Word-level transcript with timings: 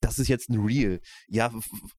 das 0.00 0.18
ist 0.18 0.28
jetzt 0.28 0.50
ein 0.50 0.60
Reel. 0.60 1.00
Ja, 1.28 1.50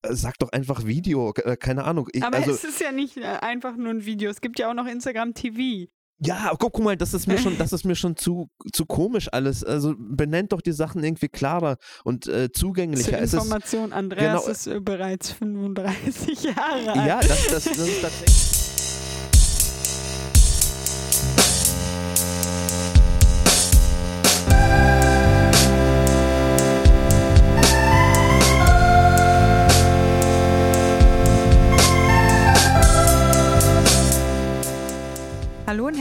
sag 0.08 0.38
doch 0.40 0.52
einfach 0.52 0.86
Video, 0.86 1.34
äh, 1.34 1.58
keine 1.58 1.84
Ahnung. 1.84 2.08
Ich, 2.14 2.24
Aber 2.24 2.38
also, 2.38 2.52
es 2.52 2.64
ist 2.64 2.80
ja 2.80 2.92
nicht 2.92 3.18
äh, 3.18 3.24
einfach 3.24 3.76
nur 3.76 3.90
ein 3.90 4.06
Video, 4.06 4.30
es 4.30 4.42
gibt 4.42 4.60
ja 4.60 4.70
auch 4.70 4.74
noch 4.74 4.88
Instagram 4.88 5.34
TV. 5.34 5.90
Ja, 6.24 6.52
guck, 6.60 6.74
guck 6.74 6.84
mal, 6.84 6.96
das 6.96 7.16
ist 7.16 7.28
mir 7.28 7.40
schon, 7.40 7.58
das 7.58 7.74
ist 7.74 7.84
mir 7.84 7.96
schon 7.96 8.16
zu, 8.16 8.50
zu 8.72 8.86
komisch 8.86 9.28
alles. 9.32 9.64
Also 9.64 9.96
benennt 9.98 10.52
doch 10.52 10.62
die 10.62 10.72
Sachen 10.72 11.04
irgendwie 11.04 11.30
klarer 11.30 11.78
und 12.04 12.28
äh, 12.28 12.52
zugänglicher. 12.52 13.26
Zur 13.26 13.40
Information, 13.40 13.92
Andreas 13.92 14.44
genau, 14.44 14.52
ist 14.52 14.68
äh, 14.68 14.80
bereits 14.80 15.32
35 15.32 16.44
Jahre 16.56 16.94
alt. 16.94 17.08
Ja, 17.08 17.20
das, 17.22 17.48
das, 17.48 17.64
das 17.64 17.78
ist 17.80 18.02
tatsächlich. 18.02 18.71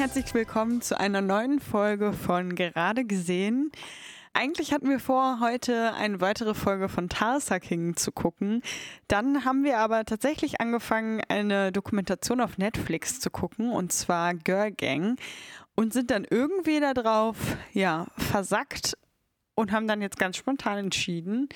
Herzlich 0.00 0.32
willkommen 0.32 0.80
zu 0.80 0.98
einer 0.98 1.20
neuen 1.20 1.60
Folge 1.60 2.14
von 2.14 2.54
Gerade 2.54 3.04
gesehen. 3.04 3.70
Eigentlich 4.32 4.72
hatten 4.72 4.88
wir 4.88 4.98
vor, 4.98 5.40
heute 5.40 5.92
eine 5.92 6.22
weitere 6.22 6.54
Folge 6.54 6.88
von 6.88 7.10
Tarsa 7.10 7.58
King 7.58 7.96
zu 7.96 8.10
gucken. 8.10 8.62
Dann 9.08 9.44
haben 9.44 9.62
wir 9.62 9.76
aber 9.76 10.06
tatsächlich 10.06 10.58
angefangen, 10.58 11.20
eine 11.28 11.70
Dokumentation 11.70 12.40
auf 12.40 12.56
Netflix 12.56 13.20
zu 13.20 13.28
gucken, 13.28 13.72
und 13.72 13.92
zwar 13.92 14.32
Girl 14.32 14.70
Gang, 14.72 15.20
und 15.74 15.92
sind 15.92 16.10
dann 16.10 16.24
irgendwie 16.24 16.80
darauf, 16.80 17.36
ja, 17.74 18.06
versackt 18.16 18.96
und 19.54 19.70
haben 19.70 19.86
dann 19.86 20.00
jetzt 20.00 20.18
ganz 20.18 20.38
spontan 20.38 20.78
entschieden, 20.78 21.50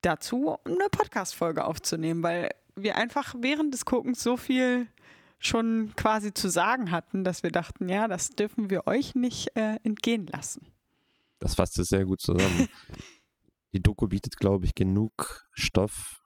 dazu 0.00 0.56
eine 0.64 0.88
Podcast-Folge 0.90 1.66
aufzunehmen, 1.66 2.22
weil 2.22 2.48
wir 2.76 2.96
einfach 2.96 3.34
während 3.36 3.74
des 3.74 3.84
Guckens 3.84 4.22
so 4.22 4.38
viel 4.38 4.86
schon 5.38 5.92
quasi 5.96 6.32
zu 6.32 6.48
sagen 6.48 6.90
hatten, 6.90 7.24
dass 7.24 7.42
wir 7.42 7.50
dachten, 7.50 7.88
ja, 7.88 8.08
das 8.08 8.30
dürfen 8.30 8.70
wir 8.70 8.86
euch 8.86 9.14
nicht 9.14 9.56
äh, 9.56 9.78
entgehen 9.82 10.26
lassen. 10.26 10.72
Das 11.38 11.54
fasst 11.54 11.78
es 11.78 11.88
sehr 11.88 12.04
gut 12.04 12.20
zusammen. 12.20 12.68
Die 13.72 13.82
Doku 13.82 14.08
bietet, 14.08 14.38
glaube 14.38 14.64
ich, 14.64 14.74
genug 14.74 15.46
Stoff, 15.52 16.22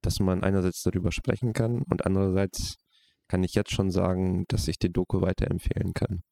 dass 0.00 0.18
man 0.20 0.42
einerseits 0.42 0.82
darüber 0.82 1.12
sprechen 1.12 1.52
kann 1.52 1.82
und 1.82 2.06
andererseits 2.06 2.76
kann 3.28 3.44
ich 3.44 3.54
jetzt 3.54 3.72
schon 3.72 3.90
sagen, 3.90 4.44
dass 4.48 4.68
ich 4.68 4.78
die 4.78 4.92
Doku 4.92 5.20
weiterempfehlen 5.20 5.92
kann. 5.94 6.22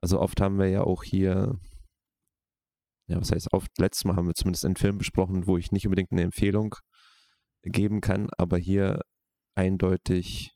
Also 0.00 0.20
oft 0.20 0.40
haben 0.40 0.58
wir 0.58 0.68
ja 0.68 0.82
auch 0.82 1.02
hier, 1.02 1.58
ja, 3.08 3.18
was 3.18 3.32
heißt 3.32 3.52
oft, 3.52 3.76
letztes 3.78 4.04
Mal 4.04 4.16
haben 4.16 4.26
wir 4.26 4.34
zumindest 4.34 4.66
einen 4.66 4.76
Film 4.76 4.98
besprochen, 4.98 5.46
wo 5.46 5.56
ich 5.56 5.72
nicht 5.72 5.86
unbedingt 5.86 6.12
eine 6.12 6.22
Empfehlung 6.22 6.76
geben 7.62 8.00
kann, 8.00 8.28
aber 8.36 8.58
hier 8.58 9.00
eindeutig 9.54 10.55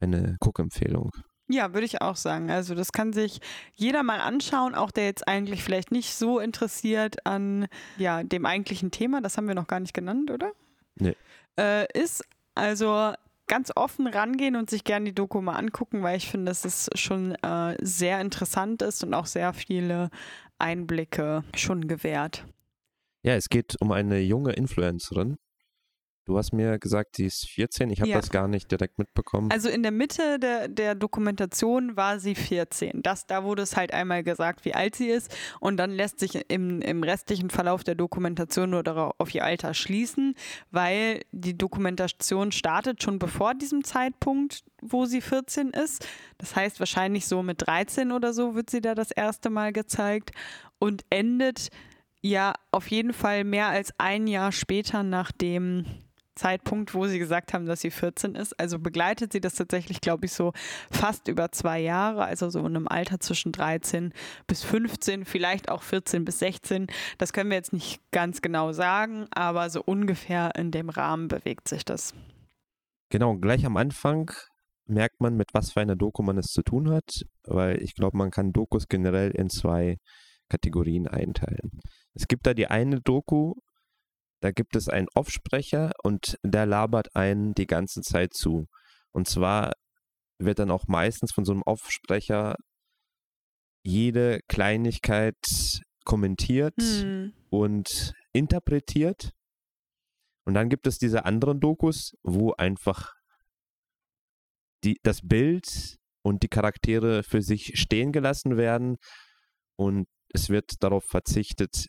eine 0.00 0.36
Cook-Empfehlung. 0.40 1.10
Ja, 1.48 1.74
würde 1.74 1.84
ich 1.84 2.00
auch 2.00 2.16
sagen. 2.16 2.50
Also 2.50 2.74
das 2.74 2.92
kann 2.92 3.12
sich 3.12 3.40
jeder 3.74 4.04
mal 4.04 4.20
anschauen, 4.20 4.74
auch 4.74 4.92
der 4.92 5.06
jetzt 5.06 5.26
eigentlich 5.26 5.64
vielleicht 5.64 5.90
nicht 5.90 6.14
so 6.14 6.38
interessiert 6.38 7.26
an 7.26 7.66
ja, 7.98 8.22
dem 8.22 8.46
eigentlichen 8.46 8.92
Thema, 8.92 9.20
das 9.20 9.36
haben 9.36 9.48
wir 9.48 9.56
noch 9.56 9.66
gar 9.66 9.80
nicht 9.80 9.94
genannt, 9.94 10.30
oder? 10.30 10.52
Nee. 10.94 11.16
Äh, 11.58 11.86
ist 11.98 12.24
also 12.54 13.12
ganz 13.48 13.72
offen 13.74 14.06
rangehen 14.06 14.54
und 14.54 14.70
sich 14.70 14.84
gerne 14.84 15.06
die 15.06 15.14
Doku 15.14 15.40
mal 15.40 15.56
angucken, 15.56 16.04
weil 16.04 16.16
ich 16.16 16.30
finde, 16.30 16.50
dass 16.52 16.64
es 16.64 16.88
schon 16.94 17.34
äh, 17.42 17.76
sehr 17.82 18.20
interessant 18.20 18.80
ist 18.80 19.02
und 19.02 19.12
auch 19.12 19.26
sehr 19.26 19.52
viele 19.52 20.10
Einblicke 20.58 21.42
schon 21.56 21.88
gewährt. 21.88 22.44
Ja, 23.24 23.34
es 23.34 23.48
geht 23.48 23.76
um 23.80 23.90
eine 23.90 24.20
junge 24.20 24.52
Influencerin, 24.52 25.36
Du 26.30 26.38
hast 26.38 26.52
mir 26.52 26.78
gesagt, 26.78 27.16
sie 27.16 27.26
ist 27.26 27.48
14. 27.48 27.90
Ich 27.90 28.00
habe 28.00 28.10
ja. 28.10 28.16
das 28.20 28.30
gar 28.30 28.46
nicht 28.46 28.70
direkt 28.70 29.00
mitbekommen. 29.00 29.50
Also 29.50 29.68
in 29.68 29.82
der 29.82 29.90
Mitte 29.90 30.38
der, 30.38 30.68
der 30.68 30.94
Dokumentation 30.94 31.96
war 31.96 32.20
sie 32.20 32.36
14. 32.36 33.02
Das, 33.02 33.26
da 33.26 33.42
wurde 33.42 33.62
es 33.62 33.76
halt 33.76 33.92
einmal 33.92 34.22
gesagt, 34.22 34.64
wie 34.64 34.72
alt 34.72 34.94
sie 34.94 35.08
ist. 35.08 35.36
Und 35.58 35.76
dann 35.76 35.90
lässt 35.90 36.20
sich 36.20 36.40
im, 36.46 36.82
im 36.82 37.02
restlichen 37.02 37.50
Verlauf 37.50 37.82
der 37.82 37.96
Dokumentation 37.96 38.70
nur 38.70 38.84
darauf 38.84 39.12
auf 39.18 39.34
ihr 39.34 39.44
Alter 39.44 39.74
schließen, 39.74 40.36
weil 40.70 41.22
die 41.32 41.58
Dokumentation 41.58 42.52
startet 42.52 43.02
schon 43.02 43.18
bevor 43.18 43.54
diesem 43.54 43.82
Zeitpunkt, 43.82 44.62
wo 44.80 45.06
sie 45.06 45.22
14 45.22 45.70
ist. 45.70 46.06
Das 46.38 46.54
heißt, 46.54 46.78
wahrscheinlich 46.78 47.26
so 47.26 47.42
mit 47.42 47.66
13 47.66 48.12
oder 48.12 48.32
so 48.32 48.54
wird 48.54 48.70
sie 48.70 48.80
da 48.80 48.94
das 48.94 49.10
erste 49.10 49.50
Mal 49.50 49.72
gezeigt 49.72 50.30
und 50.78 51.02
endet 51.10 51.70
ja 52.20 52.54
auf 52.70 52.86
jeden 52.86 53.14
Fall 53.14 53.42
mehr 53.42 53.66
als 53.66 53.92
ein 53.98 54.28
Jahr 54.28 54.52
später, 54.52 55.02
nachdem 55.02 55.86
Zeitpunkt, 56.34 56.94
wo 56.94 57.06
sie 57.06 57.18
gesagt 57.18 57.52
haben, 57.52 57.66
dass 57.66 57.80
sie 57.80 57.90
14 57.90 58.34
ist. 58.34 58.58
Also 58.58 58.78
begleitet 58.78 59.32
sie 59.32 59.40
das 59.40 59.54
tatsächlich, 59.54 60.00
glaube 60.00 60.26
ich, 60.26 60.32
so 60.32 60.52
fast 60.90 61.28
über 61.28 61.52
zwei 61.52 61.80
Jahre, 61.80 62.24
also 62.24 62.50
so 62.50 62.60
in 62.60 62.66
einem 62.66 62.88
Alter 62.88 63.20
zwischen 63.20 63.52
13 63.52 64.12
bis 64.46 64.62
15, 64.62 65.24
vielleicht 65.24 65.68
auch 65.70 65.82
14 65.82 66.24
bis 66.24 66.38
16. 66.38 66.86
Das 67.18 67.32
können 67.32 67.50
wir 67.50 67.56
jetzt 67.56 67.72
nicht 67.72 68.00
ganz 68.10 68.42
genau 68.42 68.72
sagen, 68.72 69.26
aber 69.30 69.70
so 69.70 69.82
ungefähr 69.84 70.52
in 70.56 70.70
dem 70.70 70.88
Rahmen 70.88 71.28
bewegt 71.28 71.68
sich 71.68 71.84
das. 71.84 72.14
Genau, 73.10 73.36
gleich 73.36 73.66
am 73.66 73.76
Anfang 73.76 74.30
merkt 74.86 75.20
man, 75.20 75.36
mit 75.36 75.48
was 75.52 75.72
für 75.72 75.80
einer 75.80 75.96
Doku 75.96 76.22
man 76.22 76.38
es 76.38 76.46
zu 76.46 76.62
tun 76.62 76.90
hat, 76.90 77.22
weil 77.44 77.82
ich 77.82 77.94
glaube, 77.94 78.16
man 78.16 78.30
kann 78.30 78.52
Dokus 78.52 78.88
generell 78.88 79.30
in 79.30 79.48
zwei 79.48 79.98
Kategorien 80.48 81.06
einteilen. 81.06 81.80
Es 82.14 82.26
gibt 82.28 82.46
da 82.46 82.54
die 82.54 82.66
eine 82.66 83.00
Doku, 83.00 83.54
da 84.40 84.50
gibt 84.50 84.76
es 84.76 84.88
einen 84.88 85.08
Offsprecher 85.14 85.92
und 86.02 86.36
der 86.42 86.66
labert 86.66 87.14
einen 87.14 87.54
die 87.54 87.66
ganze 87.66 88.00
Zeit 88.00 88.34
zu. 88.34 88.66
Und 89.12 89.28
zwar 89.28 89.72
wird 90.38 90.58
dann 90.58 90.70
auch 90.70 90.86
meistens 90.88 91.32
von 91.32 91.44
so 91.44 91.52
einem 91.52 91.62
Offsprecher 91.62 92.56
jede 93.82 94.40
Kleinigkeit 94.48 95.36
kommentiert 96.04 96.76
mhm. 96.78 97.34
und 97.50 98.12
interpretiert. 98.32 99.30
Und 100.46 100.54
dann 100.54 100.68
gibt 100.68 100.86
es 100.86 100.98
diese 100.98 101.24
anderen 101.24 101.60
Dokus, 101.60 102.14
wo 102.22 102.52
einfach 102.52 103.12
die, 104.84 104.98
das 105.02 105.20
Bild 105.22 105.98
und 106.22 106.42
die 106.42 106.48
Charaktere 106.48 107.22
für 107.22 107.42
sich 107.42 107.72
stehen 107.78 108.12
gelassen 108.12 108.56
werden 108.56 108.96
und 109.76 110.06
es 110.32 110.48
wird 110.48 110.82
darauf 110.82 111.04
verzichtet, 111.04 111.86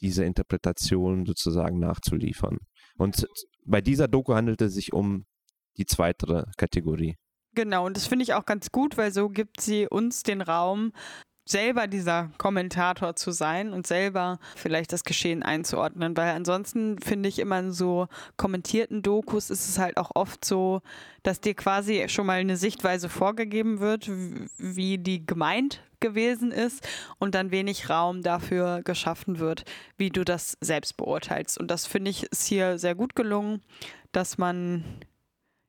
diese 0.00 0.24
Interpretation 0.24 1.26
sozusagen 1.26 1.78
nachzuliefern. 1.78 2.58
Und 2.96 3.26
bei 3.64 3.80
dieser 3.80 4.08
Doku 4.08 4.34
handelt 4.34 4.60
es 4.60 4.74
sich 4.74 4.92
um 4.92 5.26
die 5.76 5.86
zweite 5.86 6.50
Kategorie. 6.56 7.16
Genau, 7.54 7.86
und 7.86 7.96
das 7.96 8.06
finde 8.06 8.24
ich 8.24 8.34
auch 8.34 8.46
ganz 8.46 8.70
gut, 8.70 8.96
weil 8.96 9.12
so 9.12 9.28
gibt 9.28 9.60
sie 9.60 9.86
uns 9.86 10.22
den 10.22 10.40
Raum, 10.40 10.92
selber 11.44 11.86
dieser 11.86 12.30
Kommentator 12.38 13.16
zu 13.16 13.30
sein 13.30 13.72
und 13.72 13.86
selber 13.86 14.38
vielleicht 14.56 14.92
das 14.92 15.04
Geschehen 15.04 15.42
einzuordnen, 15.42 16.16
weil 16.16 16.30
ansonsten 16.30 16.98
finde 16.98 17.28
ich 17.28 17.38
immer 17.38 17.58
in 17.58 17.72
so 17.72 18.08
kommentierten 18.36 19.02
Dokus 19.02 19.50
ist 19.50 19.68
es 19.68 19.78
halt 19.78 19.98
auch 19.98 20.12
oft 20.14 20.44
so, 20.44 20.80
dass 21.22 21.40
dir 21.40 21.54
quasi 21.54 22.08
schon 22.08 22.26
mal 22.26 22.38
eine 22.38 22.56
Sichtweise 22.56 23.08
vorgegeben 23.08 23.80
wird, 23.80 24.10
wie 24.58 24.98
die 24.98 25.26
gemeint 25.26 25.82
gewesen 26.00 26.50
ist 26.50 26.86
und 27.18 27.34
dann 27.34 27.50
wenig 27.50 27.88
Raum 27.88 28.22
dafür 28.22 28.82
geschaffen 28.82 29.38
wird, 29.38 29.64
wie 29.96 30.10
du 30.10 30.24
das 30.24 30.56
selbst 30.60 30.96
beurteilst. 30.96 31.58
Und 31.58 31.70
das 31.70 31.86
finde 31.86 32.10
ich 32.10 32.24
ist 32.24 32.46
hier 32.46 32.78
sehr 32.78 32.94
gut 32.94 33.16
gelungen, 33.16 33.62
dass 34.12 34.38
man 34.38 34.84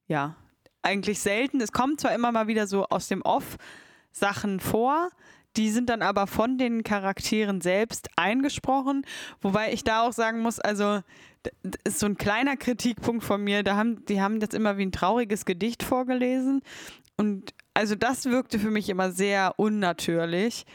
ja 0.08 0.36
eigentlich 0.82 1.20
selten, 1.20 1.62
es 1.62 1.72
kommt 1.72 2.02
zwar 2.02 2.14
immer 2.14 2.32
mal 2.32 2.48
wieder 2.48 2.68
so 2.68 2.86
aus 2.86 3.08
dem 3.08 3.22
Off 3.22 3.58
Sachen 4.12 4.60
vor, 4.60 5.10
die 5.58 5.70
sind 5.70 5.90
dann 5.90 6.02
aber 6.02 6.28
von 6.28 6.58
den 6.58 6.84
Charakteren 6.84 7.62
selbst 7.62 8.10
eingesprochen, 8.16 9.06
wobei 9.42 9.74
ich 9.74 9.84
da 9.84 10.02
auch 10.02 10.14
sagen 10.14 10.42
muss, 10.42 10.60
also 10.60 11.02
das 11.64 11.74
ist 11.84 12.00
so 12.00 12.08
ein 12.08 12.18
kleiner 12.18 12.58
Kritikpunkt 12.58 13.24
von 13.24 13.44
mir, 13.44 13.64
da 13.64 13.76
haben, 13.76 14.04
die 14.06 14.22
haben 14.22 14.40
das 14.40 14.50
immer 14.50 14.78
wie 14.78 14.86
ein 14.86 14.92
trauriges 14.92 15.46
Gedicht 15.46 15.84
vorgelesen 15.84 16.62
und 17.18 17.54
also 17.74 17.96
das 17.96 18.26
wirkte 18.26 18.58
für 18.60 18.72
mich 18.72 18.90
immer 18.90 19.12
sehr 19.12 19.54
unnatürlich. 19.58 20.66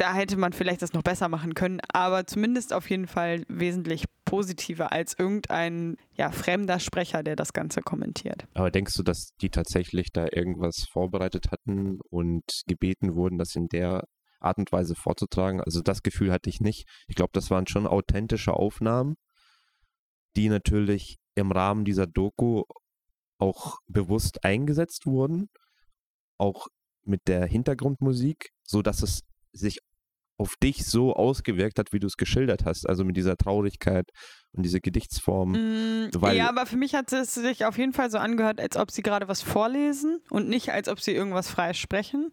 Da 0.00 0.14
hätte 0.14 0.38
man 0.38 0.54
vielleicht 0.54 0.80
das 0.80 0.94
noch 0.94 1.02
besser 1.02 1.28
machen 1.28 1.52
können, 1.52 1.78
aber 1.92 2.26
zumindest 2.26 2.72
auf 2.72 2.88
jeden 2.88 3.06
Fall 3.06 3.44
wesentlich 3.48 4.06
positiver 4.24 4.92
als 4.92 5.14
irgendein 5.18 5.98
ja, 6.14 6.30
fremder 6.30 6.80
Sprecher, 6.80 7.22
der 7.22 7.36
das 7.36 7.52
Ganze 7.52 7.82
kommentiert. 7.82 8.46
Aber 8.54 8.70
denkst 8.70 8.94
du, 8.94 9.02
dass 9.02 9.34
die 9.42 9.50
tatsächlich 9.50 10.10
da 10.10 10.24
irgendwas 10.32 10.86
vorbereitet 10.90 11.50
hatten 11.52 11.98
und 12.08 12.62
gebeten 12.66 13.14
wurden, 13.14 13.36
das 13.36 13.54
in 13.56 13.68
der 13.68 14.04
Art 14.38 14.56
und 14.56 14.72
Weise 14.72 14.94
vorzutragen? 14.94 15.60
Also 15.60 15.82
das 15.82 16.02
Gefühl 16.02 16.32
hatte 16.32 16.48
ich 16.48 16.62
nicht. 16.62 16.88
Ich 17.06 17.14
glaube, 17.14 17.32
das 17.34 17.50
waren 17.50 17.66
schon 17.66 17.86
authentische 17.86 18.54
Aufnahmen, 18.54 19.16
die 20.34 20.48
natürlich 20.48 21.18
im 21.34 21.52
Rahmen 21.52 21.84
dieser 21.84 22.06
Doku 22.06 22.62
auch 23.36 23.76
bewusst 23.86 24.46
eingesetzt 24.46 25.04
wurden, 25.04 25.50
auch 26.38 26.68
mit 27.02 27.20
der 27.28 27.44
Hintergrundmusik, 27.44 28.48
so 28.62 28.80
dass 28.80 29.02
es 29.02 29.24
sich 29.52 29.80
auf 30.40 30.56
dich 30.56 30.86
so 30.86 31.12
ausgewirkt 31.12 31.78
hat, 31.78 31.92
wie 31.92 32.00
du 32.00 32.06
es 32.06 32.16
geschildert 32.16 32.64
hast. 32.64 32.88
Also 32.88 33.04
mit 33.04 33.14
dieser 33.14 33.36
Traurigkeit 33.36 34.10
und 34.52 34.62
diese 34.64 34.80
Gedichtsform. 34.80 35.52
Mm, 35.52 36.10
ja, 36.32 36.48
aber 36.48 36.64
für 36.64 36.78
mich 36.78 36.94
hat 36.94 37.12
es 37.12 37.34
sich 37.34 37.66
auf 37.66 37.76
jeden 37.76 37.92
Fall 37.92 38.10
so 38.10 38.16
angehört, 38.16 38.58
als 38.58 38.76
ob 38.78 38.90
sie 38.90 39.02
gerade 39.02 39.28
was 39.28 39.42
vorlesen 39.42 40.20
und 40.30 40.48
nicht, 40.48 40.70
als 40.70 40.88
ob 40.88 40.98
sie 40.98 41.12
irgendwas 41.12 41.50
frei 41.50 41.74
sprechen. 41.74 42.32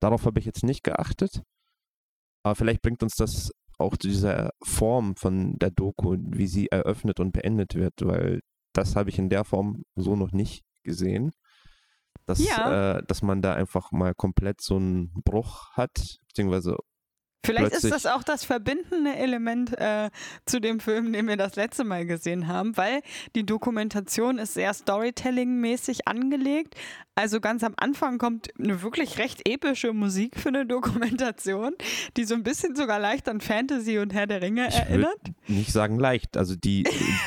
Darauf 0.00 0.26
habe 0.26 0.38
ich 0.38 0.44
jetzt 0.44 0.62
nicht 0.62 0.84
geachtet. 0.84 1.40
Aber 2.42 2.54
vielleicht 2.54 2.82
bringt 2.82 3.02
uns 3.02 3.14
das 3.14 3.50
auch 3.78 3.96
zu 3.96 4.08
dieser 4.08 4.50
Form 4.62 5.16
von 5.16 5.58
der 5.58 5.70
Doku, 5.70 6.16
wie 6.20 6.46
sie 6.46 6.68
eröffnet 6.68 7.20
und 7.20 7.32
beendet 7.32 7.74
wird, 7.74 7.94
weil 8.02 8.40
das 8.74 8.96
habe 8.96 9.08
ich 9.08 9.18
in 9.18 9.30
der 9.30 9.44
Form 9.44 9.82
so 9.96 10.14
noch 10.14 10.32
nicht 10.32 10.62
gesehen. 10.84 11.32
Dass, 12.30 12.38
ja. 12.38 12.98
äh, 12.98 13.02
dass 13.08 13.22
man 13.22 13.42
da 13.42 13.54
einfach 13.54 13.90
mal 13.90 14.14
komplett 14.14 14.60
so 14.60 14.76
einen 14.76 15.12
Bruch 15.24 15.72
hat, 15.72 16.18
beziehungsweise 16.28 16.76
Vielleicht 17.44 17.72
ist 17.72 17.90
das 17.90 18.04
auch 18.04 18.22
das 18.22 18.44
verbindende 18.44 19.16
Element 19.16 19.76
äh, 19.78 20.10
zu 20.44 20.60
dem 20.60 20.78
Film, 20.78 21.12
den 21.12 21.26
wir 21.26 21.38
das 21.38 21.56
letzte 21.56 21.84
Mal 21.84 22.04
gesehen 22.04 22.48
haben, 22.48 22.76
weil 22.76 23.00
die 23.34 23.46
Dokumentation 23.46 24.38
ist 24.38 24.54
sehr 24.54 24.74
Storytelling-mäßig 24.74 26.06
angelegt. 26.06 26.74
Also 27.14 27.40
ganz 27.40 27.64
am 27.64 27.72
Anfang 27.78 28.18
kommt 28.18 28.48
eine 28.58 28.82
wirklich 28.82 29.18
recht 29.18 29.48
epische 29.48 29.94
Musik 29.94 30.38
für 30.38 30.50
eine 30.50 30.66
Dokumentation, 30.66 31.72
die 32.18 32.24
so 32.24 32.34
ein 32.34 32.42
bisschen 32.42 32.76
sogar 32.76 32.98
leicht 32.98 33.26
an 33.28 33.40
Fantasy 33.40 33.98
und 33.98 34.12
Herr 34.12 34.26
der 34.26 34.42
Ringe 34.42 34.72
erinnert. 34.72 35.18
Ich 35.44 35.56
nicht 35.56 35.72
sagen 35.72 35.98
leicht, 35.98 36.36
also 36.36 36.56
die 36.56 36.84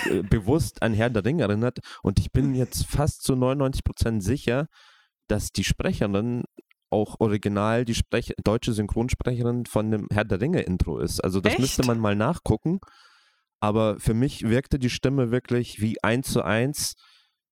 äh, 0.10 0.22
bewusst 0.22 0.84
an 0.84 0.94
Herr 0.94 1.10
der 1.10 1.26
Ringe 1.26 1.44
erinnert. 1.44 1.80
Und 2.04 2.20
ich 2.20 2.32
bin 2.32 2.54
jetzt 2.54 2.86
fast 2.86 3.24
zu 3.24 3.36
99 3.36 3.84
Prozent 3.84 4.24
sicher, 4.24 4.68
dass 5.28 5.52
die 5.52 5.64
Sprecherin 5.64 6.44
auch 6.90 7.20
original 7.20 7.86
die 7.86 7.96
Sprech 7.96 8.34
deutsche 8.44 8.72
Synchronsprecherin 8.72 9.66
von 9.66 9.90
dem 9.90 10.08
Herr 10.12 10.26
der 10.26 10.40
Ringe-Intro 10.40 11.00
ist. 11.00 11.24
Also 11.24 11.42
das 11.42 11.54
Echt? 11.54 11.62
müsste 11.62 11.86
man 11.86 12.00
mal 12.00 12.16
nachgucken. 12.16 12.80
Aber 13.60 14.00
für 14.00 14.14
mich 14.14 14.44
wirkte 14.44 14.78
die 14.78 14.90
Stimme 14.90 15.32
wirklich 15.32 15.82
wie 15.82 16.02
eins 16.04 16.32
zu 16.32 16.44
eins, 16.44 16.96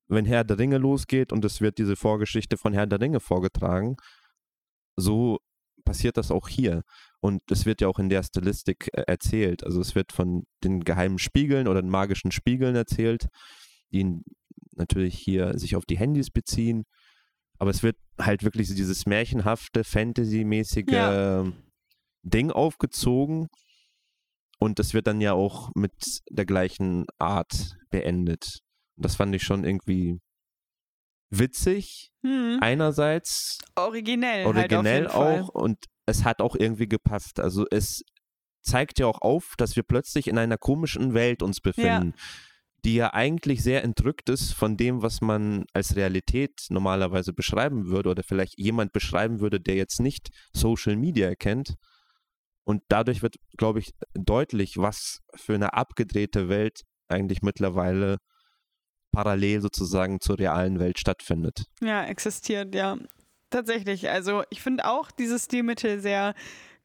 wenn 0.07 0.25
Herr 0.25 0.44
der 0.44 0.59
Ringe 0.59 0.77
losgeht 0.77 1.31
und 1.31 1.44
es 1.45 1.62
wird 1.62 1.77
diese 1.77 1.95
Vorgeschichte 1.95 2.57
von 2.57 2.73
Herr 2.73 2.85
der 2.85 3.00
Ringe 3.00 3.19
vorgetragen. 3.19 3.95
So 4.95 5.39
passiert 5.85 6.18
das 6.18 6.29
auch 6.29 6.47
hier. 6.47 6.83
Und 7.21 7.41
es 7.50 7.65
wird 7.65 7.81
ja 7.81 7.88
auch 7.88 7.97
in 7.97 8.09
der 8.09 8.23
Stilistik 8.23 8.89
äh, 8.94 9.03
erzählt. 9.07 9.63
Also 9.63 9.79
es 9.81 9.95
wird 9.95 10.12
von 10.12 10.44
den 10.63 10.81
geheimen 10.81 11.18
Spiegeln 11.18 11.68
oder 11.68 11.81
den 11.81 11.89
magischen 11.89 12.31
Spiegeln 12.31 12.75
erzählt, 12.75 13.27
die 13.91 14.19
natürlich 14.75 15.18
hier 15.18 15.57
sich 15.57 15.75
auf 15.75 15.85
die 15.85 15.97
Handys 15.97 16.29
beziehen 16.29 16.85
aber 17.61 17.69
es 17.69 17.83
wird 17.83 17.95
halt 18.19 18.41
wirklich 18.41 18.67
so 18.69 18.73
dieses 18.73 19.05
märchenhafte, 19.05 19.83
Fantasy-mäßige 19.83 20.85
ja. 20.89 21.45
Ding 22.23 22.49
aufgezogen. 22.49 23.49
Und 24.57 24.79
das 24.79 24.95
wird 24.95 25.05
dann 25.05 25.21
ja 25.21 25.33
auch 25.33 25.69
mit 25.75 25.93
der 26.31 26.47
gleichen 26.47 27.05
Art 27.19 27.75
beendet. 27.91 28.61
Und 28.97 29.05
das 29.05 29.15
fand 29.15 29.35
ich 29.35 29.43
schon 29.43 29.63
irgendwie 29.63 30.17
witzig. 31.29 32.09
Hm. 32.25 32.57
Einerseits. 32.61 33.59
Originell. 33.75 34.45
Halt 34.45 34.73
originell 34.73 35.07
halt 35.09 35.13
auch. 35.13 35.49
Und 35.49 35.85
es 36.07 36.23
hat 36.23 36.41
auch 36.41 36.55
irgendwie 36.55 36.87
gepasst. 36.87 37.39
Also 37.39 37.67
es 37.69 38.01
zeigt 38.63 38.97
ja 38.97 39.05
auch 39.05 39.21
auf, 39.21 39.53
dass 39.59 39.75
wir 39.75 39.83
plötzlich 39.83 40.27
in 40.27 40.39
einer 40.39 40.57
komischen 40.57 41.13
Welt 41.13 41.43
uns 41.43 41.61
befinden. 41.61 42.15
Ja 42.17 42.23
die 42.83 42.95
ja 42.95 43.13
eigentlich 43.13 43.62
sehr 43.62 43.83
entrückt 43.83 44.30
ist 44.30 44.54
von 44.54 44.75
dem, 44.75 45.01
was 45.01 45.22
man 45.22 45.66
als 45.74 45.95
Realität 45.95 46.66
normalerweise 46.69 47.33
beschreiben 47.33 47.88
würde 47.88 48.10
oder 48.10 48.24
vielleicht 48.24 48.57
jemand 48.57 48.92
beschreiben 48.92 49.39
würde, 49.39 49.60
der 49.60 49.75
jetzt 49.75 50.00
nicht 50.00 50.30
Social 50.54 50.95
Media 50.95 51.36
kennt. 51.36 51.75
Und 52.63 52.83
dadurch 52.89 53.22
wird, 53.22 53.36
glaube 53.57 53.80
ich, 53.80 53.92
deutlich, 54.13 54.78
was 54.78 55.19
für 55.36 55.56
eine 55.56 55.74
abgedrehte 55.74 56.50
Welt 56.50 56.81
eigentlich 57.07 57.42
mittlerweile 57.42 58.18
parallel 59.12 59.62
sozusagen 59.62 60.22
zur 60.22 60.39
realen 60.39 60.80
Welt 60.80 60.98
stattfindet. 61.00 61.66
Ja, 61.81 62.06
existiert, 62.06 62.74
ja. 62.74 62.98
Tatsächlich. 63.50 64.10
Also 64.10 64.44
ich 64.50 64.62
finde 64.62 64.86
auch 64.86 65.12
dieses 65.12 65.45
Stilmittel 65.45 66.00
sehr 66.00 66.33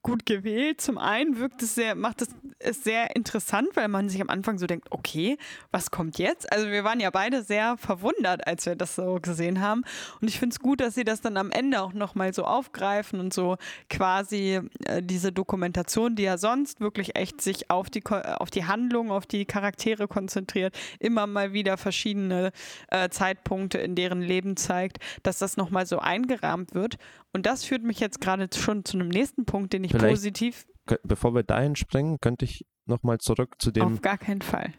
gut 0.06 0.24
gewählt. 0.24 0.80
Zum 0.80 0.98
einen 0.98 1.36
wirkt 1.36 1.62
es 1.62 1.74
sehr, 1.74 1.96
macht 1.96 2.22
es, 2.22 2.28
es 2.60 2.84
sehr 2.84 3.16
interessant, 3.16 3.70
weil 3.74 3.88
man 3.88 4.08
sich 4.08 4.20
am 4.20 4.30
Anfang 4.30 4.56
so 4.56 4.68
denkt, 4.68 4.86
okay, 4.90 5.36
was 5.72 5.90
kommt 5.90 6.18
jetzt? 6.18 6.52
Also 6.52 6.68
wir 6.68 6.84
waren 6.84 7.00
ja 7.00 7.10
beide 7.10 7.42
sehr 7.42 7.76
verwundert, 7.76 8.46
als 8.46 8.66
wir 8.66 8.76
das 8.76 8.94
so 8.94 9.18
gesehen 9.20 9.60
haben. 9.60 9.82
Und 10.20 10.28
ich 10.28 10.38
finde 10.38 10.54
es 10.54 10.60
gut, 10.60 10.80
dass 10.80 10.94
sie 10.94 11.02
das 11.02 11.22
dann 11.22 11.36
am 11.36 11.50
Ende 11.50 11.82
auch 11.82 11.92
nochmal 11.92 12.32
so 12.32 12.44
aufgreifen 12.44 13.18
und 13.18 13.34
so 13.34 13.56
quasi 13.90 14.60
äh, 14.84 15.02
diese 15.02 15.32
Dokumentation, 15.32 16.14
die 16.14 16.22
ja 16.22 16.38
sonst 16.38 16.80
wirklich 16.80 17.16
echt 17.16 17.40
sich 17.40 17.68
auf 17.68 17.90
die, 17.90 18.04
auf 18.06 18.50
die 18.50 18.64
Handlung, 18.64 19.10
auf 19.10 19.26
die 19.26 19.44
Charaktere 19.44 20.06
konzentriert, 20.06 20.78
immer 21.00 21.26
mal 21.26 21.52
wieder 21.52 21.76
verschiedene 21.78 22.52
äh, 22.92 23.08
Zeitpunkte 23.08 23.78
in 23.78 23.96
deren 23.96 24.22
Leben 24.22 24.56
zeigt, 24.56 24.98
dass 25.24 25.38
das 25.38 25.56
nochmal 25.56 25.84
so 25.84 25.98
eingerahmt 25.98 26.74
wird. 26.74 26.96
Und 27.36 27.44
das 27.44 27.64
führt 27.64 27.82
mich 27.82 28.00
jetzt 28.00 28.22
gerade 28.22 28.48
schon 28.56 28.86
zu 28.86 28.96
einem 28.96 29.08
nächsten 29.08 29.44
Punkt, 29.44 29.74
den 29.74 29.84
ich 29.84 29.90
Vielleicht, 29.90 30.08
positiv. 30.08 30.64
Bevor 31.02 31.34
wir 31.34 31.42
dahin 31.42 31.76
springen, 31.76 32.16
könnte 32.18 32.46
ich 32.46 32.64
nochmal 32.86 33.18
zurück 33.18 33.56
zu 33.58 33.70
dem. 33.70 33.82
Auf 33.82 34.00
gar 34.00 34.16
keinen 34.16 34.40
Fall. 34.40 34.72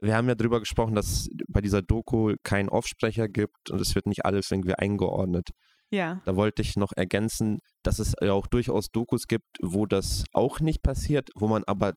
Wir 0.00 0.16
haben 0.16 0.26
ja 0.26 0.34
darüber 0.34 0.60
gesprochen, 0.60 0.94
dass 0.94 1.28
bei 1.48 1.60
dieser 1.60 1.82
Doku 1.82 2.36
keinen 2.42 2.70
Offsprecher 2.70 3.28
gibt 3.28 3.68
und 3.70 3.82
es 3.82 3.94
wird 3.94 4.06
nicht 4.06 4.24
alles 4.24 4.50
irgendwie 4.50 4.72
eingeordnet. 4.72 5.50
Ja. 5.90 6.22
Da 6.24 6.36
wollte 6.36 6.62
ich 6.62 6.76
noch 6.76 6.92
ergänzen, 6.96 7.58
dass 7.82 7.98
es 7.98 8.14
ja 8.18 8.32
auch 8.32 8.46
durchaus 8.46 8.88
Dokus 8.88 9.26
gibt, 9.26 9.58
wo 9.60 9.84
das 9.84 10.24
auch 10.32 10.58
nicht 10.60 10.82
passiert, 10.82 11.28
wo 11.34 11.48
man 11.48 11.64
aber 11.64 11.92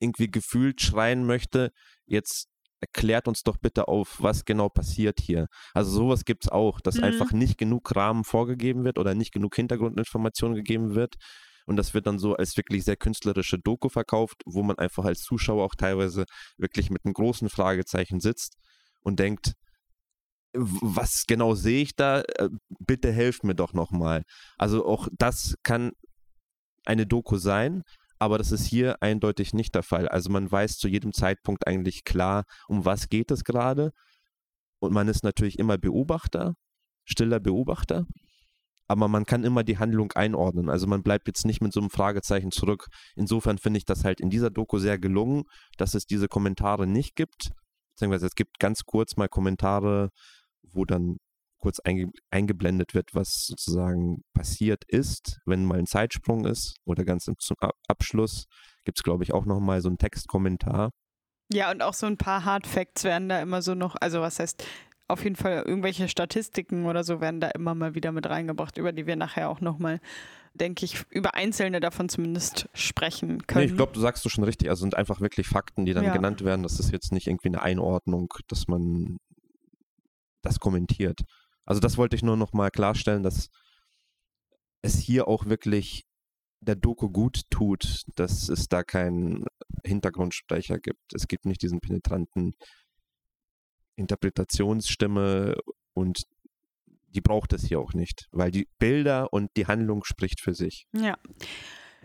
irgendwie 0.00 0.30
gefühlt 0.30 0.82
schreien 0.82 1.24
möchte, 1.24 1.70
jetzt 2.04 2.48
erklärt 2.80 3.28
uns 3.28 3.42
doch 3.42 3.56
bitte 3.56 3.88
auf, 3.88 4.16
was 4.20 4.44
genau 4.44 4.68
passiert 4.68 5.20
hier. 5.20 5.46
Also 5.72 5.90
sowas 5.90 6.24
gibt 6.24 6.44
es 6.44 6.52
auch, 6.52 6.80
dass 6.80 6.96
mhm. 6.96 7.04
einfach 7.04 7.32
nicht 7.32 7.58
genug 7.58 7.94
Rahmen 7.96 8.24
vorgegeben 8.24 8.84
wird 8.84 8.98
oder 8.98 9.14
nicht 9.14 9.32
genug 9.32 9.56
Hintergrundinformationen 9.56 10.56
gegeben 10.56 10.94
wird. 10.94 11.14
Und 11.66 11.76
das 11.76 11.94
wird 11.94 12.06
dann 12.06 12.18
so 12.18 12.36
als 12.36 12.56
wirklich 12.56 12.84
sehr 12.84 12.96
künstlerische 12.96 13.58
Doku 13.58 13.88
verkauft, 13.88 14.42
wo 14.44 14.62
man 14.62 14.78
einfach 14.78 15.04
als 15.04 15.22
Zuschauer 15.22 15.64
auch 15.64 15.74
teilweise 15.74 16.24
wirklich 16.58 16.90
mit 16.90 17.04
einem 17.04 17.14
großen 17.14 17.48
Fragezeichen 17.48 18.20
sitzt 18.20 18.56
und 19.00 19.18
denkt, 19.18 19.54
was 20.52 21.24
genau 21.26 21.54
sehe 21.54 21.82
ich 21.82 21.96
da? 21.96 22.20
Äh, 22.20 22.48
bitte 22.78 23.12
helft 23.12 23.44
mir 23.44 23.54
doch 23.54 23.72
nochmal. 23.72 24.22
Also 24.56 24.86
auch 24.86 25.08
das 25.12 25.56
kann 25.62 25.92
eine 26.84 27.06
Doku 27.06 27.36
sein, 27.36 27.82
aber 28.18 28.38
das 28.38 28.52
ist 28.52 28.66
hier 28.66 29.02
eindeutig 29.02 29.52
nicht 29.52 29.74
der 29.74 29.82
Fall. 29.82 30.08
Also 30.08 30.30
man 30.30 30.50
weiß 30.50 30.78
zu 30.78 30.88
jedem 30.88 31.12
Zeitpunkt 31.12 31.66
eigentlich 31.66 32.04
klar, 32.04 32.44
um 32.68 32.84
was 32.84 33.08
geht 33.08 33.30
es 33.30 33.44
gerade. 33.44 33.92
Und 34.78 34.92
man 34.92 35.08
ist 35.08 35.24
natürlich 35.24 35.58
immer 35.58 35.78
Beobachter, 35.78 36.54
stiller 37.04 37.40
Beobachter. 37.40 38.06
Aber 38.88 39.08
man 39.08 39.24
kann 39.24 39.44
immer 39.44 39.64
die 39.64 39.78
Handlung 39.78 40.12
einordnen. 40.12 40.70
Also 40.70 40.86
man 40.86 41.02
bleibt 41.02 41.26
jetzt 41.26 41.44
nicht 41.44 41.60
mit 41.60 41.72
so 41.72 41.80
einem 41.80 41.90
Fragezeichen 41.90 42.52
zurück. 42.52 42.86
Insofern 43.16 43.58
finde 43.58 43.78
ich 43.78 43.84
das 43.84 44.04
halt 44.04 44.20
in 44.20 44.30
dieser 44.30 44.50
Doku 44.50 44.78
sehr 44.78 44.98
gelungen, 44.98 45.42
dass 45.76 45.94
es 45.94 46.06
diese 46.06 46.28
Kommentare 46.28 46.86
nicht 46.86 47.16
gibt. 47.16 47.50
Beziehungsweise 47.94 48.26
es 48.26 48.34
gibt 48.34 48.58
ganz 48.60 48.84
kurz 48.84 49.16
mal 49.16 49.28
Kommentare, 49.28 50.10
wo 50.62 50.84
dann 50.84 51.16
kurz 51.58 51.80
einge 51.80 52.10
eingeblendet 52.30 52.94
wird, 52.94 53.14
was 53.14 53.46
sozusagen 53.46 54.22
passiert 54.34 54.84
ist, 54.86 55.38
wenn 55.46 55.64
mal 55.64 55.78
ein 55.78 55.86
Zeitsprung 55.86 56.44
ist 56.44 56.76
oder 56.84 57.04
ganz 57.04 57.24
zum 57.24 57.56
Abschluss 57.88 58.46
gibt 58.84 58.98
es, 58.98 59.02
glaube 59.02 59.24
ich, 59.24 59.34
auch 59.34 59.44
nochmal 59.44 59.80
so 59.80 59.88
einen 59.88 59.98
Textkommentar. 59.98 60.90
Ja, 61.52 61.70
und 61.70 61.82
auch 61.82 61.94
so 61.94 62.06
ein 62.06 62.16
paar 62.16 62.44
Hard 62.44 62.66
Facts 62.66 63.04
werden 63.04 63.28
da 63.28 63.40
immer 63.40 63.62
so 63.62 63.74
noch, 63.74 63.96
also 64.00 64.20
was 64.20 64.38
heißt, 64.38 64.64
auf 65.08 65.22
jeden 65.22 65.36
Fall 65.36 65.62
irgendwelche 65.64 66.08
Statistiken 66.08 66.86
oder 66.86 67.04
so 67.04 67.20
werden 67.20 67.40
da 67.40 67.48
immer 67.50 67.74
mal 67.74 67.94
wieder 67.94 68.10
mit 68.10 68.28
reingebracht, 68.28 68.76
über 68.76 68.92
die 68.92 69.06
wir 69.06 69.14
nachher 69.14 69.48
auch 69.48 69.60
nochmal, 69.60 70.00
denke 70.54 70.84
ich, 70.84 71.04
über 71.10 71.34
einzelne 71.34 71.78
davon 71.78 72.08
zumindest 72.08 72.68
sprechen 72.74 73.46
können. 73.46 73.64
Nee, 73.64 73.70
ich 73.70 73.76
glaube, 73.76 73.92
du 73.92 74.00
sagst 74.00 74.24
du 74.24 74.28
schon 74.28 74.42
richtig. 74.42 74.68
Also 74.68 74.80
sind 74.80 74.96
einfach 74.96 75.20
wirklich 75.20 75.46
Fakten, 75.46 75.84
die 75.84 75.94
dann 75.94 76.04
ja. 76.04 76.12
genannt 76.12 76.44
werden. 76.44 76.64
Das 76.64 76.80
ist 76.80 76.90
jetzt 76.90 77.12
nicht 77.12 77.28
irgendwie 77.28 77.48
eine 77.48 77.62
Einordnung, 77.62 78.32
dass 78.48 78.66
man 78.66 79.18
das 80.42 80.58
kommentiert. 80.58 81.20
Also 81.66 81.80
das 81.80 81.98
wollte 81.98 82.16
ich 82.16 82.22
nur 82.22 82.36
noch 82.36 82.52
mal 82.52 82.70
klarstellen, 82.70 83.22
dass 83.22 83.50
es 84.82 84.98
hier 84.98 85.28
auch 85.28 85.46
wirklich 85.46 86.06
der 86.60 86.76
Doku 86.76 87.10
gut 87.10 87.42
tut, 87.50 88.04
dass 88.14 88.48
es 88.48 88.68
da 88.68 88.82
keinen 88.82 89.44
Hintergrundsprecher 89.84 90.78
gibt. 90.78 91.12
Es 91.12 91.28
gibt 91.28 91.44
nicht 91.44 91.62
diesen 91.62 91.80
penetranten 91.80 92.54
Interpretationsstimme 93.96 95.56
und 95.92 96.22
die 97.08 97.20
braucht 97.20 97.52
es 97.52 97.64
hier 97.64 97.80
auch 97.80 97.94
nicht, 97.94 98.28
weil 98.30 98.50
die 98.50 98.68
Bilder 98.78 99.32
und 99.32 99.50
die 99.56 99.66
Handlung 99.66 100.04
spricht 100.04 100.40
für 100.40 100.54
sich. 100.54 100.86
Ja. 100.92 101.16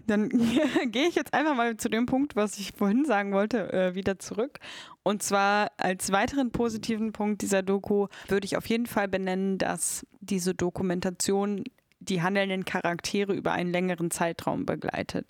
Dann 0.07 0.29
gehe 0.85 1.07
ich 1.07 1.15
jetzt 1.15 1.33
einfach 1.33 1.55
mal 1.55 1.77
zu 1.77 1.89
dem 1.89 2.05
Punkt, 2.05 2.35
was 2.35 2.57
ich 2.57 2.73
vorhin 2.73 3.05
sagen 3.05 3.33
wollte, 3.33 3.71
äh, 3.71 3.95
wieder 3.95 4.19
zurück. 4.19 4.59
Und 5.03 5.23
zwar 5.23 5.71
als 5.77 6.11
weiteren 6.11 6.51
positiven 6.51 7.11
Punkt 7.11 7.41
dieser 7.41 7.63
Doku 7.63 8.07
würde 8.27 8.45
ich 8.45 8.57
auf 8.57 8.67
jeden 8.67 8.85
Fall 8.85 9.07
benennen, 9.07 9.57
dass 9.57 10.05
diese 10.19 10.53
Dokumentation 10.53 11.63
die 11.99 12.21
handelnden 12.21 12.65
Charaktere 12.65 13.33
über 13.33 13.51
einen 13.51 13.71
längeren 13.71 14.11
Zeitraum 14.11 14.65
begleitet. 14.65 15.27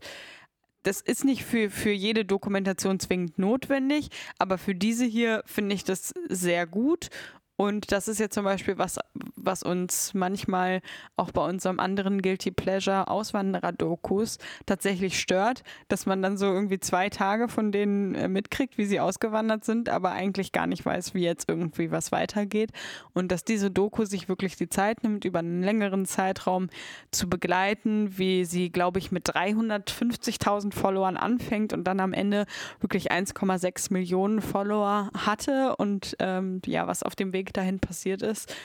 Das 0.83 1.01
ist 1.01 1.25
nicht 1.25 1.43
für, 1.43 1.69
für 1.69 1.91
jede 1.91 2.25
Dokumentation 2.25 2.99
zwingend 2.99 3.37
notwendig, 3.37 4.09
aber 4.39 4.57
für 4.57 4.73
diese 4.73 5.05
hier 5.05 5.43
finde 5.45 5.75
ich 5.75 5.83
das 5.83 6.13
sehr 6.27 6.65
gut 6.65 7.09
und 7.61 7.91
das 7.91 8.07
ist 8.07 8.19
jetzt 8.19 8.33
zum 8.33 8.43
Beispiel 8.43 8.79
was, 8.79 8.97
was 9.35 9.61
uns 9.61 10.15
manchmal 10.15 10.81
auch 11.15 11.29
bei 11.29 11.47
unserem 11.47 11.79
anderen 11.79 12.23
Guilty 12.23 12.49
Pleasure 12.49 13.07
Auswanderer-Dokus 13.07 14.39
tatsächlich 14.65 15.19
stört, 15.19 15.61
dass 15.87 16.07
man 16.07 16.23
dann 16.23 16.37
so 16.37 16.47
irgendwie 16.47 16.79
zwei 16.79 17.09
Tage 17.09 17.49
von 17.49 17.71
denen 17.71 18.15
äh, 18.15 18.27
mitkriegt, 18.27 18.79
wie 18.79 18.85
sie 18.85 18.99
ausgewandert 18.99 19.63
sind, 19.63 19.89
aber 19.89 20.11
eigentlich 20.11 20.53
gar 20.53 20.65
nicht 20.65 20.83
weiß, 20.83 21.13
wie 21.13 21.21
jetzt 21.21 21.49
irgendwie 21.49 21.91
was 21.91 22.11
weitergeht. 22.11 22.71
Und 23.13 23.31
dass 23.31 23.43
diese 23.43 23.69
Doku 23.69 24.05
sich 24.05 24.27
wirklich 24.27 24.55
die 24.55 24.69
Zeit 24.69 25.03
nimmt, 25.03 25.23
über 25.23 25.37
einen 25.37 25.61
längeren 25.61 26.07
Zeitraum 26.07 26.67
zu 27.11 27.29
begleiten, 27.29 28.17
wie 28.17 28.43
sie, 28.43 28.71
glaube 28.71 28.97
ich, 28.97 29.11
mit 29.11 29.29
350.000 29.29 30.73
Followern 30.73 31.15
anfängt 31.15 31.73
und 31.73 31.83
dann 31.83 31.99
am 31.99 32.13
Ende 32.13 32.47
wirklich 32.79 33.11
1,6 33.11 33.93
Millionen 33.93 34.41
Follower 34.41 35.11
hatte 35.15 35.75
und 35.75 36.15
ähm, 36.17 36.59
ja, 36.65 36.87
was 36.87 37.03
auf 37.03 37.15
dem 37.15 37.33
Weg 37.33 37.50
dahin 37.51 37.79
passiert 37.79 38.21
ist, 38.21 38.55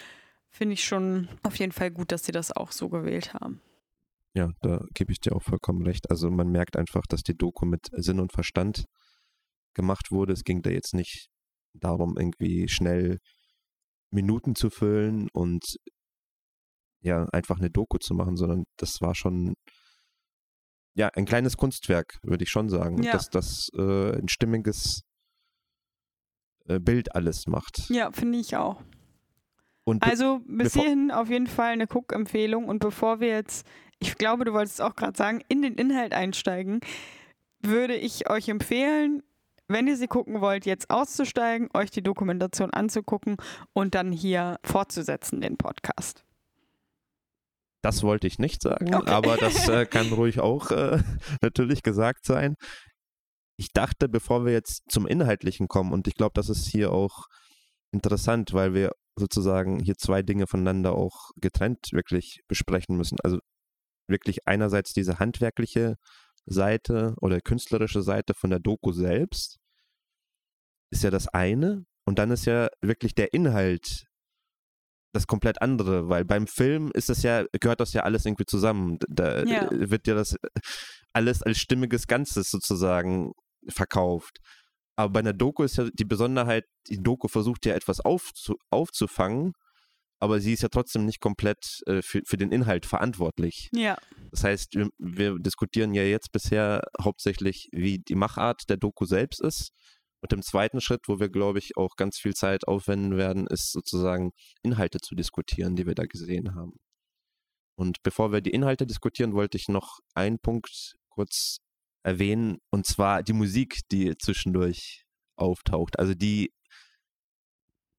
finde 0.50 0.74
ich 0.74 0.84
schon 0.84 1.28
auf 1.42 1.56
jeden 1.56 1.72
Fall 1.72 1.90
gut, 1.90 2.12
dass 2.12 2.24
sie 2.24 2.32
das 2.32 2.54
auch 2.54 2.72
so 2.72 2.88
gewählt 2.88 3.34
haben. 3.34 3.60
Ja, 4.34 4.50
da 4.60 4.84
gebe 4.94 5.12
ich 5.12 5.20
dir 5.20 5.34
auch 5.34 5.42
vollkommen 5.42 5.82
recht. 5.82 6.10
Also 6.10 6.30
man 6.30 6.50
merkt 6.50 6.76
einfach, 6.76 7.06
dass 7.08 7.22
die 7.22 7.36
Doku 7.36 7.64
mit 7.64 7.88
Sinn 7.92 8.20
und 8.20 8.32
Verstand 8.32 8.84
gemacht 9.74 10.10
wurde. 10.10 10.32
Es 10.32 10.44
ging 10.44 10.62
da 10.62 10.70
jetzt 10.70 10.94
nicht 10.94 11.28
darum, 11.72 12.16
irgendwie 12.18 12.68
schnell 12.68 13.18
Minuten 14.10 14.54
zu 14.54 14.70
füllen 14.70 15.28
und 15.32 15.76
ja, 17.00 17.24
einfach 17.32 17.58
eine 17.58 17.70
Doku 17.70 17.98
zu 17.98 18.14
machen, 18.14 18.36
sondern 18.36 18.64
das 18.76 19.00
war 19.00 19.14
schon 19.14 19.54
ja, 20.94 21.08
ein 21.08 21.26
kleines 21.26 21.56
Kunstwerk, 21.56 22.18
würde 22.22 22.44
ich 22.44 22.50
schon 22.50 22.68
sagen, 22.68 23.02
ja. 23.02 23.12
dass 23.12 23.28
das 23.28 23.68
äh, 23.76 24.18
ein 24.18 24.28
stimmiges 24.28 25.02
Bild 26.80 27.14
alles 27.14 27.46
macht. 27.46 27.88
Ja, 27.90 28.10
finde 28.12 28.38
ich 28.38 28.56
auch. 28.56 28.82
Und 29.84 30.02
also 30.02 30.40
bis 30.46 30.74
hierhin 30.74 31.12
auf 31.12 31.30
jeden 31.30 31.46
Fall 31.46 31.72
eine 31.72 31.86
Cook-Empfehlung. 31.86 32.66
Und 32.68 32.80
bevor 32.80 33.20
wir 33.20 33.28
jetzt, 33.28 33.66
ich 34.00 34.16
glaube, 34.16 34.44
du 34.44 34.52
wolltest 34.52 34.82
auch 34.82 34.96
gerade 34.96 35.16
sagen, 35.16 35.42
in 35.48 35.62
den 35.62 35.74
Inhalt 35.74 36.12
einsteigen, 36.12 36.80
würde 37.62 37.94
ich 37.94 38.28
euch 38.28 38.48
empfehlen, 38.48 39.22
wenn 39.68 39.86
ihr 39.86 39.96
sie 39.96 40.08
gucken 40.08 40.40
wollt, 40.40 40.66
jetzt 40.66 40.90
auszusteigen, 40.90 41.68
euch 41.74 41.90
die 41.90 42.02
Dokumentation 42.02 42.70
anzugucken 42.72 43.36
und 43.72 43.94
dann 43.94 44.12
hier 44.12 44.58
fortzusetzen, 44.64 45.40
den 45.40 45.56
Podcast. 45.56 46.24
Das 47.82 48.02
wollte 48.02 48.26
ich 48.26 48.40
nicht 48.40 48.62
sagen, 48.62 48.92
okay. 48.92 49.10
aber 49.10 49.36
das 49.36 49.68
äh, 49.68 49.86
kann 49.86 50.08
ruhig 50.12 50.40
auch 50.40 50.72
äh, 50.72 50.98
natürlich 51.42 51.84
gesagt 51.84 52.24
sein 52.24 52.56
ich 53.56 53.72
dachte, 53.72 54.08
bevor 54.08 54.44
wir 54.44 54.52
jetzt 54.52 54.82
zum 54.90 55.06
Inhaltlichen 55.06 55.68
kommen, 55.68 55.92
und 55.92 56.06
ich 56.08 56.14
glaube, 56.14 56.32
das 56.34 56.48
ist 56.48 56.66
hier 56.66 56.92
auch 56.92 57.26
interessant, 57.92 58.52
weil 58.52 58.74
wir 58.74 58.92
sozusagen 59.18 59.80
hier 59.80 59.96
zwei 59.96 60.22
Dinge 60.22 60.46
voneinander 60.46 60.92
auch 60.94 61.30
getrennt 61.36 61.88
wirklich 61.92 62.40
besprechen 62.48 62.96
müssen. 62.96 63.18
Also 63.22 63.38
wirklich 64.08 64.46
einerseits 64.46 64.92
diese 64.92 65.18
handwerkliche 65.18 65.96
Seite 66.44 67.14
oder 67.20 67.40
künstlerische 67.40 68.02
Seite 68.02 68.34
von 68.34 68.50
der 68.50 68.60
Doku 68.60 68.92
selbst 68.92 69.56
ist 70.92 71.02
ja 71.02 71.10
das 71.10 71.28
eine 71.28 71.84
und 72.04 72.18
dann 72.18 72.30
ist 72.30 72.44
ja 72.44 72.68
wirklich 72.82 73.14
der 73.14 73.32
Inhalt 73.32 74.04
das 75.12 75.26
komplett 75.26 75.62
andere, 75.62 76.08
weil 76.08 76.24
beim 76.24 76.46
Film 76.46 76.90
ist 76.92 77.08
das 77.08 77.22
ja, 77.22 77.44
gehört 77.58 77.80
das 77.80 77.94
ja 77.94 78.02
alles 78.02 78.26
irgendwie 78.26 78.44
zusammen. 78.44 78.98
Da 79.08 79.44
ja. 79.44 79.68
wird 79.70 80.06
ja 80.06 80.14
das 80.14 80.36
alles 81.14 81.42
als 81.42 81.58
stimmiges 81.58 82.06
Ganzes 82.06 82.50
sozusagen 82.50 83.32
verkauft. 83.68 84.38
Aber 84.96 85.12
bei 85.12 85.20
einer 85.20 85.34
Doku 85.34 85.62
ist 85.62 85.76
ja 85.76 85.88
die 85.92 86.04
Besonderheit, 86.04 86.64
die 86.88 87.02
Doku 87.02 87.28
versucht 87.28 87.66
ja 87.66 87.74
etwas 87.74 88.00
aufzu 88.00 88.56
aufzufangen, 88.70 89.52
aber 90.18 90.40
sie 90.40 90.54
ist 90.54 90.62
ja 90.62 90.68
trotzdem 90.68 91.04
nicht 91.04 91.20
komplett 91.20 91.82
äh, 91.86 92.00
für, 92.00 92.22
für 92.24 92.38
den 92.38 92.50
Inhalt 92.50 92.86
verantwortlich. 92.86 93.68
Ja. 93.72 93.98
Das 94.30 94.44
heißt, 94.44 94.74
wir, 94.74 94.88
wir, 94.98 95.38
diskutieren 95.38 95.92
ja 95.92 96.02
jetzt 96.02 96.32
bisher 96.32 96.82
hauptsächlich, 97.02 97.68
wie 97.72 97.98
die 97.98 98.14
Machart 98.14 98.62
der 98.70 98.78
Doku 98.78 99.04
selbst 99.04 99.42
ist. 99.42 99.72
Und 100.22 100.32
im 100.32 100.42
zweiten 100.42 100.80
Schritt, 100.80 101.02
wo 101.08 101.20
wir, 101.20 101.28
glaube 101.28 101.58
ich, 101.58 101.76
auch 101.76 101.96
ganz 101.96 102.16
viel 102.18 102.32
Zeit 102.32 102.66
aufwenden 102.66 103.18
werden, 103.18 103.46
ist 103.46 103.70
sozusagen 103.70 104.32
Inhalte 104.62 104.98
zu 104.98 105.14
diskutieren, 105.14 105.76
die 105.76 105.86
wir 105.86 105.94
da 105.94 106.04
gesehen 106.04 106.54
haben. 106.54 106.72
Und 107.78 108.02
bevor 108.02 108.32
wir 108.32 108.40
die 108.40 108.50
Inhalte 108.50 108.86
diskutieren, 108.86 109.34
wollte 109.34 109.58
ich 109.58 109.68
noch 109.68 109.98
einen 110.14 110.38
Punkt 110.38 110.94
kurz 111.10 111.58
erwähnen, 112.06 112.58
und 112.70 112.86
zwar 112.86 113.22
die 113.22 113.32
Musik, 113.32 113.80
die 113.90 114.16
zwischendurch 114.16 115.04
auftaucht. 115.36 115.98
Also 115.98 116.14
die. 116.14 116.52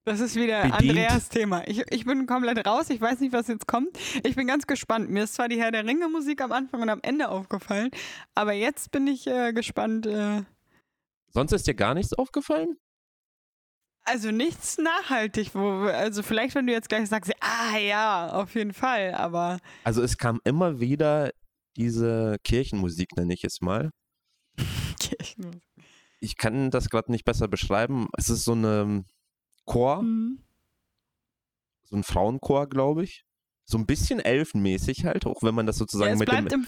Das 0.05 0.21
ist 0.21 0.35
wieder 0.35 0.63
Andreas 0.63 1.27
Thema. 1.27 1.67
Ich, 1.67 1.83
ich 1.89 2.05
bin 2.05 2.25
komplett 2.25 2.65
raus, 2.65 2.89
ich 2.89 3.01
weiß 3.01 3.19
nicht, 3.19 3.33
was 3.33 3.49
jetzt 3.49 3.67
kommt. 3.67 3.99
Ich 4.23 4.35
bin 4.35 4.47
ganz 4.47 4.65
gespannt. 4.65 5.09
Mir 5.09 5.25
ist 5.25 5.33
zwar 5.33 5.49
die 5.49 5.59
Herr 5.59 5.71
der 5.71 5.85
Ringe 5.85 6.07
Musik 6.07 6.41
am 6.41 6.53
Anfang 6.53 6.81
und 6.81 6.89
am 6.89 7.01
Ende 7.03 7.27
aufgefallen, 7.27 7.91
aber 8.33 8.53
jetzt 8.53 8.91
bin 8.91 9.05
ich 9.05 9.27
äh, 9.27 9.51
gespannt. 9.51 10.07
Äh 10.07 10.43
Sonst 11.33 11.51
ist 11.51 11.67
dir 11.67 11.75
gar 11.75 11.93
nichts 11.93 12.13
aufgefallen? 12.13 12.77
Also 14.05 14.31
nichts 14.31 14.77
nachhaltig, 14.77 15.53
wo, 15.53 15.87
also 15.87 16.23
vielleicht, 16.23 16.55
wenn 16.55 16.65
du 16.65 16.71
jetzt 16.71 16.87
gleich 16.87 17.09
sagst, 17.09 17.33
ah 17.41 17.77
ja, 17.77 18.29
auf 18.31 18.55
jeden 18.55 18.71
Fall, 18.71 19.13
aber. 19.13 19.59
Also 19.83 20.01
es 20.01 20.17
kam 20.17 20.39
immer 20.45 20.79
wieder 20.79 21.31
diese 21.77 22.37
Kirchenmusik, 22.43 23.15
nenne 23.15 23.33
ich 23.33 23.43
es 23.43 23.61
mal. 23.61 23.91
Kirchenmusik. 24.99 25.63
Ich 26.19 26.37
kann 26.37 26.71
das 26.71 26.89
gerade 26.89 27.11
nicht 27.11 27.25
besser 27.25 27.47
beschreiben. 27.47 28.07
Es 28.17 28.29
ist 28.29 28.43
so 28.43 28.53
eine 28.53 29.03
Chor, 29.65 30.01
mhm. 30.01 30.43
so 31.83 31.95
ein 31.95 32.03
Frauenchor, 32.03 32.67
glaube 32.67 33.03
ich. 33.03 33.23
So 33.69 33.77
ein 33.77 33.85
bisschen 33.85 34.19
elfenmäßig 34.19 35.03
halt, 35.03 35.25
auch 35.25 35.43
wenn 35.43 35.53
man 35.53 35.65
das 35.65 35.77
sozusagen 35.77 36.11
ja, 36.11 36.15
mit, 36.15 36.51
dem, 36.51 36.65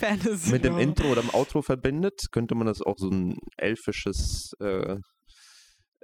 mit 0.52 0.66
dem 0.66 0.78
Intro 0.78 1.08
oder 1.08 1.22
dem 1.22 1.34
Outro 1.34 1.62
verbindet, 1.62 2.26
könnte 2.32 2.56
man 2.56 2.68
das 2.68 2.82
auch 2.82 2.98
so 2.98 3.10
ein 3.10 3.38
elfisches 3.56 4.52
äh, 4.60 4.98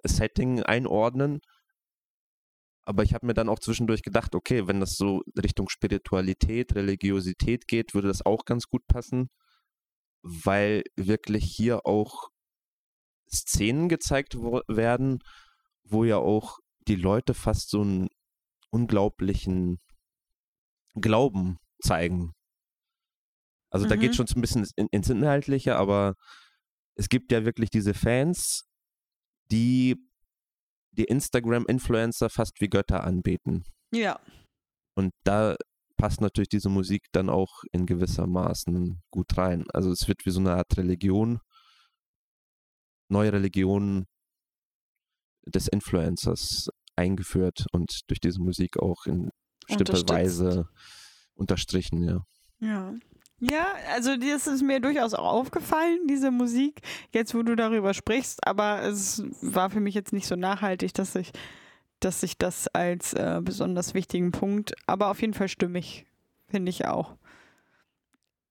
Setting 0.05 0.63
einordnen. 0.63 1.41
Aber 2.85 3.03
ich 3.03 3.13
habe 3.13 3.25
mir 3.25 3.33
dann 3.33 3.49
auch 3.49 3.59
zwischendurch 3.59 4.03
gedacht, 4.03 4.35
okay, 4.35 4.67
wenn 4.67 4.79
das 4.79 4.95
so 4.95 5.23
Richtung 5.41 5.69
Spiritualität, 5.69 6.75
Religiosität 6.75 7.67
geht, 7.67 7.93
würde 7.95 8.07
das 8.07 8.25
auch 8.25 8.45
ganz 8.45 8.67
gut 8.67 8.85
passen, 8.87 9.29
weil 10.21 10.83
wirklich 10.95 11.45
hier 11.45 11.85
auch 11.85 12.29
Szenen 13.31 13.89
gezeigt 13.89 14.35
werden, 14.35 15.19
wo 15.83 16.03
ja 16.03 16.17
auch 16.17 16.59
die 16.87 16.95
Leute 16.95 17.33
fast 17.33 17.69
so 17.71 17.81
einen 17.81 18.07
unglaublichen 18.69 19.79
Glauben 20.93 21.57
zeigen. 21.81 22.33
Also 23.71 23.85
mhm. 23.85 23.89
da 23.89 23.95
geht 23.95 24.11
mhm. 24.11 24.15
schon 24.15 24.27
so 24.27 24.35
ein 24.35 24.41
bisschen 24.41 24.67
ins 24.91 25.09
Inhaltliche, 25.09 25.75
aber 25.75 26.13
es 26.95 27.09
gibt 27.09 27.31
ja 27.31 27.45
wirklich 27.45 27.71
diese 27.71 27.93
Fans, 27.93 28.63
die 29.51 29.95
die 30.95 31.05
Instagram-Influencer 31.05 32.29
fast 32.29 32.59
wie 32.61 32.69
Götter 32.69 33.03
anbeten. 33.03 33.63
Ja. 33.91 34.19
Und 34.95 35.11
da 35.23 35.55
passt 35.97 36.21
natürlich 36.21 36.49
diese 36.49 36.69
Musik 36.69 37.07
dann 37.11 37.29
auch 37.29 37.63
in 37.71 37.85
gewisser 37.85 38.27
Maßen 38.27 39.01
gut 39.11 39.37
rein. 39.37 39.65
Also 39.73 39.91
es 39.91 40.07
wird 40.07 40.25
wie 40.25 40.31
so 40.31 40.39
eine 40.39 40.53
Art 40.53 40.77
Religion, 40.77 41.39
neue 43.09 43.33
Religion 43.33 44.05
des 45.45 45.67
Influencers 45.67 46.69
eingeführt 46.95 47.65
und 47.71 48.01
durch 48.07 48.19
diese 48.19 48.41
Musik 48.41 48.77
auch 48.77 49.05
in 49.05 49.29
bestimmter 49.67 50.13
Weise 50.13 50.67
unterstrichen, 51.35 52.03
ja. 52.03 52.25
Ja. 52.59 52.93
Ja, 53.39 53.65
also 53.93 54.15
das 54.15 54.47
ist 54.47 54.61
mir 54.61 54.79
durchaus 54.79 55.13
auch 55.13 55.25
aufgefallen, 55.25 56.07
diese 56.07 56.31
Musik, 56.31 56.81
jetzt 57.11 57.35
wo 57.35 57.43
du 57.43 57.55
darüber 57.55 57.93
sprichst, 57.93 58.47
aber 58.47 58.83
es 58.83 59.23
war 59.41 59.69
für 59.69 59.81
mich 59.81 59.93
jetzt 59.93 60.13
nicht 60.13 60.27
so 60.27 60.35
nachhaltig, 60.35 60.93
dass 60.93 61.15
ich, 61.15 61.31
dass 61.99 62.23
ich 62.23 62.37
das 62.37 62.67
als 62.69 63.13
äh, 63.13 63.41
besonders 63.43 63.93
wichtigen 63.93 64.31
Punkt, 64.31 64.73
aber 64.87 65.09
auf 65.09 65.21
jeden 65.21 65.33
Fall 65.33 65.49
stimmig, 65.49 66.05
finde 66.47 66.69
ich 66.69 66.85
auch. 66.85 67.17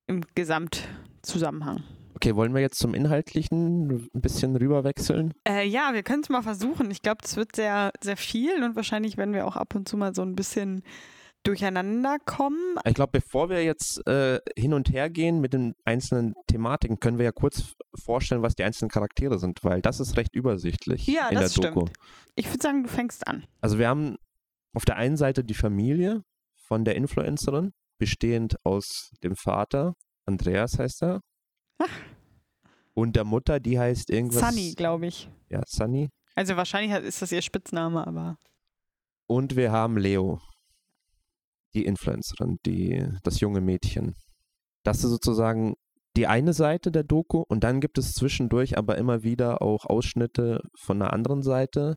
Im 0.06 0.20
Gesamtzusammenhang. 0.34 1.82
Okay, 2.14 2.36
wollen 2.36 2.54
wir 2.54 2.60
jetzt 2.60 2.78
zum 2.78 2.94
Inhaltlichen 2.94 4.08
ein 4.14 4.20
bisschen 4.20 4.54
rüberwechseln? 4.54 5.32
Äh, 5.48 5.66
ja, 5.66 5.94
wir 5.94 6.02
können 6.02 6.22
es 6.22 6.28
mal 6.28 6.42
versuchen. 6.42 6.90
Ich 6.90 7.02
glaube, 7.02 7.22
es 7.24 7.36
wird 7.36 7.56
sehr, 7.56 7.90
sehr 8.02 8.16
viel 8.16 8.62
und 8.62 8.76
wahrscheinlich 8.76 9.16
werden 9.16 9.34
wir 9.34 9.46
auch 9.46 9.56
ab 9.56 9.74
und 9.74 9.88
zu 9.88 9.96
mal 9.96 10.14
so 10.14 10.22
ein 10.22 10.36
bisschen 10.36 10.82
durcheinander 11.44 12.18
kommen. 12.24 12.76
Ich 12.84 12.94
glaube, 12.94 13.12
bevor 13.12 13.48
wir 13.48 13.62
jetzt 13.64 14.06
äh, 14.06 14.40
hin 14.56 14.74
und 14.74 14.92
her 14.92 15.10
gehen 15.10 15.40
mit 15.40 15.52
den 15.52 15.74
einzelnen 15.84 16.34
Thematiken, 16.46 16.98
können 16.98 17.18
wir 17.18 17.24
ja 17.24 17.32
kurz 17.32 17.74
vorstellen, 17.94 18.42
was 18.42 18.54
die 18.54 18.64
einzelnen 18.64 18.90
Charaktere 18.90 19.38
sind, 19.38 19.62
weil 19.62 19.80
das 19.82 20.00
ist 20.00 20.16
recht 20.16 20.34
übersichtlich 20.34 21.06
ja, 21.06 21.28
in 21.28 21.36
das 21.36 21.54
der 21.54 21.70
Doku. 21.70 21.86
Stimmt. 21.86 21.98
Ich 22.34 22.48
würde 22.48 22.62
sagen, 22.62 22.82
du 22.82 22.88
fängst 22.88 23.26
an. 23.28 23.44
Also 23.60 23.78
wir 23.78 23.88
haben 23.88 24.16
auf 24.74 24.84
der 24.84 24.96
einen 24.96 25.16
Seite 25.16 25.44
die 25.44 25.54
Familie 25.54 26.22
von 26.56 26.84
der 26.84 26.96
Influencerin, 26.96 27.72
bestehend 27.98 28.56
aus 28.64 29.12
dem 29.22 29.36
Vater, 29.36 29.94
Andreas 30.26 30.78
heißt 30.78 31.02
er, 31.02 31.20
Ach. 31.78 31.88
und 32.94 33.14
der 33.16 33.24
Mutter, 33.24 33.60
die 33.60 33.78
heißt 33.78 34.10
irgendwas. 34.10 34.40
Sunny, 34.40 34.74
glaube 34.74 35.06
ich. 35.06 35.30
Ja, 35.50 35.62
Sunny. 35.66 36.08
Also 36.34 36.56
wahrscheinlich 36.56 36.96
ist 37.04 37.22
das 37.22 37.30
ihr 37.30 37.42
Spitzname, 37.42 38.04
aber 38.06 38.36
Und 39.26 39.54
wir 39.56 39.70
haben 39.70 39.96
Leo, 39.96 40.40
die 41.74 41.84
Influencerin, 41.84 42.58
die, 42.64 43.06
das 43.22 43.40
junge 43.40 43.60
Mädchen. 43.60 44.14
Das 44.84 44.98
ist 44.98 45.10
sozusagen 45.10 45.74
die 46.16 46.26
eine 46.26 46.52
Seite 46.52 46.92
der 46.92 47.02
Doku 47.02 47.44
und 47.48 47.64
dann 47.64 47.80
gibt 47.80 47.98
es 47.98 48.12
zwischendurch 48.12 48.78
aber 48.78 48.96
immer 48.96 49.22
wieder 49.22 49.62
auch 49.62 49.84
Ausschnitte 49.84 50.62
von 50.78 51.02
einer 51.02 51.12
anderen 51.12 51.42
Seite. 51.42 51.96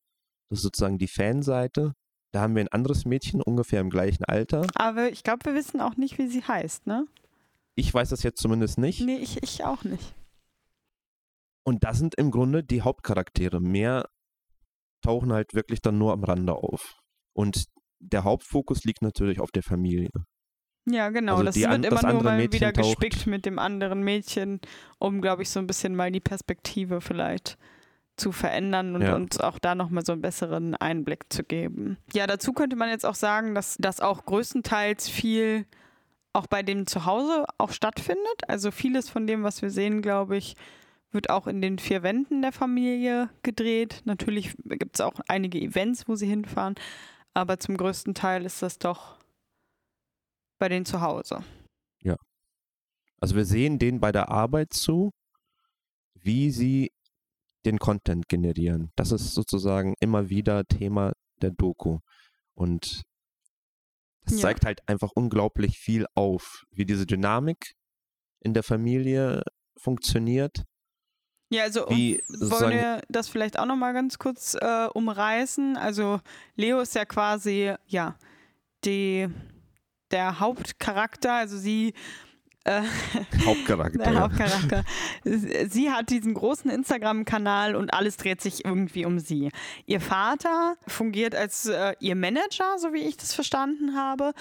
Das 0.50 0.60
ist 0.60 0.64
sozusagen 0.64 0.98
die 0.98 1.08
Fanseite. 1.08 1.94
Da 2.32 2.42
haben 2.42 2.56
wir 2.56 2.64
ein 2.64 2.72
anderes 2.72 3.06
Mädchen, 3.06 3.42
ungefähr 3.42 3.80
im 3.82 3.90
gleichen 3.90 4.26
Alter. 4.26 4.68
aber 4.76 5.12
ich 5.12 5.24
glaube, 5.24 5.46
wir 5.46 5.54
wissen 5.54 5.82
auch 5.82 5.96
nicht, 5.96 6.18
wie 6.18 6.28
sie 6.28 6.44
heißt, 6.44 6.88
ne? 6.88 7.08
Ich 7.76 7.94
weiß 7.94 8.10
das 8.10 8.24
jetzt 8.24 8.42
zumindest 8.42 8.80
nicht. 8.80 9.02
Nee, 9.02 9.18
ich, 9.18 9.42
ich 9.44 9.64
auch 9.64 9.84
nicht. 9.84 10.16
Und 11.64 11.84
das 11.84 12.00
sind 12.00 12.16
im 12.16 12.32
Grunde 12.32 12.64
die 12.64 12.82
Hauptcharaktere. 12.82 13.60
Mehr 13.60 14.10
tauchen 15.04 15.32
halt 15.32 15.54
wirklich 15.54 15.82
dann 15.82 15.98
nur 15.98 16.14
am 16.14 16.24
Rande 16.24 16.56
auf. 16.56 16.96
Und 17.34 17.66
der 18.00 18.24
Hauptfokus 18.24 18.84
liegt 18.84 19.02
natürlich 19.02 19.40
auf 19.40 19.52
der 19.52 19.64
Familie. 19.64 20.10
Ja, 20.90 21.10
genau. 21.10 21.34
Also 21.34 21.44
das 21.46 21.56
wird 21.56 21.68
an- 21.68 21.84
immer 21.84 22.02
das 22.02 22.14
nur 22.14 22.24
mal 22.24 22.38
Mädchen 22.38 22.54
wieder 22.62 22.74
taucht- 22.74 23.00
gespickt 23.00 23.28
mit 23.28 23.46
dem 23.46 23.60
anderen 23.60 24.02
Mädchen, 24.04 24.62
um, 25.00 25.22
glaube 25.22 25.44
ich, 25.44 25.50
so 25.50 25.60
ein 25.60 25.68
bisschen 25.68 25.96
mal 25.96 26.12
die 26.12 26.22
Perspektive 26.22 27.02
vielleicht 27.02 27.58
zu 28.16 28.32
verändern 28.32 28.96
und 28.96 29.02
Ja. 29.04 29.16
uns 29.16 29.40
auch 29.40 29.60
da 29.60 29.76
nochmal 29.76 30.06
so 30.06 30.14
einen 30.14 30.22
besseren 30.22 30.76
Einblick 30.76 31.26
zu 31.30 31.44
geben. 31.44 31.98
Ja, 32.14 32.26
dazu 32.26 32.54
könnte 32.54 32.76
man 32.76 32.90
jetzt 32.90 33.06
auch 33.06 33.16
sagen, 33.16 33.54
dass 33.54 33.76
das 33.80 34.00
auch 34.00 34.26
größtenteils 34.26 35.10
viel 35.10 35.66
auch 36.34 36.48
bei 36.48 36.64
dem 36.64 36.88
Zuhause 36.88 37.46
auch 37.58 37.72
stattfindet. 37.72 38.42
Also 38.48 38.72
vieles 38.72 39.10
von 39.10 39.28
dem, 39.28 39.44
was 39.44 39.62
wir 39.62 39.70
sehen, 39.70 40.02
glaube 40.02 40.38
ich, 40.38 40.56
wird 41.12 41.30
auch 41.30 41.48
in 41.48 41.62
den 41.62 41.80
vier 41.80 42.02
Wänden 42.04 42.42
der 42.42 42.52
Familie 42.52 43.30
gedreht. 43.44 44.02
Natürlich 44.06 44.56
gibt 44.66 44.96
es 44.96 45.02
auch 45.02 45.14
einige 45.28 45.60
Events, 45.60 46.08
wo 46.08 46.16
sie 46.16 46.28
hinfahren, 46.28 46.76
aber 47.38 47.60
zum 47.60 47.78
größten 47.78 48.16
Teil 48.16 48.46
ist 48.46 48.64
das 48.64 48.80
doch 48.80 49.20
bei 50.60 50.70
denen 50.70 50.86
zu 50.86 51.02
Hause. 51.02 51.44
Also 53.20 53.36
wir 53.36 53.46
sehen 53.46 53.80
denen 53.80 54.00
bei 54.00 54.12
der 54.12 54.30
Arbeit 54.30 54.74
zu, 54.74 55.12
wie 56.14 56.52
sie 56.52 56.92
den 57.66 57.80
Content 57.80 58.30
generieren. 58.30 58.92
Das 58.96 59.12
ist 59.12 59.34
sozusagen 59.34 59.96
immer 60.00 60.30
wieder 60.30 60.66
Thema 60.66 61.14
der 61.42 61.52
Doku. 61.52 62.00
Und 62.54 63.02
das 64.22 64.36
Ja. 64.36 64.42
zeigt 64.42 64.66
halt 64.66 64.88
einfach 64.88 65.12
unglaublich 65.16 65.80
viel 65.80 66.06
auf, 66.14 66.64
wie 66.70 66.86
diese 66.86 67.08
Dynamik 67.08 67.74
in 68.40 68.54
der 68.54 68.64
Familie 68.64 69.42
funktioniert. 69.78 70.64
Ja, 71.50 71.64
also 71.64 71.86
Wie 71.90 72.22
wollen 72.28 72.72
wir 72.72 73.02
das 73.08 73.30
vielleicht 73.30 73.58
auch 73.58 73.66
nochmal 73.66 73.94
ganz 73.94 74.20
kurz 74.20 74.56
äh, 74.56 74.88
umreißen? 74.94 75.78
Also 75.78 76.20
Leo 76.56 76.82
ist 76.82 76.96
ja 76.96 77.06
quasi, 77.06 77.74
ja, 77.88 78.16
die, 78.84 79.28
der 80.12 80.40
Hauptcharakter, 80.40 81.34
also 81.34 81.58
sie 81.58 81.94
äh, 82.68 82.82
Hauptcharakter. 83.46 83.98
der 83.98 84.14
ja. 84.14 84.20
Hauptcharakter. 84.20 84.84
Sie 85.24 85.90
hat 85.90 86.10
diesen 86.10 86.34
großen 86.34 86.70
Instagram-Kanal 86.70 87.76
und 87.76 87.94
alles 87.94 88.18
dreht 88.18 88.42
sich 88.42 88.66
irgendwie 88.66 89.06
um 89.06 89.20
sie. 89.20 89.50
Ihr 89.86 90.02
Vater 90.02 90.76
fungiert 90.86 91.34
als 91.34 91.68
äh, 91.68 91.94
ihr 92.00 92.16
Manager, 92.16 92.78
so 92.78 92.92
wie 92.92 93.04
ich 93.04 93.16
das 93.16 93.34
verstanden 93.34 93.96
habe. 93.96 94.34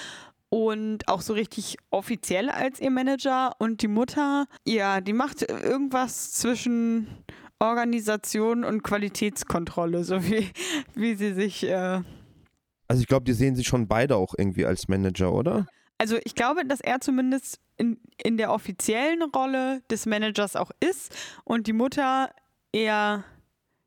Und 0.48 1.08
auch 1.08 1.20
so 1.20 1.34
richtig 1.34 1.76
offiziell 1.90 2.50
als 2.50 2.80
ihr 2.80 2.90
Manager. 2.90 3.52
Und 3.58 3.82
die 3.82 3.88
Mutter, 3.88 4.46
ja, 4.64 5.00
die 5.00 5.12
macht 5.12 5.42
irgendwas 5.42 6.32
zwischen 6.32 7.08
Organisation 7.58 8.64
und 8.64 8.82
Qualitätskontrolle, 8.82 10.04
so 10.04 10.22
wie, 10.24 10.50
wie 10.94 11.14
sie 11.14 11.34
sich. 11.34 11.64
Äh 11.64 12.02
Also 12.88 13.00
ich 13.00 13.06
glaube, 13.06 13.24
die 13.24 13.32
sehen 13.32 13.56
sich 13.56 13.66
schon 13.66 13.88
beide 13.88 14.16
auch 14.16 14.34
irgendwie 14.36 14.66
als 14.66 14.88
Manager, 14.88 15.32
oder? 15.32 15.66
Also 15.98 16.18
ich 16.24 16.34
glaube, 16.34 16.64
dass 16.64 16.80
er 16.80 17.00
zumindest 17.00 17.58
in, 17.76 17.98
in 18.22 18.36
der 18.36 18.52
offiziellen 18.52 19.22
Rolle 19.22 19.80
des 19.90 20.06
Managers 20.06 20.56
auch 20.56 20.70
ist 20.80 21.14
und 21.44 21.66
die 21.66 21.72
Mutter 21.72 22.30
eher, 22.72 23.24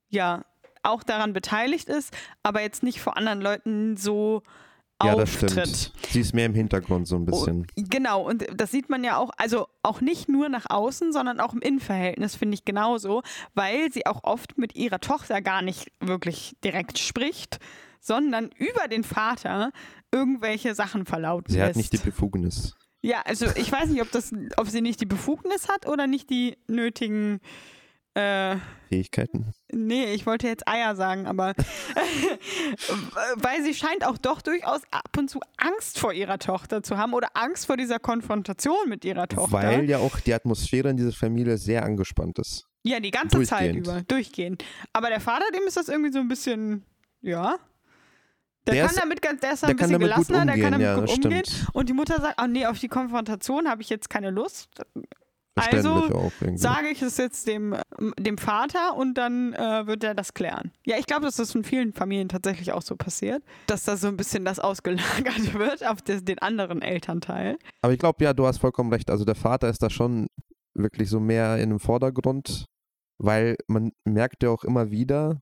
ja, 0.10 0.44
auch 0.82 1.04
daran 1.04 1.34
beteiligt 1.34 1.90
ist, 1.90 2.16
aber 2.42 2.62
jetzt 2.62 2.84
nicht 2.84 3.02
vor 3.02 3.18
anderen 3.18 3.42
Leuten 3.42 3.98
so 3.98 4.42
Ja, 5.02 5.16
das 5.16 5.30
auftritt. 5.30 5.52
stimmt. 5.52 5.94
Sie 6.10 6.20
ist 6.20 6.34
mehr 6.34 6.46
im 6.46 6.54
Hintergrund 6.54 7.08
so 7.08 7.16
ein 7.16 7.26
bisschen. 7.26 7.68
Genau, 7.76 8.22
und 8.28 8.46
das 8.54 8.72
sieht 8.72 8.90
man 8.90 9.04
ja 9.04 9.18
auch, 9.18 9.32
also 9.38 9.68
auch 9.82 10.02
nicht 10.02 10.28
nur 10.28 10.50
nach 10.50 10.70
außen, 10.70 11.14
sondern 11.14 11.40
auch 11.40 11.54
im 11.54 11.62
Innenverhältnis, 11.62 12.36
finde 12.36 12.56
ich 12.56 12.66
genauso, 12.66 13.22
weil 13.56 13.92
sie 13.94 14.06
auch 14.06 14.24
oft 14.24 14.58
mit 14.58 14.76
ihrer 14.76 15.00
Tochter 15.00 15.42
gar 15.42 15.62
nicht 15.62 15.92
wirklich 16.02 16.56
direkt 16.64 17.00
spricht, 17.00 17.60
sondern 18.02 18.50
über 18.58 18.88
den 18.90 19.04
Vater 19.04 19.72
irgendwelche 20.12 20.76
Sachen 20.76 21.06
verlauten 21.06 21.52
Sie 21.52 21.60
lässt. 21.60 21.70
hat 21.70 21.76
nicht 21.76 21.94
die 21.94 21.98
Befugnis. 21.98 22.76
Ja, 23.02 23.22
also 23.24 23.46
ich 23.56 23.72
weiß 23.72 23.90
nicht, 23.90 24.02
ob 24.02 24.12
das, 24.12 24.34
ob 24.58 24.68
sie 24.68 24.82
nicht 24.82 25.00
die 25.00 25.06
Befugnis 25.06 25.70
hat 25.70 25.88
oder 25.88 26.08
nicht 26.08 26.30
die 26.30 26.58
nötigen. 26.68 27.40
Äh, 28.20 28.58
Fähigkeiten. 28.90 29.54
nee, 29.72 30.14
ich 30.14 30.26
wollte 30.26 30.48
jetzt 30.48 30.68
Eier 30.68 30.96
sagen, 30.96 31.28
aber 31.28 31.54
weil 33.36 33.64
sie 33.64 33.74
scheint 33.74 34.06
auch 34.06 34.18
doch 34.18 34.42
durchaus 34.42 34.82
ab 34.92 35.16
und 35.18 35.30
zu 35.30 35.40
Angst 35.58 36.00
vor 36.00 36.14
ihrer 36.14 36.40
Tochter 36.40 36.82
zu 36.84 36.98
haben 36.98 37.14
oder 37.14 37.30
Angst 37.36 37.66
vor 37.68 37.78
dieser 37.78 38.00
Konfrontation 38.00 38.88
mit 38.88 39.06
ihrer 39.06 39.28
Tochter. 39.28 39.52
Weil 39.52 39.90
ja 39.90 40.00
auch 40.00 40.20
die 40.20 40.34
Atmosphäre 40.34 40.90
in 40.90 40.98
dieser 40.98 41.12
Familie 41.12 41.58
sehr 41.58 41.84
angespannt 41.84 42.40
ist. 42.40 42.66
ja, 42.84 43.00
die 43.00 43.12
ganze 43.12 43.44
Zeit 43.44 43.76
über, 43.76 44.02
durchgehend. 44.08 44.64
Aber 44.94 45.10
der 45.10 45.20
Vater, 45.22 45.46
dem 45.56 45.68
ist 45.68 45.78
das 45.78 45.88
irgendwie 45.90 46.12
so 46.12 46.20
ein 46.20 46.28
bisschen, 46.28 46.84
ja. 47.22 47.58
Der, 48.68 48.74
Der 48.74 48.84
kann 48.86 48.96
ist- 48.96 49.02
damit 49.02 49.22
ganz, 49.22 49.42
der 49.42 49.54
ist 49.54 49.64
Der 49.64 49.70
ein 49.70 49.76
bisschen 49.78 50.00
gelassener, 50.00 50.46
der 50.46 50.56
kann 50.56 50.56
umgehen, 50.56 50.72
damit 50.72 50.88
ja, 50.88 51.00
gut 51.00 51.26
umgehen. 51.26 51.44
stimmt. 51.46 51.68
Und 51.74 51.90
die 51.90 51.94
Mutter 51.94 52.20
sagt, 52.22 52.36
ach 52.38 52.48
nee, 52.48 52.66
auf 52.66 52.78
die 52.80 52.88
Konfrontation 52.90 53.68
habe 53.70 53.82
ich 53.82 53.90
jetzt 53.90 54.10
keine 54.10 54.32
Lust. 54.32 54.70
Also 55.68 56.16
auch 56.16 56.32
irgendwie. 56.42 56.58
sage 56.58 56.90
ich 56.90 57.02
es 57.02 57.18
jetzt 57.18 57.48
dem, 57.48 57.76
dem 58.18 58.38
Vater 58.38 58.96
und 58.96 59.16
dann 59.16 59.54
äh, 59.54 59.88
wird 59.88 60.04
er 60.04 60.16
das 60.16 60.34
klären. 60.34 60.72
Ja, 60.86 60.98
ich 60.98 61.06
glaube, 61.06 61.26
dass 61.26 61.36
das 61.36 61.54
in 61.56 61.64
vielen 61.64 61.94
Familien 61.94 62.30
tatsächlich 62.30 62.72
auch 62.72 62.82
so 62.82 62.96
passiert, 62.96 63.44
dass 63.68 63.84
da 63.84 63.98
so 63.98 64.08
ein 64.08 64.18
bisschen 64.18 64.46
das 64.46 64.60
ausgelagert 64.60 65.54
wird 65.58 65.86
auf 65.86 66.02
des, 66.02 66.24
den 66.24 66.40
anderen 66.40 66.82
Elternteil. 66.82 67.58
Aber 67.82 67.94
ich 67.94 68.00
glaube, 68.00 68.24
ja, 68.24 68.34
du 68.34 68.46
hast 68.46 68.60
vollkommen 68.60 68.92
recht. 68.92 69.10
Also 69.10 69.26
der 69.26 69.36
Vater 69.36 69.70
ist 69.70 69.82
da 69.82 69.90
schon 69.90 70.28
wirklich 70.74 71.10
so 71.10 71.20
mehr 71.20 71.58
in 71.58 71.70
dem 71.70 71.80
Vordergrund, 71.80 72.66
weil 73.18 73.56
man 73.68 73.92
merkt 74.06 74.44
ja 74.44 74.50
auch 74.50 74.64
immer 74.64 74.92
wieder 74.92 75.42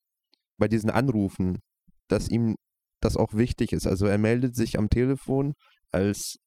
bei 0.57 0.67
diesen 0.67 0.89
Anrufen, 0.89 1.59
dass 2.07 2.29
ihm 2.29 2.55
das 3.01 3.17
auch 3.17 3.33
wichtig 3.33 3.73
ist. 3.73 3.87
Also 3.87 4.07
er 4.07 4.17
meldet 4.17 4.55
sich 4.55 4.77
am 4.77 4.89
Telefon 4.89 5.53
als 5.91 6.39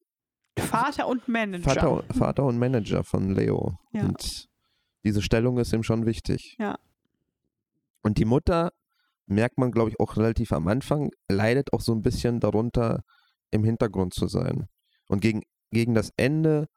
Vater 0.59 1.09
und 1.09 1.29
Manager. 1.29 1.71
Vater, 1.71 2.05
Vater 2.15 2.45
und 2.45 2.59
Manager 2.59 3.05
von 3.05 3.35
Leo. 3.35 3.79
Ja. 3.93 4.03
Und 4.03 4.49
diese 5.05 5.23
Stellung 5.23 5.59
ist 5.59 5.73
ihm 5.73 5.83
schon 5.83 6.07
wichtig. 6.07 6.57
Ja. 6.59 6.79
Und 8.03 8.19
die 8.19 8.25
Mutter, 8.25 8.73
merkt 9.31 9.59
man, 9.59 9.71
glaube 9.71 9.91
ich, 9.91 10.01
auch 10.01 10.17
relativ 10.17 10.53
am 10.53 10.69
Anfang, 10.69 11.11
leidet 11.29 11.73
auch 11.73 11.81
so 11.81 11.93
ein 11.93 12.03
bisschen 12.03 12.41
darunter, 12.41 13.03
im 13.51 13.65
Hintergrund 13.65 14.15
zu 14.15 14.27
sein. 14.27 14.69
Und 15.09 15.21
gegen, 15.21 15.43
gegen 15.71 15.95
das 15.95 16.13
Ende 16.17 16.69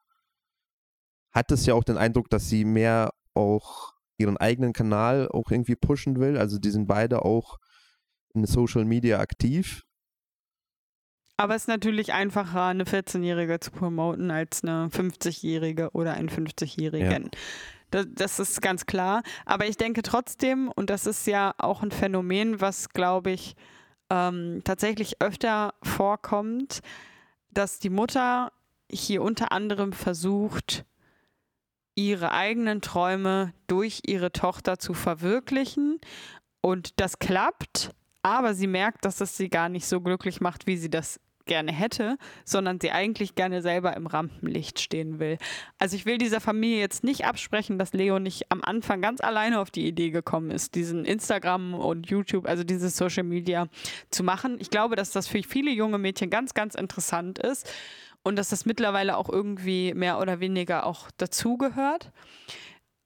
hat 1.32 1.52
es 1.52 1.66
ja 1.66 1.74
auch 1.74 1.84
den 1.84 1.98
Eindruck, 1.98 2.30
dass 2.30 2.50
sie 2.50 2.66
mehr 2.66 3.12
auch 3.34 3.94
ihren 4.18 4.38
eigenen 4.38 4.74
Kanal 4.74 5.28
auch 5.28 5.52
irgendwie 5.52 5.76
pushen 5.76 6.20
will. 6.20 6.38
Also 6.38 6.60
die 6.60 6.70
sind 6.70 6.88
beide 6.88 7.26
auch 7.26 7.58
in 8.34 8.46
Social 8.46 8.86
Media 8.86 9.20
aktiv. 9.20 9.84
Aber 11.44 11.56
es 11.56 11.64
ist 11.64 11.68
natürlich 11.68 12.14
einfacher, 12.14 12.68
eine 12.68 12.86
14-Jährige 12.86 13.60
zu 13.60 13.70
promoten 13.72 14.32
als 14.32 14.64
eine 14.64 14.88
50-Jährige 14.88 15.90
oder 15.92 16.14
einen 16.14 16.30
50-Jährigen. 16.30 17.32
Das, 17.92 18.06
das 18.10 18.40
ist 18.40 18.62
ganz 18.62 18.86
klar. 18.86 19.24
Aber 19.44 19.68
ich 19.68 19.76
denke 19.76 20.04
trotzdem, 20.04 20.72
und 20.74 20.90
das 20.90 21.06
ist 21.06 21.28
ja 21.28 21.54
auch 21.58 21.84
ein 21.84 21.92
Phänomen, 21.92 22.62
was, 22.62 22.88
glaube 22.92 23.32
ich, 23.32 23.58
ähm, 24.10 24.62
tatsächlich 24.64 25.22
öfter 25.22 25.74
vorkommt, 25.84 26.80
dass 27.52 27.78
die 27.78 27.90
Mutter 27.90 28.54
hier 28.90 29.22
unter 29.22 29.52
anderem 29.52 29.92
versucht, 29.92 30.86
ihre 31.94 32.32
eigenen 32.32 32.80
Träume 32.80 33.54
durch 33.68 34.04
ihre 34.06 34.32
Tochter 34.32 34.80
zu 34.80 34.94
verwirklichen. 34.94 36.00
Und 36.62 37.02
das 37.02 37.20
klappt, 37.20 37.92
aber 38.22 38.54
sie 38.54 38.68
merkt, 38.68 39.04
dass 39.04 39.20
es 39.20 39.36
sie 39.36 39.50
gar 39.50 39.68
nicht 39.68 39.86
so 39.86 40.00
glücklich 40.00 40.40
macht, 40.40 40.68
wie 40.68 40.78
sie 40.78 40.90
das 40.90 41.20
gerne 41.46 41.72
hätte, 41.72 42.18
sondern 42.46 42.80
sie 42.80 42.92
eigentlich 42.92 43.36
gerne 43.36 43.62
selber 43.62 43.96
im 43.96 44.08
Rampenlicht 44.08 44.80
stehen 44.80 45.20
will. 45.20 45.38
Also 45.78 45.96
ich 45.96 46.06
will 46.06 46.18
dieser 46.18 46.40
Familie 46.40 46.80
jetzt 46.80 47.04
nicht 47.04 47.26
absprechen, 47.26 47.78
dass 47.78 47.94
Leo 47.94 48.20
nicht 48.20 48.52
am 48.52 48.64
Anfang 48.64 49.02
ganz 49.02 49.22
alleine 49.22 49.60
auf 49.60 49.72
die 49.72 49.88
Idee 49.88 50.10
gekommen 50.10 50.52
ist, 50.52 50.76
diesen 50.76 51.06
Instagram 51.06 51.74
und 51.74 52.10
YouTube, 52.10 52.48
also 52.48 52.64
dieses 52.64 52.96
Social 52.96 53.24
Media 53.24 53.68
zu 54.10 54.24
machen. 54.24 54.58
Ich 54.60 54.70
glaube, 54.70 54.96
dass 54.96 55.12
das 55.12 55.28
für 55.28 55.44
viele 55.44 55.72
junge 55.72 55.98
Mädchen 55.98 56.30
ganz, 56.30 56.54
ganz 56.54 56.76
interessant 56.76 57.40
ist. 57.40 57.70
und 58.24 58.38
dass 58.38 58.50
das 58.50 58.66
mittlerweile 58.66 59.18
auch 59.18 59.30
irgendwie 59.30 59.94
mehr 59.94 60.20
oder 60.20 60.40
weniger 60.40 60.86
auch 60.86 61.12
dazugehört. 61.18 62.12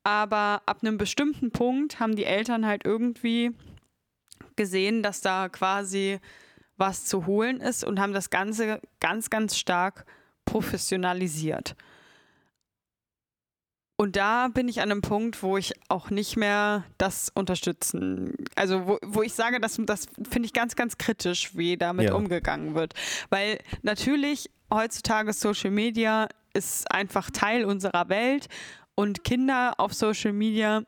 Aber 0.03 0.61
ab 0.65 0.79
einem 0.81 0.97
bestimmten 0.97 1.51
Punkt 1.51 1.99
haben 1.99 2.15
die 2.15 2.23
Eltern 2.23 2.65
halt 2.65 2.85
irgendwie 2.85 3.51
gesehen, 4.55 5.03
dass 5.03 5.21
da 5.21 5.49
quasi 5.49 6.19
was 6.77 7.05
zu 7.05 7.25
holen 7.25 7.59
ist 7.59 7.83
und 7.83 7.99
haben 7.99 8.13
das 8.13 8.29
Ganze 8.29 8.81
ganz, 8.99 9.29
ganz 9.29 9.57
stark 9.57 10.05
professionalisiert. 10.45 11.75
Und 13.99 14.15
da 14.15 14.47
bin 14.47 14.67
ich 14.67 14.79
an 14.81 14.91
einem 14.91 15.01
Punkt, 15.01 15.41
wo 15.41 15.57
ich 15.57 15.73
auch 15.89 16.11
nicht 16.11 16.37
mehr 16.37 16.83
das 16.99 17.31
unterstützen, 17.33 18.35
also 18.55 18.85
wo, 18.85 18.99
wo 19.03 19.23
ich 19.23 19.33
sage, 19.33 19.59
das, 19.59 19.79
das 19.85 20.05
finde 20.29 20.45
ich 20.45 20.53
ganz, 20.53 20.75
ganz 20.75 20.99
kritisch, 20.99 21.57
wie 21.57 21.77
damit 21.77 22.09
ja. 22.09 22.13
umgegangen 22.13 22.75
wird. 22.75 22.93
Weil 23.31 23.57
natürlich 23.81 24.51
heutzutage 24.71 25.33
Social 25.33 25.71
Media 25.71 26.27
ist 26.53 26.91
einfach 26.91 27.31
Teil 27.31 27.65
unserer 27.65 28.07
Welt 28.07 28.49
und 28.93 29.23
Kinder 29.23 29.73
auf 29.79 29.95
Social 29.95 30.33
Media 30.33 30.83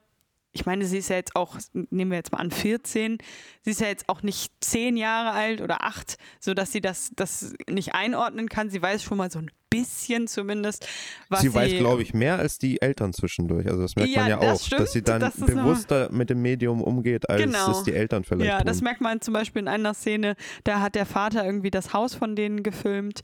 ich 0.52 0.66
meine, 0.66 0.86
sie 0.86 0.98
ist 0.98 1.10
ja 1.10 1.16
jetzt 1.16 1.36
auch, 1.36 1.58
nehmen 1.74 2.12
wir 2.12 2.18
jetzt 2.18 2.32
mal 2.32 2.40
an, 2.40 2.52
14, 2.52 3.20
sie 3.62 3.72
ist 3.72 3.82
ja 3.82 3.88
jetzt 3.88 4.10
auch 4.10 4.24
nicht 4.24 4.52
10 4.62 4.98
Jahre 4.98 5.32
alt 5.32 5.62
oder 5.62 5.84
8, 5.84 6.18
sodass 6.40 6.72
sie 6.72 6.82
das, 6.82 7.12
das 7.16 7.54
nicht 7.70 7.94
einordnen 7.94 8.50
kann. 8.50 8.70
Sie 8.70 8.82
weiß 8.82 9.04
schon 9.04 9.18
mal 9.18 9.30
so 9.30 9.40
ein 9.40 9.52
bisschen 9.70 10.28
zumindest, 10.28 10.88
was 11.30 11.42
sie, 11.42 11.50
sie 11.50 11.54
weiß, 11.54 11.74
glaube 11.78 12.02
ich, 12.02 12.16
mehr 12.16 12.40
als 12.40 12.58
die 12.58 12.82
Eltern 12.82 13.14
zwischendurch. 13.14 13.68
Also 13.68 13.84
das 13.84 13.96
merkt 13.96 14.12
ja, 14.12 14.22
man 14.22 14.30
ja 14.30 14.38
das 14.40 14.62
auch, 14.62 14.66
stimmt, 14.66 14.82
dass 14.82 14.92
sie 14.94 15.04
dann 15.04 15.22
das 15.22 15.36
bewusster 15.36 16.10
mit 16.12 16.32
dem 16.32 16.42
Medium 16.42 16.82
umgeht, 16.82 17.30
als 17.30 17.44
genau. 17.44 17.72
es 17.72 17.84
die 17.84 17.94
Eltern 17.94 18.24
vielleicht 18.24 18.50
Ja, 18.50 18.58
tun. 18.58 18.68
das 18.68 18.82
merkt 18.82 19.02
man 19.02 19.22
zum 19.22 19.36
Beispiel 19.36 19.62
in 19.62 19.68
einer 19.68 19.94
Szene, 19.94 20.36
da 20.64 20.80
hat 20.80 20.96
der 20.96 21.06
Vater 21.06 21.46
irgendwie 21.46 21.70
das 21.70 21.94
Haus 21.94 22.16
von 22.16 22.36
denen 22.36 22.64
gefilmt 22.64 23.22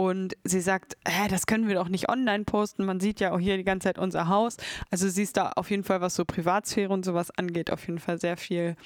und 0.00 0.34
sie 0.44 0.62
sagt, 0.62 0.96
hä, 1.06 1.28
das 1.28 1.44
können 1.44 1.68
wir 1.68 1.74
doch 1.74 1.90
nicht 1.90 2.08
online 2.08 2.44
posten. 2.44 2.86
Man 2.86 3.00
sieht 3.00 3.20
ja 3.20 3.32
auch 3.32 3.38
hier 3.38 3.58
die 3.58 3.64
ganze 3.64 3.84
Zeit 3.84 3.98
unser 3.98 4.28
Haus. 4.28 4.56
Also 4.90 5.10
sie 5.10 5.24
ist 5.24 5.36
da 5.36 5.52
auf 5.56 5.70
jeden 5.70 5.84
Fall, 5.84 6.00
was 6.00 6.14
so 6.14 6.24
Privatsphäre 6.24 6.90
und 6.90 7.04
sowas 7.04 7.30
angeht, 7.30 7.70
auf 7.70 7.86
jeden 7.86 7.98
Fall 7.98 8.18
sehr 8.18 8.38
viel 8.38 8.76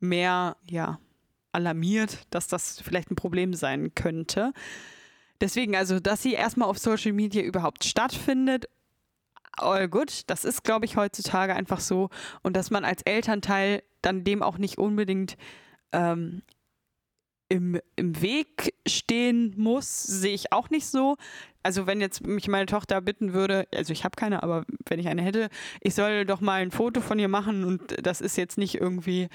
mehr, 0.00 0.56
ja, 0.68 0.98
alarmiert, 1.52 2.26
dass 2.30 2.48
das 2.48 2.80
vielleicht 2.80 3.08
ein 3.08 3.14
Problem 3.14 3.54
sein 3.54 3.94
könnte. 3.94 4.52
Deswegen, 5.40 5.76
also, 5.76 6.00
dass 6.00 6.24
sie 6.24 6.32
erstmal 6.32 6.68
auf 6.68 6.78
Social 6.78 7.12
Media 7.12 7.42
überhaupt 7.42 7.84
stattfindet, 7.84 8.68
all 9.52 9.88
good. 9.88 10.22
Das 10.26 10.44
ist, 10.44 10.64
glaube 10.64 10.86
ich, 10.86 10.96
heutzutage 10.96 11.54
einfach 11.54 11.78
so. 11.78 12.10
Und 12.42 12.56
dass 12.56 12.72
man 12.72 12.84
als 12.84 13.02
Elternteil 13.02 13.84
dann 14.02 14.24
dem 14.24 14.42
auch 14.42 14.58
nicht 14.58 14.76
unbedingt 14.76 15.36
ähm, 15.92 16.42
im, 17.48 17.80
im 17.96 18.20
Weg 18.20 18.74
stehen 18.86 19.54
muss, 19.56 20.02
sehe 20.02 20.34
ich 20.34 20.52
auch 20.52 20.70
nicht 20.70 20.86
so. 20.86 21.16
Also 21.62 21.86
wenn 21.86 22.00
jetzt 22.00 22.26
mich 22.26 22.48
meine 22.48 22.66
Tochter 22.66 23.00
bitten 23.00 23.32
würde, 23.32 23.66
also 23.74 23.92
ich 23.92 24.04
habe 24.04 24.16
keine, 24.16 24.42
aber 24.42 24.64
wenn 24.86 24.98
ich 24.98 25.08
eine 25.08 25.22
hätte, 25.22 25.48
ich 25.80 25.94
soll 25.94 26.24
doch 26.24 26.40
mal 26.40 26.60
ein 26.60 26.70
Foto 26.70 27.00
von 27.00 27.18
ihr 27.18 27.28
machen 27.28 27.64
und 27.64 28.06
das 28.06 28.20
ist 28.20 28.36
jetzt 28.36 28.58
nicht 28.58 28.76
irgendwie 28.76 29.28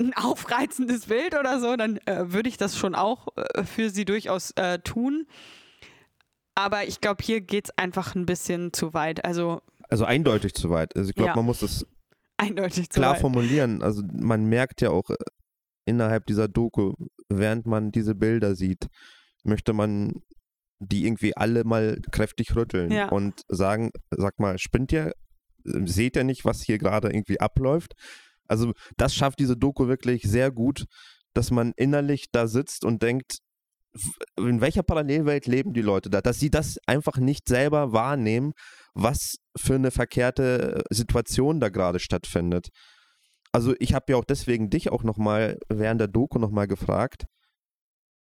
ein 0.00 0.12
aufreizendes 0.14 1.06
Bild 1.06 1.38
oder 1.38 1.60
so, 1.60 1.76
dann 1.76 1.98
äh, 2.06 2.32
würde 2.32 2.48
ich 2.48 2.56
das 2.56 2.76
schon 2.76 2.94
auch 2.94 3.28
äh, 3.36 3.64
für 3.64 3.90
sie 3.90 4.04
durchaus 4.04 4.50
äh, 4.52 4.78
tun. 4.80 5.26
Aber 6.54 6.86
ich 6.86 7.00
glaube, 7.00 7.22
hier 7.22 7.40
geht 7.40 7.66
es 7.66 7.78
einfach 7.78 8.14
ein 8.14 8.26
bisschen 8.26 8.72
zu 8.72 8.94
weit. 8.94 9.24
Also, 9.24 9.60
also 9.88 10.04
eindeutig 10.04 10.54
zu 10.54 10.70
weit. 10.70 10.96
Also 10.96 11.10
ich 11.10 11.16
glaube, 11.16 11.30
ja. 11.30 11.36
man 11.36 11.46
muss 11.46 11.60
das 11.60 11.86
eindeutig 12.36 12.88
klar 12.90 13.16
formulieren. 13.16 13.82
Also 13.82 14.02
man 14.12 14.46
merkt 14.46 14.80
ja 14.80 14.90
auch, 14.90 15.10
äh, 15.10 15.16
innerhalb 15.84 16.26
dieser 16.26 16.48
Doku, 16.48 16.94
während 17.28 17.66
man 17.66 17.90
diese 17.92 18.14
Bilder 18.14 18.54
sieht, 18.54 18.86
möchte 19.44 19.72
man 19.72 20.22
die 20.80 21.06
irgendwie 21.06 21.36
alle 21.36 21.64
mal 21.64 22.00
kräftig 22.10 22.54
rütteln 22.56 22.90
ja. 22.90 23.08
und 23.08 23.42
sagen, 23.48 23.90
sag 24.10 24.38
mal, 24.38 24.58
spinnt 24.58 24.92
ihr? 24.92 25.12
Seht 25.64 26.16
ihr 26.16 26.24
nicht, 26.24 26.44
was 26.44 26.62
hier 26.62 26.78
gerade 26.78 27.08
irgendwie 27.08 27.40
abläuft? 27.40 27.94
Also 28.46 28.72
das 28.96 29.14
schafft 29.14 29.38
diese 29.38 29.56
Doku 29.56 29.88
wirklich 29.88 30.22
sehr 30.22 30.50
gut, 30.50 30.84
dass 31.32 31.50
man 31.50 31.72
innerlich 31.76 32.26
da 32.30 32.46
sitzt 32.46 32.84
und 32.84 33.02
denkt, 33.02 33.38
in 34.36 34.60
welcher 34.60 34.82
Parallelwelt 34.82 35.46
leben 35.46 35.72
die 35.72 35.80
Leute 35.80 36.10
da, 36.10 36.20
dass 36.20 36.38
sie 36.40 36.50
das 36.50 36.78
einfach 36.86 37.16
nicht 37.16 37.48
selber 37.48 37.92
wahrnehmen, 37.92 38.52
was 38.92 39.36
für 39.56 39.76
eine 39.76 39.90
verkehrte 39.90 40.82
Situation 40.90 41.60
da 41.60 41.68
gerade 41.68 42.00
stattfindet 42.00 42.68
also 43.54 43.72
ich 43.78 43.94
habe 43.94 44.06
ja 44.08 44.16
auch 44.16 44.24
deswegen 44.24 44.68
dich 44.68 44.90
auch 44.90 45.04
nochmal 45.04 45.58
während 45.68 46.00
der 46.00 46.08
Doku 46.08 46.40
nochmal 46.40 46.66
gefragt, 46.66 47.26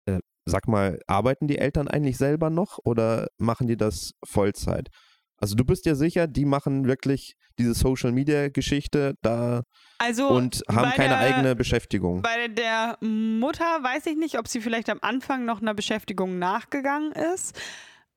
äh, 0.04 0.18
sag 0.44 0.68
mal, 0.68 0.98
arbeiten 1.06 1.48
die 1.48 1.56
Eltern 1.56 1.88
eigentlich 1.88 2.18
selber 2.18 2.50
noch 2.50 2.78
oder 2.84 3.28
machen 3.38 3.66
die 3.66 3.78
das 3.78 4.12
Vollzeit? 4.22 4.90
Also 5.38 5.54
du 5.54 5.64
bist 5.64 5.86
ja 5.86 5.94
sicher, 5.94 6.26
die 6.26 6.44
machen 6.44 6.86
wirklich 6.86 7.34
diese 7.58 7.72
Social 7.72 8.12
Media 8.12 8.48
Geschichte 8.50 9.14
da 9.22 9.62
also 9.98 10.28
und 10.28 10.62
haben 10.70 10.90
keine 10.90 11.08
der, 11.08 11.18
eigene 11.18 11.56
Beschäftigung. 11.56 12.20
Bei 12.20 12.48
der 12.48 12.98
Mutter 13.00 13.64
weiß 13.64 14.06
ich 14.06 14.16
nicht, 14.16 14.38
ob 14.38 14.48
sie 14.48 14.60
vielleicht 14.60 14.90
am 14.90 14.98
Anfang 15.00 15.46
noch 15.46 15.62
einer 15.62 15.72
Beschäftigung 15.72 16.38
nachgegangen 16.38 17.12
ist. 17.12 17.58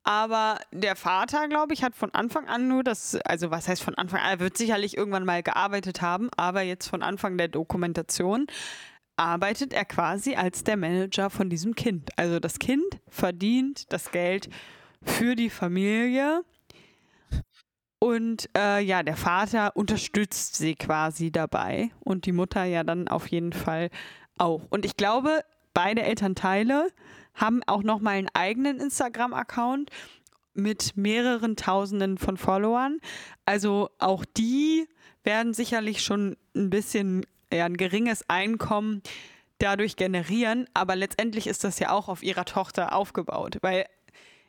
Aber 0.08 0.60
der 0.72 0.96
Vater, 0.96 1.48
glaube 1.48 1.74
ich, 1.74 1.84
hat 1.84 1.96
von 1.96 2.14
Anfang 2.14 2.48
an 2.48 2.68
nur 2.68 2.84
das, 2.84 3.16
also 3.26 3.50
was 3.50 3.68
heißt 3.68 3.82
von 3.82 3.96
Anfang 3.96 4.22
an, 4.22 4.30
er 4.30 4.40
wird 4.40 4.56
sicherlich 4.56 4.96
irgendwann 4.96 5.26
mal 5.26 5.42
gearbeitet 5.42 6.04
haben, 6.04 6.30
aber 6.38 6.62
jetzt 6.62 6.88
von 6.88 7.02
Anfang 7.02 7.40
der 7.40 7.48
Dokumentation 7.48 8.46
arbeitet 9.18 9.74
er 9.74 9.84
quasi 9.84 10.36
als 10.36 10.64
der 10.64 10.78
Manager 10.78 11.32
von 11.32 11.50
diesem 11.50 11.74
Kind. 11.74 12.12
Also 12.18 12.40
das 12.40 12.60
Kind 12.60 12.86
verdient 13.08 13.92
das 13.92 14.12
Geld 14.12 14.48
für 15.02 15.36
die 15.36 15.50
Familie. 15.50 16.44
Und 17.98 18.48
äh, 18.56 18.82
ja, 18.82 19.02
der 19.02 19.18
Vater 19.18 19.76
unterstützt 19.76 20.56
sie 20.56 20.76
quasi 20.76 21.32
dabei 21.32 21.90
und 22.02 22.28
die 22.28 22.32
Mutter 22.32 22.64
ja 22.66 22.84
dann 22.84 23.08
auf 23.08 23.26
jeden 23.28 23.54
Fall 23.54 23.90
auch. 24.38 24.62
Und 24.70 24.86
ich 24.86 24.98
glaube, 24.98 25.42
beide 25.74 26.04
Elternteile 26.04 26.90
haben 27.36 27.62
auch 27.68 27.84
nochmal 27.84 28.16
einen 28.16 28.30
eigenen 28.34 28.80
Instagram-Account 28.80 29.92
mit 30.54 30.96
mehreren 30.96 31.56
Tausenden 31.56 32.18
von 32.18 32.38
Followern. 32.38 33.00
Also 33.46 33.90
auch 34.00 34.26
die 34.26 34.88
werden 35.24 35.54
sicherlich 35.54 36.02
schon 36.04 36.38
ein 36.56 36.70
bisschen 36.70 37.26
ja, 37.52 37.66
ein 37.66 37.78
geringes 37.78 38.30
Einkommen 38.30 39.02
dadurch 39.60 39.96
generieren, 39.96 40.68
aber 40.74 40.96
letztendlich 40.96 41.48
ist 41.48 41.64
das 41.64 41.80
ja 41.80 41.92
auch 41.92 42.10
auf 42.10 42.24
ihrer 42.24 42.46
Tochter 42.46 42.94
aufgebaut, 42.94 43.58
weil 43.62 43.86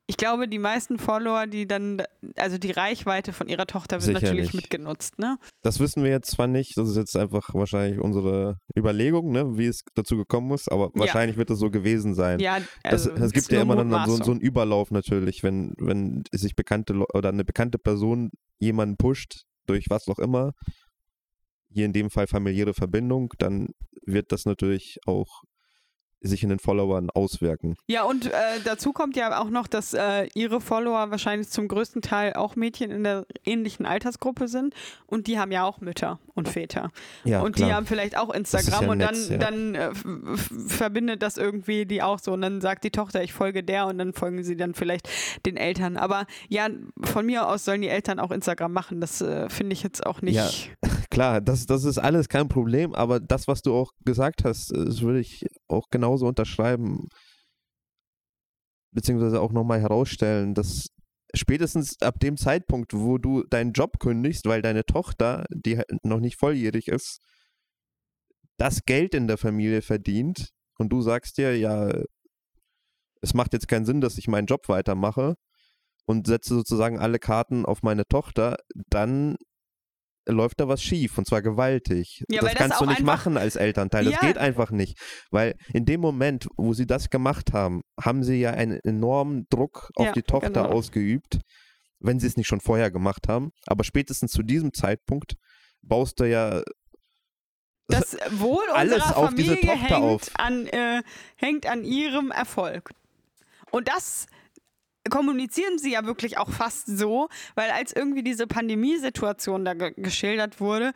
ich 0.09 0.16
glaube, 0.16 0.47
die 0.47 0.59
meisten 0.59 0.99
Follower, 0.99 1.47
die 1.47 1.66
dann, 1.66 2.03
also 2.37 2.59
die 2.59 2.71
Reichweite 2.71 3.33
von 3.33 3.49
ihrer 3.49 3.66
Tochter 3.66 3.97
wird 3.97 4.05
Sicherlich. 4.05 4.31
natürlich 4.31 4.55
mitgenutzt, 4.55 5.19
ne? 5.19 5.37
Das 5.62 5.81
wissen 5.81 6.05
wir 6.05 6.11
jetzt 6.11 6.31
zwar 6.31 6.47
nicht, 6.47 6.77
das 6.77 6.88
ist 6.88 6.97
jetzt 6.97 7.16
einfach 7.16 7.55
wahrscheinlich 7.55 8.01
unsere 8.01 8.59
Überlegung, 8.77 9.33
ne, 9.33 9.59
wie 9.59 9.66
es 9.66 9.85
dazu 9.95 10.16
gekommen 10.16 10.53
ist, 10.53 10.71
aber 10.71 10.90
ja. 10.95 11.01
wahrscheinlich 11.01 11.37
wird 11.37 11.51
es 11.51 11.59
so 11.59 11.71
gewesen 11.71 12.14
sein. 12.14 12.38
Ja, 12.38 12.59
also 12.85 13.11
das, 13.11 13.21
es 13.21 13.33
gibt 13.33 13.51
ja 13.51 13.62
immer 13.62 13.75
dann 13.75 13.90
so, 14.07 14.23
so 14.23 14.31
einen 14.31 14.40
Überlauf 14.40 14.92
natürlich, 14.92 15.42
wenn, 15.42 15.75
wenn 15.79 16.23
sich 16.31 16.55
bekannte 16.55 16.95
oder 17.12 17.31
eine 17.31 17.45
bekannte 17.45 17.79
Person 17.79 18.31
jemanden 18.59 18.97
pusht, 18.97 19.42
durch 19.66 19.87
was 19.90 20.07
auch 20.07 20.21
immer, 20.21 20.53
hier 21.69 21.85
in 21.85 21.92
dem 21.92 22.11
Fall 22.11 22.29
familiäre 22.29 22.75
Verbindung, 22.75 23.33
dann 23.38 23.71
wird 24.07 24.31
das 24.31 24.45
natürlich 24.45 24.99
auch 25.05 25.42
sich 26.21 26.43
in 26.43 26.49
den 26.49 26.59
Followern 26.59 27.11
auswirken. 27.11 27.77
Ja, 27.87 28.05
und 28.05 28.27
äh, 28.27 28.33
dazu 28.65 28.93
kommt 28.93 29.17
ja 29.17 29.41
auch 29.41 29.51
noch, 29.51 29.67
dass 29.67 29.95
äh, 29.95 30.29
ihre 30.35 30.61
Follower 30.61 31.11
wahrscheinlich 31.11 31.49
zum 31.49 31.69
größten 31.69 32.03
Teil 32.03 32.35
auch 32.35 32.57
Mädchen 32.57 32.91
in 32.91 33.05
der 33.05 33.27
ähnlichen 33.45 33.87
Altersgruppe 33.87 34.49
sind 34.49 34.75
und 35.07 35.27
die 35.27 35.39
haben 35.39 35.53
ja 35.53 35.65
auch 35.65 35.81
Mütter 35.81 36.19
und 36.35 36.49
Väter. 36.49 36.91
Ja, 37.25 37.41
und 37.43 37.57
klar. 37.57 37.69
die 37.69 37.75
haben 37.75 37.87
vielleicht 37.87 38.17
auch 38.17 38.33
Instagram 38.33 38.85
ja 38.85 38.91
und 38.91 38.99
Netz, 38.99 39.29
dann, 39.29 39.75
ja. 39.75 39.91
dann 39.91 40.27
äh, 40.35 40.37
verbindet 40.69 41.23
das 41.23 41.37
irgendwie 41.37 41.87
die 41.87 42.03
auch 42.03 42.19
so 42.19 42.33
und 42.33 42.43
dann 42.43 42.61
sagt 42.61 42.85
die 42.85 42.91
Tochter, 42.91 43.23
ich 43.23 43.33
folge 43.33 43.63
der 43.63 43.87
und 43.87 43.99
dann 43.99 44.13
folgen 44.13 44.43
sie 44.43 44.57
dann 44.57 44.75
vielleicht 44.75 45.09
den 45.45 45.57
Eltern. 45.57 45.97
Aber 45.97 46.27
ja, 46.49 46.69
von 47.03 47.27
mir 47.27 47.49
aus 47.49 47.65
sollen 47.65 47.83
die 47.83 47.89
Eltern 47.89 48.19
auch 48.19 48.31
Instagram 48.31 48.73
machen. 48.73 49.01
Das 49.01 49.21
äh, 49.21 49.49
finde 49.49 49.75
ich 49.75 49.83
jetzt 49.83 50.05
auch 50.05 50.23
nicht. 50.23 50.37
Ja, 50.37 50.51
klar, 51.11 51.40
das, 51.40 51.66
das 51.66 51.85
ist 51.85 51.99
alles 51.99 52.29
kein 52.29 52.49
Problem, 52.49 52.95
aber 52.95 53.21
das, 53.21 53.49
was 53.49 53.62
du 53.62 53.75
auch 53.75 53.92
gesagt 54.05 54.45
hast, 54.45 54.71
das 54.71 55.03
würde 55.03 55.21
ich 55.21 55.45
auch 55.69 55.88
genau 55.90 56.07
genauso 56.07 56.27
unterschreiben, 56.27 57.09
beziehungsweise 58.92 59.40
auch 59.40 59.53
nochmal 59.53 59.81
herausstellen, 59.81 60.55
dass 60.55 60.88
spätestens 61.35 62.01
ab 62.01 62.21
dem 62.21 62.37
Zeitpunkt, 62.37 62.95
wo 62.95 63.19
du 63.19 63.42
deinen 63.45 63.73
Job 63.73 63.99
kündigst, 63.99 64.47
weil 64.47 64.62
deine 64.62 64.85
Tochter, 64.85 65.45
die 65.51 65.79
halt 65.79 65.88
noch 66.05 66.21
nicht 66.21 66.38
volljährig 66.38 66.88
ist, 66.88 67.19
das 68.57 68.85
Geld 68.85 69.14
in 69.14 69.27
der 69.27 69.37
Familie 69.37 69.83
verdient 69.83 70.51
und 70.79 70.90
du 70.90 71.03
sagst 71.03 71.38
dir, 71.38 71.59
ja, 71.59 71.90
es 73.21 73.35
macht 73.35 73.53
jetzt 73.53 73.69
keinen 73.69 73.85
Sinn, 73.85 74.01
dass 74.01 74.19
ich 74.19 74.29
meinen 74.29 74.47
Job 74.47 74.69
weitermache 74.69 75.35
und 76.07 76.27
setze 76.27 76.55
sozusagen 76.55 76.99
alle 76.99 77.19
Karten 77.19 77.66
auf 77.66 77.83
meine 77.83 78.07
Tochter, 78.07 78.57
dann 78.88 79.37
läuft 80.27 80.61
da 80.61 80.69
was 80.69 80.83
schief 80.83 81.17
und 81.19 81.27
zwar 81.27 81.43
gewaltig. 81.43 82.25
Ja, 82.29 82.41
das 82.41 82.49
weil 82.49 82.55
das 82.55 82.59
kannst 82.59 82.81
du 82.81 82.87
nicht 82.87 83.03
machen 83.03 83.37
als 83.37 83.57
Elternteil. 83.57 84.05
Das 84.05 84.15
Ja. 84.15 84.21
geht 84.21 84.39
einfach 84.39 84.71
nicht. 84.71 84.99
Weil 85.31 85.55
in 85.73 85.85
dem 85.85 86.01
Moment, 86.01 86.49
wo 86.57 86.75
sie 86.75 86.87
das 86.87 87.11
gemacht 87.11 87.53
haben, 87.53 87.83
haben 88.01 88.23
sie 88.25 88.41
ja 88.41 88.51
einen 88.51 88.79
enormen 88.85 89.47
Druck 89.51 89.91
auf 89.97 90.07
Ja, 90.07 90.12
die 90.12 90.23
Tochter 90.23 90.51
genau. 90.51 90.67
ausgeübt, 90.67 91.39
wenn 92.01 92.19
sie 92.21 92.27
es 92.27 92.37
nicht 92.37 92.47
schon 92.49 92.61
vorher 92.61 92.91
gemacht 92.91 93.29
haben. 93.29 93.51
Aber 93.67 93.85
spätestens 93.85 94.33
zu 94.33 94.43
diesem 94.43 94.73
Zeitpunkt 94.73 95.35
baust 95.83 96.19
du 96.21 96.25
ja 96.29 96.62
Das 97.89 98.17
Wohl 98.33 98.65
Alles 98.75 98.95
unserer 98.95 99.17
auf 99.17 99.35
diese 99.35 99.55
Familie 99.55 99.67
Tochter 99.69 99.95
hängt, 99.95 100.05
auf. 100.05 100.31
An, 100.35 100.67
äh, 100.67 101.03
hängt 101.37 101.67
an 101.67 101.85
ihrem 101.85 102.33
Erfolg. 102.33 102.91
Und 103.71 103.89
das 103.89 104.27
kommunizieren 105.09 105.79
sie 105.79 105.92
ja 105.92 106.05
wirklich 106.05 106.38
auch 106.38 106.51
fast 106.51 106.87
so, 106.87 107.29
weil 107.55 107.71
als 107.71 107.92
irgendwie 107.92 108.23
diese 108.23 108.47
Pandemiesituation 108.47 109.64
da 109.64 109.75
ge 109.75 109.92
geschildert 109.97 110.61
wurde, 110.61 110.92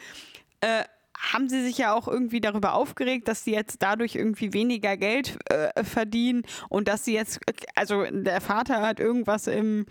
äh, 0.60 0.84
haben 1.20 1.48
sie 1.48 1.62
sich 1.62 1.78
ja 1.78 1.92
auch 1.92 2.08
irgendwie 2.08 2.40
darüber 2.40 2.74
aufgeregt, 2.74 3.28
dass 3.28 3.44
sie 3.44 3.52
jetzt 3.52 3.82
dadurch 3.82 4.14
irgendwie 4.14 4.52
weniger 4.52 4.96
Geld 4.96 5.38
äh, 5.50 5.84
verdienen 5.84 6.42
und 6.68 6.88
dass 6.88 7.04
sie 7.04 7.12
jetzt, 7.12 7.40
also 7.74 8.04
der 8.10 8.40
Vater 8.40 8.80
hat 8.80 9.00
irgendwas 9.00 9.46
im 9.46 9.86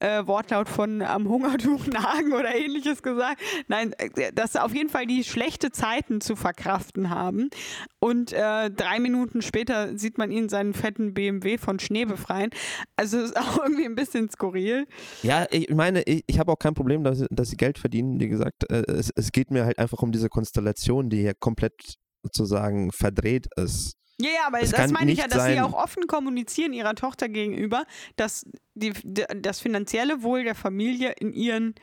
äh, 0.00 0.26
Wortlaut 0.26 0.68
von 0.68 1.02
am 1.02 1.28
Hungertuch 1.28 1.86
nagen 1.88 2.32
oder 2.32 2.54
ähnliches 2.54 3.02
gesagt. 3.02 3.40
Nein, 3.68 3.92
äh, 3.98 4.32
dass 4.32 4.52
sie 4.52 4.62
auf 4.62 4.74
jeden 4.74 4.88
Fall 4.88 5.06
die 5.06 5.24
schlechte 5.24 5.70
Zeiten 5.70 6.20
zu 6.20 6.36
verkraften 6.36 7.10
haben. 7.10 7.50
Und 7.98 8.32
äh, 8.32 8.70
drei 8.70 9.00
Minuten 9.00 9.42
später 9.42 9.96
sieht 9.98 10.18
man 10.18 10.30
ihn 10.30 10.48
seinen 10.48 10.74
fetten 10.74 11.14
BMW 11.14 11.58
von 11.58 11.78
Schnee 11.78 12.04
befreien. 12.04 12.50
Also 12.96 13.18
ist 13.20 13.36
auch 13.38 13.58
irgendwie 13.62 13.84
ein 13.86 13.94
bisschen 13.94 14.28
skurril. 14.30 14.86
Ja, 15.22 15.46
ich 15.50 15.70
meine, 15.70 16.02
ich, 16.02 16.24
ich 16.26 16.38
habe 16.38 16.52
auch 16.52 16.58
kein 16.58 16.74
Problem, 16.74 17.02
dass, 17.04 17.18
sie- 17.18 17.26
dass 17.30 17.48
sie 17.48 17.56
Geld 17.56 17.78
verdienen. 17.78 18.20
Wie 18.20 18.28
gesagt, 18.28 18.70
äh, 18.70 18.82
es, 18.90 19.10
es 19.16 19.32
geht 19.32 19.50
mir 19.50 19.64
halt 19.64 19.78
einfach 19.78 19.98
um 19.98 20.12
diese 20.12 20.28
Konstellation, 20.28 21.08
die 21.10 21.18
hier 21.20 21.34
komplett 21.34 21.96
sozusagen 22.22 22.90
verdreht 22.92 23.46
ist. 23.56 23.94
Ja, 24.20 24.30
ja, 24.30 24.46
aber 24.46 24.60
das 24.60 24.72
kann 24.72 24.92
meine 24.92 25.12
ich 25.12 25.18
ja, 25.18 25.28
dass 25.28 25.46
sie 25.46 25.60
auch 25.60 25.74
offen 25.74 26.06
kommunizieren 26.06 26.72
ihrer 26.72 26.94
Tochter 26.94 27.28
gegenüber, 27.28 27.84
dass 28.16 28.46
die, 28.74 28.92
das 29.04 29.60
finanzielle 29.60 30.22
Wohl 30.22 30.44
der 30.44 30.54
Familie 30.54 31.12
in 31.12 31.32
ihren 31.32 31.74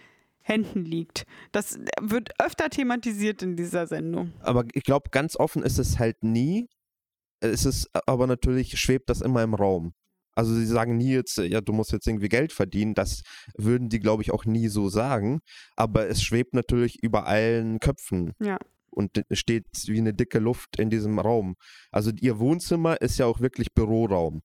Händen 0.42 0.84
liegt. 0.84 1.26
Das 1.52 1.80
wird 2.02 2.32
öfter 2.40 2.70
thematisiert 2.70 3.42
in 3.44 3.56
dieser 3.56 3.88
Sendung. 3.88 4.34
Aber 4.40 4.66
ich 4.74 4.84
glaube, 4.84 5.10
ganz 5.12 5.36
offen 5.38 5.64
ist 5.64 5.78
es 5.78 6.00
halt 6.00 6.24
nie. 6.24 6.68
Es 7.40 7.66
ist 7.66 7.90
aber 8.08 8.28
natürlich, 8.28 8.80
schwebt 8.80 9.10
das 9.10 9.22
immer 9.22 9.44
im 9.44 9.54
Raum. 9.54 9.94
Also 10.36 10.54
sie 10.56 10.66
sagen 10.66 10.98
nie 10.98 11.14
jetzt, 11.14 11.38
ja, 11.38 11.62
du 11.62 11.74
musst 11.74 11.92
jetzt 11.92 12.08
irgendwie 12.08 12.30
Geld 12.30 12.52
verdienen. 12.52 12.96
Das 12.96 13.22
würden 13.56 13.90
die, 13.90 14.00
glaube 14.00 14.24
ich, 14.24 14.32
auch 14.32 14.46
nie 14.46 14.68
so 14.68 14.90
sagen. 14.90 15.42
Aber 15.76 16.08
es 16.08 16.24
schwebt 16.24 16.54
natürlich 16.54 17.02
über 17.04 17.28
allen 17.28 17.80
Köpfen. 17.80 18.34
Ja. 18.42 18.58
Und 18.94 19.24
steht 19.32 19.66
wie 19.88 19.98
eine 20.00 20.14
dicke 20.14 20.40
Luft 20.40 20.78
in 20.80 20.90
diesem 20.90 21.20
Raum. 21.20 21.56
Also 21.92 22.12
ihr 22.22 22.40
Wohnzimmer 22.40 23.02
ist 23.02 23.18
ja 23.18 23.26
auch 23.26 23.40
wirklich 23.40 23.74
Büroraum. 23.74 24.42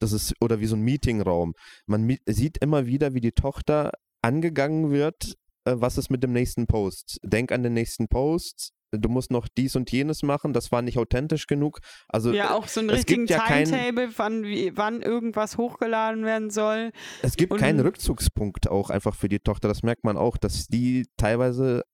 Das 0.00 0.12
ist, 0.12 0.34
oder 0.40 0.60
wie 0.60 0.66
so 0.66 0.76
ein 0.76 0.82
Meetingraum. 0.82 1.54
Man 1.86 2.16
sieht 2.26 2.58
immer 2.58 2.86
wieder, 2.86 3.14
wie 3.14 3.20
die 3.20 3.32
Tochter 3.32 3.92
angegangen 4.22 4.90
wird, 4.90 5.34
äh, 5.64 5.74
was 5.76 5.98
ist 5.98 6.10
mit 6.10 6.22
dem 6.22 6.32
nächsten 6.32 6.66
Post. 6.66 7.18
Denk 7.22 7.52
an 7.52 7.62
den 7.62 7.74
nächsten 7.74 8.08
Post. 8.08 8.72
Du 8.92 9.08
musst 9.08 9.30
noch 9.30 9.46
dies 9.56 9.76
und 9.76 9.92
jenes 9.92 10.24
machen, 10.24 10.52
das 10.52 10.72
war 10.72 10.82
nicht 10.82 10.98
authentisch 10.98 11.46
genug. 11.46 11.78
Also 12.08 12.32
Ja, 12.32 12.46
äh, 12.46 12.54
auch 12.54 12.66
so 12.66 12.80
es 12.80 12.90
richtigen 12.90 13.26
ja 13.26 13.38
kein- 13.38 13.66
Timetable, 13.66 14.08
wann, 14.16 14.42
wie, 14.42 14.76
wann 14.76 15.00
irgendwas 15.00 15.58
hochgeladen 15.58 16.24
werden 16.24 16.50
soll. 16.50 16.90
Es 17.22 17.36
gibt 17.36 17.52
Und- 17.52 17.60
keinen 17.60 17.78
Rückzugspunkt 17.80 18.68
auch 18.68 18.90
einfach 18.90 19.14
für 19.14 19.28
die 19.28 19.38
Tochter. 19.38 19.68
Das 19.68 19.82
merkt 19.84 20.02
man 20.02 20.16
auch, 20.16 20.36
dass 20.38 20.66
die 20.66 21.06
teilweise 21.16 21.84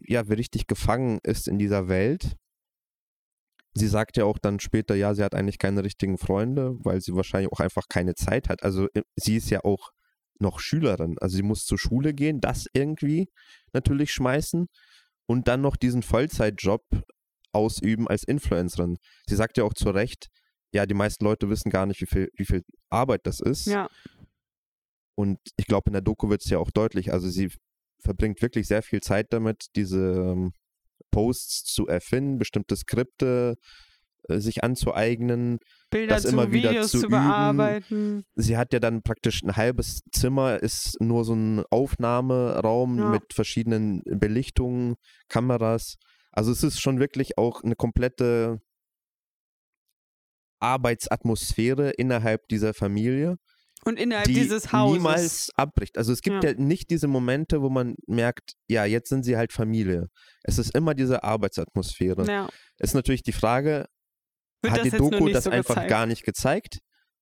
ja 0.00 0.28
wie 0.28 0.34
richtig 0.34 0.66
gefangen 0.66 1.18
ist 1.22 1.48
in 1.48 1.58
dieser 1.58 1.88
Welt. 1.88 2.36
Sie 3.74 3.88
sagt 3.88 4.16
ja 4.16 4.24
auch 4.24 4.38
dann 4.38 4.58
später, 4.58 4.94
ja, 4.94 5.14
sie 5.14 5.22
hat 5.22 5.34
eigentlich 5.34 5.58
keine 5.58 5.84
richtigen 5.84 6.16
Freunde, 6.16 6.76
weil 6.82 7.00
sie 7.02 7.14
wahrscheinlich 7.14 7.52
auch 7.52 7.60
einfach 7.60 7.88
keine 7.88 8.14
Zeit 8.14 8.48
hat. 8.48 8.62
Also 8.62 8.88
äh, 8.94 9.02
sie 9.16 9.36
ist 9.36 9.50
ja 9.50 9.64
auch 9.64 9.90
noch 10.38 10.60
Schülerin. 10.60 11.16
Also 11.20 11.36
sie 11.36 11.42
muss 11.42 11.64
zur 11.64 11.78
Schule 11.78 12.14
gehen, 12.14 12.40
das 12.40 12.66
irgendwie 12.72 13.28
natürlich 13.72 14.12
schmeißen 14.12 14.66
und 15.26 15.48
dann 15.48 15.60
noch 15.60 15.76
diesen 15.76 16.02
Vollzeitjob 16.02 16.82
ausüben 17.52 18.08
als 18.08 18.22
Influencerin. 18.24 18.96
Sie 19.26 19.36
sagt 19.36 19.58
ja 19.58 19.64
auch 19.64 19.74
zu 19.74 19.90
Recht, 19.90 20.28
ja, 20.72 20.86
die 20.86 20.94
meisten 20.94 21.24
Leute 21.24 21.48
wissen 21.48 21.70
gar 21.70 21.86
nicht, 21.86 22.00
wie 22.00 22.06
viel, 22.06 22.30
wie 22.34 22.44
viel 22.44 22.62
Arbeit 22.90 23.26
das 23.26 23.40
ist. 23.40 23.66
Ja. 23.66 23.88
Und 25.18 25.38
ich 25.56 25.66
glaube, 25.66 25.88
in 25.88 25.94
der 25.94 26.02
Doku 26.02 26.28
wird 26.28 26.42
es 26.44 26.50
ja 26.50 26.58
auch 26.58 26.70
deutlich. 26.70 27.12
Also 27.12 27.28
sie 27.28 27.50
verbringt 28.00 28.42
wirklich 28.42 28.66
sehr 28.68 28.82
viel 28.82 29.00
Zeit 29.00 29.32
damit, 29.32 29.66
diese 29.76 29.98
ähm, 29.98 30.52
Posts 31.10 31.64
zu 31.64 31.86
erfinden, 31.86 32.38
bestimmte 32.38 32.76
Skripte 32.76 33.56
äh, 34.28 34.38
sich 34.38 34.62
anzueignen. 34.64 35.58
Bilder 35.90 36.14
Das 36.16 36.22
zu 36.24 36.28
immer 36.30 36.52
wieder 36.52 36.70
Videos 36.70 36.90
zu 36.90 36.98
zu, 37.00 37.06
üben. 37.06 37.10
bearbeiten. 37.12 38.24
Sie 38.34 38.56
hat 38.56 38.72
ja 38.72 38.80
dann 38.80 39.02
praktisch 39.02 39.42
ein 39.42 39.56
halbes 39.56 40.00
Zimmer, 40.12 40.62
ist 40.62 41.00
nur 41.00 41.24
so 41.24 41.34
ein 41.34 41.64
Aufnahmeraum 41.70 42.98
Ja. 42.98 43.10
mit 43.10 43.32
verschiedenen 43.32 44.02
Belichtungen, 44.04 44.96
Kameras. 45.28 45.96
Also 46.32 46.52
es 46.52 46.62
ist 46.62 46.80
schon 46.80 47.00
wirklich 47.00 47.38
auch 47.38 47.62
eine 47.64 47.76
komplette 47.76 48.60
Arbeitsatmosphäre 50.60 51.90
innerhalb 51.90 52.48
dieser 52.48 52.74
Familie 52.74 53.36
Und 53.86 53.98
innerhalb 54.00 54.26
die 54.26 54.34
dieses 54.34 54.72
Hauses. 54.72 54.96
niemals 54.96 55.50
abbricht. 55.54 55.96
Also 55.96 56.12
es 56.12 56.20
gibt 56.20 56.42
ja. 56.42 56.50
Ja. 56.50 56.56
nicht 56.58 56.90
diese 56.90 57.06
Momente, 57.06 57.62
wo 57.62 57.70
man 57.70 57.94
merkt, 58.06 58.54
ja, 58.68 58.84
jetzt 58.84 59.08
sind 59.08 59.22
sie 59.22 59.36
halt 59.36 59.52
Familie. 59.52 60.08
Es 60.42 60.58
ist 60.58 60.74
immer 60.74 60.94
diese 60.94 61.22
Arbeitsatmosphäre. 61.22 62.26
ja. 62.26 62.48
Ist 62.78 62.94
natürlich 62.94 63.22
die 63.22 63.32
Frage, 63.32 63.86
Wird 64.62 64.74
hat 64.74 64.84
die 64.84 64.90
Doku 64.90 65.28
das 65.28 65.44
so 65.44 65.50
einfach 65.50 65.76
gezeigt? 65.76 65.90
gar 65.90 66.06
nicht 66.06 66.24
gezeigt? 66.24 66.80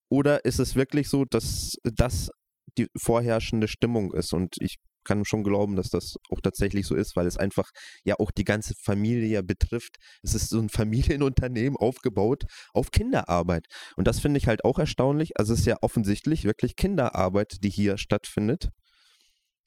Oder 0.09 0.43
ist 0.43 0.59
es 0.59 0.75
wirklich 0.75 1.07
so, 1.07 1.25
dass 1.25 1.75
das 1.83 2.29
die 2.77 2.87
vorherrschende 2.97 3.67
Stimmung 3.67 4.13
ist? 4.13 4.33
Und 4.33 4.55
ich 4.59 4.77
kann 5.05 5.23
schon 5.25 5.43
glauben, 5.43 5.75
dass 5.75 5.89
das 5.89 6.17
auch 6.29 6.41
tatsächlich 6.41 6.85
so 6.85 6.95
ist, 6.95 7.15
weil 7.15 7.27
es 7.27 7.37
einfach 7.37 7.71
ja 8.03 8.15
auch 8.19 8.31
die 8.31 8.43
ganze 8.43 8.73
Familie 8.75 9.27
ja 9.27 9.41
betrifft. 9.41 9.97
Es 10.23 10.35
ist 10.35 10.49
so 10.49 10.59
ein 10.59 10.69
Familienunternehmen 10.69 11.77
aufgebaut 11.77 12.43
auf 12.73 12.91
Kinderarbeit. 12.91 13.67
Und 13.95 14.07
das 14.07 14.19
finde 14.19 14.37
ich 14.37 14.47
halt 14.47 14.65
auch 14.65 14.79
erstaunlich. 14.79 15.39
Also 15.39 15.53
es 15.53 15.61
ist 15.61 15.65
ja 15.65 15.77
offensichtlich 15.81 16.43
wirklich 16.43 16.75
Kinderarbeit, 16.75 17.63
die 17.63 17.69
hier 17.69 17.97
stattfindet. 17.97 18.69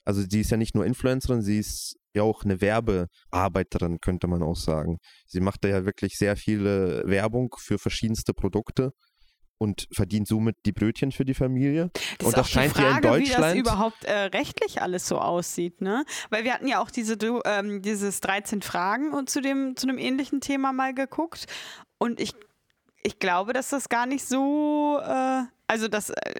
Also 0.05 0.22
sie 0.29 0.40
ist 0.40 0.51
ja 0.51 0.57
nicht 0.57 0.74
nur 0.74 0.87
Influencerin, 0.87 1.42
sie 1.42 1.59
ist 1.59 1.96
ja 2.14 2.22
auch 2.22 2.42
eine 2.44 2.61
Werbearbeiterin, 2.61 4.01
könnte 4.01 4.27
man 4.27 4.42
auch 4.42 4.57
sagen. 4.57 4.98
Sie 5.27 5.40
macht 5.40 5.64
da 5.64 5.68
ja 5.68 5.85
wirklich 5.85 6.16
sehr 6.16 6.37
viele 6.37 7.03
Werbung 7.07 7.55
für 7.59 7.79
verschiedenste 7.79 8.33
Produkte 8.33 8.92
und 9.59 9.88
verdient 9.92 10.29
somit 10.29 10.57
die 10.64 10.73
Brötchen 10.73 11.12
für 11.12 11.25
die 11.25 11.35
Familie. 11.35 11.90
Das 11.92 12.03
und 12.21 12.29
ist 12.29 12.38
das 12.38 12.51
scheint 12.51 12.77
die 12.77 12.81
hier 12.81 12.88
in 12.88 12.94
Frage, 12.94 13.18
wie 13.18 13.25
das 13.25 13.37
Deutschland. 13.37 13.59
überhaupt 13.59 14.05
äh, 14.05 14.12
rechtlich 14.12 14.81
alles 14.81 15.07
so 15.07 15.18
aussieht, 15.18 15.81
ne? 15.81 16.05
Weil 16.31 16.44
wir 16.44 16.55
hatten 16.55 16.68
ja 16.68 16.81
auch 16.81 16.90
diese, 16.90 17.18
ähm, 17.44 17.83
dieses 17.83 18.21
13 18.21 18.62
Fragen 18.62 19.12
und 19.12 19.29
zu 19.29 19.40
dem, 19.40 19.77
zu 19.77 19.88
einem 19.88 19.99
ähnlichen 19.99 20.40
Thema 20.40 20.73
mal 20.73 20.94
geguckt. 20.94 21.47
Und 21.99 22.21
ich, 22.21 22.33
ich 23.03 23.18
glaube, 23.18 23.53
dass 23.53 23.71
das 23.71 23.88
gar 23.88 24.07
nicht 24.07 24.25
so, 24.25 25.01
äh, 25.03 25.42
also 25.66 25.88
dass 25.88 26.11
äh, 26.11 26.35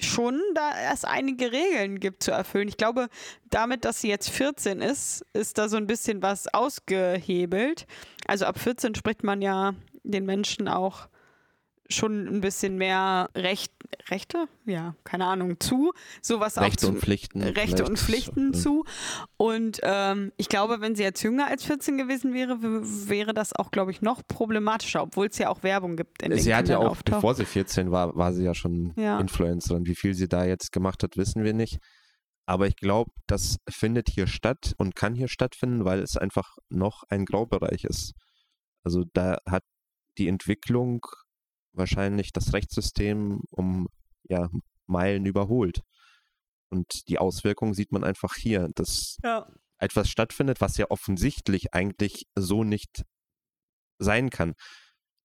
schon 0.00 0.40
da 0.54 0.78
erst 0.78 1.06
einige 1.06 1.50
Regeln 1.50 1.98
gibt 1.98 2.22
zu 2.22 2.30
erfüllen. 2.30 2.68
Ich 2.68 2.76
glaube, 2.76 3.08
damit, 3.50 3.84
dass 3.84 4.00
sie 4.00 4.08
jetzt 4.08 4.28
14 4.28 4.80
ist, 4.80 5.24
ist 5.32 5.58
da 5.58 5.68
so 5.68 5.76
ein 5.76 5.86
bisschen 5.86 6.22
was 6.22 6.52
ausgehebelt. 6.52 7.86
Also 8.26 8.44
ab 8.44 8.58
14 8.58 8.94
spricht 8.94 9.24
man 9.24 9.42
ja 9.42 9.74
den 10.04 10.24
Menschen 10.24 10.68
auch 10.68 11.08
schon 11.90 12.26
ein 12.26 12.40
bisschen 12.40 12.76
mehr 12.76 13.30
Recht, 13.34 13.72
Rechte, 14.10 14.46
ja, 14.66 14.94
keine 15.04 15.24
Ahnung, 15.26 15.58
zu, 15.60 15.92
sowas 16.20 16.58
auch 16.58 16.62
Rechte 16.62 16.86
zu, 16.86 16.88
und 16.88 16.98
Pflichten. 17.00 17.42
Rechte 17.42 17.84
und 17.84 17.98
vielleicht. 17.98 18.26
Pflichten 18.26 18.52
Ja. 18.52 18.58
zu. 18.60 18.84
Und 19.36 19.80
ähm, 19.82 20.32
ich 20.36 20.48
glaube, 20.48 20.80
wenn 20.80 20.94
sie 20.94 21.02
jetzt 21.02 21.22
jünger 21.22 21.46
als 21.46 21.64
14 21.64 21.96
gewesen 21.96 22.34
wäre, 22.34 22.58
wäre 22.60 23.32
das 23.32 23.54
auch, 23.54 23.70
glaube 23.70 23.90
ich, 23.90 24.02
noch 24.02 24.20
problematischer, 24.28 25.02
obwohl 25.02 25.26
es 25.28 25.38
ja 25.38 25.48
auch 25.48 25.62
Werbung 25.62 25.96
gibt. 25.96 26.22
In 26.22 26.36
Sie 26.38 26.54
hat 26.54 26.68
ja 26.68 26.78
auch, 26.78 26.90
auftaucht. 26.90 27.16
bevor 27.16 27.34
sie 27.34 27.44
14 27.46 27.90
war, 27.90 28.14
war 28.16 28.32
sie 28.34 28.44
ja 28.44 28.54
schon 28.54 28.92
Ja. 28.96 29.18
Influencerin. 29.20 29.86
Wie 29.86 29.94
viel 29.96 30.14
sie 30.14 30.28
da 30.28 30.44
jetzt 30.44 30.72
gemacht 30.72 31.02
hat, 31.02 31.16
wissen 31.16 31.42
wir 31.44 31.54
nicht. 31.54 31.78
Aber 32.46 32.66
ich 32.66 32.76
glaube, 32.76 33.10
das 33.26 33.56
findet 33.68 34.08
hier 34.10 34.26
statt 34.26 34.74
und 34.78 34.94
kann 34.94 35.14
hier 35.14 35.28
stattfinden, 35.28 35.84
weil 35.84 36.00
es 36.00 36.16
einfach 36.16 36.56
noch 36.70 37.02
ein 37.08 37.24
Graubereich 37.26 37.84
ist. 37.84 38.12
Also 38.84 39.04
da 39.12 39.38
hat 39.46 39.64
die 40.16 40.28
Entwicklung 40.28 41.04
wahrscheinlich 41.78 42.32
das 42.32 42.52
Rechtssystem 42.52 43.40
um 43.50 43.88
ja, 44.28 44.48
Meilen 44.86 45.26
überholt. 45.26 45.82
Und 46.70 47.08
die 47.08 47.18
Auswirkungen 47.18 47.74
sieht 47.74 47.92
man 47.92 48.04
einfach 48.04 48.34
hier, 48.34 48.68
dass 48.74 49.16
Ja. 49.24 49.46
etwas 49.78 50.08
stattfindet, 50.10 50.60
was 50.60 50.76
ja 50.76 50.86
offensichtlich 50.90 51.72
eigentlich 51.74 52.26
so 52.34 52.64
nicht 52.64 53.04
sein 53.98 54.30
kann. 54.30 54.54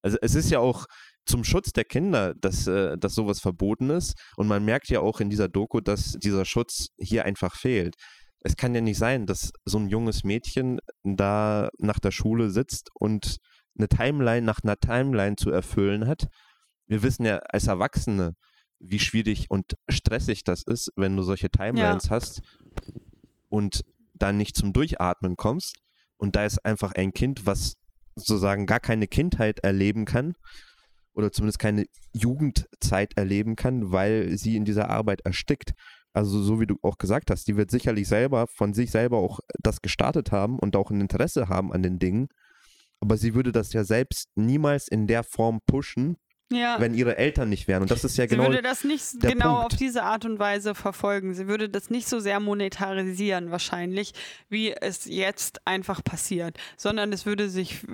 Also 0.03 0.17
es 0.21 0.35
ist 0.35 0.49
ja 0.51 0.59
auch 0.59 0.85
zum 1.25 1.43
Schutz 1.43 1.71
der 1.71 1.85
Kinder, 1.85 2.33
dass, 2.35 2.67
äh, 2.67 2.97
dass 2.97 3.15
sowas 3.15 3.39
verboten 3.39 3.89
ist. 3.89 4.15
Und 4.35 4.47
man 4.47 4.65
merkt 4.65 4.89
ja 4.89 4.99
auch 4.99 5.19
in 5.21 5.29
dieser 5.29 5.47
Doku, 5.49 5.79
dass 5.81 6.13
dieser 6.13 6.45
Schutz 6.45 6.87
hier 6.97 7.25
einfach 7.25 7.55
fehlt. 7.55 7.95
es 8.45 8.57
kann 8.57 8.75
ja 8.75 8.81
nicht 8.81 8.97
sein, 8.97 9.25
dass 9.25 9.53
so 9.63 9.77
ein 9.79 9.87
junges 9.87 10.25
Mädchen 10.25 10.79
da 11.03 11.69
nach 11.77 11.99
der 11.99 12.11
Schule 12.11 12.49
sitzt 12.49 12.89
und 12.93 13.37
eine 13.77 13.87
Timeline 13.87 14.45
nach 14.45 14.59
einer 14.63 14.75
Timeline 14.77 15.37
zu 15.37 15.49
erfüllen 15.49 16.07
hat. 16.07 16.27
Wir 16.87 17.03
wissen 17.03 17.25
ja 17.25 17.37
als 17.37 17.67
Erwachsene, 17.67 18.35
wie 18.79 18.99
schwierig 18.99 19.49
und 19.49 19.75
stressig 19.89 20.43
das 20.43 20.63
ist, 20.63 20.91
wenn 20.95 21.15
du 21.15 21.23
solche 21.23 21.49
Timelines 21.49 22.05
ja. 22.05 22.11
hast 22.11 22.41
und 23.49 23.83
dann 24.13 24.37
nicht 24.37 24.55
zum 24.55 24.73
Durchatmen 24.73 25.35
kommst. 25.35 25.77
Und 26.17 26.35
da 26.35 26.45
ist 26.45 26.63
einfach 26.65 26.93
ein 26.93 27.13
Kind, 27.13 27.45
was 27.45 27.73
sozusagen 28.15 28.65
gar 28.65 28.79
keine 28.79 29.07
Kindheit 29.07 29.59
erleben 29.59 30.05
kann 30.05 30.33
oder 31.13 31.31
zumindest 31.31 31.59
keine 31.59 31.85
Jugendzeit 32.13 33.17
erleben 33.17 33.55
kann, 33.55 33.91
weil 33.91 34.37
sie 34.37 34.55
in 34.55 34.65
dieser 34.65 34.89
Arbeit 34.89 35.21
erstickt. 35.21 35.73
Also 36.13 36.41
so 36.41 36.59
wie 36.59 36.67
du 36.67 36.77
auch 36.83 36.97
gesagt 36.97 37.31
hast, 37.31 37.47
die 37.47 37.57
wird 37.57 37.71
sicherlich 37.71 38.07
selber 38.07 38.47
von 38.47 38.73
sich 38.73 38.91
selber 38.91 39.17
auch 39.17 39.39
das 39.59 39.81
gestartet 39.81 40.31
haben 40.31 40.59
und 40.59 40.75
auch 40.75 40.91
ein 40.91 41.01
Interesse 41.01 41.49
haben 41.49 41.73
an 41.73 41.81
den 41.81 41.97
Dingen. 41.99 42.27
Aber 42.99 43.17
sie 43.17 43.33
würde 43.33 43.51
das 43.51 43.73
ja 43.73 43.83
selbst 43.83 44.29
niemals 44.35 44.87
in 44.87 45.07
der 45.07 45.23
Form 45.23 45.59
pushen, 45.65 46.17
ja. 46.55 46.79
wenn 46.79 46.93
ihre 46.93 47.17
Eltern 47.17 47.49
nicht 47.49 47.67
wären. 47.67 47.81
Und 47.81 47.91
das 47.91 48.03
ist 48.03 48.17
ja 48.17 48.25
genau. 48.25 48.43
Sie 48.43 48.49
würde 48.49 48.61
das 48.61 48.83
nicht 48.83 49.21
genau 49.21 49.59
Punkt. 49.59 49.73
auf 49.73 49.79
diese 49.79 50.03
Art 50.03 50.25
und 50.25 50.39
Weise 50.39 50.75
verfolgen. 50.75 51.33
Sie 51.33 51.47
würde 51.47 51.69
das 51.69 51.89
nicht 51.89 52.07
so 52.07 52.19
sehr 52.19 52.39
monetarisieren, 52.39 53.51
wahrscheinlich, 53.51 54.13
wie 54.49 54.71
es 54.71 55.05
jetzt 55.05 55.65
einfach 55.65 56.03
passiert, 56.03 56.57
sondern 56.77 57.13
es 57.13 57.25
würde 57.25 57.49
sich. 57.49 57.83
Äh, 57.83 57.87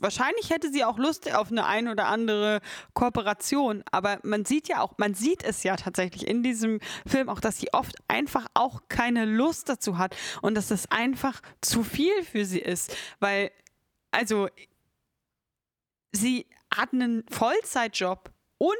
wahrscheinlich 0.00 0.50
hätte 0.50 0.70
sie 0.72 0.84
auch 0.84 0.98
Lust 0.98 1.34
auf 1.34 1.50
eine 1.50 1.66
ein 1.66 1.88
oder 1.88 2.06
andere 2.06 2.60
Kooperation, 2.94 3.82
aber 3.90 4.18
man 4.22 4.44
sieht 4.44 4.68
ja 4.68 4.80
auch, 4.80 4.98
man 4.98 5.14
sieht 5.14 5.44
es 5.44 5.62
ja 5.62 5.76
tatsächlich 5.76 6.26
in 6.26 6.42
diesem 6.42 6.80
Film 7.06 7.28
auch, 7.28 7.40
dass 7.40 7.58
sie 7.58 7.72
oft 7.72 7.96
einfach 8.08 8.46
auch 8.54 8.82
keine 8.88 9.24
Lust 9.24 9.68
dazu 9.68 9.98
hat 9.98 10.16
und 10.42 10.54
dass 10.54 10.68
das 10.68 10.90
einfach 10.90 11.40
zu 11.60 11.82
viel 11.82 12.22
für 12.22 12.44
sie 12.44 12.60
ist, 12.60 12.96
weil 13.20 13.50
also 14.10 14.48
sie 16.12 16.46
hat 16.76 16.92
einen 16.92 17.24
Vollzeitjob 17.30 18.30
und 18.58 18.76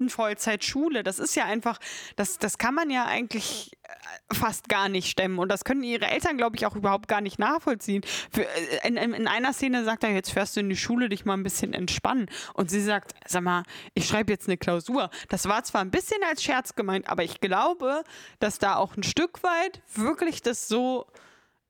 eine 0.00 0.10
Vollzeitschule. 0.10 1.02
Das 1.02 1.18
ist 1.18 1.34
ja 1.36 1.44
einfach, 1.44 1.78
das, 2.16 2.38
das 2.38 2.58
kann 2.58 2.74
man 2.74 2.90
ja 2.90 3.06
eigentlich 3.06 3.72
äh, 3.84 4.34
fast 4.34 4.68
gar 4.68 4.88
nicht 4.88 5.08
stemmen. 5.08 5.38
Und 5.38 5.48
das 5.48 5.64
können 5.64 5.82
ihre 5.82 6.06
Eltern, 6.06 6.36
glaube 6.36 6.56
ich, 6.56 6.66
auch 6.66 6.74
überhaupt 6.74 7.08
gar 7.08 7.20
nicht 7.20 7.38
nachvollziehen. 7.38 8.02
Für, 8.30 8.44
äh, 8.44 8.88
in, 8.88 8.96
in, 8.96 9.28
einer 9.28 9.52
Szene 9.52 9.84
sagt 9.84 10.04
er, 10.04 10.10
jetzt 10.10 10.30
fährst 10.30 10.56
du 10.56 10.60
in 10.60 10.68
die 10.68 10.76
Schule, 10.76 11.08
dich 11.08 11.24
mal 11.24 11.34
ein 11.34 11.42
bisschen 11.42 11.72
entspannen. 11.72 12.28
Und 12.54 12.70
sie 12.70 12.82
sagt, 12.82 13.14
sag 13.26 13.42
mal, 13.42 13.62
ich 13.94 14.06
schreibe 14.06 14.32
jetzt 14.32 14.48
eine 14.48 14.56
Klausur. 14.56 15.10
Das 15.28 15.48
war 15.48 15.62
zwar 15.64 15.82
ein 15.82 15.90
bisschen 15.90 16.22
als 16.28 16.42
Scherz 16.42 16.74
gemeint, 16.74 17.08
aber 17.08 17.22
ich 17.22 17.40
glaube, 17.40 18.02
dass 18.40 18.58
da 18.58 18.76
auch 18.76 18.96
ein 18.96 19.04
Stück 19.04 19.42
weit 19.42 19.82
wirklich 19.94 20.42
das 20.42 20.66
so 20.66 21.06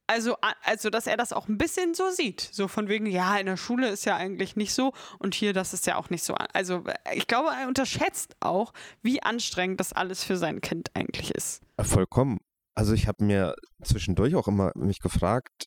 also, 0.07 0.37
also, 0.63 0.91
dass 0.91 1.07
er 1.07 1.17
das 1.17 1.33
auch 1.33 1.49
ein 1.49 1.59
bisschen 1.59 1.95
so 1.95 2.11
sieht. 2.11 2.41
So 2.41 2.69
von 2.69 2.89
wegen, 2.89 3.07
ja, 3.07 3.37
in 3.39 3.47
der 3.47 3.57
Schule 3.57 3.89
ist 3.89 4.05
ja 4.05 4.17
eigentlich 4.17 4.57
nicht 4.57 4.75
so 4.75 4.93
und 5.19 5.35
hier, 5.35 5.53
das 5.53 5.73
ist 5.73 5.87
ja 5.87 5.97
auch 5.97 6.11
nicht 6.11 6.23
so. 6.23 6.35
Also, 6.35 6.85
ich 7.15 7.27
glaube, 7.27 7.51
er 7.59 7.69
unterschätzt 7.69 8.37
auch, 8.41 8.73
wie 9.03 9.23
anstrengend 9.23 9.81
das 9.81 9.93
alles 9.93 10.23
für 10.23 10.37
sein 10.37 10.61
Kind 10.61 10.91
eigentlich 10.95 11.31
ist. 11.31 11.63
Vollkommen. 11.81 12.39
Also, 12.75 12.93
ich 12.93 13.09
habe 13.09 13.25
mir 13.25 13.55
zwischendurch 13.83 14.35
auch 14.35 14.49
immer 14.49 14.73
mich 14.75 15.01
gefragt, 15.01 15.67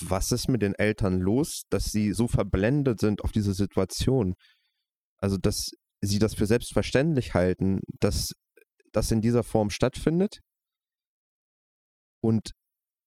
was 0.00 0.32
ist 0.32 0.48
mit 0.48 0.62
den 0.62 0.74
Eltern 0.74 1.20
los, 1.20 1.64
dass 1.68 1.84
sie 1.84 2.12
so 2.12 2.28
verblendet 2.28 3.00
sind 3.00 3.22
auf 3.22 3.32
diese 3.32 3.52
Situation? 3.52 4.34
Also, 5.18 5.36
dass 5.36 5.72
sie 6.00 6.18
das 6.18 6.34
für 6.34 6.46
selbstverständlich 6.46 7.34
halten, 7.34 7.80
dass 8.00 8.32
das 8.92 9.10
in 9.10 9.20
dieser 9.20 9.42
Form 9.42 9.70
stattfindet 9.70 10.40
und 12.22 12.52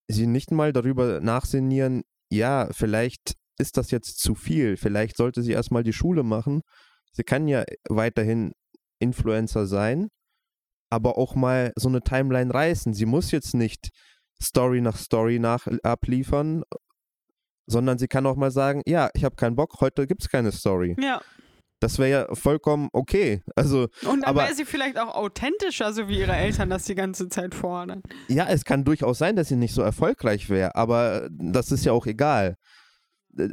sie 0.07 0.27
nicht 0.27 0.51
mal 0.51 0.73
darüber 0.73 1.19
nachsinnieren, 1.21 2.03
ja, 2.29 2.69
vielleicht 2.71 3.35
ist 3.57 3.77
das 3.77 3.91
jetzt 3.91 4.19
zu 4.19 4.35
viel, 4.35 4.77
vielleicht 4.77 5.17
sollte 5.17 5.41
sie 5.41 5.51
erstmal 5.51 5.83
die 5.83 5.93
Schule 5.93 6.23
machen. 6.23 6.61
Sie 7.11 7.23
kann 7.23 7.47
ja 7.47 7.63
weiterhin 7.89 8.53
Influencer 8.99 9.65
sein, 9.65 10.09
aber 10.89 11.17
auch 11.17 11.35
mal 11.35 11.73
so 11.75 11.89
eine 11.89 12.01
Timeline 12.01 12.53
reißen. 12.53 12.93
Sie 12.93 13.05
muss 13.05 13.31
jetzt 13.31 13.53
nicht 13.53 13.89
Story 14.41 14.81
nach 14.81 14.97
Story 14.97 15.39
nach 15.39 15.67
abliefern, 15.83 16.63
sondern 17.65 17.97
sie 17.97 18.07
kann 18.07 18.25
auch 18.25 18.35
mal 18.35 18.51
sagen, 18.51 18.81
ja, 18.85 19.09
ich 19.13 19.23
habe 19.23 19.35
keinen 19.35 19.55
Bock, 19.55 19.81
heute 19.81 20.07
gibt 20.07 20.21
es 20.21 20.29
keine 20.29 20.51
Story. 20.51 20.95
Ja. 20.99 21.21
Das 21.79 21.99
wäre 21.99 22.09
ja 22.09 22.35
vollkommen 22.35 22.89
okay. 22.91 23.43
Also, 23.55 23.87
und 24.09 24.21
dann 24.21 24.35
wäre 24.35 24.53
sie 24.53 24.65
vielleicht 24.65 24.97
auch 24.97 25.13
authentischer, 25.13 25.93
so 25.93 26.07
wie 26.07 26.19
ihre 26.19 26.35
Eltern 26.35 26.69
das 26.69 26.85
die 26.85 26.95
ganze 26.95 27.29
Zeit 27.29 27.53
fordern. 27.53 28.01
Ja, 28.27 28.47
es 28.47 28.65
kann 28.65 28.83
durchaus 28.83 29.19
sein, 29.19 29.35
dass 29.35 29.49
sie 29.49 29.57
nicht 29.57 29.75
so 29.75 29.83
erfolgreich 29.83 30.49
wäre, 30.49 30.75
aber 30.75 31.29
das 31.31 31.71
ist 31.71 31.85
ja 31.85 31.91
auch 31.91 32.07
egal. 32.07 32.57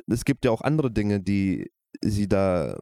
Es 0.07 0.25
gibt 0.25 0.47
ja 0.47 0.51
auch 0.51 0.63
andere 0.63 0.91
Dinge, 0.91 1.21
die 1.21 1.71
sie 2.01 2.27
da, 2.27 2.79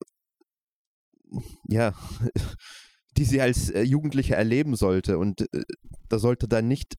ja, 1.69 1.93
die 3.17 3.25
sie 3.25 3.41
als 3.41 3.71
äh, 3.71 3.83
Jugendliche 3.83 4.37
erleben 4.37 4.77
sollte. 4.77 5.19
Und 5.19 5.43
äh, 5.53 5.65
da 6.09 6.21
sollte 6.21 6.47
dann 6.47 6.69
nicht 6.69 6.97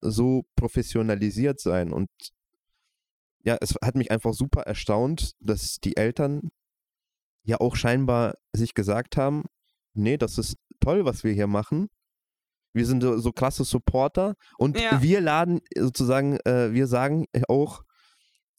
so 0.00 0.44
professionalisiert 0.54 1.60
sein. 1.60 1.92
Und 1.92 2.08
ja, 3.42 3.56
es 3.60 3.74
hat 3.82 3.96
mich 3.96 4.10
einfach 4.10 4.32
super 4.32 4.62
erstaunt, 4.62 5.32
dass 5.40 5.78
die 5.82 5.96
Eltern 5.96 6.50
ja 7.50 7.60
auch 7.60 7.76
scheinbar 7.76 8.34
sich 8.52 8.74
gesagt 8.74 9.16
haben, 9.16 9.44
nee, 9.94 10.16
das 10.16 10.38
ist 10.38 10.56
toll, 10.80 11.04
was 11.04 11.24
wir 11.24 11.32
hier 11.32 11.46
machen. 11.46 11.88
Wir 12.72 12.86
sind 12.86 13.02
so, 13.02 13.18
so 13.18 13.32
klasse 13.32 13.64
Supporter 13.64 14.34
und 14.56 14.78
ja. 14.78 15.02
wir 15.02 15.20
laden 15.20 15.60
sozusagen, 15.76 16.38
äh, 16.44 16.72
wir 16.72 16.86
sagen 16.86 17.26
auch, 17.48 17.82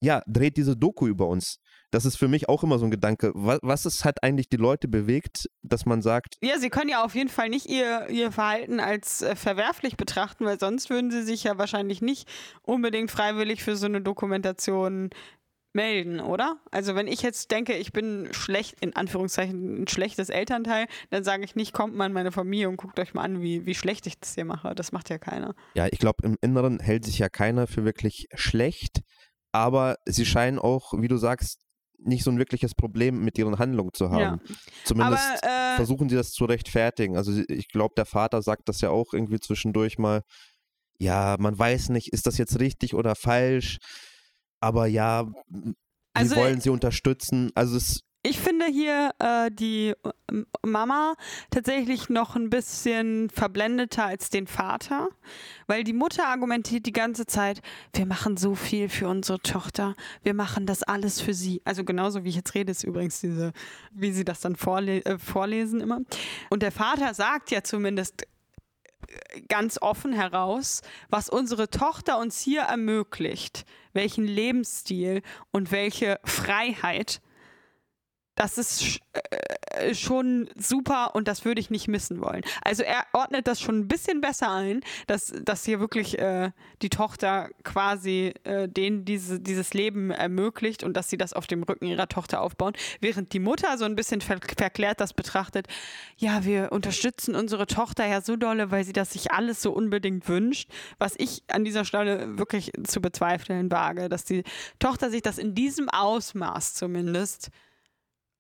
ja, 0.03 0.21
dreht 0.27 0.57
diese 0.57 0.75
Doku 0.75 1.07
über 1.07 1.27
uns. 1.27 1.57
Das 1.91 2.05
ist 2.05 2.15
für 2.15 2.27
mich 2.27 2.49
auch 2.49 2.63
immer 2.63 2.79
so 2.79 2.85
ein 2.85 2.91
Gedanke. 2.91 3.31
Was, 3.35 3.59
was 3.61 3.85
ist, 3.85 4.05
hat 4.05 4.23
eigentlich 4.23 4.49
die 4.49 4.57
Leute 4.57 4.87
bewegt, 4.87 5.49
dass 5.61 5.85
man 5.85 6.01
sagt. 6.01 6.37
Ja, 6.41 6.57
sie 6.57 6.69
können 6.69 6.89
ja 6.89 7.03
auf 7.03 7.15
jeden 7.15 7.29
Fall 7.29 7.49
nicht 7.49 7.67
ihr, 7.67 8.09
ihr 8.09 8.31
Verhalten 8.31 8.79
als 8.79 9.21
äh, 9.21 9.35
verwerflich 9.35 9.97
betrachten, 9.97 10.45
weil 10.45 10.59
sonst 10.59 10.89
würden 10.89 11.11
sie 11.11 11.21
sich 11.21 11.43
ja 11.43 11.57
wahrscheinlich 11.57 12.01
nicht 12.01 12.27
unbedingt 12.63 13.11
freiwillig 13.11 13.63
für 13.63 13.75
so 13.75 13.85
eine 13.85 14.01
Dokumentation 14.01 15.09
melden, 15.73 16.19
oder? 16.19 16.57
Also 16.71 16.95
wenn 16.95 17.07
ich 17.07 17.21
jetzt 17.21 17.51
denke, 17.51 17.73
ich 17.73 17.93
bin 17.93 18.29
schlecht, 18.31 18.75
in 18.81 18.95
Anführungszeichen, 18.95 19.83
ein 19.83 19.87
schlechtes 19.87 20.29
Elternteil, 20.29 20.87
dann 21.09 21.23
sage 21.23 21.43
ich 21.43 21.55
nicht, 21.55 21.73
kommt 21.73 21.95
mal 21.95 22.07
in 22.07 22.13
meine 22.13 22.31
Familie 22.31 22.69
und 22.69 22.77
guckt 22.77 22.99
euch 22.99 23.13
mal 23.13 23.23
an, 23.23 23.41
wie, 23.41 23.65
wie 23.65 23.75
schlecht 23.75 24.05
ich 24.07 24.19
das 24.19 24.35
hier 24.35 24.45
mache. 24.45 24.75
Das 24.75 24.91
macht 24.91 25.09
ja 25.09 25.17
keiner. 25.17 25.55
Ja, 25.75 25.87
ich 25.87 25.99
glaube, 25.99 26.25
im 26.25 26.37
Inneren 26.41 26.79
hält 26.79 27.05
sich 27.05 27.19
ja 27.19 27.29
keiner 27.29 27.67
für 27.67 27.85
wirklich 27.85 28.27
schlecht, 28.33 29.01
aber 29.51 29.97
sie 30.05 30.25
scheinen 30.25 30.59
auch, 30.59 30.93
wie 30.97 31.07
du 31.07 31.17
sagst, 31.17 31.59
nicht 32.03 32.23
so 32.23 32.31
ein 32.31 32.39
wirkliches 32.39 32.73
Problem 32.73 33.23
mit 33.23 33.37
ihren 33.37 33.59
Handlungen 33.59 33.93
zu 33.93 34.09
haben. 34.09 34.41
Ja. 34.43 34.55
Zumindest 34.85 35.43
aber, 35.43 35.73
äh, 35.73 35.75
versuchen 35.75 36.09
sie 36.09 36.15
das 36.15 36.31
zu 36.31 36.45
rechtfertigen. 36.45 37.15
Also 37.15 37.43
ich 37.47 37.67
glaube, 37.67 37.93
der 37.95 38.05
Vater 38.05 38.41
sagt 38.41 38.67
das 38.69 38.81
ja 38.81 38.89
auch 38.89 39.13
irgendwie 39.13 39.39
zwischendurch 39.39 39.99
mal, 39.99 40.23
ja, 40.97 41.35
man 41.39 41.57
weiß 41.57 41.89
nicht, 41.89 42.11
ist 42.11 42.27
das 42.27 42.37
jetzt 42.37 42.59
richtig 42.59 42.95
oder 42.95 43.15
falsch 43.15 43.77
aber 44.61 44.85
ja, 44.87 45.27
also, 46.13 46.35
wir 46.35 46.41
wollen 46.43 46.61
sie 46.61 46.69
unterstützen. 46.69 47.51
Also 47.55 47.77
es 47.77 48.03
ich 48.23 48.39
finde 48.39 48.67
hier 48.67 49.11
äh, 49.17 49.49
die 49.51 49.93
äh, 50.03 50.43
Mama 50.63 51.15
tatsächlich 51.49 52.07
noch 52.09 52.35
ein 52.35 52.51
bisschen 52.51 53.31
verblendeter 53.31 54.05
als 54.05 54.29
den 54.29 54.45
Vater, 54.45 55.09
weil 55.65 55.83
die 55.83 55.93
Mutter 55.93 56.27
argumentiert 56.27 56.85
die 56.85 56.91
ganze 56.91 57.25
Zeit, 57.25 57.61
wir 57.93 58.05
machen 58.05 58.37
so 58.37 58.53
viel 58.53 58.89
für 58.89 59.07
unsere 59.07 59.39
Tochter, 59.39 59.95
wir 60.21 60.35
machen 60.35 60.67
das 60.67 60.83
alles 60.83 61.19
für 61.19 61.33
sie. 61.33 61.63
Also 61.65 61.83
genauso 61.83 62.23
wie 62.23 62.29
ich 62.29 62.35
jetzt 62.35 62.53
rede, 62.53 62.69
ist 62.69 62.83
übrigens 62.83 63.21
diese, 63.21 63.53
wie 63.91 64.11
sie 64.11 64.23
das 64.23 64.39
dann 64.39 64.55
vorle 64.55 65.03
äh, 65.03 65.17
vorlesen 65.17 65.81
immer. 65.81 66.01
Und 66.51 66.61
der 66.61 66.71
Vater 66.71 67.15
sagt 67.15 67.49
ja 67.49 67.63
zumindest 67.63 68.27
ganz 69.47 69.77
offen 69.81 70.13
heraus, 70.13 70.81
was 71.09 71.29
unsere 71.29 71.69
Tochter 71.69 72.17
uns 72.19 72.39
hier 72.39 72.61
ermöglicht, 72.61 73.65
welchen 73.93 74.25
Lebensstil 74.25 75.21
und 75.51 75.71
welche 75.71 76.19
Freiheit 76.23 77.21
das 78.41 78.57
ist 78.57 78.99
äh, 79.13 79.93
schon 79.93 80.49
super 80.57 81.13
und 81.13 81.27
das 81.27 81.45
würde 81.45 81.61
ich 81.61 81.69
nicht 81.69 81.87
missen 81.87 82.21
wollen. 82.21 82.41
Also 82.63 82.81
er 82.81 83.05
ordnet 83.13 83.45
das 83.45 83.61
schon 83.61 83.77
ein 83.81 83.87
bisschen 83.87 84.19
besser 84.19 84.51
ein, 84.51 84.81
dass, 85.05 85.31
dass 85.43 85.63
hier 85.63 85.79
wirklich 85.79 86.17
äh, 86.17 86.49
die 86.81 86.89
Tochter 86.89 87.49
quasi 87.63 88.33
äh, 88.43 88.67
denen 88.67 89.05
diese, 89.05 89.39
dieses 89.39 89.75
Leben 89.75 90.09
ermöglicht 90.09 90.83
und 90.83 90.97
dass 90.97 91.07
sie 91.07 91.17
das 91.17 91.33
auf 91.33 91.45
dem 91.45 91.61
Rücken 91.61 91.85
ihrer 91.85 92.07
Tochter 92.07 92.41
aufbauen, 92.41 92.73
während 92.99 93.31
die 93.33 93.39
Mutter 93.39 93.77
so 93.77 93.85
ein 93.85 93.95
bisschen 93.95 94.21
ver 94.21 94.39
verklärt 94.57 94.99
das 94.99 95.13
betrachtet, 95.13 95.67
ja, 96.17 96.43
wir 96.43 96.71
unterstützen 96.71 97.35
unsere 97.35 97.67
Tochter 97.67 98.07
ja 98.07 98.21
so 98.21 98.37
dolle, 98.37 98.71
weil 98.71 98.83
sie 98.85 98.93
das 98.93 99.11
sich 99.11 99.31
alles 99.31 99.61
so 99.61 99.71
unbedingt 99.71 100.27
wünscht, 100.27 100.67
was 100.97 101.13
ich 101.19 101.43
an 101.47 101.63
dieser 101.63 101.85
Stelle 101.85 102.39
wirklich 102.39 102.71
zu 102.87 103.01
bezweifeln 103.01 103.69
wage, 103.69 104.09
dass 104.09 104.25
die 104.25 104.43
Tochter 104.79 105.11
sich 105.11 105.21
das 105.21 105.37
in 105.37 105.53
diesem 105.53 105.89
Ausmaß 105.89 106.73
zumindest 106.73 107.51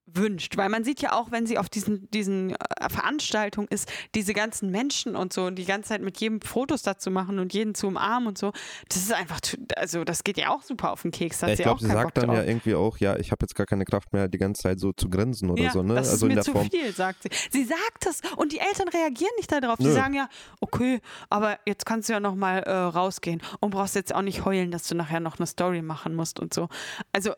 wünscht. 0.05 0.57
Weil 0.57 0.69
man 0.69 0.83
sieht 0.83 1.01
ja 1.01 1.13
auch, 1.13 1.31
wenn 1.31 1.45
sie 1.45 1.57
auf 1.57 1.69
diesen, 1.69 2.09
diesen 2.11 2.51
äh, 2.51 2.89
Veranstaltungen 2.89 3.67
ist, 3.69 3.91
diese 4.15 4.33
ganzen 4.33 4.71
Menschen 4.71 5.15
und 5.15 5.33
so 5.33 5.45
und 5.45 5.55
die 5.55 5.65
ganze 5.65 5.89
Zeit 5.89 6.01
mit 6.01 6.19
jedem 6.19 6.41
Fotos 6.41 6.81
dazu 6.81 7.11
machen 7.11 7.39
und 7.39 7.53
jeden 7.53 7.75
zu 7.75 7.87
umarmen 7.87 8.27
und 8.27 8.37
so. 8.37 8.51
Das 8.89 8.97
ist 8.97 9.13
einfach, 9.13 9.39
also 9.75 10.03
das 10.03 10.23
geht 10.23 10.37
ja 10.37 10.49
auch 10.49 10.63
super 10.63 10.91
auf 10.91 11.01
den 11.01 11.11
Keks. 11.11 11.41
Ja, 11.41 11.49
ich 11.49 11.59
glaube, 11.59 11.81
sie 11.81 11.87
sagt 11.87 12.17
dann 12.17 12.31
ja 12.31 12.43
irgendwie 12.43 12.75
auch, 12.75 12.97
ja, 12.97 13.17
ich 13.17 13.31
habe 13.31 13.43
jetzt 13.43 13.55
gar 13.55 13.65
keine 13.65 13.85
Kraft 13.85 14.13
mehr, 14.13 14.27
die 14.27 14.37
ganze 14.37 14.63
Zeit 14.63 14.79
so 14.79 14.91
zu 14.93 15.09
grinsen 15.09 15.49
oder 15.49 15.63
ja, 15.63 15.71
so. 15.71 15.83
Ne? 15.83 15.95
Das 15.95 16.09
also 16.09 16.15
ist 16.15 16.23
mir 16.23 16.29
in 16.29 16.35
der 16.35 16.43
zu 16.43 16.51
Form. 16.53 16.69
viel, 16.69 16.93
sagt 16.93 17.23
sie. 17.23 17.29
Sie 17.51 17.63
sagt 17.63 18.05
es 18.07 18.21
und 18.35 18.51
die 18.51 18.59
Eltern 18.59 18.87
reagieren 18.87 19.31
nicht 19.37 19.51
darauf. 19.51 19.77
Sie 19.79 19.91
sagen 19.91 20.13
ja, 20.13 20.27
okay, 20.59 20.99
aber 21.29 21.59
jetzt 21.65 21.85
kannst 21.85 22.09
du 22.09 22.13
ja 22.13 22.19
noch 22.19 22.35
mal 22.35 22.59
äh, 22.59 22.71
rausgehen 22.71 23.41
und 23.59 23.71
brauchst 23.71 23.95
jetzt 23.95 24.13
auch 24.13 24.21
nicht 24.21 24.45
heulen, 24.45 24.71
dass 24.71 24.87
du 24.87 24.95
nachher 24.95 25.19
noch 25.19 25.39
eine 25.39 25.47
Story 25.47 25.81
machen 25.81 26.15
musst 26.15 26.39
und 26.39 26.53
so. 26.53 26.69
Also 27.13 27.33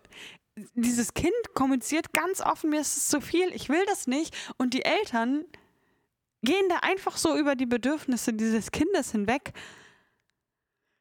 dieses 0.76 1.14
Kind 1.14 1.34
kommuniziert 1.54 2.14
ganz 2.14 2.42
offen, 2.42 2.70
mir 2.70 2.82
ist 2.82 2.98
es 2.98 3.08
zu 3.08 3.22
viel, 3.22 3.50
ich 3.54 3.70
will 3.70 3.84
das 3.88 4.08
nicht. 4.08 4.36
Und 4.58 4.74
die 4.74 4.86
Eltern 4.86 5.46
gehen 6.42 6.70
da 6.70 6.78
einfach 6.82 7.18
so 7.18 7.38
über 7.38 7.56
die 7.56 7.66
Bedürfnisse 7.66 8.34
dieses 8.34 8.72
Kindes 8.72 9.12
hinweg. 9.12 9.54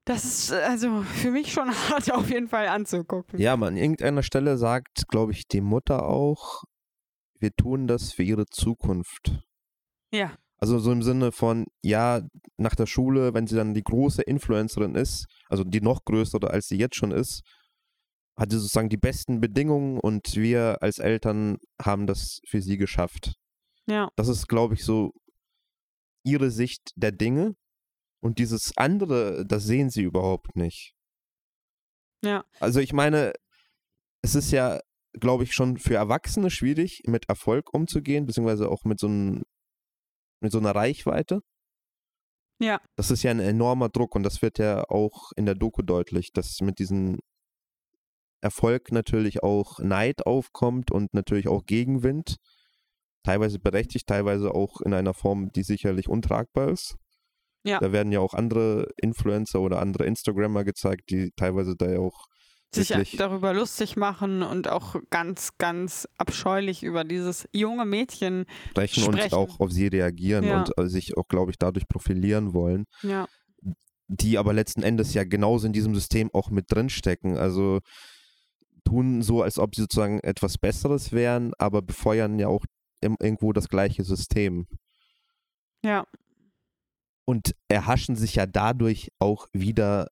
Das 0.05 0.25
ist 0.25 0.53
also 0.53 1.03
für 1.03 1.31
mich 1.31 1.53
schon 1.53 1.71
hart 1.91 2.11
auf 2.13 2.31
jeden 2.31 2.49
Fall 2.49 2.69
anzugucken. 2.69 3.39
Ja, 3.39 3.53
aber 3.53 3.67
an 3.67 3.77
irgendeiner 3.77 4.23
Stelle 4.23 4.57
sagt, 4.57 5.09
glaube 5.09 5.33
ich, 5.33 5.47
die 5.47 5.61
Mutter 5.61 6.07
auch, 6.07 6.65
wir 7.39 7.53
tun 7.53 7.87
das 7.87 8.13
für 8.13 8.23
ihre 8.23 8.47
Zukunft. 8.47 9.43
Ja. 10.13 10.33
Also 10.59 10.79
so 10.79 10.93
im 10.93 11.03
Sinne 11.03 11.33
von, 11.33 11.67
ja, 11.83 12.23
nach 12.57 12.77
der 12.77 12.87
Schule, 12.87 13.35
wenn 13.35 13.49
sie 13.49 13.57
dann 13.57 13.75
die 13.75 13.83
große 13.83 14.23
Influencerin 14.23 14.95
ist, 14.95 15.27
also 15.49 15.65
die 15.65 15.81
noch 15.81 16.05
größere, 16.05 16.51
als 16.51 16.69
sie 16.69 16.79
jetzt 16.79 16.95
schon 16.95 17.11
ist, 17.11 17.43
hat 18.39 18.51
sie 18.51 18.59
sozusagen 18.59 18.89
die 18.89 18.97
besten 18.97 19.41
Bedingungen 19.41 19.99
und 20.01 20.37
wir 20.37 20.83
als 20.83 20.99
Eltern 20.99 21.59
haben 21.81 22.07
das 22.07 22.41
für 22.47 22.63
sie 22.63 22.77
geschafft. 22.77 23.35
Ja. 23.87 24.11
Das 24.17 24.29
ist, 24.29 24.49
glaube 24.49 24.75
ich, 24.75 24.85
so 24.85 25.13
ihre 26.25 26.51
Sicht 26.51 26.93
der 26.97 27.13
Dinge. 27.13 27.55
Und 28.23 28.39
dieses 28.39 28.73
andere, 28.77 29.45
das 29.45 29.65
sehen 29.65 29.91
sie 29.91 30.03
überhaupt 30.03 30.55
nicht. 30.55 30.95
Ja. 32.25 32.45
Also 32.61 32.79
ich 32.79 32.93
meine, 32.93 33.33
es 34.23 34.37
ist 34.37 34.53
ja, 34.53 34.79
glaube 35.19 35.43
ich, 35.43 35.53
schon 35.53 35.77
für 35.77 35.97
Erwachsene 35.97 36.51
schwierig, 36.51 37.03
mit 37.07 37.29
Erfolg 37.29 37.75
umzugehen, 37.75 38.27
beziehungsweise 38.27 38.69
auch 38.69 38.85
mit 38.85 39.01
so, 39.01 39.09
einem, 39.09 39.43
mit 40.41 40.53
so 40.53 40.59
einer 40.59 40.75
Reichweite. 40.75 41.41
Ja. 42.61 42.81
Das 42.97 43.11
ist 43.11 43.25
ja 43.25 43.33
ein 43.33 43.41
enormer 43.41 43.89
Druck 43.89 44.15
und 44.15 44.23
das 44.23 44.41
wird 44.41 44.59
ja 44.59 44.85
auch 44.89 45.33
in 45.35 45.45
der 45.45 45.57
Doku 45.57 45.83
deutlich, 45.83 46.33
dass 46.33 46.61
mit 46.61 46.79
diesem 46.79 47.19
Erfolg 48.43 48.93
natürlich 48.93 49.43
auch 49.43 49.79
Neid 49.79 50.27
aufkommt 50.27 50.91
und 50.91 51.15
natürlich 51.15 51.49
auch 51.49 51.65
Gegenwind. 51.65 52.37
Teilweise 53.25 53.59
berechtigt, 53.61 54.09
teilweise 54.09 54.53
auch 54.55 54.81
in 54.81 54.93
einer 54.93 55.15
Form, 55.15 55.53
die 55.53 55.63
sicherlich 55.63 56.09
untragbar 56.09 56.69
ist. 56.71 56.97
Ja. 57.65 57.79
Da 57.79 57.93
werden 57.93 58.11
ja 58.11 58.19
auch 58.19 58.35
andere 58.35 58.89
Influencer 59.01 59.61
oder 59.61 59.81
andere 59.81 60.05
Instagrammer 60.07 60.65
gezeigt, 60.65 61.11
die 61.11 61.31
teilweise 61.37 61.77
da 61.77 61.89
ja 61.89 62.01
auch 62.01 62.27
sich 62.75 63.17
darüber 63.19 63.53
lustig 63.53 63.97
machen 63.97 64.43
und 64.43 64.67
auch 64.67 64.97
ganz, 65.11 65.51
ganz 65.59 66.09
abscheulich 66.17 66.83
über 66.83 67.05
dieses 67.05 67.47
junge 67.53 67.85
Mädchen. 67.85 68.47
sprechen, 68.71 69.03
sprechen. 69.05 69.25
und 69.25 69.35
auch 69.35 69.61
auf 69.61 69.71
sie 69.71 69.89
reagieren 69.89 70.45
Ja. 70.45 70.59
und 70.61 70.77
äh, 70.79 70.89
sich 70.89 71.17
auch, 71.17 71.29
glaube 71.29 71.51
ich, 71.51 71.59
dadurch 71.59 71.87
profilieren 71.87 72.55
wollen, 72.55 72.87
Ja. 73.03 73.29
die 74.09 74.39
aber 74.39 74.53
letzten 74.55 74.83
Endes 74.83 75.13
ja 75.15 75.23
genauso 75.25 75.67
in 75.67 75.73
diesem 75.75 75.95
System 75.95 76.31
auch 76.33 76.49
mit 76.51 76.73
drinstecken. 76.73 77.37
Also 77.37 77.81
tun 78.85 79.23
so, 79.23 79.43
als 79.43 79.59
ob 79.59 79.75
sie 79.75 79.83
sozusagen 79.83 80.21
etwas 80.21 80.59
Besseres 80.59 81.13
wären, 81.13 81.53
aber 81.59 81.83
befeuern 81.83 82.39
ja 82.39 82.49
auch 82.49 82.65
im, 83.01 83.17
irgendwo 83.21 83.53
das 83.53 83.69
gleiche 83.69 84.05
System. 84.05 84.67
Ja. 85.85 86.07
Und 87.25 87.55
erhaschen 87.69 88.17
sich 88.17 88.37
ja 88.37 88.47
dadurch 88.47 89.11
auch 89.19 89.49
wieder 89.53 90.09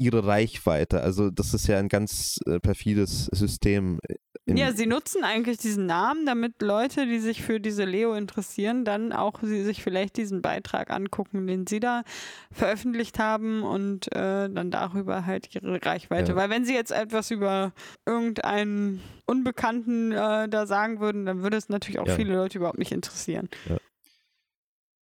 ihre 0.00 0.26
Reichweite. 0.26 1.02
Also 1.02 1.30
das 1.30 1.52
ist 1.54 1.66
ja 1.66 1.78
ein 1.78 1.88
ganz 1.88 2.38
äh, 2.46 2.58
perfides 2.58 3.26
System. 3.26 3.98
in- 4.46 4.56
Ja, 4.56 4.72
sie 4.72 4.86
nutzen 4.86 5.22
eigentlich 5.24 5.58
diesen 5.58 5.84
Namen, 5.84 6.24
damit 6.24 6.62
Leute, 6.62 7.06
die 7.06 7.18
sich 7.20 7.42
für 7.42 7.60
diese 7.60 7.84
Leo 7.84 8.14
interessieren, 8.14 8.84
dann 8.86 9.12
auch 9.12 9.40
sie 9.42 9.62
sich 9.62 9.82
vielleicht 9.82 10.16
diesen 10.16 10.40
Beitrag 10.40 10.90
angucken, 10.90 11.46
den 11.46 11.66
sie 11.66 11.80
da 11.80 12.02
veröffentlicht 12.50 13.18
haben 13.18 13.62
und 13.62 14.06
äh, 14.14 14.48
dann 14.48 14.70
darüber 14.70 15.26
halt 15.26 15.54
ihre 15.54 15.84
Reichweite. 15.84 16.32
Ja. 16.32 16.36
Weil 16.36 16.48
wenn 16.48 16.64
sie 16.64 16.74
jetzt 16.74 16.92
etwas 16.92 17.30
über 17.30 17.72
irgendeinen 18.06 19.02
Unbekannten 19.26 20.12
äh, 20.12 20.48
da 20.48 20.66
sagen 20.66 21.00
würden, 21.00 21.26
dann 21.26 21.42
würde 21.42 21.58
es 21.58 21.68
natürlich 21.68 21.98
auch 21.98 22.06
Ja. 22.08 22.16
viele 22.16 22.34
Leute 22.34 22.56
überhaupt 22.58 22.78
nicht 22.78 22.92
interessieren. 22.92 23.48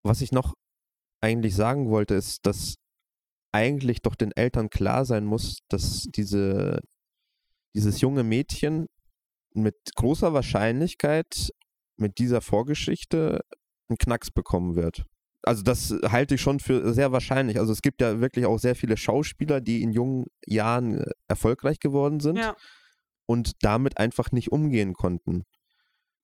Was 0.04 0.22
ich 0.22 0.32
noch 0.32 0.54
eigentlich 1.22 1.56
sagen 1.56 1.90
wollte, 1.90 2.14
ist, 2.16 2.46
dass 2.46 2.76
eigentlich 3.56 4.02
doch 4.02 4.16
den 4.16 4.32
Eltern 4.34 4.70
klar 4.70 5.06
sein 5.06 5.26
muss, 5.26 5.60
dass 5.70 6.04
diese, 6.14 6.82
dieses 7.74 8.02
junge 8.02 8.24
Mädchen 8.24 8.88
mit 9.54 9.76
großer 9.96 10.34
Wahrscheinlichkeit 10.34 11.50
mit 11.98 12.18
dieser 12.20 12.42
Vorgeschichte 12.42 13.40
einen 13.90 13.98
Knacks 13.98 14.30
bekommen 14.30 14.76
wird. 14.76 15.06
Also 15.44 15.64
das 15.64 15.94
halte 16.12 16.36
ich 16.36 16.42
schon 16.42 16.60
für 16.60 16.94
sehr 16.94 17.12
wahrscheinlich. 17.12 17.60
Also 17.60 17.72
es 17.72 17.82
gibt 17.82 18.02
ja 18.02 18.20
wirklich 18.20 18.46
auch 18.46 18.58
sehr 18.58 18.76
viele 18.76 18.98
Schauspieler, 18.98 19.62
die 19.62 19.82
in 19.84 19.92
jungen 19.92 20.26
Jahren 20.46 21.00
äh, 21.00 21.12
erfolgreich 21.28 21.80
geworden 21.80 22.20
sind 22.20 22.38
Ja. 22.38 22.56
und 23.28 23.54
damit 23.62 23.98
einfach 23.98 24.32
nicht 24.32 24.52
umgehen 24.52 24.94
konnten. 24.94 25.44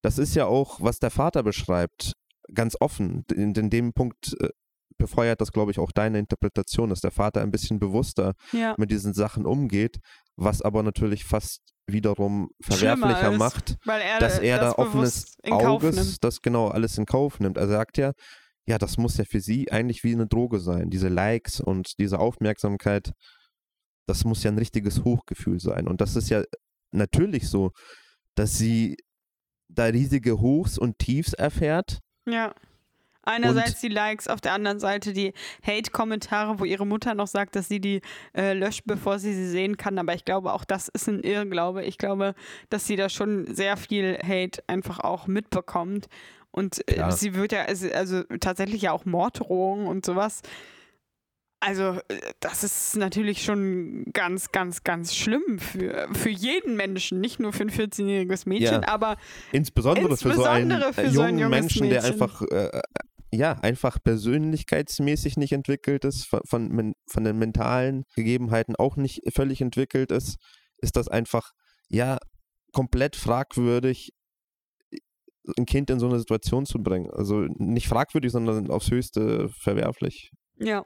Das 0.01 0.17
ist 0.17 0.36
ja 0.36 0.45
auch, 0.47 0.82
was 0.82 0.99
der 0.99 1.11
Vater 1.11 1.43
beschreibt, 1.43 2.13
ganz 2.53 2.75
offen. 2.79 3.23
In, 3.34 3.53
in 3.53 3.69
dem 3.69 3.93
Punkt 3.93 4.36
äh, 4.41 4.49
befeuert 5.02 5.41
das, 5.41 5.52
glaube 5.52 5.72
ich, 5.72 5.80
auch 5.80 5.91
deine 5.91 6.20
Interpretation, 6.20 6.89
dass 6.89 7.02
der 7.02 7.12
Vater 7.12 7.41
ein 7.41 7.52
bisschen 7.52 7.80
bewusster 7.80 8.34
Ja. 8.52 8.76
mit 8.78 8.91
diesen 8.91 9.14
Sachen 9.14 9.45
umgeht, 9.45 9.99
was 10.36 10.62
aber 10.62 10.84
natürlich 10.84 11.26
fast 11.26 11.62
wiederum 11.88 12.49
verwerflicher 12.62 13.32
ist, 13.34 13.38
macht, 13.38 13.78
Weil 13.86 14.02
er 14.02 14.20
dass 14.20 14.39
er 14.39 14.58
da 14.60 14.66
das 14.66 14.78
offenes 14.78 15.14
bewusst 15.14 15.39
in 15.43 15.52
Kauf 15.52 15.84
nimmt. 15.84 15.97
Auges 15.97 16.20
das 16.20 16.41
genau 16.41 16.68
alles 16.70 16.97
in 16.97 17.06
Kauf 17.06 17.39
nimmt. 17.39 17.58
Er 17.58 17.68
sagt 17.68 17.97
ja, 17.97 18.14
ja, 18.68 18.78
das 18.78 18.97
muss 18.97 19.18
ja 19.18 19.26
für 19.26 19.41
sie 19.41 19.72
eigentlich 19.72 20.04
wie 20.04 20.14
eine 20.14 20.28
Droge 20.28 20.60
sein. 20.60 20.89
Diese 20.89 21.10
Likes 21.10 21.60
und 21.60 21.97
diese 21.99 22.20
Aufmerksamkeit, 22.20 23.12
das 24.08 24.24
muss 24.24 24.43
ja 24.43 24.52
ein 24.52 24.58
richtiges 24.58 25.04
Hochgefühl 25.04 25.60
sein. 25.60 25.88
Und 25.88 25.99
das 25.99 26.16
ist 26.16 26.30
ja 26.30 26.43
natürlich 26.91 27.49
so, 27.49 27.72
dass 28.36 28.58
sie 28.58 28.95
da 29.68 29.86
riesige 29.86 30.39
Hochs 30.39 30.78
und 30.78 30.99
Tiefs 30.99 31.34
erfährt. 31.34 31.99
Ja. 32.28 32.54
Einerseits 33.32 33.82
die 33.82 33.88
Likes, 33.88 34.27
auf 34.27 34.41
der 34.41 34.53
anderen 34.53 34.79
Seite 34.79 35.13
die 35.13 35.34
Hate-Kommentare, 35.65 36.59
wo 36.59 36.65
ihre 36.65 36.86
Mutter 36.86 37.15
noch 37.15 37.27
sagt, 37.27 37.55
dass 37.55 37.67
sie 37.67 37.79
die 37.79 38.01
äh, 38.36 38.53
löscht, 38.53 38.84
bevor 38.86 39.19
sie 39.19 39.34
sie 39.34 39.47
sehen 39.47 39.77
kann. 39.77 39.97
Aber 39.97 40.13
ich 40.13 40.25
glaube, 40.25 40.53
auch 40.53 40.65
das 40.65 40.88
ist 40.89 41.07
ein 41.07 41.21
Irrglaube. 41.21 41.84
Ich 41.84 41.97
glaube, 41.97 42.36
dass 42.69 42.86
sie 42.88 42.95
da 42.95 43.09
schon 43.09 43.53
sehr 43.53 43.77
viel 43.77 44.17
Hate 44.21 44.63
einfach 44.67 44.99
auch 44.99 45.27
mitbekommt. 45.27 46.07
Und 46.51 46.86
äh, 46.89 47.11
sie 47.11 47.34
wird 47.36 47.53
ja, 47.53 47.61
also, 47.63 47.88
also 47.91 48.23
tatsächlich 48.39 48.82
ja 48.82 48.91
auch 48.91 49.05
Morddrohungen 49.05 49.88
und 49.88 50.05
sowas. 50.05 50.41
Also, 51.63 51.99
äh, 52.07 52.19
das 52.39 52.63
ist 52.63 52.95
natürlich 52.97 53.43
schon 53.43 54.05
ganz, 54.13 54.51
ganz, 54.51 54.84
ganz 54.84 55.15
schlimm 55.15 55.59
für, 55.59 56.09
für 56.11 56.29
jeden 56.29 56.75
Menschen, 56.75 57.21
nicht 57.21 57.39
nur 57.39 57.53
für 57.53 57.63
ein 57.63 57.69
14-jähriges 57.69 58.49
Mädchen, 58.49 58.82
Ja. 58.82 58.88
aber 58.88 59.15
Insbesondere, 59.51 60.17
für 60.17 60.34
so 60.34 60.43
einen 60.43 60.71
Insbesondere 60.71 60.93
für 60.93 61.01
äh, 61.03 61.09
so 61.11 61.21
ein 61.21 61.38
jungen 61.38 61.51
Menschen, 61.51 61.88
der 61.89 62.01
Mädchen. 62.01 62.21
einfach, 62.21 62.41
äh, 62.41 62.82
ja, 63.32 63.53
einfach 63.53 63.97
persönlichkeitsmäßig 64.03 65.38
nicht 65.38 65.53
entwickelt 65.53 66.05
ist, 66.05 66.25
von, 66.25 66.41
von, 66.45 66.93
von 67.07 67.23
den 67.23 67.38
mentalen 67.38 68.03
Gegebenheiten 68.15 68.75
auch 68.75 68.97
nicht 68.97 69.21
völlig 69.34 69.61
entwickelt 69.61 70.11
ist, 70.11 70.38
ist 70.77 70.97
das 70.97 71.07
einfach, 71.07 71.51
ja, 71.89 72.17
komplett 72.73 73.15
fragwürdig, 73.15 74.13
ein 75.57 75.65
Kind 75.65 75.89
in 75.89 75.99
so 75.99 76.07
eine 76.07 76.19
Situation 76.19 76.65
zu 76.65 76.79
bringen. 76.84 77.09
Also 77.11 77.45
nicht 77.57 77.88
fragwürdig, 77.88 78.32
sondern 78.32 78.69
aufs 78.69 78.91
Höchste 78.91 79.49
verwerflich. 79.49 80.32
ja, 80.57 80.86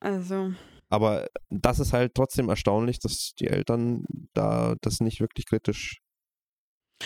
also. 0.00 0.52
Aber 0.88 1.26
das 1.50 1.80
ist 1.80 1.92
halt 1.92 2.14
trotzdem 2.14 2.48
erstaunlich, 2.48 3.00
dass 3.00 3.34
die 3.34 3.48
Eltern 3.48 4.04
da 4.34 4.76
das 4.82 5.00
nicht 5.00 5.20
wirklich 5.20 5.46
kritisch. 5.46 6.00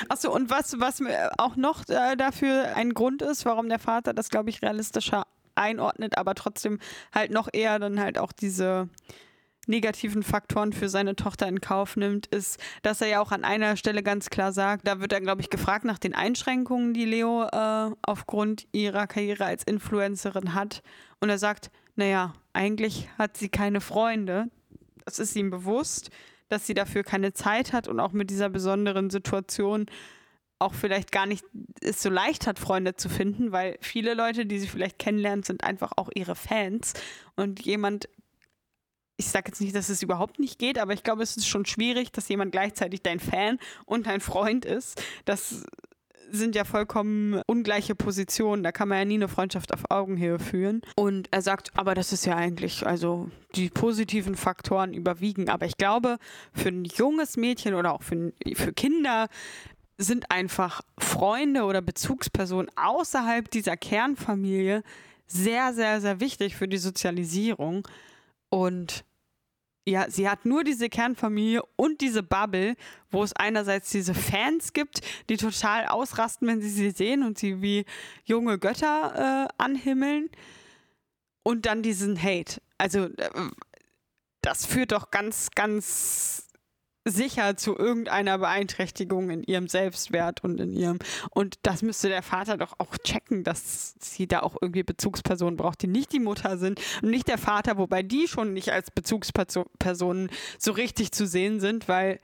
Achso, 0.09 0.33
und 0.33 0.51
was, 0.51 0.79
was 0.79 1.03
auch 1.39 1.57
noch 1.57 1.89
äh, 1.89 2.17
dafür 2.17 2.77
ein 2.77 2.95
Grund 2.95 3.23
ist, 3.23 3.45
warum 3.45 3.69
der 3.69 3.79
Vater 3.79 4.15
das, 4.15 4.29
glaube 4.29 4.51
ich, 4.51 4.63
realistischer 4.63 5.25
einordnet, 5.55 6.17
aber 6.17 6.35
trotzdem 6.35 6.79
halt 7.13 7.33
noch 7.33 7.49
eher 7.53 7.79
dann 7.79 8.01
halt 8.01 8.19
auch 8.19 8.33
diese 8.33 8.89
negativen 9.67 10.23
Faktoren 10.23 10.73
für 10.73 10.89
seine 10.89 11.17
Tochter 11.17 11.47
in 11.49 11.61
Kauf 11.61 11.97
nimmt, 11.97 12.27
ist, 12.27 12.59
dass 12.83 13.01
er 13.01 13.09
ja 13.09 13.21
auch 13.21 13.31
an 13.31 13.45
einer 13.45 13.77
Stelle 13.77 14.03
ganz 14.03 14.31
klar 14.31 14.53
sagt, 14.53 14.87
da 14.87 15.01
wird 15.01 15.13
er, 15.13 15.21
glaube 15.21 15.43
ich, 15.43 15.51
gefragt 15.51 15.85
nach 15.85 15.99
den 15.99 16.15
Einschränkungen, 16.15 16.95
die 16.95 17.05
Leo 17.05 17.45
äh, 17.45 17.91
aufgrund 18.03 18.67
ihrer 18.73 19.07
Karriere 19.07 19.45
als 19.45 19.65
Influencerin 19.65 20.55
hat. 20.55 20.83
Und 21.21 21.31
er 21.31 21.39
sagt, 21.39 21.71
naja, 21.95 22.33
eigentlich 22.53 23.09
hat 23.19 23.37
sie 23.37 23.49
keine 23.49 23.81
Freunde. 23.81 24.47
Das 25.05 25.19
ist 25.19 25.37
ihm 25.37 25.51
bewusst, 25.51 26.11
dass 26.51 26.67
sie 26.67 26.75
dafür 26.75 27.03
keine 27.03 27.33
Zeit 27.33 27.73
hat 27.73 27.89
und 27.89 27.99
auch 28.01 28.13
mit 28.13 28.29
dieser 28.29 28.51
besonderen 28.51 29.09
Situation 29.09 29.87
auch 30.59 30.75
vielleicht 30.75 31.11
gar 31.11 31.25
nicht 31.25 31.45
es 31.81 32.03
so 32.03 32.11
leicht 32.11 32.47
hat, 32.47 32.59
Freunde 32.59 32.95
zu 32.95 33.09
finden, 33.09 33.51
weil 33.51 33.79
viele 33.81 34.13
Leute, 34.13 34.45
die 34.45 34.59
sie 34.59 34.69
vielleicht 34.69 34.99
kennenlernen, 34.99 35.43
sind 35.43 35.65
einfach 35.65 35.93
auch 35.97 36.11
ihre 36.15 36.35
Fans. 36.35 36.93
Und 37.35 37.65
jemand, 37.65 38.11
ich 39.17 39.29
sage 39.29 39.49
jetzt 39.49 39.63
nicht, 39.63 39.75
dass 39.75 39.89
es 39.89 40.03
überhaupt 40.03 40.39
nicht 40.39 40.59
geht, 40.59 40.79
aber 40.79 40.93
ich 40.93 41.03
glaube, 41.03 41.23
es 41.23 41.37
ist 41.37 41.49
schon 41.49 41.65
schwierig, 41.65 42.13
dass 42.13 42.29
jemand 42.29 42.53
gleichzeitig 42.53 43.03
dein 43.03 43.21
Fan 43.21 43.59
und 43.87 44.07
dein 44.07 44.21
Freund 44.21 44.67
ist. 44.67 45.03
Das 45.25 45.65
sind 46.31 46.55
ja 46.55 46.65
vollkommen 46.65 47.41
ungleiche 47.47 47.95
Positionen. 47.95 48.63
Da 48.63 48.73
kann 48.73 48.89
man 48.89 48.99
ja 48.99 49.05
nie 49.05 49.15
eine 49.15 49.29
Freundschaft 49.29 49.73
auf 49.73 49.91
Augenhöhe 49.91 50.39
führen. 50.39 50.83
Und 50.97 51.29
er 51.31 51.43
sagt, 51.43 51.71
aber 51.77 51.95
das 51.95 52.13
ist 52.13 52.27
ja 52.27 52.37
eigentlich, 52.37 52.87
also 52.87 53.31
die 53.55 53.69
positiven 53.69 54.35
Faktoren 54.35 54.95
überwiegen. 54.95 55.49
Aber 55.49 55.67
ich 55.67 55.77
glaube, 55.77 56.19
für 56.53 56.69
ein 56.69 56.85
junges 56.85 57.37
Mädchen 57.37 57.75
oder 57.75 57.93
auch 57.93 58.03
für, 58.03 58.33
für 58.55 58.73
Kinder 58.73 59.29
sind 59.99 60.31
einfach 60.31 60.81
Freunde 60.99 61.65
oder 61.65 61.83
Bezugspersonen 61.83 62.71
außerhalb 62.77 63.51
dieser 63.51 63.77
Kernfamilie 63.77 64.83
sehr, 65.27 65.75
sehr, 65.75 66.01
sehr 66.01 66.21
wichtig 66.21 66.57
für 66.57 66.69
die 66.69 66.79
Sozialisierung. 66.79 67.87
Und 68.49 69.05
ja, 69.87 70.11
sie 70.11 70.29
hat 70.29 70.45
nur 70.45 70.63
diese 70.63 70.89
Kernfamilie 70.89 71.63
und 71.77 72.01
diese 72.01 72.23
Bubble, 72.23 72.77
wo 73.11 73.23
es 73.25 73.33
einerseits 73.33 73.91
diese 73.91 74.15
Fans 74.15 74.73
gibt, 74.73 75.01
die 75.29 75.37
total 75.37 75.87
ausrasten, 75.87 76.47
wenn 76.49 76.61
sie 76.61 76.69
sie 76.69 76.91
sehen 76.91 77.23
und 77.23 77.39
sie 77.39 77.63
wie 77.63 77.85
junge 78.25 78.59
Götter 78.59 79.49
äh, 79.49 79.63
anhimmeln. 79.63 80.31
Und 81.43 81.65
dann 81.65 81.83
diesen 81.83 82.23
Hate. 82.23 82.61
Also, 82.77 83.07
äh, 83.07 83.31
das 84.43 84.67
führt 84.67 84.93
doch 84.93 85.11
ganz, 85.11 85.51
ganz 85.55 86.50
sicher 87.11 87.57
zu 87.57 87.77
irgendeiner 87.77 88.39
Beeinträchtigung 88.39 89.31
in 89.31 89.43
ihrem 89.43 89.69
Selbstwert 89.69 90.43
und 90.43 90.61
in 90.61 90.73
ihrem. 90.73 90.99
Und 91.31 91.59
das 91.63 91.83
müsste 91.83 92.09
der 92.09 92.23
Vater 92.23 92.57
doch 92.57 92.75
auch 92.79 92.97
checken, 92.99 93.45
dass 93.45 93.95
sie 94.01 94.27
da 94.27 94.41
auch 94.41 94.57
irgendwie 94.61 94.83
Bezugspersonen 94.83 95.57
braucht, 95.57 95.83
die 95.83 95.87
nicht 95.87 96.13
die 96.13 96.21
Mutter 96.21 96.59
sind 96.59 96.81
und 97.03 97.11
nicht 97.11 97.29
der 97.29 97.39
Vater, 97.39 97.79
wobei 97.79 98.03
die 98.03 98.29
schon 98.29 98.53
nicht 98.53 98.73
als 98.73 98.91
Bezugspersonen 98.91 100.31
so 100.59 100.73
richtig 100.73 101.13
zu 101.13 101.27
sehen 101.27 101.61
sind, 101.61 101.89
weil 101.89 102.21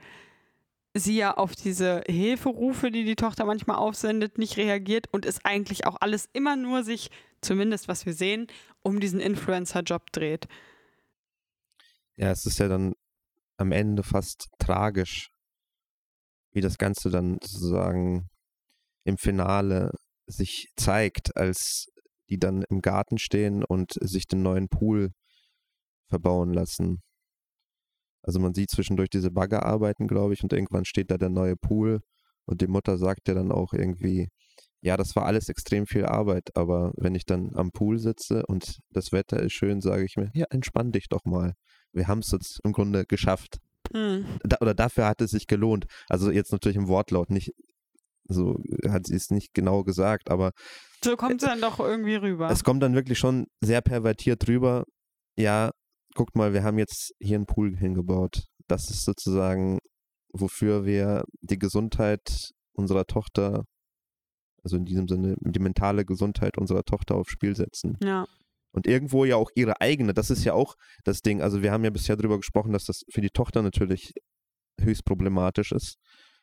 sie 0.93 1.17
ja 1.17 1.35
auf 1.35 1.55
diese 1.55 2.03
Hilferufe, 2.07 2.91
die 2.91 3.03
die 3.03 3.15
Tochter 3.15 3.45
manchmal 3.45 3.77
aufsendet, 3.77 4.37
nicht 4.37 4.57
reagiert 4.57 5.07
und 5.11 5.25
es 5.25 5.43
eigentlich 5.45 5.85
auch 5.85 5.97
alles 5.99 6.29
immer 6.33 6.55
nur 6.55 6.83
sich, 6.83 7.09
zumindest 7.41 7.87
was 7.87 8.05
wir 8.05 8.13
sehen, 8.13 8.47
um 8.81 8.99
diesen 8.99 9.19
Influencer-Job 9.19 10.11
dreht. 10.11 10.47
Ja, 12.15 12.31
es 12.31 12.45
ist 12.45 12.57
ja 12.59 12.67
dann 12.67 12.93
am 13.57 13.71
Ende 13.71 14.03
fast 14.03 14.47
tragisch, 14.59 15.29
wie 16.51 16.61
das 16.61 16.77
Ganze 16.77 17.09
dann 17.09 17.37
sozusagen 17.41 18.29
im 19.03 19.17
Finale 19.17 19.91
sich 20.27 20.69
zeigt, 20.75 21.35
als 21.37 21.87
die 22.29 22.37
dann 22.37 22.63
im 22.69 22.81
Garten 22.81 23.17
stehen 23.17 23.63
und 23.63 23.93
sich 24.01 24.27
den 24.27 24.41
neuen 24.41 24.67
Pool 24.67 25.11
verbauen 26.09 26.53
lassen. 26.53 27.01
Also 28.21 28.39
man 28.39 28.53
sieht 28.53 28.69
zwischendurch 28.69 29.09
diese 29.09 29.31
Bagger 29.31 29.65
arbeiten, 29.65 30.07
glaube 30.07 30.33
ich, 30.33 30.43
und 30.43 30.51
irgendwann 30.51 30.85
steht 30.85 31.11
da 31.11 31.17
der 31.17 31.29
neue 31.29 31.55
Pool 31.55 32.01
und 32.45 32.61
die 32.61 32.67
Mutter 32.67 32.97
sagt 32.97 33.27
ja 33.27 33.33
dann 33.33 33.51
auch 33.51 33.73
irgendwie, 33.73 34.27
ja, 34.81 34.97
das 34.97 35.15
war 35.15 35.25
alles 35.25 35.49
extrem 35.49 35.85
viel 35.87 36.05
Arbeit, 36.05 36.55
aber 36.55 36.91
wenn 36.97 37.15
ich 37.15 37.25
dann 37.25 37.55
am 37.55 37.71
Pool 37.71 37.99
sitze 37.99 38.45
und 38.45 38.79
das 38.89 39.11
Wetter 39.11 39.41
ist 39.41 39.53
schön, 39.53 39.81
sage 39.81 40.03
ich 40.03 40.17
mir, 40.17 40.29
ja, 40.33 40.45
entspann 40.49 40.91
dich 40.91 41.07
doch 41.07 41.25
mal 41.25 41.53
wir 41.93 42.07
haben 42.07 42.19
es 42.19 42.31
jetzt 42.31 42.59
im 42.63 42.73
Grunde 42.73 43.05
geschafft. 43.05 43.57
Mhm. 43.93 44.25
Da, 44.43 44.57
oder 44.61 44.73
dafür 44.73 45.07
hat 45.07 45.21
es 45.21 45.31
sich 45.31 45.47
gelohnt. 45.47 45.85
Also 46.09 46.31
jetzt 46.31 46.51
natürlich 46.51 46.77
im 46.77 46.87
Wortlaut 46.87 47.29
nicht, 47.29 47.51
so 48.25 48.59
hat 48.87 49.07
sie 49.07 49.15
es 49.15 49.29
nicht 49.29 49.53
genau 49.53 49.83
gesagt, 49.83 50.29
aber. 50.29 50.51
So 51.03 51.15
kommt 51.15 51.41
es 51.41 51.47
dann 51.47 51.61
doch 51.61 51.79
irgendwie 51.79 52.15
rüber. 52.15 52.49
Es 52.49 52.63
kommt 52.63 52.83
dann 52.83 52.95
wirklich 52.95 53.19
schon 53.19 53.45
sehr 53.61 53.81
pervertiert 53.81 54.47
rüber. 54.47 54.85
Ja, 55.37 55.71
guckt 56.15 56.35
mal, 56.35 56.53
wir 56.53 56.63
haben 56.63 56.79
jetzt 56.79 57.13
hier 57.19 57.35
einen 57.35 57.45
Pool 57.45 57.77
hingebaut. 57.77 58.43
Das 58.67 58.89
ist 58.89 59.05
sozusagen, 59.05 59.79
wofür 60.33 60.85
wir 60.85 61.23
die 61.41 61.59
Gesundheit 61.59 62.51
unserer 62.73 63.05
Tochter, 63.05 63.63
also 64.63 64.75
in 64.75 64.85
diesem 64.85 65.07
Sinne 65.07 65.35
die 65.39 65.59
mentale 65.59 66.03
Gesundheit 66.03 66.57
unserer 66.57 66.83
Tochter 66.83 67.15
aufs 67.15 67.31
Spiel 67.31 67.55
setzen. 67.55 67.97
Ja 68.03 68.25
und 68.77 68.85
irgendwo 68.85 69.25
ja 69.25 69.35
auch 69.35 69.49
ihre 69.55 69.81
eigene. 69.81 70.13
Das 70.13 70.29
ist 70.29 70.43
ja 70.43 70.53
auch 70.53 70.75
das 71.03 71.21
Ding. 71.21 71.41
Also 71.41 71.63
wir 71.63 71.71
haben 71.71 71.83
ja 71.83 71.89
bisher 71.89 72.15
darüber 72.15 72.37
gesprochen, 72.37 72.73
dass 72.73 72.85
das 72.85 73.03
für 73.09 73.21
die 73.21 73.31
Tochter 73.31 73.63
natürlich 73.63 74.13
höchst 74.79 75.03
problematisch 75.03 75.71
ist. 75.71 75.97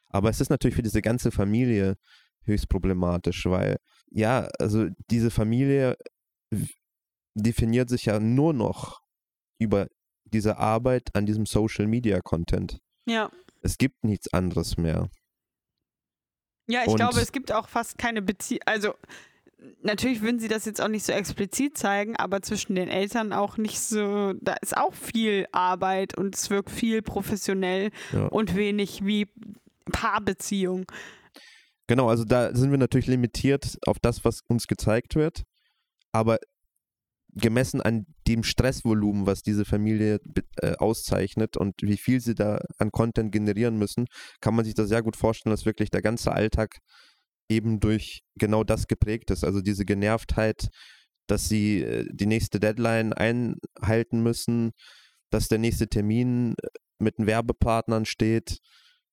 Aber 0.08 0.30
es 0.30 0.40
ist 0.40 0.50
natürlich 0.50 0.74
für 0.74 0.82
diese 0.82 1.00
ganze 1.00 1.30
Familie 1.30 1.94
höchst 2.42 2.68
problematisch, 2.68 3.46
weil 3.46 3.76
ja, 4.10 4.48
also 4.58 4.88
diese 5.10 5.30
Familie 5.30 5.96
definiert 7.34 7.88
sich 7.88 8.06
ja 8.06 8.18
nur 8.18 8.52
noch 8.52 9.00
über 9.60 9.86
diese 10.24 10.58
Arbeit 10.58 11.14
an 11.14 11.24
diesem 11.24 11.46
Social 11.46 11.86
Media 11.86 12.20
Content. 12.20 12.80
Ja. 13.06 13.30
Es 13.62 13.78
gibt 13.78 14.02
nichts 14.02 14.32
anderes 14.32 14.76
mehr. 14.76 15.08
Ja, 16.66 16.82
ich 16.82 16.88
Und 16.88 16.96
glaube, 16.96 17.20
es 17.20 17.30
gibt 17.30 17.52
auch 17.52 17.68
fast 17.68 17.96
keine 17.96 18.22
Beziehung. 18.22 18.62
Also 18.66 18.94
natürlich 19.82 20.22
würden 20.22 20.40
sie 20.40 20.48
das 20.48 20.64
jetzt 20.64 20.80
auch 20.80 20.88
nicht 20.88 21.04
so 21.04 21.12
explizit 21.12 21.76
zeigen, 21.76 22.16
aber 22.16 22.42
zwischen 22.42 22.74
den 22.74 22.88
Eltern 22.88 23.32
auch 23.32 23.56
nicht 23.56 23.80
so, 23.80 24.32
da 24.40 24.54
ist 24.62 24.76
auch 24.76 24.94
viel 24.94 25.46
Arbeit 25.52 26.16
und 26.16 26.34
es 26.34 26.50
wirkt 26.50 26.70
viel 26.70 27.02
professionell 27.02 27.90
ja. 28.12 28.26
und 28.26 28.56
wenig 28.56 29.04
wie 29.04 29.28
Paarbeziehung. 29.90 30.86
Genau, 31.86 32.08
also 32.08 32.24
da 32.24 32.54
sind 32.54 32.70
wir 32.70 32.78
natürlich 32.78 33.06
limitiert 33.06 33.76
auf 33.86 33.98
das, 34.00 34.24
was 34.24 34.40
uns 34.48 34.66
gezeigt 34.66 35.16
wird, 35.16 35.42
aber 36.12 36.38
gemessen 37.36 37.80
an 37.80 38.06
dem 38.28 38.42
Stressvolumen, 38.42 39.26
was 39.26 39.42
diese 39.42 39.64
Familie 39.64 40.20
äh, 40.62 40.76
auszeichnet 40.76 41.56
und 41.56 41.74
wie 41.82 41.96
viel 41.96 42.20
sie 42.20 42.34
da 42.34 42.60
an 42.78 42.90
Content 42.90 43.32
generieren 43.32 43.76
müssen, 43.76 44.06
kann 44.40 44.54
man 44.54 44.64
sich 44.64 44.74
das 44.74 44.88
sehr 44.88 45.02
gut 45.02 45.16
vorstellen, 45.16 45.50
dass 45.50 45.66
wirklich 45.66 45.90
der 45.90 46.02
ganze 46.02 46.32
Alltag 46.32 46.78
eben 47.54 47.80
durch 47.80 48.22
genau 48.36 48.64
das 48.64 48.86
geprägt 48.86 49.30
ist. 49.30 49.44
Also 49.44 49.60
diese 49.60 49.84
Genervtheit, 49.84 50.68
dass 51.26 51.48
sie 51.48 51.82
äh, 51.82 52.06
die 52.10 52.26
nächste 52.26 52.60
Deadline 52.60 53.12
einhalten 53.12 54.22
müssen, 54.22 54.72
dass 55.30 55.48
der 55.48 55.58
nächste 55.58 55.88
Termin 55.88 56.54
äh, 56.62 56.68
mit 56.98 57.18
den 57.18 57.26
Werbepartnern 57.26 58.04
steht, 58.04 58.58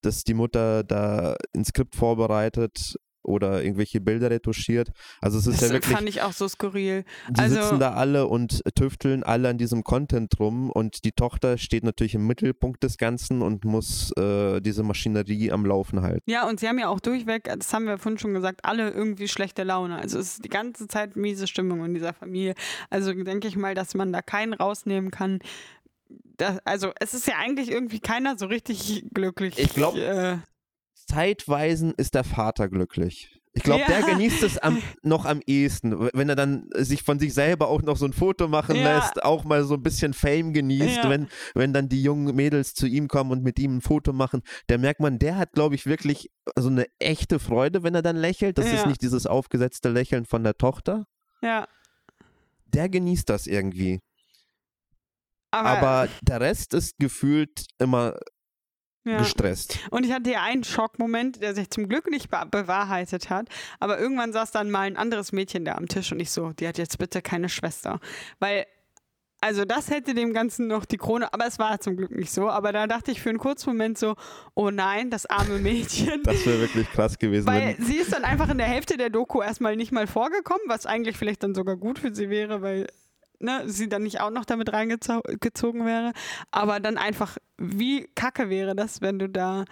dass 0.02 0.24
die 0.24 0.34
Mutter 0.34 0.84
da 0.84 1.36
ein 1.56 1.66
Skript 1.66 1.96
vorbereitet 1.96 2.96
oder 3.24 3.64
irgendwelche 3.64 4.02
Bilder 4.02 4.30
retuschiert. 4.30 4.92
Also 5.22 5.38
es 5.38 5.48
ist 5.48 5.62
das 5.62 5.70
ja 5.70 5.76
wirklich. 5.76 5.96
fand 5.96 6.10
ich 6.10 6.22
auch 6.22 6.34
so 6.34 6.48
skurril. 6.48 7.04
Die 7.30 7.40
also, 7.40 7.56
sitzen 7.56 7.80
da 7.80 7.94
alle 7.94 8.28
und 8.28 8.62
tüfteln 8.76 9.24
alle 9.24 9.50
an 9.50 9.58
diesem 9.58 9.84
Content 9.84 10.40
rum 10.40 10.70
und 10.70 11.04
die 11.06 11.12
Tochter 11.12 11.58
steht 11.58 11.84
natürlich 11.84 12.16
im 12.16 12.28
Mittelpunkt 12.28 12.84
des 12.84 12.98
Ganzen 12.98 13.42
und 13.42 13.66
muss 13.66 14.12
äh, 14.18 14.62
diese 14.62 14.84
Maschinerie 14.84 15.52
am 15.52 15.66
Laufen 15.66 16.02
halten. 16.02 16.24
Ja, 16.30 16.48
und 16.48 16.60
sie 16.60 16.68
haben 16.68 16.80
ja 16.80 16.88
auch 16.88 17.00
durchweg, 17.00 17.44
das 17.44 17.74
haben 17.74 17.86
wir 17.86 17.98
vorhin 17.98 18.20
schon 18.20 18.34
gesagt, 18.34 18.62
alle 18.64 18.90
irgendwie 18.90 19.28
schlechte 19.28 19.64
Laune. 19.64 19.98
Also 19.98 20.20
es 20.20 20.34
ist 20.34 20.46
die 20.46 20.50
ganze 20.50 20.88
Zeit 20.88 21.16
miese 21.16 21.48
Stimmung 21.48 21.86
in 21.86 21.94
dieser 21.94 22.14
Familie. 22.14 22.56
Also 22.90 23.14
denke 23.14 23.48
ich 23.48 23.56
mal, 23.56 23.76
dass 23.76 23.94
man 23.94 24.12
da 24.12 24.22
keinen 24.22 24.54
rausnehmen 24.54 25.12
kann. 25.12 25.40
Das, 26.38 26.60
also 26.66 26.92
es 27.00 27.14
ist 27.14 27.28
ja 27.28 27.36
eigentlich 27.38 27.72
irgendwie 27.72 28.00
keiner 28.00 28.38
so 28.38 28.48
richtig 28.48 29.06
glücklich. 29.14 29.60
Ich 29.60 29.74
glaube, 29.74 30.02
äh, 30.02 30.38
Zeitweisen 31.06 31.94
ist 31.96 32.16
der 32.16 32.24
Vater 32.24 32.70
glücklich. 32.70 33.42
Ich 33.54 33.64
glaube, 33.64 33.82
ja. 33.82 33.88
der 33.88 34.04
genießt 34.04 34.44
es 34.44 34.58
am, 34.58 34.82
noch 35.04 35.26
am 35.26 35.42
ehesten, 35.46 36.10
wenn 36.14 36.30
er 36.30 36.38
dann 36.38 36.70
sich 36.78 37.04
von 37.04 37.20
sich 37.20 37.34
selber 37.34 37.68
auch 37.68 37.82
noch 37.82 37.98
so 37.98 38.06
ein 38.06 38.14
Foto 38.14 38.48
machen 38.48 38.78
ja. 38.78 38.98
lässt, 38.98 39.24
auch 39.24 39.44
mal 39.44 39.66
so 39.66 39.74
ein 39.74 39.84
bisschen 39.84 40.14
Fame 40.14 40.54
genießt, 40.54 41.04
ja. 41.04 41.10
wenn, 41.10 41.28
wenn 41.54 41.74
dann 41.74 41.90
die 41.90 42.02
jungen 42.02 42.34
Mädels 42.34 42.74
zu 42.74 42.88
ihm 42.88 43.10
kommen 43.10 43.32
und 43.32 43.44
mit 43.44 43.60
ihm 43.60 43.78
ein 43.78 43.82
Foto 43.82 44.14
machen. 44.14 44.42
Da 44.68 44.78
merkt 44.78 45.02
man, 45.02 45.20
der 45.20 45.36
hat, 45.36 45.52
glaube 45.52 45.76
ich, 45.76 45.86
wirklich 45.86 46.32
so 46.56 46.70
eine 46.70 46.86
echte 47.00 47.40
Freude, 47.40 47.84
wenn 47.84 47.94
er 47.94 48.02
dann 48.02 48.16
lächelt. 48.16 48.58
Das 48.58 48.72
ist 48.72 48.86
nicht 48.86 49.02
dieses 49.02 49.28
aufgesetzte 49.28 49.90
Lächeln 49.90 50.26
von 50.26 50.44
der 50.44 50.58
Tochter. 50.58 51.06
Ja. 51.42 51.68
Der 52.68 52.88
genießt 52.88 53.30
das 53.30 53.48
irgendwie. 53.48 54.00
Aber, 55.52 55.70
Aber 55.70 56.10
der 56.22 56.40
Rest 56.40 56.74
ist 56.74 56.98
gefühlt 57.00 57.66
immer 57.80 58.16
ja. 59.04 59.18
gestresst. 59.18 59.80
Und 59.90 60.06
ich 60.06 60.12
hatte 60.12 60.32
ja 60.32 60.44
einen 60.44 60.64
Schockmoment, 60.64 61.42
der 61.42 61.56
sich 61.56 61.70
zum 61.70 61.88
Glück 61.88 62.10
nicht 62.10 62.30
be 62.30 62.42
bewahrheitet 62.50 63.30
hat. 63.30 63.48
Aber 63.80 64.00
irgendwann 64.00 64.34
saß 64.34 64.52
dann 64.52 64.72
mal 64.72 64.82
ein 64.82 64.98
anderes 64.98 65.32
Mädchen 65.32 65.66
da 65.66 65.76
am 65.76 65.88
Tisch 65.88 66.12
und 66.12 66.20
ich 66.20 66.32
so, 66.32 66.52
die 66.54 66.68
hat 66.68 66.78
jetzt 66.78 66.98
bitte 66.98 67.22
keine 67.22 67.50
Schwester. 67.50 68.00
Weil, 68.40 68.66
also 69.40 69.66
das 69.66 69.90
hätte 69.90 70.14
dem 70.14 70.34
Ganzen 70.34 70.68
noch 70.68 70.86
die 70.86 70.98
Krone, 70.98 71.34
aber 71.34 71.48
es 71.48 71.58
war 71.58 71.80
zum 71.80 71.98
Glück 71.98 72.12
nicht 72.12 72.32
so. 72.32 72.50
Aber 72.50 72.72
da 72.72 72.86
dachte 72.86 73.12
ich 73.12 73.22
für 73.22 73.30
einen 73.30 73.40
kurzen 73.40 73.72
Moment 73.72 73.98
so, 73.98 74.16
oh 74.54 74.70
nein, 74.70 75.10
das 75.10 75.26
arme 75.26 75.58
Mädchen. 75.58 76.22
das 76.24 76.46
wäre 76.46 76.60
wirklich 76.60 76.90
krass 76.92 77.18
gewesen. 77.18 77.48
Weil 77.48 77.76
sie 77.80 77.98
ist 77.98 78.14
dann 78.14 78.24
einfach 78.24 78.50
in 78.50 78.58
der 78.58 78.68
Hälfte 78.68 78.98
der 78.98 79.10
Doku 79.10 79.42
erstmal 79.42 79.76
nicht 79.76 79.92
mal 79.92 80.08
vorgekommen, 80.08 80.64
was 80.68 80.86
eigentlich 80.86 81.18
vielleicht 81.18 81.44
dann 81.44 81.56
sogar 81.56 81.78
gut 81.78 82.00
für 82.00 82.14
sie 82.14 82.30
wäre, 82.30 82.62
weil 82.62 82.88
ne, 83.42 83.64
sie 83.68 83.90
dann 83.90 84.04
nicht 84.04 84.22
auch 84.22 84.30
noch 84.32 84.46
damit 84.46 84.72
reingezogen 84.74 85.86
wäre. 85.86 86.14
Aber 86.52 86.80
dann 86.80 86.98
einfach, 86.98 87.38
wie 87.58 88.08
kacke 88.16 88.50
wäre 88.50 88.76
das, 88.76 89.02
wenn 89.02 89.20
du 89.20 89.28
da 89.30 89.66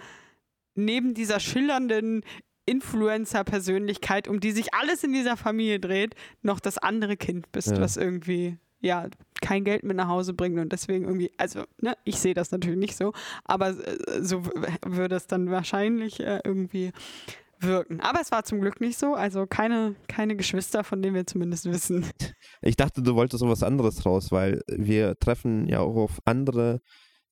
neben 0.74 1.14
dieser 1.14 1.40
schillernden 1.40 2.22
Influencer-Persönlichkeit, 2.66 4.28
um 4.28 4.40
die 4.40 4.52
sich 4.52 4.72
alles 4.74 5.02
in 5.04 5.12
dieser 5.12 5.36
Familie 5.36 5.80
dreht, 5.80 6.14
noch 6.42 6.60
das 6.60 6.78
andere 6.78 7.16
Kind 7.16 7.50
bist, 7.52 7.72
Ja. 7.72 7.80
was 7.80 7.96
irgendwie 7.96 8.58
ja 8.80 9.08
kein 9.42 9.64
Geld 9.64 9.82
mit 9.82 9.96
nach 9.96 10.08
Hause 10.08 10.32
bringt 10.32 10.58
und 10.58 10.72
deswegen 10.72 11.04
irgendwie, 11.04 11.30
also 11.36 11.64
ne, 11.80 11.94
ich 12.04 12.18
sehe 12.18 12.32
das 12.34 12.50
natürlich 12.50 12.78
nicht 12.78 12.96
so, 12.96 13.12
aber 13.44 13.70
äh, 13.70 14.22
so 14.22 14.44
würde 14.86 15.16
es 15.16 15.26
dann 15.26 15.50
wahrscheinlich 15.50 16.20
äh, 16.20 16.40
irgendwie 16.44 16.92
wirken. 17.62 18.00
Aber 18.00 18.20
es 18.20 18.30
war 18.30 18.44
zum 18.44 18.60
Glück 18.60 18.80
nicht 18.80 18.98
so, 18.98 19.14
also 19.14 19.46
keine, 19.46 19.94
keine 20.08 20.36
Geschwister, 20.36 20.84
von 20.84 21.02
denen 21.02 21.14
wir 21.14 21.26
zumindest 21.26 21.66
wissen. 21.66 22.06
Ich 22.62 22.76
dachte, 22.76 23.02
du 23.02 23.14
wolltest 23.14 23.40
so 23.40 23.48
was 23.48 23.62
anderes 23.62 24.04
raus, 24.04 24.30
weil 24.32 24.62
wir 24.68 25.18
treffen 25.18 25.66
ja 25.66 25.80
auch 25.80 25.96
auf 25.96 26.18
andere 26.24 26.80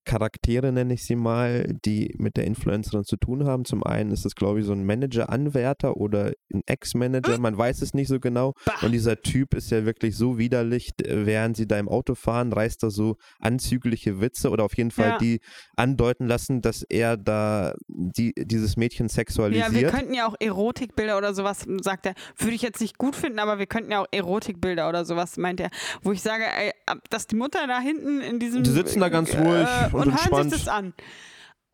Charaktere, 0.09 0.73
nenne 0.73 0.95
ich 0.95 1.05
sie 1.05 1.17
mal, 1.17 1.65
die 1.85 2.15
mit 2.19 2.37
der 2.39 2.45
Influencerin 2.45 3.05
zu 3.05 3.17
tun 3.17 3.45
haben. 3.47 3.65
Zum 3.67 3.83
einen 3.85 4.11
ist 4.11 4.25
es, 4.25 4.35
glaube 4.35 4.61
ich, 4.61 4.67
so 4.67 4.73
ein 4.73 4.85
Manager-Anwärter 4.87 5.97
oder 5.97 6.33
ein 6.53 6.63
Ex-Manager, 6.67 7.39
man 7.39 7.57
weiß 7.59 7.83
es 7.83 7.93
nicht 7.93 8.09
so 8.09 8.19
genau. 8.19 8.55
Und 8.83 8.93
dieser 8.93 9.21
Typ 9.21 9.55
ist 9.55 9.71
ja 9.71 9.85
wirklich 9.85 10.17
so 10.17 10.39
widerlich, 10.39 10.93
äh, 11.03 11.27
während 11.27 11.57
sie 11.59 11.67
da 11.69 11.79
im 11.79 11.89
Auto 11.89 12.15
fahren, 12.15 12.53
reißt 12.53 12.83
er 12.85 12.91
so 12.91 13.17
anzügliche 13.39 14.21
Witze 14.21 14.51
oder 14.51 14.65
auf 14.65 14.77
jeden 14.77 14.91
Fall 14.91 15.11
Ja. 15.11 15.19
die 15.19 15.41
andeuten 15.77 16.27
lassen, 16.27 16.63
dass 16.63 16.83
er 16.89 17.17
da 17.17 17.75
die, 17.89 18.33
dieses 18.37 18.77
Mädchen 18.77 19.07
Ja, 19.07 19.13
sexualisiert. 19.13 19.73
wir 19.75 19.89
könnten 19.91 20.15
ja 20.15 20.27
auch 20.27 20.37
Erotikbilder 20.41 21.19
oder 21.19 21.35
sowas, 21.35 21.67
sagt 21.83 22.07
er, 22.07 22.15
würde 22.39 22.55
ich 22.55 22.63
jetzt 22.63 22.81
nicht 22.81 22.97
gut 22.99 23.15
finden, 23.15 23.39
aber 23.39 23.59
wir 23.59 23.67
könnten 23.67 23.93
ja 23.93 24.01
auch 24.03 24.07
Erotikbilder 24.11 24.89
oder 24.89 25.05
sowas, 25.05 25.37
meint 25.37 25.61
er. 25.61 25.69
Wo 26.03 26.13
ich 26.13 26.23
sage, 26.23 26.45
ey, 26.45 26.73
dass 27.11 27.27
die 27.27 27.37
Mutter 27.37 27.67
da 27.67 27.79
hinten 27.81 28.21
in 28.21 28.39
diesem. 28.39 28.63
Die 28.63 28.71
sitzen 28.71 29.01
da 29.01 29.09
ganz 29.11 29.35
ruhig 29.35 29.67
und 29.99 30.09
und 30.09 30.31
hören 30.31 30.51
sich 30.51 30.65
das 30.65 30.69
an. 30.69 30.95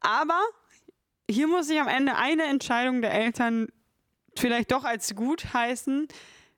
Aber 0.01 0.41
hier 1.31 1.49
muss 1.49 1.71
ich 1.71 1.81
am 1.81 1.89
Ende 1.89 2.17
eine 2.17 2.45
Entscheidung 2.45 3.01
der 3.03 3.13
Eltern 3.13 3.69
vielleicht 4.37 4.73
doch 4.73 4.85
als 4.85 5.15
gut 5.15 5.53
heißen. 5.55 6.09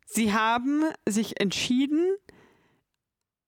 Sie 0.07 0.33
haben 0.33 0.85
sich 1.09 1.41
entschieden, 1.41 2.17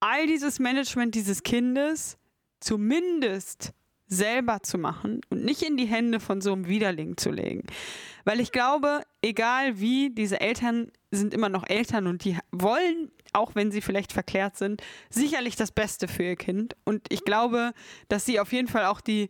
all 0.01 0.27
dieses 0.27 0.59
Management 0.59 1.15
dieses 1.15 1.43
Kindes 1.43 2.19
zumindest 2.61 3.73
selber 4.09 4.63
zu 4.63 4.79
machen 4.79 5.21
und 5.29 5.45
nicht 5.45 5.63
in 5.63 5.77
die 5.77 5.87
Hände 5.87 6.19
von 6.19 6.41
so 6.41 6.53
einem 6.53 6.67
Widerling 6.67 7.17
zu 7.17 7.31
legen. 7.31 7.67
Weil 8.25 8.41
ich 8.41 8.53
glaube, 8.53 9.03
egal 9.23 9.81
wie, 9.81 10.11
diese 10.11 10.41
Eltern 10.41 10.91
sind 11.11 11.33
immer 11.33 11.49
noch 11.49 11.69
Eltern 11.69 12.07
und 12.07 12.25
die 12.25 12.37
wollen, 12.51 13.11
auch 13.33 13.55
wenn 13.55 13.71
sie 13.71 13.81
vielleicht 13.81 14.13
verklärt 14.13 14.57
sind, 14.57 14.83
sicherlich 15.11 15.57
das 15.57 15.71
Beste 15.71 16.09
für 16.09 16.25
ihr 16.25 16.37
Kind. 16.37 16.77
Und 16.85 17.07
ich 17.11 17.25
glaube, 17.25 17.73
dass 18.09 18.25
sie 18.25 18.41
auf 18.41 18.53
jeden 18.53 18.69
Fall 18.69 18.87
auch 18.87 19.01
die 19.01 19.29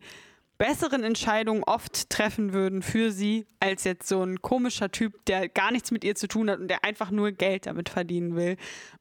besseren 0.57 1.03
Entscheidungen 1.03 1.63
oft 1.63 2.09
treffen 2.09 2.51
würden 2.51 2.81
für 2.81 3.11
sie, 3.11 3.47
als 3.61 3.85
jetzt 3.85 4.07
so 4.07 4.21
ein 4.21 4.41
komischer 4.41 4.91
Typ, 4.91 5.25
der 5.25 5.47
gar 5.47 5.71
nichts 5.71 5.89
mit 5.89 6.03
ihr 6.03 6.15
zu 6.15 6.27
tun 6.27 6.49
hat 6.49 6.59
und 6.59 6.67
der 6.67 6.83
einfach 6.83 7.11
nur 7.11 7.31
Geld 7.31 7.65
damit 7.65 7.87
verdienen 7.87 8.35
will 8.35 8.57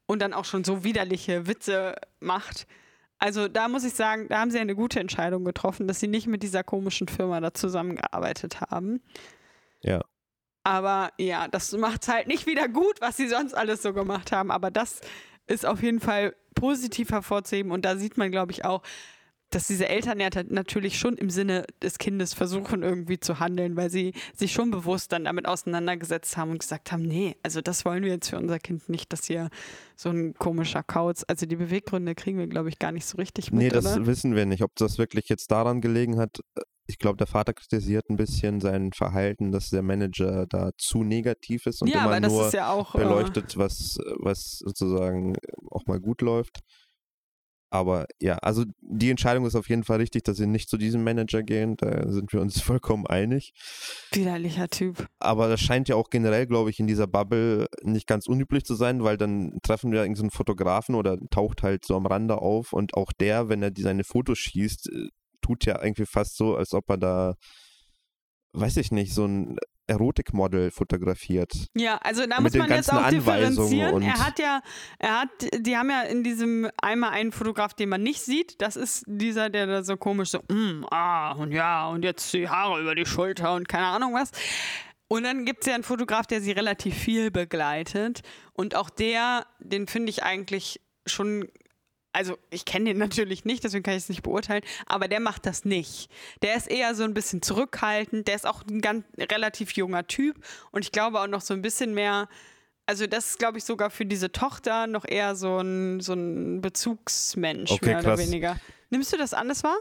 und 0.07 0.23
dann 0.23 0.33
auch 0.33 0.45
schon 0.45 0.63
so 0.63 0.85
widerliche 0.85 1.49
Witze 1.49 1.97
macht. 2.21 2.67
Also 3.19 3.49
da 3.49 3.69
muss 3.69 3.85
ich 3.85 3.95
sagen, 3.95 4.29
da 4.29 4.39
haben 4.39 4.51
sie 4.51 4.59
eine 4.59 4.77
gute 4.77 5.01
Entscheidung 5.01 5.45
getroffen, 5.45 5.89
dass 5.89 6.01
sie 6.01 6.07
nicht 6.07 6.27
mit 6.27 6.43
dieser 6.43 6.63
komischen 6.63 7.09
Firma 7.09 7.41
da 7.41 7.53
zusammengearbeitet 7.53 8.61
haben. 8.61 9.01
Ja. 9.83 10.05
Aber 10.63 11.11
ja, 11.19 11.49
das 11.49 11.73
macht 11.73 12.03
es 12.03 12.09
halt 12.09 12.29
nicht 12.29 12.47
wieder 12.47 12.69
gut, 12.69 13.01
was 13.01 13.17
sie 13.17 13.29
sonst 13.29 13.55
alles 13.55 13.83
so 13.83 13.93
gemacht 13.93 14.33
haben. 14.33 14.51
Aber 14.51 14.71
das 14.71 15.01
ist 15.47 15.67
auf 15.67 15.83
jeden 15.83 16.01
Fall 16.01 16.37
positiv 16.55 17.11
hervorzuheben. 17.11 17.73
Und 17.73 17.85
da 17.85 17.97
sieht 17.97 18.19
man, 18.19 18.31
glaube 18.31 18.53
ich, 18.53 18.65
auch, 18.65 18.83
dass 19.51 19.67
diese 19.67 19.89
Eltern 19.89 20.21
ja 20.21 20.29
natürlich 20.49 20.99
schon 20.99 21.17
im 21.17 21.31
Sinne 21.31 21.65
des 21.83 21.99
Kindes 21.99 22.35
versuchen, 22.35 22.83
irgendwie 22.83 23.19
zu 23.19 23.41
handeln, 23.41 23.77
weil 23.77 23.91
sie 23.91 24.13
sich 24.35 24.53
schon 24.53 24.71
bewusst 24.71 25.13
dann 25.13 25.25
damit 25.25 25.47
auseinandergesetzt 25.47 26.37
haben 26.37 26.51
und 26.51 26.59
gesagt 26.59 26.93
haben, 26.93 27.03
nee, 27.03 27.37
also 27.43 27.61
das 27.61 27.85
wollen 27.85 28.05
wir 28.05 28.11
jetzt 28.11 28.29
für 28.29 28.39
unser 28.39 28.59
Kind 28.59 28.89
nicht, 28.89 29.13
dass 29.13 29.25
hier 29.25 29.49
so 29.97 30.11
ein 30.11 30.35
komischer 30.35 30.83
Kauz, 30.83 31.25
also 31.29 31.47
die 31.47 31.57
Beweggründe 31.57 32.15
kriegen 32.15 32.39
wir, 32.39 32.47
glaube 32.47 32.69
ich, 32.69 32.79
gar 32.79 32.93
nicht 32.93 33.07
so 33.07 33.17
richtig 33.17 33.51
mit, 33.51 33.61
Nee, 33.61 33.69
das 33.69 33.87
oder? 33.87 34.07
wissen 34.07 34.35
wir 34.35 34.47
nicht. 34.47 34.63
Ob 34.63 34.75
das 34.77 34.99
wirklich 34.99 35.29
jetzt 35.29 35.51
daran 35.51 35.81
gelegen 35.81 36.19
hat, 36.19 36.41
ich 36.87 36.99
glaube, 36.99 37.19
der 37.19 37.27
Vater 37.27 37.53
kritisiert 37.53 38.09
ein 38.09 38.17
bisschen 38.17 38.61
sein 38.61 38.93
Verhalten, 38.93 39.53
dass 39.53 39.71
der 39.71 39.83
Manager 39.83 40.47
da 40.47 40.71
zu 40.79 41.05
negativ 41.05 41.67
ist 41.67 41.83
und 41.83 41.89
ja, 41.89 42.05
immer 42.05 42.27
nur 42.27 42.47
ist 42.47 42.55
ja 42.55 42.71
auch 42.71 42.95
äh, 42.95 42.99
beleuchtet, 42.99 43.57
was, 43.59 43.99
was 44.19 44.59
sozusagen 44.59 45.35
auch 45.71 45.87
mal 45.87 46.01
gut 46.01 46.23
läuft. 46.23 46.61
Aber 47.71 48.07
ja, 48.21 48.37
also 48.39 48.65
die 48.81 49.11
Entscheidung 49.11 49.45
ist 49.45 49.55
auf 49.55 49.69
jeden 49.69 49.85
Fall 49.85 49.99
richtig, 49.99 50.25
dass 50.25 50.39
sie 50.39 50.47
nicht 50.47 50.71
zu 50.71 50.79
diesem 50.79 51.05
Manager 51.05 51.43
gehen. 51.43 51.77
Da 51.77 52.11
sind 52.11 52.33
wir 52.33 52.41
uns 52.41 52.61
vollkommen 52.63 53.07
einig. 53.07 53.53
widerlicher 54.13 54.69
Typ. 54.69 55.07
Aber 55.19 55.49
das 55.49 55.61
scheint 55.61 55.89
ja 55.89 55.97
auch 55.97 56.09
generell, 56.11 56.47
glaube 56.47 56.71
ich, 56.71 56.81
in 56.81 56.87
dieser 56.87 57.07
Bubble 57.07 57.67
nicht 57.83 58.07
ganz 58.07 58.27
unüblich 58.27 58.65
zu 58.65 58.75
sein, 58.75 59.05
weil 59.05 59.17
dann 59.17 59.59
treffen 59.63 59.93
wir 59.93 60.01
irgendeinen 60.01 60.31
Fotografen 60.31 60.95
oder 60.95 61.19
taucht 61.31 61.63
halt 61.63 61.85
so 61.85 61.97
am 61.97 62.07
Rande 62.07 62.39
auf 62.39 62.73
und 62.73 62.95
auch 62.95 63.13
der, 63.13 63.49
wenn 63.49 63.63
er 63.63 63.71
die 63.71 63.83
seine 63.83 64.05
Fotos 64.05 64.39
schießt, 64.39 64.91
äh, 64.91 65.09
tut 65.43 65.67
ja 65.67 65.83
irgendwie 65.83 66.07
fast 66.07 66.37
so, 66.37 66.57
als 66.57 66.73
ob 66.73 66.89
er 66.91 66.99
da, 66.99 67.35
weiß 68.53 68.79
ich 68.79 68.93
nicht, 68.93 69.13
so 69.15 69.27
ein 69.27 69.57
Erotikmodel 69.89 70.71
fotografiert. 70.71 71.53
Ja, 71.75 71.97
also 71.97 72.27
da 72.27 72.41
muss 72.41 72.55
man 72.55 72.71
jetzt 72.71 72.93
auch 72.93 73.09
differenzieren. 73.09 74.03
Er 74.03 74.27
hat 74.27 74.39
ja, 74.39 74.61
er 74.99 75.21
hat, 75.21 75.29
die 75.59 75.77
haben 75.77 75.91
ja 75.91 76.03
in 76.03 76.23
diesem 76.23 76.71
einmal 76.81 77.11
einen 77.11 77.33
Fotograf, 77.33 77.75
den 77.75 77.89
man 77.89 78.03
nicht 78.03 78.21
sieht. 78.21 78.61
Das 78.61 78.77
ist 78.77 79.05
dieser, 79.07 79.51
der 79.51 79.67
da 79.67 79.83
so 79.83 79.97
komisch 79.97 80.31
so, 80.31 80.41
mm, 80.49 80.85
ah, 80.91 81.33
und 81.33 81.53
ja, 81.53 81.89
und 81.89 82.05
jetzt 82.05 82.33
die 82.33 82.49
Haare 82.49 82.81
über 82.81 82.95
die 82.95 83.07
Schulter 83.07 83.55
und 83.55 83.69
keine 83.69 83.87
Ahnung 83.87 84.15
was. 84.15 84.31
Und 85.09 85.23
dann 85.25 85.47
gibt 85.47 85.61
es 85.61 85.67
ja 85.67 85.75
einen 85.75 85.85
Fotograf, 85.85 86.27
der 86.27 86.43
sie 86.43 86.53
relativ 86.53 86.95
viel 86.95 87.31
begleitet. 87.31 88.21
Und 88.53 88.75
auch 88.75 88.91
der, 88.91 89.47
den 89.59 89.87
finde 89.87 90.11
ich 90.11 90.23
eigentlich 90.23 90.81
schon. 91.07 91.49
Also, 92.13 92.39
ich 92.51 92.65
kenne 92.65 92.87
den 92.87 92.99
natürlich 92.99 93.45
nicht, 93.45 93.65
deswegen 93.65 93.83
kann 93.83 93.95
ich 93.95 94.05
es 94.05 94.09
nicht 94.09 94.23
beurteilen, 94.23 94.63
aber 94.87 95.09
der 95.09 95.21
macht 95.21 95.47
das 95.47 95.65
nicht. 95.65 96.11
Der 96.43 96.57
ist 96.57 96.71
eher 96.71 96.95
so 96.95 97.05
ein 97.05 97.15
bisschen 97.15 97.43
zurückhaltend, 97.43 98.29
der 98.29 98.35
ist 98.35 98.47
auch 98.47 98.65
ein 98.67 98.81
ganz 98.81 99.05
relativ 99.19 99.73
junger 99.73 100.07
Typ 100.07 100.37
und 100.73 100.85
ich 100.85 100.93
glaube 100.93 101.21
auch 101.21 101.27
noch 101.29 101.41
so 101.43 101.55
ein 101.55 101.63
bisschen 101.63 101.95
mehr. 101.95 102.29
Also, 102.87 103.07
das 103.07 103.31
ist, 103.31 103.39
glaube 103.39 103.59
ich, 103.59 103.65
sogar 103.65 103.91
für 103.91 104.07
diese 104.07 104.33
Tochter 104.33 104.87
noch 104.87 105.05
eher 105.07 105.37
so 105.37 105.59
ein, 105.59 106.01
so 106.01 106.15
ein 106.15 106.63
Bezugsmensch, 106.63 107.71
Okay, 107.73 107.87
mehr 107.87 107.99
oder 107.99 108.17
krass. 108.17 108.27
weniger. 108.27 108.59
Nimmst 108.91 109.13
du 109.13 109.19
das 109.19 109.35
an, 109.35 109.49
das 109.49 109.63
war? 109.63 109.77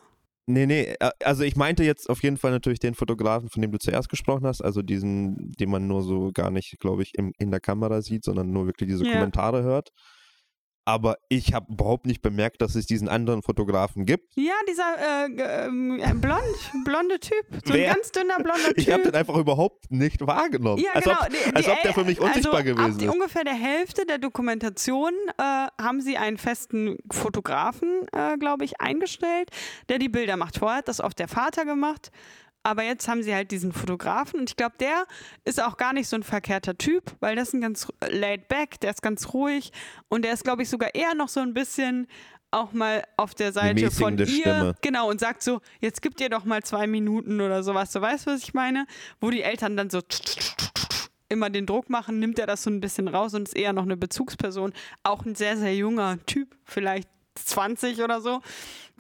Nee, 0.49 0.65
nee, 0.65 0.95
äh, 0.99 1.09
also 1.23 1.43
ich 1.43 1.55
meinte 1.57 1.83
jetzt 1.83 2.09
auf 2.09 2.23
jeden 2.23 2.37
Fall 2.37 2.51
natürlich 2.51 2.79
den 2.79 2.95
Fotografen, 2.95 3.49
von 3.49 3.61
dem 3.61 3.71
du 3.71 3.79
zuerst 3.79 4.09
gesprochen 4.09 4.45
hast, 4.45 4.61
also 4.61 4.81
diesen, 4.81 5.51
den 5.53 5.69
man 5.69 5.87
nur 5.87 6.03
so 6.03 6.31
gar 6.33 6.51
nicht, 6.51 6.79
glaube 6.79 7.03
ich, 7.03 7.15
im, 7.17 7.33
in 7.37 7.51
der 7.51 7.59
Kamera 7.59 8.01
sieht, 8.01 8.23
sondern 8.23 8.51
nur 8.51 8.65
wirklich 8.65 8.89
diese 8.89 9.05
Ja. 9.05 9.13
Kommentare 9.13 9.63
hört. 9.63 9.89
Aber 10.87 11.17
ich 11.27 11.53
habe 11.53 11.69
überhaupt 11.73 12.05
nicht 12.05 12.21
bemerkt, 12.21 12.61
dass 12.61 12.75
es 12.75 12.85
diesen 12.85 13.09
anderen 13.09 13.41
Fotografen 13.41 14.05
gibt. 14.05 14.33
Ja, 14.37 14.53
dieser 14.69 15.25
äh, 15.25 15.65
ähm, 15.65 15.99
äh, 16.01 16.13
blond, 16.13 16.41
blonde 16.85 17.19
Typ. 17.19 17.45
So 17.65 17.73
Wer? 17.73 17.89
ein 17.89 17.95
ganz 17.95 18.11
dünner 18.13 18.37
blonder 18.37 18.69
Typ. 18.69 18.77
Ich 18.77 18.89
habe 18.89 19.03
den 19.03 19.13
einfach 19.13 19.35
überhaupt 19.35 19.91
nicht 19.91 20.25
wahrgenommen. 20.25 20.81
Ja, 20.81 20.91
als 20.93 21.03
genau. 21.03 21.17
ob, 21.19 21.29
Die- 21.29 21.55
als 21.55 21.65
die 21.65 21.71
ob 21.73 21.81
der 21.81 21.93
für 21.93 22.05
mich 22.05 22.21
unsichtbar 22.21 22.53
also 22.61 22.73
gewesen 22.73 22.91
ab 22.93 22.99
die 22.99 23.05
ist. 23.05 23.11
ungefähr 23.13 23.43
der 23.43 23.53
Hälfte 23.55 24.05
der 24.05 24.17
Dokumentation 24.17 25.11
äh, 25.37 25.43
haben 25.43 25.99
sie 25.99 26.15
einen 26.15 26.37
festen 26.37 26.97
Fotografen, 27.11 28.07
äh, 28.13 28.37
glaube 28.37 28.63
ich, 28.63 28.79
eingestellt, 28.79 29.49
der 29.89 29.99
die 29.99 30.07
Bilder 30.07 30.37
macht. 30.37 30.57
Vorher 30.57 30.77
hat 30.77 30.87
das 30.87 31.01
oft 31.01 31.19
der 31.19 31.27
Vater 31.27 31.65
gemacht. 31.65 32.11
Aber 32.67 32.83
jetzt 32.83 33.07
haben 33.07 33.23
sie 33.23 33.33
halt 33.33 33.51
diesen 33.51 33.71
Fotografen 33.71 34.41
und 34.41 34.49
ich 34.49 34.57
glaube, 34.57 34.75
der 34.77 35.05
ist 35.45 35.63
auch 35.63 35.77
gar 35.77 35.93
nicht 35.93 36.09
so 36.09 36.17
ein 36.17 36.23
verkehrter 36.23 36.77
Typ, 36.77 37.15
weil 37.21 37.37
das 37.37 37.47
ist 37.47 37.53
ein 37.53 37.61
ganz 37.61 37.87
laid 38.09 38.49
back, 38.49 38.77
der 38.81 38.91
ist 38.91 39.01
ganz 39.01 39.33
ruhig 39.33 39.71
und 40.09 40.25
der 40.25 40.33
ist, 40.33 40.43
glaube 40.43 40.63
ich, 40.63 40.69
sogar 40.69 40.93
eher 40.93 41.15
noch 41.15 41.29
so 41.29 41.39
ein 41.39 41.53
bisschen 41.53 42.07
auch 42.51 42.73
mal 42.73 43.05
auf 43.15 43.33
der 43.35 43.53
Seite 43.53 43.89
von 43.89 44.17
ihr. 44.17 44.27
Stimme. 44.27 44.75
Genau, 44.81 45.09
und 45.09 45.21
sagt 45.21 45.43
so, 45.43 45.61
jetzt 45.79 46.01
gib 46.01 46.17
dir 46.17 46.27
doch 46.27 46.43
mal 46.43 46.61
zwei 46.61 46.87
Minuten 46.87 47.39
oder 47.39 47.63
sowas. 47.63 47.93
Du 47.93 48.01
weißt, 48.01 48.27
was 48.27 48.43
ich 48.43 48.53
meine? 48.53 48.85
Wo 49.21 49.29
die 49.29 49.43
Eltern 49.43 49.77
dann 49.77 49.89
so 49.89 50.01
immer 51.29 51.49
den 51.49 51.67
Druck 51.67 51.89
machen, 51.89 52.19
nimmt 52.19 52.37
er 52.37 52.47
das 52.47 52.63
so 52.63 52.69
ein 52.69 52.81
bisschen 52.81 53.07
raus 53.07 53.33
und 53.33 53.47
ist 53.47 53.55
eher 53.55 53.71
noch 53.71 53.83
eine 53.83 53.95
Bezugsperson. 53.95 54.73
Auch 55.03 55.25
ein 55.25 55.35
sehr, 55.35 55.55
sehr 55.55 55.73
junger 55.73 56.17
Typ, 56.25 56.53
vielleicht 56.65 57.07
20 57.35 58.01
oder 58.01 58.19
so. 58.19 58.41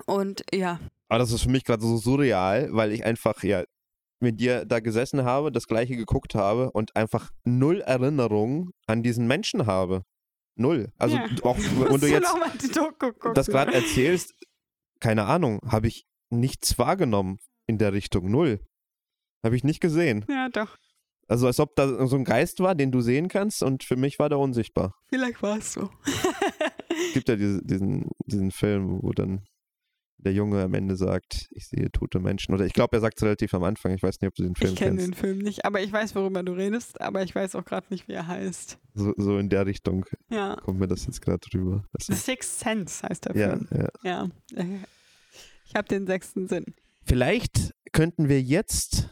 Und 0.05 0.45
ja, 0.53 0.79
Aber 1.09 1.19
das 1.19 1.31
ist 1.31 1.43
für 1.43 1.49
mich 1.49 1.63
gerade 1.63 1.81
so 1.81 1.97
surreal, 1.97 2.69
weil 2.71 2.91
ich 2.91 3.05
einfach 3.05 3.43
ja 3.43 3.63
mit 4.19 4.39
dir 4.39 4.65
da 4.65 4.79
gesessen 4.79 5.23
habe, 5.23 5.51
das 5.51 5.67
gleiche 5.67 5.95
geguckt 5.95 6.33
habe 6.35 6.71
und 6.71 6.95
einfach 6.95 7.29
null 7.45 7.81
Erinnerung 7.81 8.71
an 8.87 9.03
diesen 9.03 9.27
Menschen 9.27 9.65
habe. 9.67 10.03
Null. 10.55 10.91
Also 10.97 11.17
Ja. 11.17 11.25
auch 11.43 11.57
wenn 11.91 11.99
du 12.01 12.07
jetzt 12.07 12.33
das 13.35 13.47
gerade 13.47 13.73
erzählst, 13.73 14.33
keine 14.99 15.25
Ahnung, 15.25 15.59
habe 15.67 15.87
ich 15.87 16.05
nichts 16.31 16.79
wahrgenommen 16.79 17.37
in 17.67 17.77
der 17.77 17.93
Richtung. 17.93 18.31
Null. 18.31 18.59
Habe 19.45 19.55
ich 19.55 19.63
nicht 19.63 19.79
gesehen. 19.81 20.25
Ja, 20.27 20.49
doch. 20.49 20.77
Also 21.27 21.45
als 21.45 21.59
ob 21.59 21.75
da 21.75 22.07
so 22.07 22.15
ein 22.15 22.23
Geist 22.23 22.59
war, 22.59 22.73
den 22.73 22.91
du 22.91 23.01
sehen 23.01 23.27
kannst 23.27 23.61
und 23.61 23.83
für 23.83 23.97
mich 23.97 24.17
war 24.17 24.29
der 24.29 24.39
unsichtbar. 24.39 24.95
Vielleicht 25.09 25.43
war 25.43 25.57
es 25.57 25.73
so. 25.73 25.89
Es 26.05 27.13
gibt 27.13 27.29
ja 27.29 27.35
diese, 27.35 27.61
diesen, 27.63 28.09
diesen 28.25 28.49
Film, 28.51 28.99
wo 29.03 29.11
dann 29.11 29.43
der 30.19 30.33
Junge 30.33 30.61
am 30.63 30.73
Ende 30.73 30.95
sagt, 30.95 31.47
ich 31.51 31.67
sehe 31.67 31.91
tote 31.91 32.19
Menschen. 32.19 32.53
Oder 32.53 32.65
ich 32.65 32.73
glaube, 32.73 32.97
er 32.97 33.01
sagt 33.01 33.17
es 33.17 33.23
relativ 33.23 33.53
am 33.53 33.63
Anfang. 33.63 33.93
Ich 33.93 34.01
weiß 34.03 34.19
nicht, 34.19 34.27
ob 34.29 34.35
du 34.35 34.43
den 34.43 34.55
Film 34.55 34.73
ich 34.73 34.79
kenne 34.79 34.91
kennst. 34.97 35.07
den 35.07 35.13
Film 35.13 35.37
nicht, 35.39 35.63
aber 35.65 35.81
ich 35.81 35.91
weiß, 35.91 36.15
worüber 36.15 36.41
du 36.43 36.53
redest, 36.53 36.99
aber 37.01 37.23
ich 37.23 37.35
weiß 37.35 37.55
auch 37.55 37.65
gerade 37.65 37.85
nicht, 37.89 38.07
wie 38.07 38.13
er 38.13 38.27
heißt. 38.27 38.79
So, 38.95 39.13
so 39.17 39.37
in 39.37 39.49
der 39.49 39.65
Richtung 39.65 40.05
Ja. 40.29 40.55
kommt 40.55 40.79
mir 40.79 40.87
das 40.87 41.05
jetzt 41.05 41.21
gerade 41.21 41.39
drüber. 41.39 41.83
Das 41.93 42.07
The 42.07 42.13
ist, 42.13 42.25
Sixth 42.25 42.59
Sense 42.59 43.07
heißt 43.07 43.25
der 43.25 43.35
ja, 43.35 43.49
Film. 43.57 43.67
ja. 44.03 44.29
Ja. 44.55 44.65
Ich 45.69 45.75
habe 45.75 45.87
den 45.89 46.07
sechsten 46.07 46.47
Sinn. 46.47 46.63
Vielleicht 47.03 47.73
könnten 47.91 48.29
wir 48.29 48.41
jetzt 48.41 49.09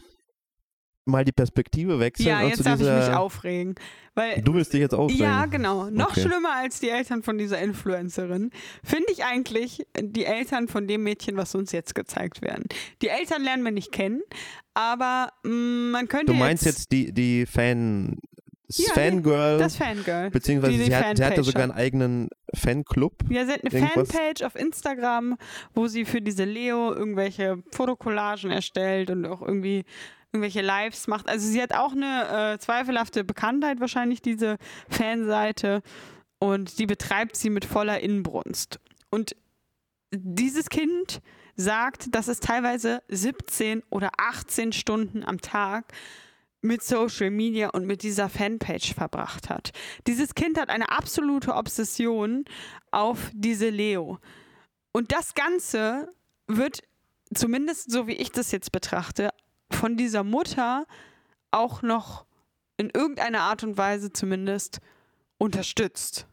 mal 1.06 1.24
die 1.24 1.32
Perspektive 1.32 1.98
wechseln. 2.00 2.28
Ja, 2.28 2.42
jetzt 2.42 2.64
darf 2.66 2.80
ich 2.80 2.86
mich 2.86 3.14
aufregen. 3.14 3.74
Weil 4.14 4.42
Du 4.42 4.54
willst 4.54 4.72
dich 4.72 4.80
jetzt 4.80 4.94
aufregen. 4.94 5.22
Ja, 5.24 5.46
genau. 5.46 5.88
Noch 5.88 6.10
Okay. 6.10 6.22
schlimmer 6.22 6.54
als 6.56 6.80
die 6.80 6.88
Eltern 6.90 7.22
von 7.22 7.38
dieser 7.38 7.58
Influencerin 7.60 8.50
finde 8.84 9.06
ich 9.12 9.24
eigentlich 9.24 9.86
die 10.00 10.24
Eltern 10.24 10.68
von 10.68 10.86
dem 10.88 11.02
Mädchen, 11.04 11.36
was 11.36 11.54
uns 11.54 11.72
jetzt 11.72 11.94
gezeigt 11.94 12.42
werden. 12.42 12.64
Die 13.02 13.08
Eltern 13.08 13.42
lernen 13.42 13.62
wir 13.62 13.70
nicht 13.72 13.92
kennen, 13.92 14.20
aber 14.74 15.28
mh, 15.44 15.50
man 15.92 16.08
könnte 16.08 16.26
Du 16.26 16.34
meinst 16.34 16.64
jetzt 16.66 16.90
die, 16.92 17.12
die 17.12 17.46
Fan, 17.46 18.18
das 18.68 18.78
Ja, 18.78 18.92
Fangirl, 18.94 19.58
das 19.58 19.76
Fangirl. 19.76 20.30
beziehungsweise 20.30 20.72
die 20.72 20.78
die 20.78 20.84
sie, 20.86 20.96
hat, 20.96 21.16
sie 21.16 21.24
hatte 21.24 21.44
sogar 21.44 21.62
einen 21.62 21.72
eigenen 21.72 22.28
Fanclub. 22.52 23.12
Ja, 23.30 23.44
sie 23.46 23.52
hat 23.52 23.60
eine 23.64 23.72
Irgendwas? 23.72 24.08
Fanpage 24.10 24.42
auf 24.42 24.56
Instagram, 24.56 25.36
wo 25.74 25.86
sie 25.86 26.04
für 26.04 26.20
diese 26.20 26.44
Leo 26.44 26.92
irgendwelche 26.92 27.62
Fotocollagen 27.70 28.50
erstellt 28.50 29.10
und 29.10 29.24
auch 29.26 29.40
irgendwie 29.42 29.84
irgendwelche 30.36 30.62
Lives 30.62 31.06
macht. 31.06 31.28
Also 31.28 31.48
sie 31.48 31.60
hat 31.62 31.72
auch 31.72 31.92
eine 31.92 32.54
äh, 32.54 32.58
zweifelhafte 32.58 33.24
Bekanntheit 33.24 33.80
wahrscheinlich, 33.80 34.20
diese 34.20 34.56
Fanseite. 34.88 35.82
Und 36.38 36.78
die 36.78 36.86
betreibt 36.86 37.36
sie 37.36 37.50
mit 37.50 37.64
voller 37.64 38.00
Inbrunst. 38.00 38.78
Und 39.10 39.34
dieses 40.12 40.68
Kind 40.68 41.20
sagt, 41.56 42.14
dass 42.14 42.28
es 42.28 42.40
teilweise 42.40 43.02
17 43.08 43.82
oder 43.90 44.10
18 44.18 44.72
Stunden 44.72 45.24
am 45.24 45.40
Tag 45.40 45.92
mit 46.60 46.82
Social 46.82 47.30
Media 47.30 47.70
und 47.70 47.86
mit 47.86 48.02
dieser 48.02 48.28
Fanpage 48.28 48.94
verbracht 48.94 49.48
hat. 49.48 49.72
Dieses 50.06 50.34
Kind 50.34 50.58
hat 50.58 50.68
eine 50.68 50.90
absolute 50.90 51.54
Obsession 51.54 52.44
auf 52.90 53.30
diese 53.32 53.70
Leo. 53.70 54.18
Und 54.92 55.12
das 55.12 55.34
Ganze 55.34 56.12
wird, 56.46 56.82
zumindest 57.32 57.90
so 57.90 58.06
wie 58.06 58.14
ich 58.14 58.32
das 58.32 58.52
jetzt 58.52 58.72
betrachte, 58.72 59.30
von 59.70 59.96
dieser 59.96 60.24
Mutter 60.24 60.86
auch 61.50 61.82
noch 61.82 62.26
in 62.76 62.90
irgendeiner 62.90 63.40
Art 63.40 63.62
und 63.62 63.76
Weise 63.76 64.12
zumindest 64.12 64.80
unterstützt. 65.38 66.26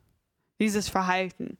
Dieses 0.60 0.90
Verhalten. 0.90 1.58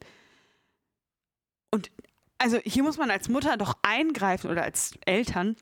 Und 1.70 1.90
also 2.38 2.58
hier 2.64 2.82
muss 2.82 2.98
man 2.98 3.10
als 3.10 3.28
Mutter 3.28 3.56
doch 3.56 3.76
eingreifen 3.82 4.50
oder 4.50 4.62
als 4.62 4.92
Eltern 5.04 5.56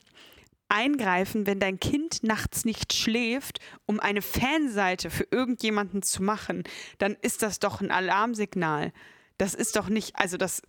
eingreifen, 0.69 1.47
wenn 1.47 1.61
dein 1.61 1.79
Kind 1.81 2.23
nachts 2.23 2.65
nicht 2.65 2.95
schläft, 2.95 3.59
um 3.85 4.01
eine 4.01 4.23
Fanseite 4.23 5.11
für 5.11 5.27
irgendjemanden 5.31 6.03
zu 6.03 6.23
machen, 6.23 6.65
dann 6.99 7.15
ist 7.21 7.43
das 7.43 7.59
doch 7.59 7.81
ein 7.81 7.91
Alarmsignal. 7.91 8.93
Das 9.37 9.55
ist 9.55 9.77
doch 9.77 9.89
nicht, 9.89 10.17
also 10.17 10.37
das. 10.37 10.63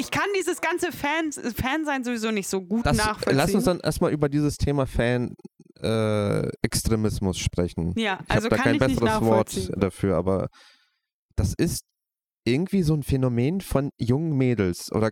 Ich 0.00 0.10
kann 0.10 0.24
dieses 0.38 0.60
ganze 0.62 0.92
Fan, 0.92 1.30
Fansein 1.32 2.04
sowieso 2.04 2.30
nicht 2.30 2.48
so 2.48 2.62
gut 2.62 2.86
Das, 2.86 2.96
nachvollziehen. 2.96 3.36
lass 3.36 3.54
uns 3.54 3.64
dann 3.64 3.80
erstmal 3.80 4.12
über 4.12 4.28
dieses 4.30 4.56
Thema 4.56 4.86
Fan-Extremismus 4.86 7.38
sprechen. 7.38 7.92
ja, 7.98 8.18
Ich 8.24 8.30
also 8.30 8.46
habe 8.46 8.56
da 8.56 8.62
kein 8.62 8.74
ich 8.74 8.80
besseres 8.80 9.20
Wort 9.20 9.70
dafür, 9.76 10.16
aber 10.16 10.48
das 11.36 11.52
ist 11.54 11.84
irgendwie 12.44 12.82
so 12.82 12.94
ein 12.94 13.02
Phänomen 13.02 13.60
von 13.60 13.90
jungen 13.98 14.36
Mädels. 14.36 14.90
Oder 14.92 15.10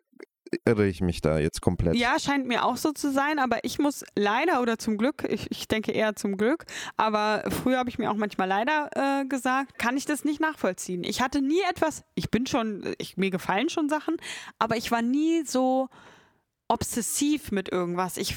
irre 0.64 0.86
ich 0.86 1.01
mich 1.01 1.20
da 1.20 1.38
jetzt 1.38 1.61
komplett? 1.61 1.94
Ja, 1.94 2.18
scheint 2.18 2.46
mir 2.46 2.64
auch 2.64 2.76
so 2.76 2.92
zu 2.92 3.11
sein, 3.12 3.38
aber 3.38 3.64
ich 3.64 3.78
muss 3.78 4.05
leider 4.16 4.62
oder 4.62 4.78
zum 4.78 4.96
Glück, 4.96 5.24
ich, 5.28 5.51
ich 5.51 5.68
denke 5.68 5.92
eher 5.92 6.16
zum 6.16 6.36
Glück, 6.36 6.64
aber 6.96 7.44
früher 7.51 7.78
habe 7.78 7.88
ich 7.88 7.99
mir 7.99 8.11
auch 8.11 8.16
manchmal 8.16 8.49
leider 8.49 8.90
äh, 8.94 9.26
gesagt, 9.26 9.78
kann 9.78 9.96
ich 9.96 10.07
das 10.07 10.24
nicht 10.24 10.40
nachvollziehen. 10.40 11.05
Ich 11.05 11.20
hatte 11.20 11.42
nie 11.42 11.61
etwas, 11.68 12.05
ich 12.14 12.30
bin 12.30 12.46
schon, 12.46 12.94
ich, 12.99 13.16
mir 13.16 13.30
gefallen 13.30 13.68
schon 13.68 13.88
Sachen, 13.88 14.16
aber 14.59 14.76
ich 14.76 14.90
war 14.90 15.03
nie 15.03 15.44
so 15.44 15.88
obsessiv 16.69 17.51
mit 17.51 17.71
irgendwas. 17.71 18.19
Ich 18.19 18.37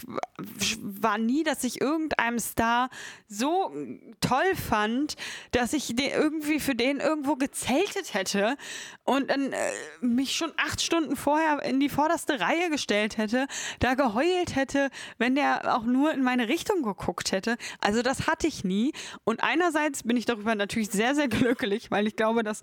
war 0.82 1.18
nie, 1.18 1.44
dass 1.44 1.64
ich 1.64 1.82
irgendeinem 1.82 2.40
Star 2.40 2.90
so 3.28 3.74
toll 4.22 4.56
fand, 4.56 5.16
dass 5.52 5.74
ich 5.74 5.98
irgendwie 6.00 6.60
für 6.60 6.74
den 6.74 7.00
irgendwo 7.00 7.36
gezeltet 7.36 8.14
hätte 8.14 8.56
und 9.04 9.30
dann 9.30 9.52
äh, 9.52 9.72
mich 10.00 10.36
schon 10.36 10.52
acht 10.56 10.82
Stunden 10.82 11.16
vorher 11.16 11.62
in 11.64 11.80
die 11.80 11.90
vorderste 11.90 12.40
Reihe 12.40 12.70
gestellt 12.70 13.18
hätte, 13.18 13.48
da 13.80 13.96
geheult 13.96 14.56
hätte, 14.56 14.90
wenn 15.18 15.36
der 15.36 15.76
auch 15.76 15.84
nur 15.84 16.14
in 16.14 16.24
meine 16.24 16.48
Richtung 16.48 16.84
geguckt 16.84 17.34
hätte. 17.34 17.58
Also 17.82 18.02
das 18.02 18.28
hatte 18.28 18.48
ich 18.48 18.64
nie. 18.64 18.94
Und 19.26 19.44
einerseits 19.44 20.04
bin 20.04 20.16
ich 20.16 20.26
darüber 20.26 20.56
natürlich 20.56 20.90
sehr, 20.90 21.16
sehr 21.16 21.28
glücklich, 21.28 21.92
weil 21.92 22.08
ich 22.08 22.16
glaube, 22.16 22.44
dass 22.44 22.62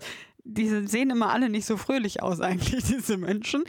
diese 0.53 0.87
sehen 0.87 1.09
immer 1.09 1.31
alle 1.31 1.49
nicht 1.49 1.65
so 1.65 1.77
fröhlich 1.77 2.21
aus 2.21 2.39
eigentlich, 2.41 2.83
diese 2.87 3.17
Menschen. 3.17 3.63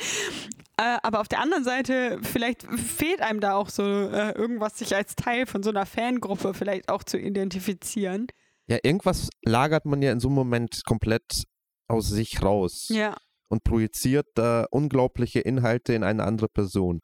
Äh, 0.77 0.99
aber 1.03 1.21
auf 1.21 1.29
der 1.29 1.41
anderen 1.41 1.65
Seite, 1.65 2.19
vielleicht 2.23 2.63
fehlt 2.63 3.21
einem 3.21 3.41
da 3.41 3.55
auch 3.55 3.69
so 3.69 3.83
äh, 3.83 4.33
irgendwas, 4.33 4.79
sich 4.79 4.95
als 4.95 5.15
Teil 5.15 5.47
von 5.47 5.63
so 5.63 5.71
einer 5.71 5.87
Fangruppe 5.87 6.55
vielleicht 6.55 6.89
auch 6.89 7.05
zu 7.05 7.19
identifizieren. 7.19 8.27
Ja, 8.67 8.79
irgendwas 8.83 9.29
lagert 9.43 9.85
man 9.85 10.01
ja 10.01 10.13
in 10.13 10.21
so 10.21 10.29
einem 10.29 10.37
Moment 10.37 10.83
komplett 10.87 11.45
aus 11.89 12.09
sich 12.09 12.41
raus 12.43 12.87
Ja. 12.89 13.17
und 13.49 13.65
projiziert 13.65 14.27
da 14.35 14.67
unglaubliche 14.71 15.41
Inhalte 15.41 15.93
in 15.93 16.05
eine 16.05 16.25
andere 16.25 16.49
Person. 16.49 17.01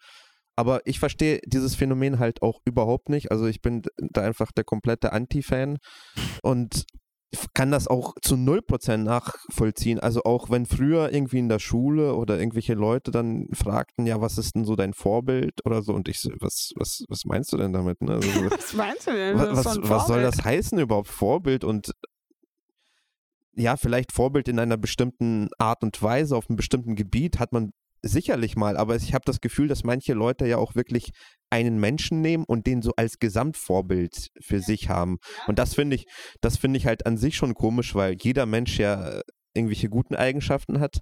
Aber 0.58 0.80
ich 0.86 0.98
verstehe 0.98 1.40
dieses 1.44 1.74
Phänomen 1.74 2.18
halt 2.18 2.40
auch 2.40 2.60
überhaupt 2.64 3.10
nicht. 3.10 3.30
Also 3.30 3.46
ich 3.46 3.60
bin 3.60 3.82
da 3.98 4.22
einfach 4.22 4.52
der 4.52 4.64
komplette 4.64 5.12
Anti-Fan 5.12 5.76
und 6.42 6.84
kann 7.54 7.70
das 7.70 7.88
auch 7.88 8.14
zu 8.22 8.34
0% 8.34 8.98
nachvollziehen. 8.98 9.98
Also 10.00 10.22
auch 10.24 10.50
wenn 10.50 10.66
früher 10.66 11.12
irgendwie 11.12 11.38
in 11.38 11.48
der 11.48 11.58
Schule 11.58 12.14
oder 12.14 12.38
irgendwelche 12.38 12.74
Leute 12.74 13.10
dann 13.10 13.48
fragten, 13.52 14.06
ja, 14.06 14.20
was 14.20 14.38
ist 14.38 14.54
denn 14.54 14.64
so 14.64 14.76
dein 14.76 14.94
Vorbild 14.94 15.64
oder 15.64 15.82
so? 15.82 15.92
Und 15.92 16.08
ich 16.08 16.20
so, 16.20 16.30
was, 16.40 16.72
was, 16.76 17.04
was 17.08 17.24
meinst 17.24 17.52
du 17.52 17.56
denn 17.56 17.72
damit? 17.72 18.02
Ne? 18.02 18.14
Also, 18.14 18.28
so, 18.30 18.44
Was 18.50 18.74
meinst 18.74 19.06
du 19.06 19.12
denn? 19.12 19.38
was, 19.38 19.64
was, 19.64 19.78
was 19.82 20.06
soll 20.06 20.22
das 20.22 20.44
heißen 20.44 20.78
überhaupt? 20.78 21.08
Vorbild 21.08 21.64
und 21.64 21.92
ja, 23.56 23.76
vielleicht 23.76 24.12
Vorbild 24.12 24.48
in 24.48 24.58
einer 24.58 24.76
bestimmten 24.76 25.48
Art 25.58 25.82
und 25.82 26.00
Weise, 26.02 26.36
auf 26.36 26.48
einem 26.48 26.56
bestimmten 26.56 26.94
Gebiet 26.94 27.38
hat 27.38 27.52
man 27.52 27.72
sicherlich 28.02 28.56
mal, 28.56 28.76
aber 28.76 28.96
ich 28.96 29.14
habe 29.14 29.24
das 29.24 29.40
Gefühl, 29.40 29.68
dass 29.68 29.84
manche 29.84 30.12
Leute 30.12 30.46
ja 30.46 30.58
auch 30.58 30.74
wirklich 30.74 31.10
einen 31.50 31.78
Menschen 31.78 32.20
nehmen 32.20 32.44
und 32.44 32.66
den 32.66 32.82
so 32.82 32.92
als 32.96 33.18
Gesamtvorbild 33.18 34.28
für 34.40 34.60
sich 34.60 34.88
haben. 34.88 35.18
Und 35.46 35.58
das 35.58 35.74
finde 35.74 35.96
ich, 35.96 36.06
das 36.40 36.56
finde 36.56 36.78
ich 36.78 36.86
halt 36.86 37.06
an 37.06 37.16
sich 37.16 37.36
schon 37.36 37.54
komisch, 37.54 37.94
weil 37.94 38.16
jeder 38.20 38.46
Mensch 38.46 38.78
ja 38.78 39.08
äh, 39.18 39.22
irgendwelche 39.54 39.88
guten 39.88 40.14
Eigenschaften 40.14 40.80
hat, 40.80 40.98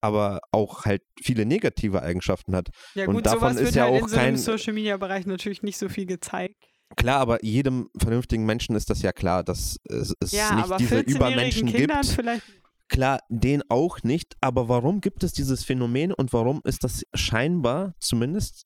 aber 0.00 0.40
auch 0.52 0.84
halt 0.84 1.02
viele 1.22 1.46
negative 1.46 2.02
Eigenschaften 2.02 2.54
hat. 2.54 2.68
Ja 2.94 3.06
und 3.06 3.14
gut, 3.14 3.26
davon 3.26 3.40
sowas 3.40 3.56
ist 3.56 3.64
wird 3.66 3.74
ja 3.76 3.84
halt 3.84 3.94
auch 3.94 4.06
in 4.06 4.08
so 4.08 4.16
einem 4.16 4.34
kein- 4.34 4.36
Social-Media-Bereich 4.36 5.26
natürlich 5.26 5.62
nicht 5.62 5.78
so 5.78 5.88
viel 5.88 6.06
gezeigt. 6.06 6.56
Klar, 6.96 7.20
aber 7.20 7.44
jedem 7.44 7.88
vernünftigen 8.00 8.46
Menschen 8.46 8.74
ist 8.74 8.88
das 8.90 9.02
ja 9.02 9.12
klar, 9.12 9.44
dass 9.44 9.76
es, 9.84 10.14
es 10.20 10.32
Ja, 10.32 10.54
nicht 10.54 10.64
aber 10.64 10.76
diese 10.78 10.94
14-jährigen 10.96 11.16
Übermenschen 11.16 11.68
Kindern 11.68 12.00
gibt. 12.02 12.14
vielleicht 12.14 12.42
Klar, 12.88 13.20
den 13.28 13.62
auch 13.68 14.02
nicht, 14.02 14.36
aber 14.40 14.70
warum 14.70 15.02
gibt 15.02 15.22
es 15.22 15.34
dieses 15.34 15.62
Phänomen 15.64 16.10
und 16.14 16.32
warum 16.32 16.62
ist 16.64 16.84
das 16.84 17.02
scheinbar 17.14 17.94
zumindest 18.00 18.64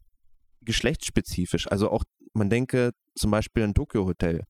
geschlechtsspezifisch? 0.65 1.71
Also 1.71 1.91
auch, 1.91 2.05
man 2.35 2.51
denke 2.51 2.93
zum 3.17 3.31
Beispiel 3.31 3.63
an 3.65 3.75
Tokyo 3.75 4.07
Hotel, 4.07 4.45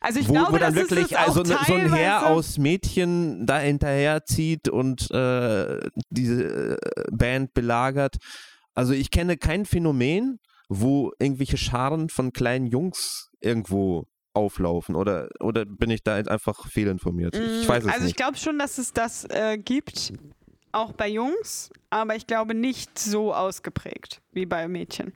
Also 0.00 0.20
ich 0.20 0.28
wo, 0.28 0.32
glaube, 0.32 0.52
wo 0.54 0.58
dann 0.58 0.74
das 0.74 0.84
ist 0.84 0.90
wirklich 0.90 1.16
auch 1.16 1.28
also 1.28 1.42
ne, 1.42 1.58
so 1.66 1.74
ein 1.74 1.92
Heer 1.94 2.18
teilweise- 2.20 2.26
aus 2.26 2.58
Mädchen 2.58 3.46
da 3.46 3.58
hinterher 3.58 4.24
zieht 4.24 4.68
und 4.68 5.10
äh, 5.10 5.78
diese 6.10 6.76
äh, 6.76 7.04
Band 7.10 7.54
belagert. 7.54 8.16
Also 8.74 8.92
ich 8.92 9.10
kenne 9.10 9.36
kein 9.36 9.64
Phänomen, 9.64 10.38
wo 10.68 11.12
irgendwelche 11.18 11.56
Scharen 11.56 12.08
von 12.10 12.32
kleinen 12.32 12.66
Jungs 12.66 13.30
irgendwo 13.40 14.06
auflaufen 14.34 14.94
oder, 14.94 15.28
oder 15.40 15.64
bin 15.64 15.90
ich 15.90 16.02
da 16.04 16.14
einfach 16.16 16.68
fehlinformiert? 16.68 17.34
Ich 17.34 17.68
weiß 17.68 17.84
es 17.84 17.88
also 17.90 17.98
ich 18.00 18.04
nicht. 18.06 18.16
glaube 18.16 18.36
schon, 18.36 18.58
dass 18.58 18.78
es 18.78 18.92
das 18.92 19.24
äh, 19.24 19.58
gibt, 19.58 20.12
auch 20.78 20.92
bei 20.92 21.08
Jungs, 21.08 21.70
aber 21.90 22.16
ich 22.16 22.26
glaube 22.26 22.54
nicht 22.54 22.98
so 22.98 23.34
ausgeprägt 23.34 24.20
wie 24.32 24.46
bei 24.46 24.68
Mädchen. 24.68 25.12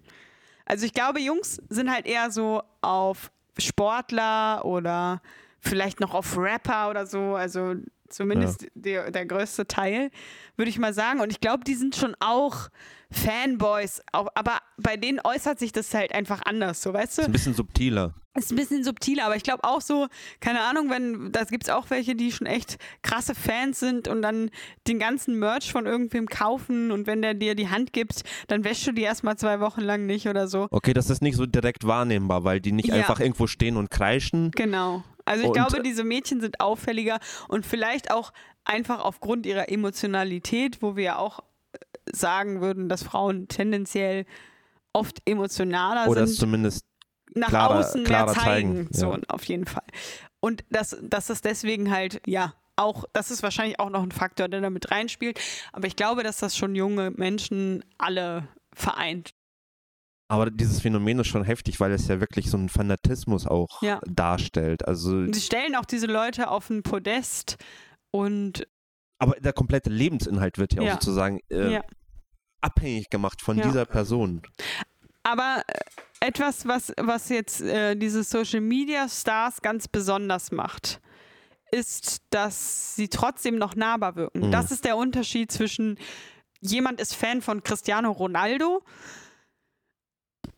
Also 0.64 0.86
ich 0.86 0.94
glaube, 0.94 1.20
Jungs 1.20 1.60
sind 1.68 1.90
halt 1.90 2.06
eher 2.06 2.30
so 2.30 2.62
auf 2.80 3.30
Sportler 3.58 4.64
oder 4.64 5.20
vielleicht 5.60 6.00
noch 6.00 6.14
auf 6.14 6.36
Rapper 6.36 6.90
oder 6.90 7.06
so. 7.06 7.34
Also 7.34 7.74
Zumindest 8.12 8.66
der, 8.74 9.10
der 9.10 9.26
größte 9.26 9.66
Teil, 9.66 10.10
würde 10.56 10.68
ich 10.70 10.78
mal 10.78 10.94
sagen. 10.94 11.20
Und 11.20 11.30
ich 11.32 11.40
glaube, 11.40 11.64
die 11.64 11.74
sind 11.74 11.96
schon 11.96 12.14
auch 12.20 12.68
Fanboys. 13.10 14.02
Auch, 14.12 14.28
aber 14.34 14.58
bei 14.78 14.96
denen 14.96 15.20
äußert 15.22 15.58
sich 15.58 15.72
das 15.72 15.92
halt 15.94 16.14
einfach 16.14 16.42
anders, 16.44 16.82
so 16.82 16.92
weißt 16.92 17.18
du? 17.18 17.22
Ist 17.22 17.28
ein 17.28 17.32
bisschen 17.32 17.54
subtiler. 17.54 18.14
Ist 18.34 18.50
ein 18.50 18.56
bisschen 18.56 18.82
subtiler, 18.82 19.26
aber 19.26 19.36
ich 19.36 19.42
glaube 19.42 19.62
auch 19.64 19.82
so, 19.82 20.06
keine 20.40 20.62
Ahnung, 20.62 20.88
wenn, 20.88 21.32
da 21.32 21.44
gibt 21.44 21.64
es 21.64 21.68
auch 21.70 21.90
welche, 21.90 22.14
die 22.14 22.32
schon 22.32 22.46
echt 22.46 22.78
krasse 23.02 23.34
Fans 23.34 23.78
sind 23.78 24.08
und 24.08 24.22
dann 24.22 24.48
den 24.88 24.98
ganzen 24.98 25.38
Merch 25.38 25.70
von 25.70 25.84
irgendwem 25.84 26.26
kaufen 26.26 26.92
und 26.92 27.06
wenn 27.06 27.20
der 27.20 27.34
dir 27.34 27.54
die 27.54 27.68
Hand 27.68 27.92
gibt, 27.92 28.22
dann 28.48 28.64
wäschst 28.64 28.86
du 28.86 28.92
die 28.92 29.02
erstmal 29.02 29.36
zwei 29.36 29.60
Wochen 29.60 29.82
lang 29.82 30.06
nicht 30.06 30.28
oder 30.28 30.48
so. 30.48 30.66
Okay, 30.70 30.94
das 30.94 31.10
ist 31.10 31.20
nicht 31.20 31.36
so 31.36 31.44
direkt 31.44 31.86
wahrnehmbar, 31.86 32.42
weil 32.44 32.60
die 32.62 32.72
nicht 32.72 32.88
Ja. 32.88 32.94
einfach 32.94 33.20
irgendwo 33.20 33.46
stehen 33.46 33.76
und 33.76 33.90
kreischen. 33.90 34.50
Genau. 34.52 35.04
Also 35.24 35.42
ich 35.42 35.48
Und- 35.48 35.54
glaube, 35.54 35.82
diese 35.82 36.04
Mädchen 36.04 36.40
sind 36.40 36.60
auffälliger 36.60 37.18
und 37.48 37.66
vielleicht 37.66 38.10
auch 38.10 38.32
einfach 38.64 39.00
aufgrund 39.04 39.46
ihrer 39.46 39.68
Emotionalität, 39.70 40.82
wo 40.82 40.96
wir 40.96 41.04
ja 41.04 41.16
auch 41.18 41.40
äh, 41.72 41.78
sagen 42.12 42.60
würden, 42.60 42.88
dass 42.88 43.02
Frauen 43.02 43.48
tendenziell 43.48 44.26
oft 44.92 45.22
emotionaler 45.24 46.08
Oder 46.10 46.22
es 46.22 46.30
sind, 46.30 46.38
zumindest 46.40 46.84
nach 47.34 47.48
klarer- 47.48 47.78
außen 47.80 48.04
klarer 48.04 48.26
mehr 48.26 48.34
zeigen. 48.34 48.74
zeigen, 48.74 48.88
So, 48.92 49.12
ja. 49.12 49.18
auf 49.28 49.44
jeden 49.44 49.64
Fall. 49.66 49.84
Und 50.40 50.64
dass, 50.70 50.96
dass 51.02 51.26
das 51.28 51.40
deswegen 51.40 51.90
halt, 51.90 52.20
ja, 52.26 52.54
auch, 52.76 53.04
das 53.12 53.30
ist 53.30 53.42
wahrscheinlich 53.42 53.78
auch 53.80 53.90
noch 53.90 54.02
ein 54.02 54.12
Faktor, 54.12 54.48
der 54.48 54.60
damit 54.60 54.90
reinspielt. 54.90 55.38
Aber 55.72 55.86
ich 55.86 55.94
glaube, 55.96 56.22
dass 56.22 56.38
das 56.38 56.56
schon 56.56 56.74
junge 56.74 57.10
Menschen 57.12 57.84
alle 57.98 58.48
vereint. 58.74 59.34
Aber 60.32 60.50
dieses 60.50 60.80
Phänomen 60.80 61.18
ist 61.18 61.26
schon 61.26 61.44
heftig, 61.44 61.78
weil 61.78 61.92
es 61.92 62.08
ja 62.08 62.18
wirklich 62.18 62.48
so 62.50 62.56
einen 62.56 62.70
Fanatismus 62.70 63.46
auch 63.46 63.82
Ja. 63.82 64.00
darstellt. 64.06 64.88
Also, 64.88 65.30
sie 65.30 65.40
stellen 65.42 65.76
auch 65.76 65.84
diese 65.84 66.06
Leute 66.06 66.48
auf 66.48 66.70
ein 66.70 66.82
Podest 66.82 67.58
und 68.10 68.66
aber 69.18 69.34
der 69.40 69.52
komplette 69.52 69.90
Lebensinhalt 69.90 70.56
wird 70.56 70.72
ja, 70.72 70.82
Ja. 70.82 70.88
auch 70.88 71.00
sozusagen 71.02 71.40
äh, 71.50 71.72
Ja. 71.74 71.84
abhängig 72.62 73.10
gemacht 73.10 73.42
von 73.42 73.60
dieser 73.60 73.84
Person. 73.84 74.40
Aber 75.22 75.64
äh, 75.66 76.26
etwas, 76.26 76.66
was, 76.66 76.94
was 76.98 77.28
jetzt 77.28 77.60
äh, 77.60 77.94
diese 77.94 78.24
Social 78.24 78.62
Media 78.62 79.10
Stars 79.10 79.60
ganz 79.60 79.86
besonders 79.86 80.50
macht, 80.50 81.02
ist, 81.70 82.22
dass 82.30 82.96
sie 82.96 83.08
trotzdem 83.08 83.56
noch 83.58 83.74
nahbar 83.76 84.16
wirken. 84.16 84.46
Mhm. 84.46 84.50
Das 84.50 84.70
ist 84.70 84.86
der 84.86 84.96
Unterschied 84.96 85.52
zwischen 85.52 85.98
jemand 86.60 87.02
ist 87.02 87.14
Fan 87.14 87.42
von 87.42 87.62
Cristiano 87.62 88.10
Ronaldo 88.12 88.82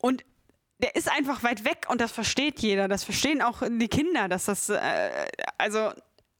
und 0.04 0.22
der 0.82 0.96
ist 0.96 1.10
einfach 1.10 1.42
weit 1.42 1.64
weg 1.64 1.86
und 1.88 2.00
das 2.00 2.12
versteht 2.12 2.58
jeder. 2.60 2.88
Das 2.88 3.04
verstehen 3.04 3.40
auch 3.40 3.62
die 3.66 3.88
Kinder, 3.88 4.28
dass 4.28 4.44
das, 4.44 4.68
äh, 4.68 5.10
also 5.56 5.78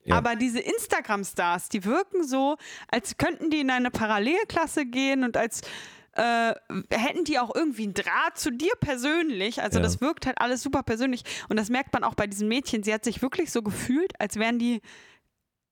Ja. 0.03 0.17
aber 0.19 0.37
diese 0.37 0.61
Instagram-Stars, 0.61 1.71
die 1.71 1.85
wirken 1.87 2.27
so, 2.27 2.57
als 2.89 3.17
könnten 3.17 3.49
die 3.49 3.61
in 3.61 3.71
eine 3.71 3.91
Parallelklasse 3.91 4.85
gehen 4.85 5.25
und 5.25 5.37
als 5.39 5.63
äh, 6.17 6.55
hätten 6.91 7.25
die 7.25 7.39
auch 7.39 7.55
irgendwie 7.55 7.85
einen 7.85 7.95
Draht 7.95 8.39
zu 8.39 8.51
dir 8.53 8.73
persönlich. 8.79 9.63
Also 9.63 9.79
Ja. 9.79 9.83
das 9.85 10.01
wirkt 10.01 10.27
halt 10.27 10.39
alles 10.41 10.63
super 10.63 10.83
persönlich. 10.83 11.23
Und 11.49 11.59
das 11.59 11.71
merkt 11.71 11.93
man 11.93 12.05
auch 12.05 12.15
bei 12.15 12.27
diesen 12.29 12.47
Mädchen. 12.49 12.83
Sie 12.85 12.93
hat 12.95 13.03
sich 13.05 13.23
wirklich 13.23 13.51
so 13.51 13.63
gefühlt, 13.63 14.13
als 14.21 14.37
wären 14.37 14.59
die 14.59 14.81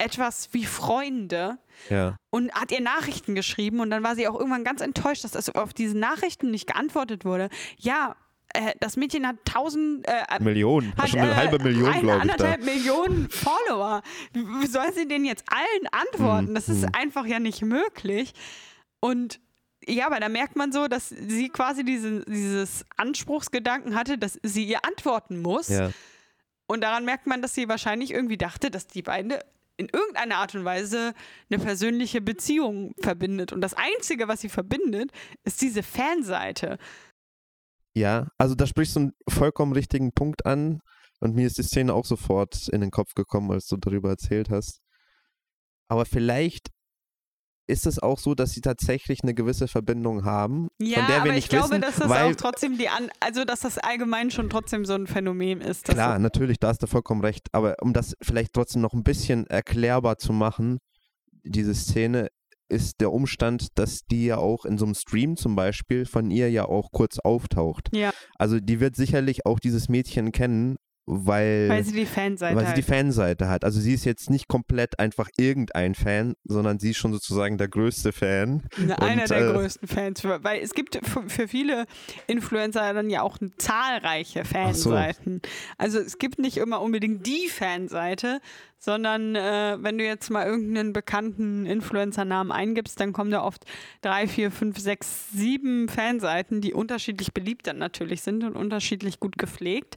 etwas 0.03 0.49
wie 0.53 0.65
Freunde 0.65 1.59
Ja. 1.89 2.17
und 2.31 2.53
hat 2.53 2.73
ihr 2.73 2.81
Nachrichten 2.81 3.35
geschrieben 3.35 3.81
und 3.81 3.91
dann 3.91 4.03
war 4.03 4.15
sie 4.17 4.27
auch 4.29 4.35
irgendwann 4.39 4.65
ganz 4.65 4.81
enttäuscht, 4.81 5.25
dass 5.25 5.33
das 5.33 5.49
auf 5.55 5.73
diese 5.73 5.97
Nachrichten 5.97 6.51
nicht 6.51 6.67
geantwortet 6.67 7.25
wurde. 7.25 7.49
Ja, 7.79 8.17
äh, 8.55 8.75
das 8.81 8.97
Mädchen 8.97 9.27
hat 9.27 9.37
tausend, 9.45 10.07
äh, 10.07 10.25
Millionen. 10.41 10.93
hat, 10.97 11.09
schon 11.11 11.21
eine 11.21 11.33
äh, 11.33 11.37
halbe 11.37 11.59
Million, 11.59 11.91
glaube 11.91 12.01
ich. 12.01 12.07
Da. 12.07 12.19
anderthalb 12.21 12.65
Millionen 12.65 13.31
Follower. 13.31 14.03
Wie 14.35 14.67
soll 14.67 14.93
sie 14.93 15.09
denn 15.09 15.25
jetzt 15.25 15.45
allen 15.49 15.89
antworten? 15.91 16.51
Mhm, 16.51 16.55
Das 16.55 16.69
ist 16.69 16.83
mhm. 16.83 16.91
einfach 16.93 17.25
ja 17.27 17.39
nicht 17.39 17.63
möglich. 17.63 18.33
Und 19.01 19.41
ja, 19.87 20.07
aber 20.07 20.21
da 20.21 20.29
merkt 20.29 20.55
man 20.55 20.71
so, 20.71 20.87
dass 20.87 21.09
sie 21.09 21.49
quasi 21.49 21.85
diese, 21.85 22.25
dieses 22.27 22.85
Anspruchsgedanken 22.97 23.95
hatte, 23.97 24.17
dass 24.19 24.39
sie 24.43 24.65
ihr 24.65 24.85
antworten 24.85 25.41
muss. 25.43 25.69
Ja. 25.69 25.91
Und 26.67 26.83
daran 26.83 27.05
merkt 27.05 27.27
man, 27.27 27.43
dass 27.43 27.55
sie 27.55 27.69
wahrscheinlich 27.69 28.13
irgendwie 28.13 28.37
dachte, 28.39 28.71
dass 28.71 28.87
die 28.87 29.03
beiden 29.03 29.35
in 29.77 29.89
irgendeiner 29.93 30.37
Art 30.37 30.55
und 30.55 30.65
Weise 30.65 31.15
eine 31.51 31.63
persönliche 31.63 32.21
Beziehung 32.21 32.93
verbindet. 33.01 33.53
Und 33.53 33.61
das 33.61 33.75
Einzige, 33.75 34.29
was 34.29 34.41
sie 34.41 34.49
verbindet, 34.49 35.11
ist 35.45 35.61
diese 35.61 35.83
Fanseite. 35.83 36.79
ja, 37.95 38.29
also 38.39 38.55
da 38.55 38.67
sprichst 38.67 38.97
du 38.97 39.01
einen 39.01 39.13
vollkommen 39.29 39.73
richtigen 39.73 40.13
Punkt 40.13 40.47
an. 40.47 40.81
Und 41.21 41.35
mir 41.37 41.47
ist 41.47 41.59
die 41.59 41.63
Szene 41.63 41.95
auch 41.95 42.05
sofort 42.05 42.69
in 42.69 42.81
den 42.81 42.91
Kopf 42.91 43.15
gekommen, 43.15 43.53
als 43.53 43.67
du 43.67 43.77
darüber 43.77 44.11
erzählt 44.11 44.51
hast. 44.51 44.81
Aber 45.89 46.05
vielleicht 46.05 46.71
ist 47.73 47.87
es 47.87 47.99
auch 47.99 48.19
so, 48.19 48.35
dass 48.35 48.53
sie 48.53 48.61
tatsächlich 48.61 49.21
eine 49.23 49.35
gewisse 49.35 49.67
Verbindung 49.67 50.25
haben, 50.25 50.69
Ja, 50.79 50.99
von 50.99 51.07
der 51.07 51.17
wir 51.17 51.23
aber 51.23 51.33
nicht 51.33 51.45
ich 51.45 51.49
glaube, 51.49 51.71
wissen, 51.71 51.81
dass 51.81 51.97
das 51.97 52.11
auch 52.11 52.35
trotzdem 52.37 52.77
die 52.77 52.89
an, 52.89 53.11
also 53.21 53.45
dass 53.45 53.61
das 53.61 53.79
allgemein 53.79 54.31
schon 54.31 54.51
trotzdem 54.51 54.85
so 54.85 54.93
ein 54.95 55.07
Phänomen 55.07 55.61
ist. 55.61 55.87
Klar, 55.87 56.19
natürlich, 56.19 56.59
da 56.59 56.69
hast 56.69 56.83
du 56.83 56.87
vollkommen 56.87 57.23
recht. 57.23 57.49
Aber 57.53 57.77
um 57.81 57.93
das 57.93 58.15
vielleicht 58.23 58.53
trotzdem 58.53 58.83
noch 58.83 58.93
ein 58.93 59.03
bisschen 59.03 59.47
erklärbar 59.47 60.19
zu 60.19 60.33
machen, 60.33 60.79
diese 61.45 61.75
Szene, 61.75 62.29
ist 62.69 63.01
der 63.01 63.13
Umstand, 63.13 63.69
dass 63.75 64.01
die 64.11 64.27
ja 64.27 64.39
auch 64.39 64.65
in 64.65 64.79
so 64.79 64.87
einem 64.87 64.95
Stream 64.95 65.37
zum 65.37 65.55
Beispiel 65.55 66.07
von 66.07 66.31
ihr 66.31 66.51
ja 66.51 66.65
auch 66.65 66.91
kurz 66.91 67.19
auftaucht. 67.19 67.91
Ja. 67.93 68.13
Also 68.39 68.61
die 68.61 68.81
wird 68.81 68.97
sicherlich 68.97 69.45
auch 69.45 69.61
dieses 69.61 69.91
Mädchen 69.91 70.33
kennen, 70.33 70.77
weil, 71.05 71.69
weil 71.69 71.85
sie 71.85 71.93
die 71.93 72.07
Fanseite 72.07 72.57
weil 72.57 72.67
sie 72.69 72.75
die 72.75 72.83
Fanseite 72.83 73.49
hat. 73.49 73.65
Also 73.65 73.81
sie 73.81 73.93
ist 73.93 74.05
jetzt 74.05 74.31
nicht 74.31 74.47
komplett 74.47 75.01
einfach 75.01 75.29
irgendein 75.37 75.97
Fan, 75.97 76.35
sondern 76.45 76.79
sie 76.79 76.91
ist 76.91 76.99
schon 76.99 77.13
sozusagen 77.13 77.59
der 77.59 77.69
größte 77.69 78.13
Fan. 78.13 78.63
Na, 78.77 78.97
einer 79.01 79.23
Und, 79.23 79.31
der 79.31 79.49
äh, 79.49 79.53
größten 79.53 79.89
Fans. 79.89 80.23
Weil 80.25 80.63
es 80.63 80.75
gibt 80.75 81.01
für, 81.05 81.29
für 81.29 81.49
viele 81.49 81.87
Influencer 82.29 82.95
dann 82.95 83.11
ja 83.11 83.23
auch 83.23 83.37
zahlreiche 83.59 84.45
Fanseiten. 84.45 85.43
Also 85.77 85.99
es 85.99 86.19
gibt 86.19 86.39
nicht 86.39 86.59
immer 86.59 86.81
unbedingt 86.81 87.27
die 87.27 87.49
Fanseite, 87.49 88.41
sondern 88.79 89.35
äh, 89.35 89.79
wenn 89.81 89.99
du 89.99 90.05
jetzt 90.05 90.31
mal 90.31 90.47
irgendeinen 90.47 90.93
bekannten 90.93 91.67
Influencer-Namen 91.67 92.53
eingibst, 92.53 92.99
dann 93.01 93.13
kommen 93.13 93.33
da 93.33 93.43
oft 93.43 93.65
drei, 94.03 94.29
vier, 94.29 94.53
fünf, 94.53 94.79
sechs, 94.79 95.31
sieben 95.33 95.89
Fanseiten, 95.89 96.61
die 96.61 96.75
unterschiedlich 96.75 97.33
beliebt 97.33 97.67
dann 97.67 97.79
natürlich 97.79 98.23
sind 98.23 98.45
und 98.45 98.55
unterschiedlich 98.55 99.19
gut 99.19 99.37
gepflegt. 99.37 99.97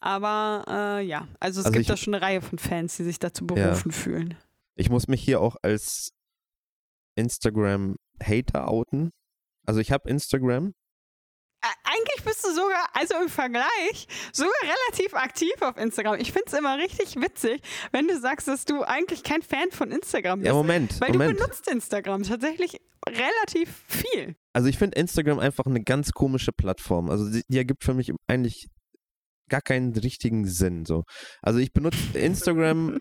Aber 0.00 0.64
äh, 0.66 1.04
ja, 1.04 1.28
also 1.40 1.60
es 1.60 1.66
Also 1.66 1.76
gibt 1.78 1.90
da 1.90 1.96
schon 1.96 2.14
eine 2.14 2.22
Reihe 2.22 2.40
von 2.40 2.58
Fans, 2.58 2.96
die 2.96 3.04
sich 3.04 3.18
dazu 3.18 3.46
berufen 3.46 3.92
fühlen. 3.92 4.36
Ich 4.74 4.88
muss 4.88 5.08
mich 5.08 5.22
hier 5.22 5.40
auch 5.40 5.56
als 5.62 6.12
Instagram-Hater 7.16 8.68
outen. 8.68 9.10
Also 9.66 9.80
ich 9.80 9.92
habe 9.92 10.08
Instagram, 10.08 10.72
Eigentlich 11.84 12.24
bist 12.24 12.44
du 12.44 12.54
sogar, 12.54 12.88
also 12.94 13.14
im 13.22 13.28
Vergleich, 13.28 14.06
sogar 14.32 14.52
relativ 14.62 15.14
aktiv 15.14 15.52
auf 15.60 15.76
Instagram. 15.76 16.18
Ich 16.18 16.32
finde 16.32 16.46
es 16.46 16.52
immer 16.54 16.78
richtig 16.78 17.16
witzig, 17.16 17.60
wenn 17.92 18.08
du 18.08 18.18
sagst, 18.18 18.48
dass 18.48 18.64
du 18.64 18.82
eigentlich 18.82 19.22
kein 19.22 19.42
Fan 19.42 19.70
von 19.70 19.90
Instagram 19.90 20.40
bist. 20.40 20.46
Ja, 20.46 20.54
Moment, 20.54 20.98
weil 21.00 21.10
Moment. 21.12 21.32
du 21.32 21.42
benutzt 21.42 21.68
Instagram 21.68 22.22
tatsächlich 22.22 22.80
relativ 23.06 23.84
viel. 23.88 24.36
Also 24.54 24.68
ich 24.68 24.78
finde 24.78 24.98
Instagram 24.98 25.38
einfach 25.38 25.66
eine 25.66 25.82
ganz 25.82 26.12
komische 26.12 26.52
Plattform. 26.52 27.10
Also 27.10 27.30
die, 27.30 27.42
die 27.48 27.58
ergibt 27.58 27.84
für 27.84 27.94
mich 27.94 28.12
eigentlich 28.26 28.68
gar 29.50 29.60
keinen 29.60 29.92
richtigen 29.94 30.46
Sinn. 30.46 30.86
So. 30.86 31.04
Also 31.42 31.58
ich 31.58 31.72
benutze 31.72 31.98
Instagram 32.18 33.00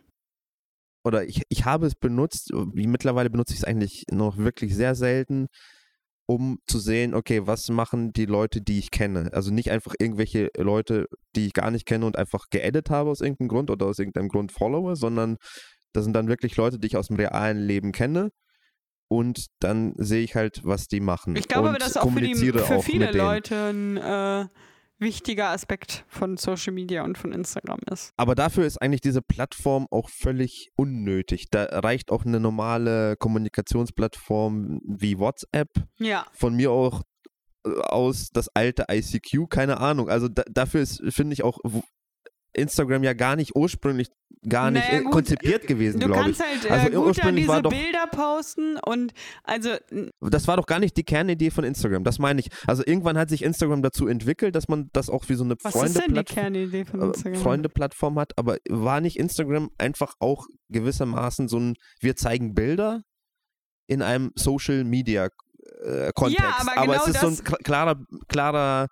oder 1.06 1.24
ich, 1.26 1.44
ich 1.48 1.64
habe 1.64 1.88
es 1.88 1.96
benutzt, 1.96 2.52
wie 2.74 2.88
mittlerweile 2.88 3.30
benutze 3.30 3.54
ich 3.54 3.60
es 3.60 3.66
eigentlich 3.66 4.04
noch 4.12 4.38
wirklich 4.38 4.76
sehr 4.76 4.96
selten, 4.96 5.48
um 6.28 6.60
zu 6.68 6.78
sehen, 6.78 7.16
okay, 7.16 7.48
was 7.48 7.70
machen 7.70 8.12
die 8.12 8.26
Leute, 8.26 8.62
die 8.62 8.78
ich 8.78 8.92
kenne. 8.92 9.30
Also 9.34 9.52
nicht 9.52 9.72
einfach 9.72 9.96
irgendwelche 9.98 10.52
Leute, 10.58 11.08
die 11.36 11.48
ich 11.48 11.54
gar 11.54 11.72
nicht 11.72 11.86
kenne 11.86 12.06
und 12.06 12.18
einfach 12.18 12.50
geedit 12.52 12.90
habe 12.90 13.10
aus 13.10 13.22
irgendeinem 13.22 13.48
Grund 13.48 13.72
oder 13.72 13.86
aus 13.86 13.98
irgendeinem 13.98 14.28
Grund 14.28 14.52
followe, 14.52 14.96
sondern 14.96 15.38
das 15.94 16.04
sind 16.04 16.14
dann 16.14 16.28
wirklich 16.28 16.56
Leute, 16.58 16.78
die 16.78 16.88
ich 16.88 16.98
aus 16.98 17.08
dem 17.08 17.16
realen 17.16 17.58
Leben 17.58 17.92
kenne. 17.92 18.30
Und 19.08 19.48
dann 19.60 19.96
sehe 19.98 20.22
ich 20.22 20.36
halt, 20.36 20.62
was 20.64 20.88
die 20.88 21.00
machen. 21.00 21.36
Ich 21.36 21.48
glaube, 21.48 21.70
und 21.70 21.82
das 21.82 21.90
ist 21.90 21.98
auch 21.98 22.12
für, 22.12 22.22
die, 22.22 22.36
für 22.36 22.76
auch 22.76 22.84
viele. 22.84 23.12
Leute 23.12 23.56
ein 23.56 23.98
äh, 23.98 24.46
wichtiger 25.00 25.50
Aspekt 25.50 26.06
von 26.08 26.38
Social 26.38 26.74
Media 26.74 27.04
und 27.04 27.18
von 27.18 27.32
Instagram 27.32 27.80
ist. 27.92 28.14
Aber 28.18 28.36
dafür 28.36 28.66
ist 28.66 28.82
eigentlich 28.82 29.02
diese 29.02 29.22
Plattform 29.22 29.88
auch 29.90 30.10
völlig 30.10 30.72
unnötig. 30.76 31.50
Da 31.50 31.64
reicht 31.64 32.12
auch 32.12 32.26
eine 32.26 32.40
normale 32.40 33.16
Kommunikationsplattform 33.18 34.82
wie 34.86 35.18
WhatsApp. 35.18 35.70
Ja, 35.98 36.26
Von 36.34 36.56
mir 36.56 36.72
auch 36.72 37.04
äh, 37.66 37.70
aus 37.82 38.30
das 38.32 38.50
alte 38.50 38.86
ICQ, 38.92 39.50
keine 39.50 39.80
Ahnung. 39.80 40.10
Also 40.10 40.28
da, 40.28 40.44
dafür 40.50 40.82
ist, 40.82 41.02
finde 41.10 41.34
ich 41.34 41.44
auch 41.44 41.60
Instagram 42.60 43.04
ja 43.04 43.14
gar 43.14 43.36
nicht 43.36 43.56
ursprünglich 43.56 44.08
gar 44.48 44.72
nicht 44.72 44.86
Naja, 44.88 45.00
äh, 45.00 45.04
gut, 45.04 45.12
konzipiert 45.12 45.68
gewesen, 45.68 46.00
Du 46.00 46.08
glaube 46.08 46.32
ich. 46.32 46.38
kannst 46.38 46.42
halt 46.42 46.66
äh, 46.66 46.70
Also 46.70 46.90
gut 46.98 47.08
ursprünglich 47.08 47.46
diese 47.46 47.62
doch- 47.62 47.72
Bilder 47.72 48.08
posten 48.08 48.78
und 48.86 49.12
also 49.44 49.72
Das 50.22 50.48
war 50.48 50.56
doch 50.58 50.66
gar 50.66 50.80
nicht 50.80 50.96
die 50.96 51.04
Kernidee 51.04 51.50
von 51.52 51.66
Instagram. 51.66 52.04
Das 52.06 52.20
meine 52.20 52.40
ich. 52.40 52.50
Also 52.66 52.84
irgendwann 52.86 53.18
hat 53.18 53.30
sich 53.30 53.42
Instagram 53.44 53.82
dazu 53.82 54.08
entwickelt, 54.08 54.56
dass 54.56 54.70
man 54.70 54.90
das 54.94 55.10
auch 55.10 55.28
wie 55.28 55.34
so 55.36 55.44
eine 55.44 55.58
Freunde-Plattform 55.58 56.54
äh? 56.54 57.36
Freunde-Plattform 57.36 58.18
hat, 58.20 58.38
aber 58.38 58.58
war 58.70 59.02
nicht 59.02 59.18
Instagram 59.18 59.72
einfach 59.78 60.14
auch 60.20 60.46
gewissermaßen 60.70 61.48
so 61.50 61.60
ein, 61.60 61.74
wir 62.00 62.16
zeigen 62.16 62.54
Bilder 62.54 63.02
in 63.88 64.02
einem 64.02 64.32
Social 64.36 64.84
Media 64.86 65.28
Kontext. 66.16 66.44
Ja, 66.44 66.56
aber 66.60 66.82
genau 66.84 67.04
es 67.04 67.08
ist 67.08 67.20
so 67.22 67.28
ein 67.28 67.44
klarer, 67.64 67.96
klarer 68.28 68.88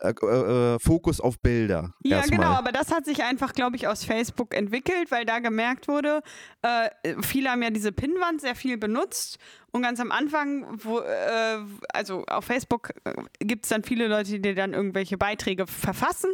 äh, 0.00 0.10
äh, 0.10 0.78
Fokus 0.80 1.20
auf 1.20 1.38
Bilder. 1.38 1.94
Ja, 2.02 2.18
erstmal. 2.18 2.38
genau, 2.38 2.50
aber 2.50 2.72
das 2.72 2.90
hat 2.90 3.04
sich 3.04 3.22
einfach, 3.22 3.52
glaube 3.52 3.76
ich, 3.76 3.86
aus 3.86 4.04
Facebook 4.04 4.54
entwickelt, 4.54 5.10
weil 5.10 5.24
da 5.24 5.38
gemerkt 5.38 5.88
wurde, 5.88 6.20
äh, 6.62 6.90
viele 7.22 7.50
haben 7.50 7.62
ja 7.62 7.70
diese 7.70 7.92
Pinnwand 7.92 8.40
sehr 8.40 8.54
viel 8.54 8.76
benutzt 8.76 9.38
und 9.70 9.82
ganz 9.82 10.00
am 10.00 10.12
Anfang, 10.12 10.66
wo, 10.82 10.98
äh, 10.98 11.58
also 11.92 12.24
auf 12.26 12.44
Facebook 12.44 12.90
gibt 13.38 13.64
es 13.64 13.70
dann 13.70 13.82
viele 13.82 14.08
Leute, 14.08 14.40
die 14.40 14.54
dann 14.54 14.74
irgendwelche 14.74 15.16
Beiträge 15.16 15.66
verfassen 15.66 16.30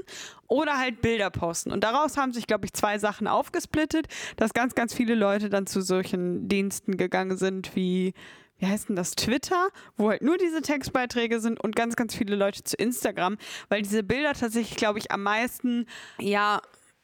oder 0.49 0.79
halt 0.79 1.01
Bilder 1.01 1.31
posten. 1.31 1.71
Und 1.71 1.85
daraus 1.85 2.17
haben 2.17 2.33
sich, 2.33 2.47
glaube 2.47 2.65
ich, 2.67 2.73
zwei 2.73 2.99
Sachen 2.99 3.27
aufgesplittet, 3.27 4.09
dass 4.37 4.53
ganz, 4.53 4.75
ganz 4.75 4.95
viele 4.95 5.15
Leute 5.15 5.49
dann 5.49 5.67
zu 5.67 5.81
solchen 5.81 6.49
Diensten 6.49 6.97
gegangen 6.97 7.37
sind 7.37 7.77
wie 7.77 8.15
wie 8.61 8.67
heißt 8.67 8.89
denn 8.89 8.97
das, 8.97 9.13
Twitter, 9.13 9.69
wo 9.97 10.11
halt 10.11 10.23
nur 10.23 10.39
diese 10.39 10.63
Textbeiträge 10.63 11.41
sind 11.41 11.61
und 11.61 11.75
ganz, 11.75 11.97
ganz 11.97 12.15
viele 12.15 12.37
Leute 12.37 12.63
zu 12.63 12.77
Instagram, 12.77 13.37
weil 13.69 13.83
diese 13.83 14.03
Bilder 14.03 14.35
tatsächlich, 14.35 14.77
glaube 14.77 14.99
ich, 14.99 15.11
am 15.11 15.23
meisten, 15.23 15.87
ja, 16.19 16.63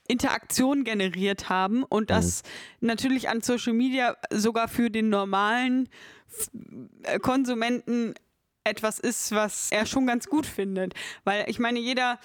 Interaktion 0.09 0.85
generiert 0.85 1.49
haben 1.49 1.83
und 1.83 2.11
das 2.11 2.43
natürlich 2.81 3.29
an 3.29 3.41
Social 3.41 3.73
Media 3.73 4.17
sogar 4.31 4.69
für 4.69 4.89
den 4.89 5.09
normalen 5.09 5.89
äh, 7.03 7.19
Konsumenten 7.19 8.15
etwas 8.63 8.99
ist, 8.99 9.33
was 9.33 9.71
er 9.73 9.87
schon 9.87 10.07
ganz 10.07 10.27
gut 10.27 10.47
findet. 10.47 10.95
Weil 11.25 11.45
ich 11.49 11.59
meine, 11.59 11.79
jeder, 11.79 12.21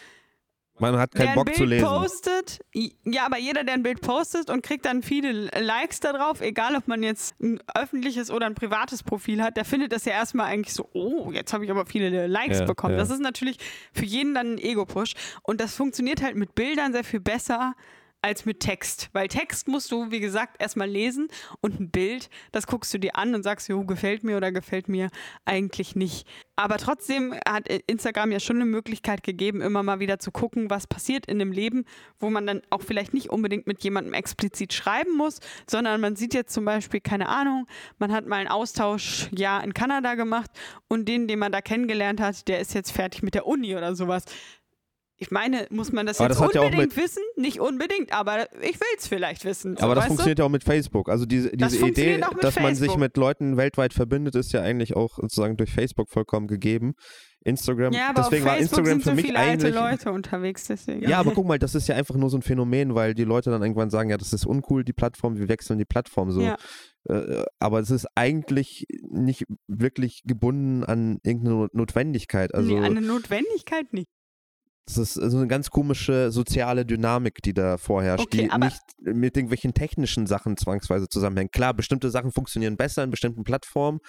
Man 0.82 0.98
hat 0.98 1.14
keinen 1.14 1.30
ein 1.30 1.36
Bock 1.36 1.46
Bild 1.46 1.58
zu 1.58 1.66
lesen. 1.66 1.86
postet, 1.88 2.60
ja, 3.06 3.26
aber 3.26 3.38
jeder, 3.38 3.64
der 3.64 3.76
ein 3.76 3.84
Bild 3.84 4.02
postet 4.02 4.50
und 4.50 4.64
kriegt 4.64 4.86
dann 4.86 5.04
viele 5.04 5.50
Likes 5.60 6.00
darauf, 6.00 6.42
egal 6.42 6.76
ob 6.76 6.88
man 6.88 7.04
jetzt 7.04 7.40
ein 7.42 7.60
öffentliches 7.76 8.32
oder 8.32 8.48
ein 8.48 8.56
privates 8.56 9.04
Profil 9.04 9.42
hat, 9.42 9.58
der 9.58 9.66
findet 9.66 9.92
das 9.94 10.06
ja 10.06 10.14
erstmal 10.14 10.48
eigentlich 10.48 10.74
so, 10.74 10.90
oh, 10.94 11.32
jetzt 11.32 11.54
habe 11.54 11.64
ich 11.64 11.72
aber 11.72 11.86
viele 11.86 12.28
Likes 12.28 12.60
Ja, 12.60 12.66
bekommen. 12.66 12.94
ja. 12.94 13.00
Das 13.00 13.10
ist 13.12 13.22
natürlich 13.22 13.58
für 13.94 14.06
jeden 14.06 14.34
dann 14.34 14.56
ein 14.56 14.58
Ego-Push 14.58 15.14
und 15.44 15.62
das 15.62 15.76
funktioniert 15.76 16.22
halt 16.22 16.36
mit 16.36 16.56
Bildern 16.56 16.92
sehr 16.94 17.04
viel 17.04 17.20
besser 17.22 17.74
als 18.22 18.46
mit 18.46 18.60
Text. 18.60 19.10
Weil 19.14 19.28
Text 19.28 19.68
musst 19.68 19.92
du, 19.92 20.12
wie 20.12 20.20
gesagt, 20.20 20.62
erstmal 20.62 20.90
lesen 20.90 21.28
und 21.62 21.80
ein 21.80 21.90
Bild, 21.90 22.30
das 22.52 22.68
guckst 22.68 22.94
du 22.94 23.00
dir 23.00 23.16
an 23.16 23.34
und 23.34 23.44
sagst, 23.44 23.68
jo, 23.68 23.84
gefällt 23.84 24.24
mir 24.24 24.38
oder 24.38 24.52
gefällt 24.52 24.88
mir 24.88 25.10
eigentlich 25.46 25.96
nicht. 25.96 26.28
Aber 26.56 26.78
trotzdem 26.78 27.34
hat 27.48 27.68
Instagram 27.88 28.32
ja 28.32 28.40
schon 28.40 28.58
eine 28.58 28.66
Möglichkeit 28.66 29.24
gegeben, 29.24 29.62
immer 29.62 29.82
mal 29.82 30.00
wieder 30.00 30.20
zu 30.20 30.32
gucken, 30.32 30.70
was 30.70 30.86
passiert 30.86 31.26
in 31.26 31.40
dem 31.40 31.52
Leben, 31.52 31.86
wo 32.20 32.30
man 32.30 32.46
dann 32.46 32.62
auch 32.70 32.82
vielleicht 32.82 33.14
nicht 33.16 33.32
unbedingt 33.32 33.66
mit 33.66 33.84
jemandem 33.84 34.14
explizit 34.14 34.72
schreiben 34.74 35.18
muss, 35.18 35.40
sondern 35.68 36.00
man 36.02 36.16
sieht 36.16 36.36
jetzt 36.36 36.54
zum 36.54 36.66
Beispiel, 36.66 37.00
keine 37.00 37.30
Ahnung, 37.30 37.66
man 37.98 38.12
hat 38.12 38.28
mal 38.28 38.36
ein 38.36 38.48
Austauschjahr 38.48 39.64
in 39.64 39.74
Kanada 39.74 40.14
gemacht 40.14 40.52
und 40.88 41.08
den, 41.08 41.28
den 41.28 41.40
man 41.40 41.52
da 41.52 41.62
kennengelernt 41.62 42.22
hat, 42.22 42.48
der 42.48 42.60
ist 42.60 42.76
jetzt 42.76 42.92
fertig 42.92 43.24
mit 43.24 43.34
der 43.34 43.48
Uni 43.48 43.76
oder 43.76 43.96
sowas. 43.96 44.26
Ich 45.24 45.30
meine, 45.30 45.68
muss 45.70 45.92
man 45.92 46.08
das 46.08 46.20
Aber 46.20 46.30
jetzt 46.30 46.40
das 46.40 46.48
hat 46.48 46.56
ja 46.56 46.62
auch 46.62 46.66
unbedingt 46.66 46.98
wissen? 46.98 47.22
Nicht 47.36 47.60
unbedingt, 47.60 48.12
aber 48.12 48.48
ich 48.64 48.80
will 48.80 48.88
es 48.98 49.08
vielleicht 49.08 49.46
wissen. 49.46 49.78
So, 49.78 49.84
Aber 49.84 49.94
das 49.94 50.06
weißt 50.06 50.06
du? 50.06 50.16
funktioniert 50.16 50.40
ja 50.40 50.46
auch 50.46 50.50
mit 50.50 50.64
Facebook. 50.64 51.10
Also 51.10 51.28
diese, 51.28 51.52
Das 51.56 51.74
diese 51.74 51.76
Idee, 51.76 51.80
funktioniert 51.86 52.24
auch 52.28 52.34
mit 52.34 52.44
dass 52.44 52.56
man 52.56 52.74
sich 52.74 52.80
Facebook. 52.88 53.00
mit 53.00 53.18
Leuten 53.18 53.56
weltweit 53.56 53.94
verbindet, 53.94 54.34
ist 54.34 54.52
ja 54.52 54.64
eigentlich 54.64 54.96
auch 54.96 55.18
sozusagen 55.18 55.58
durch 55.58 55.72
Facebook 55.72 56.10
vollkommen 56.10 56.48
gegeben. 56.48 56.94
Instagram, 57.44 57.94
Ja, 57.94 58.10
aber 58.10 58.24
deswegen 58.24 58.44
auf 58.44 58.50
war 58.50 58.58
Facebook 58.58 58.80
Instagram 58.80 58.86
sind 58.94 59.04
für 59.04 59.10
so 59.10 59.16
mich 59.16 59.26
viele 59.26 59.40
alte. 59.40 59.70
Leute 59.70 60.12
unterwegs, 60.12 60.66
deswegen. 60.66 61.08
Ja, 61.08 61.20
aber 61.20 61.32
guck 61.34 61.46
mal, 61.48 61.60
das 61.60 61.76
ist 61.76 61.88
ja 61.88 61.96
einfach 61.96 62.16
nur 62.16 62.30
so 62.32 62.38
ein 62.38 62.42
Phänomen, 62.42 62.96
weil 62.96 63.14
die 63.14 63.24
Leute 63.24 63.52
dann 63.52 63.62
irgendwann 63.62 63.90
sagen, 63.92 64.10
ja, 64.10 64.18
das 64.18 64.34
ist 64.34 64.46
uncool, 64.48 64.84
die 64.84 64.94
Plattform, 64.94 65.38
wir 65.38 65.50
wechseln 65.50 65.78
die 65.78 65.86
Plattform 65.86 66.32
so. 66.32 66.42
Ja. 66.42 66.58
Äh, 67.08 67.44
aber 67.60 67.80
es 67.80 67.92
ist 67.92 68.08
eigentlich 68.16 68.86
nicht 69.10 69.46
wirklich 69.68 70.22
gebunden 70.26 70.84
an 70.84 71.20
irgendeine 71.24 71.56
Not- 71.58 71.74
Notwendigkeit. 71.76 72.54
Also 72.56 72.74
nee, 72.80 72.84
eine 72.86 73.02
Notwendigkeit 73.02 73.92
nicht. 73.94 74.10
Das 74.98 75.18
ist 75.18 75.32
so 75.32 75.38
eine 75.38 75.48
ganz 75.48 75.70
komische 75.70 76.32
soziale 76.32 76.86
Dynamik, 76.86 77.42
die 77.42 77.54
da 77.54 77.78
vorherrscht, 77.78 78.26
Okay, 78.26 78.50
die 78.52 78.60
nicht 78.60 78.82
mit 79.00 79.36
irgendwelchen 79.38 79.74
technischen 79.74 80.28
Sachen 80.28 80.58
zwangsweise 80.58 81.08
zusammenhängt. 81.10 81.52
Klar, 81.52 81.74
bestimmte 81.74 82.10
Sachen 82.10 82.32
funktionieren 82.32 82.78
besser 82.78 83.04
in 83.04 83.12
bestimmten 83.12 83.44
Plattformen. 83.44 84.00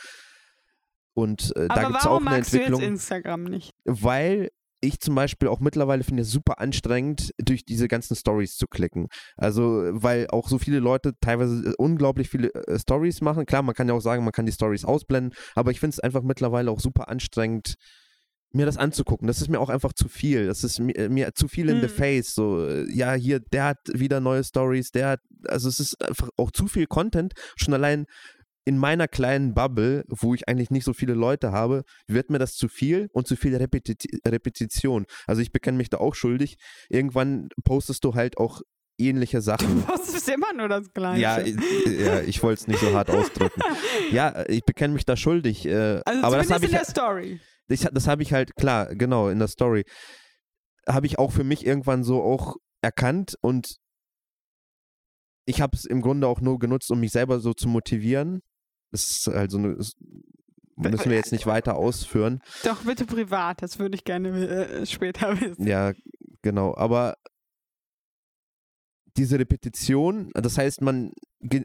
Und 1.15 1.55
äh, 1.57 1.69
da 1.69 1.85
gibt 1.85 2.01
es 2.01 2.07
auch 2.07 2.17
eine 2.17 2.25
magst 2.25 2.53
du 2.53 2.57
jetzt 2.57 2.67
Entwicklung, 2.67 2.93
Instagram 2.93 3.45
nicht? 3.45 3.73
weil 3.85 4.49
ich 4.83 4.99
zum 5.01 5.15
Beispiel 5.15 5.49
auch 5.49 5.61
mittlerweile 5.61 6.03
finde 6.03 6.23
es 6.23 6.31
super 6.31 6.59
anstrengend, 6.61 7.31
durch 7.39 7.65
diese 7.65 7.87
ganzen 7.87 8.17
Stories 8.17 8.57
zu 8.57 8.67
klicken. 8.67 9.07
Also, 9.37 9.89
weil 9.93 10.27
auch 10.31 10.49
so 10.49 10.59
viele 10.59 10.81
Leute 10.81 11.13
teilweise 11.21 11.71
äh, 11.71 11.75
unglaublich 11.79 12.29
viele 12.29 12.53
äh, 12.53 12.79
Stories 12.79 13.21
machen. 13.21 13.47
Klar, 13.47 13.63
man 13.63 13.75
kann 13.75 13.89
ja 13.89 13.95
auch 13.95 14.01
sagen, 14.01 14.25
man 14.25 14.33
kann 14.33 14.47
die 14.47 14.53
Stories 14.53 14.85
ausblenden, 14.85 15.39
aber 15.55 15.71
ich 15.71 15.79
finde 15.79 15.95
es 15.95 16.01
einfach 16.01 16.23
mittlerweile 16.23 16.71
auch 16.71 16.81
super 16.81 17.09
anstrengend, 17.09 17.77
mir 18.55 18.67
das 18.67 18.77
anzugucken. 18.77 19.27
Das 19.27 19.41
ist 19.41 19.49
mir 19.49 19.61
auch 19.61 19.71
einfach 19.71 19.93
zu 19.93 20.09
viel. 20.09 20.47
Das 20.47 20.65
ist 20.65 20.79
mir, 20.79 21.09
mir 21.09 21.35
zu 21.35 21.49
viel 21.49 21.69
in 21.69 21.81
the 21.81 21.89
Hm. 21.89 21.95
face. 21.95 22.35
So, 22.35 22.67
äh, 22.67 22.91
ja, 22.93 23.15
hier, 23.15 23.41
der 23.41 23.65
hat 23.65 23.79
wieder 23.93 24.21
neue 24.21 24.45
Stories, 24.45 24.91
der 24.91 25.09
hat, 25.09 25.21
also 25.47 25.69
es 25.69 25.81
ist 25.81 26.03
einfach 26.07 26.29
auch 26.37 26.51
zu 26.51 26.67
viel 26.67 26.87
Content. 26.87 27.33
Schon 27.57 27.75
allein 27.75 28.07
in 28.65 28.79
meiner 28.79 29.09
kleinen 29.09 29.55
Bubble, 29.55 30.05
wo 30.09 30.35
ich 30.35 30.49
eigentlich 30.49 30.71
nicht 30.71 30.85
so 30.85 30.93
viele 30.93 31.15
Leute 31.15 31.51
habe, 31.51 31.83
wird 32.07 32.31
mir 32.31 32.39
das 32.39 32.55
zu 32.55 32.69
viel 32.69 33.09
und 33.13 33.27
zu 33.27 33.35
viel 33.37 33.57
Repeti 33.57 33.97
Repetition. 34.27 35.07
Also 35.27 35.43
ich 35.43 35.51
bekenne 35.51 35.79
mich 35.79 35.91
da 35.91 35.99
auch 35.99 36.15
schuldig. 36.15 36.59
Irgendwann 36.89 37.49
postest 37.65 38.05
du 38.05 38.15
halt 38.15 38.39
auch 38.39 38.61
ähnliche 38.99 39.41
Sachen. 39.43 39.85
Das 39.89 40.15
ist 40.15 40.29
immer 40.29 40.53
nur 40.53 40.69
das 40.69 40.93
Gleiche. 40.93 41.21
Ja, 41.23 41.41
ich, 41.41 41.57
ja, 41.99 42.21
ich 42.21 42.41
wollte 42.43 42.61
es 42.61 42.69
nicht 42.69 42.79
so 42.81 42.93
hart 42.93 43.11
ausdrücken. 43.11 43.61
Ja, 44.13 44.45
ich 44.47 44.63
bekenne 44.65 44.93
mich 44.93 45.07
da 45.07 45.17
schuldig. 45.17 45.65
Äh, 45.65 46.03
also 46.05 46.23
aber 46.23 46.37
das 46.37 46.49
zumindest 46.49 46.53
habe 46.53 46.65
in 46.65 46.71
ich, 46.71 46.77
der 46.77 46.85
Story. 46.85 47.41
Das, 47.69 47.81
das 47.93 48.07
habe 48.07 48.23
ich 48.23 48.33
halt, 48.33 48.55
klar, 48.57 48.95
genau, 48.95 49.29
in 49.29 49.39
der 49.39 49.49
Story. 49.49 49.85
Habe 50.89 51.07
ich 51.07 51.19
auch 51.19 51.33
für 51.33 51.45
mich 51.45 51.65
irgendwann 51.65 52.05
so 52.05 52.23
auch 52.23 52.57
erkannt 52.83 53.37
und 53.41 53.77
ich 55.45 55.61
habe 55.61 55.77
es 55.77 55.85
im 55.85 56.03
Grunde 56.03 56.27
auch 56.27 56.41
nur 56.41 56.59
genutzt, 56.59 56.91
um 56.91 57.01
mich 57.01 57.13
selber 57.13 57.41
so 57.41 57.53
zu 57.53 57.69
motivieren. 57.69 58.43
Das 58.91 59.03
ist 59.03 59.27
halt 59.27 59.51
so 59.51 59.59
eine, 59.59 59.77
das 59.77 59.93
müssen 60.77 61.11
wir 61.11 61.17
jetzt 61.17 61.33
nicht 61.33 61.47
weiter 61.47 61.77
ausführen. 61.77 62.41
Doch 62.65 62.83
bitte 62.83 63.07
privat, 63.07 63.63
das 63.63 63.79
würde 63.79 63.97
ich 63.97 64.05
gerne 64.05 64.29
äh, 64.29 64.87
später 64.87 65.41
wissen. 65.41 65.67
Ja, 65.67 65.93
genau. 66.43 66.77
Aber 66.77 67.17
diese 69.17 69.39
Repetition, 69.39 70.31
das 70.35 70.59
heißt, 70.59 70.81
man, 70.81 71.13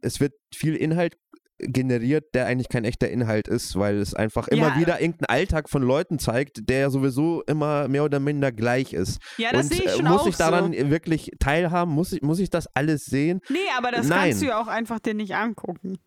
es 0.02 0.20
wird 0.20 0.34
viel 0.54 0.76
Inhalt 0.76 1.18
generiert, 1.60 2.36
der 2.36 2.46
eigentlich 2.46 2.70
kein 2.70 2.86
echter 2.86 3.10
Inhalt 3.10 3.48
ist, 3.48 3.76
weil 3.78 3.98
es 3.98 4.14
einfach 4.14 4.48
immer 4.48 4.70
Ja. 4.76 4.80
wieder 4.80 5.02
irgendeinen 5.02 5.36
Alltag 5.38 5.70
von 5.70 5.82
Leuten 5.82 6.20
zeigt, 6.20 6.70
der 6.70 6.80
ja 6.80 6.90
sowieso 6.90 7.42
immer 7.48 7.88
mehr 7.88 8.04
oder 8.04 8.20
minder 8.20 8.52
gleich 8.52 8.94
ist. 8.94 9.20
Ja, 9.38 9.52
das 9.52 9.70
sehe 9.70 9.80
ich 9.80 9.86
äh, 9.88 9.90
schon 9.96 10.06
muss 10.06 10.22
auch 10.22 10.28
ich 10.28 10.36
daran 10.38 10.74
so. 10.74 10.90
wirklich 10.90 11.32
teilhaben? 11.40 11.92
Muss 11.94 12.14
ich, 12.14 12.22
muss 12.22 12.40
ich 12.40 12.50
das 12.50 12.68
alles 12.76 13.06
sehen? 13.06 13.42
Nee, 13.50 13.58
aber 13.78 13.92
das 13.92 14.08
Nein. 14.08 14.30
kannst 14.30 14.42
du 14.42 14.48
ja 14.48 14.62
auch 14.62 14.68
einfach 14.68 15.00
dir 15.00 15.14
nicht 15.14 15.34
angucken. 15.36 15.98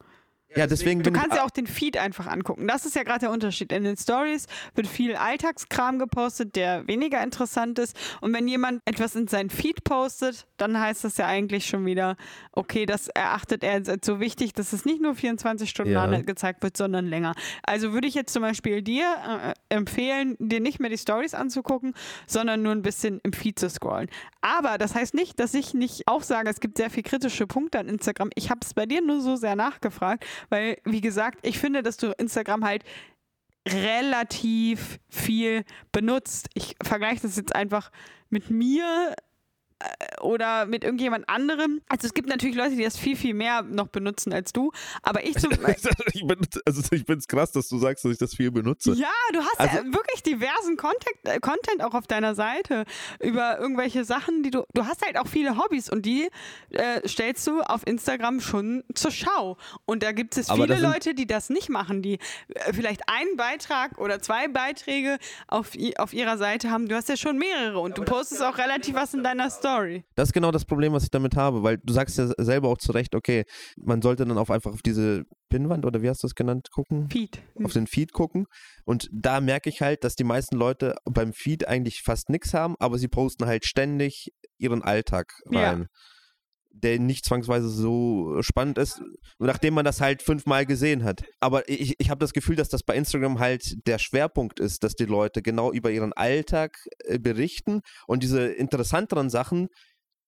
Ja, 0.57 0.66
deswegen 0.66 1.03
Du 1.03 1.12
kannst 1.12 1.36
ja 1.36 1.44
auch 1.44 1.51
den 1.51 1.66
Feed 1.66 1.96
einfach 1.96 2.26
angucken. 2.26 2.66
Das 2.66 2.84
ist 2.84 2.96
ja 2.96 3.05
gerade 3.05 3.20
der 3.20 3.30
Unterschied. 3.30 3.70
In 3.72 3.84
den 3.84 3.96
Stories 3.96 4.46
wird 4.74 4.86
viel 4.88 5.14
Alltagskram 5.14 5.98
gepostet, 5.98 6.57
der 6.57 6.86
weniger 6.88 7.22
interessant 7.22 7.78
ist. 7.78 7.96
Und 8.20 8.34
wenn 8.34 8.48
jemand 8.48 8.82
etwas 8.84 9.14
in 9.14 9.28
seinen 9.28 9.51
Feed 9.51 9.84
postet, 9.84 10.46
dann 10.57 10.78
heißt 10.78 11.05
das 11.05 11.16
ja 11.18 11.26
eigentlich 11.26 11.66
schon 11.66 11.86
wieder, 11.86 12.16
okay, 12.53 12.84
das 12.86 13.09
erachtet 13.09 13.62
er 13.62 13.74
als 13.88 14.05
so 14.05 14.18
wichtig, 14.18 14.53
dass 14.53 14.72
es 14.72 14.84
nicht 14.84 15.01
nur 15.01 15.14
24 15.14 15.70
Stunden 15.70 15.92
Ja. 15.92 16.05
lang 16.05 16.26
gezeigt 16.26 16.62
wird, 16.62 16.76
sondern 16.76 17.07
länger. 17.07 17.34
Also 17.62 17.92
würde 17.92 18.09
ich 18.09 18.14
jetzt 18.14 18.32
zum 18.32 18.42
Beispiel 18.42 18.82
dir 18.82 19.55
äh, 19.70 19.74
empfehlen, 19.74 20.36
dir 20.40 20.61
nicht 20.61 20.80
mehr 20.80 20.90
die 20.90 20.98
Stories 20.98 21.34
anzugucken, 21.34 21.94
sondern 22.26 22.62
nur 22.62 22.72
ein 22.72 22.82
bisschen 22.82 23.20
im 23.22 23.32
Feed 23.32 23.59
zu 23.59 23.70
scrollen. 23.70 24.09
Aber 24.40 24.78
das 24.78 24.94
heißt 24.94 25.14
nicht, 25.14 25.38
dass 25.38 25.55
ich 25.55 25.74
nicht 25.74 26.09
auch 26.09 26.22
sage, 26.22 26.51
es 26.51 26.61
gibt 26.61 26.76
sehr 26.78 26.90
viel 26.90 27.03
kritische 27.03 27.46
Punkte 27.46 27.78
an 27.78 27.88
Instagram. 27.88 28.30
Ich 28.34 28.51
habe 28.51 28.61
es 28.62 28.74
bei 28.74 28.86
dir 28.86 29.01
nur 29.03 29.20
so 29.20 29.36
sehr 29.36 29.55
nachgefragt, 29.55 30.24
weil, 30.49 30.78
wie 30.84 31.01
gesagt, 31.01 31.38
ich 31.43 31.59
finde, 31.59 31.82
dass 31.82 31.97
du 31.97 32.12
Instagram 32.18 32.64
halt 32.64 32.84
relativ 33.68 34.99
viel 35.09 35.64
benutzt. 35.93 36.49
Ich 36.55 36.76
vergleiche 36.82 37.22
das 37.22 37.36
jetzt 37.36 37.55
einfach 37.55 37.91
mit 38.30 38.51
mir. 38.51 39.14
Äh, 39.81 40.20
oder 40.20 40.66
mit 40.66 40.85
irgendjemand 40.85 41.28
anderem. 41.28 41.81
Also 41.89 42.07
es 42.07 42.14
gibt 42.14 42.28
natürlich 42.28 42.57
Leute, 42.57 42.76
die 42.76 42.85
das 42.85 42.99
viel, 42.99 43.16
viel 43.16 43.35
mehr 43.35 43.62
noch 43.62 43.89
benutzen 43.89 44.33
als 44.33 44.53
du. 44.53 44.72
Aber 45.03 45.24
ich 45.24 45.37
zum 45.39 45.51
ich 46.12 46.26
bin, 46.26 46.39
Also 46.66 46.81
ich 46.83 46.89
finde 46.89 47.14
es 47.14 47.28
krass, 47.28 47.53
dass 47.53 47.68
du 47.68 47.78
sagst, 47.78 48.05
dass 48.05 48.12
ich 48.12 48.18
das 48.18 48.35
viel 48.35 48.51
benutze. 48.51 48.93
Ja, 48.93 49.09
du 49.33 49.41
hast 49.41 49.59
also, 49.59 49.76
ja 49.78 49.85
wirklich 49.85 50.22
diversen 50.22 50.76
Content, 50.76 51.16
äh, 51.24 51.41
Content 51.41 51.83
auch 51.83 51.95
auf 51.95 52.07
deiner 52.07 52.35
Seite 52.35 52.85
über 53.20 53.59
irgendwelche 53.59 54.05
Sachen, 54.05 54.43
die 54.43 54.51
du. 54.51 54.64
Du 54.74 54.87
hast 54.87 55.05
halt 55.05 55.16
auch 55.16 55.26
viele 55.26 55.57
Hobbys 55.57 55.89
und 55.89 56.05
die 56.05 56.28
äh, 56.70 57.07
stellst 57.09 57.47
du 57.47 57.61
auf 57.62 57.87
Instagram 57.87 58.41
schon 58.41 58.85
zur 58.95 59.11
Schau. 59.11 59.57
Und 59.87 60.03
da 60.03 60.12
gibt 60.12 60.37
es 60.37 60.51
viele 60.51 60.78
Leute, 60.78 61.14
die 61.14 61.26
das 61.26 61.49
nicht 61.49 61.68
machen, 61.68 62.03
die 62.03 62.18
äh, 62.49 62.72
vielleicht 62.72 63.09
einen 63.09 63.37
Beitrag 63.37 63.99
oder 63.99 64.20
zwei 64.20 64.49
Beiträge 64.49 65.18
auf, 65.49 65.72
auf 65.97 66.12
ihrer 66.12 66.37
Seite 66.37 66.70
haben. 66.70 66.89
Du 66.89 66.97
hast 66.97 67.09
ja 67.09 67.16
schon 67.16 67.39
mehrere 67.39 67.78
und 67.78 67.97
du 67.97 68.03
postest 68.05 68.43
auch 68.43 68.59
relativ 68.59 68.95
was 68.95 69.14
in 69.14 69.22
deiner 69.22 69.49
Story. 69.51 69.69
Das 70.14 70.28
ist 70.28 70.32
genau 70.32 70.50
das 70.50 70.64
Problem, 70.64 70.92
was 70.92 71.04
ich 71.04 71.10
damit 71.10 71.36
habe, 71.36 71.62
weil 71.62 71.78
du 71.78 71.92
sagst 71.92 72.18
ja 72.18 72.28
selber 72.38 72.68
auch 72.68 72.78
zu 72.78 72.92
Recht, 72.92 73.14
okay, 73.14 73.44
man 73.76 74.02
sollte 74.02 74.24
dann 74.24 74.38
auch 74.38 74.50
einfach 74.50 74.72
auf 74.72 74.82
diese 74.82 75.24
Pinnwand 75.48 75.84
oder 75.86 76.02
wie 76.02 76.08
hast 76.08 76.22
du 76.22 76.26
es 76.26 76.34
genannt 76.34 76.68
gucken? 76.70 77.08
Feed. 77.10 77.40
Auf 77.62 77.72
den 77.72 77.86
Feed 77.86 78.12
gucken. 78.12 78.46
Und 78.84 79.08
da 79.12 79.40
merke 79.40 79.68
ich 79.68 79.82
halt, 79.82 80.04
dass 80.04 80.14
die 80.14 80.24
meisten 80.24 80.56
Leute 80.56 80.96
beim 81.04 81.32
Feed 81.32 81.66
eigentlich 81.66 82.02
fast 82.02 82.30
nichts 82.30 82.54
haben, 82.54 82.76
aber 82.78 82.98
sie 82.98 83.08
posten 83.08 83.46
halt 83.46 83.64
ständig 83.64 84.32
ihren 84.58 84.82
Alltag 84.82 85.32
rein. 85.46 85.80
Ja 85.82 85.86
der 86.72 86.98
nicht 86.98 87.24
zwangsweise 87.24 87.68
so 87.68 88.42
spannend 88.42 88.78
ist, 88.78 89.02
nachdem 89.38 89.74
man 89.74 89.84
das 89.84 90.00
halt 90.00 90.22
fünfmal 90.22 90.66
gesehen 90.66 91.04
hat. 91.04 91.22
Aber 91.40 91.68
ich, 91.68 91.94
ich 91.98 92.10
habe 92.10 92.20
das 92.20 92.32
Gefühl, 92.32 92.56
dass 92.56 92.68
das 92.68 92.82
bei 92.82 92.94
Instagram 92.94 93.38
halt 93.38 93.86
der 93.86 93.98
Schwerpunkt 93.98 94.60
ist, 94.60 94.82
dass 94.82 94.94
die 94.94 95.04
Leute 95.04 95.42
genau 95.42 95.72
über 95.72 95.90
ihren 95.90 96.12
Alltag 96.12 96.78
äh, 97.04 97.18
berichten 97.18 97.82
und 98.06 98.22
diese 98.22 98.46
interessanteren 98.46 99.30
Sachen 99.30 99.68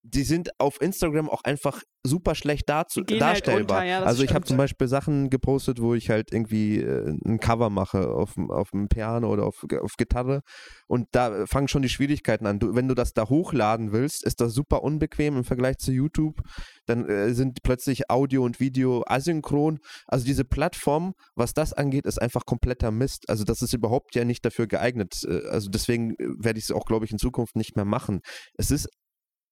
die 0.02 0.24
sind 0.24 0.50
auf 0.58 0.80
Instagram 0.80 1.30
auch 1.30 1.44
einfach 1.44 1.82
super 2.04 2.34
schlecht 2.34 2.68
dazu, 2.68 3.00
halt 3.00 3.20
darstellbar. 3.20 3.78
Halt 3.78 3.86
unter, 3.86 4.00
ja, 4.00 4.02
also 4.02 4.24
ich 4.24 4.34
habe 4.34 4.44
zum 4.44 4.56
Beispiel 4.56 4.88
Sachen 4.88 5.30
gepostet, 5.30 5.80
wo 5.80 5.94
ich 5.94 6.10
halt 6.10 6.32
irgendwie 6.32 6.78
äh, 6.78 7.14
ein 7.24 7.38
Cover 7.38 7.70
mache 7.70 8.10
auf, 8.10 8.36
auf 8.36 8.70
dem 8.70 8.88
Piano 8.88 9.30
oder 9.30 9.46
auf, 9.46 9.64
auf 9.80 9.92
Gitarre 9.96 10.42
und 10.88 11.06
da 11.12 11.46
fangen 11.46 11.68
schon 11.68 11.82
die 11.82 11.88
Schwierigkeiten 11.88 12.46
an. 12.46 12.58
Du, 12.58 12.74
wenn 12.74 12.88
du 12.88 12.94
das 12.94 13.12
da 13.12 13.28
hochladen 13.28 13.92
willst, 13.92 14.24
ist 14.26 14.40
das 14.40 14.52
super 14.52 14.82
unbequem 14.82 15.36
im 15.36 15.44
Vergleich 15.44 15.78
zu 15.78 15.92
YouTube. 15.92 16.40
Dann 16.86 17.08
äh, 17.08 17.34
sind 17.34 17.62
plötzlich 17.62 18.10
Audio 18.10 18.44
und 18.44 18.58
Video 18.58 19.04
asynchron. 19.06 19.78
Also 20.06 20.24
diese 20.24 20.44
Plattform, 20.44 21.14
was 21.36 21.54
das 21.54 21.72
angeht, 21.72 22.06
ist 22.06 22.20
einfach 22.20 22.44
kompletter 22.44 22.90
Mist. 22.90 23.28
Also 23.28 23.44
das 23.44 23.62
ist 23.62 23.72
überhaupt 23.72 24.16
ja 24.16 24.24
nicht 24.24 24.44
dafür 24.44 24.66
geeignet. 24.66 25.22
Äh, 25.24 25.46
also 25.48 25.70
deswegen 25.70 26.16
äh, 26.16 26.26
werde 26.38 26.58
ich 26.58 26.64
es 26.64 26.72
auch, 26.72 26.84
glaube 26.84 27.04
ich, 27.04 27.12
in 27.12 27.18
Zukunft 27.18 27.54
nicht 27.54 27.76
mehr 27.76 27.84
machen. 27.84 28.20
Es 28.58 28.72
ist 28.72 28.88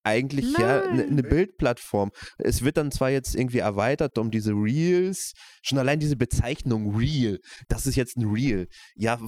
eigentlich 0.03 0.53
Nein. 0.53 0.63
ja 0.63 0.83
eine 0.83 1.07
ne 1.11 1.23
Bildplattform. 1.23 2.11
Es 2.39 2.63
wird 2.63 2.77
dann 2.77 2.91
zwar 2.91 3.11
jetzt 3.11 3.35
irgendwie 3.35 3.59
erweitert 3.59 4.19
um 4.19 4.31
diese 4.31 4.53
Reels, 4.53 5.33
schon 5.63 5.79
allein 5.79 6.01
diese 6.01 6.17
Bezeichnung 6.17 6.97
Reel, 6.97 7.41
das 7.69 7.87
ist 7.87 7.97
jetzt 7.97 8.17
ein 8.17 8.29
Reel. 8.31 8.69
Ja, 8.95 9.19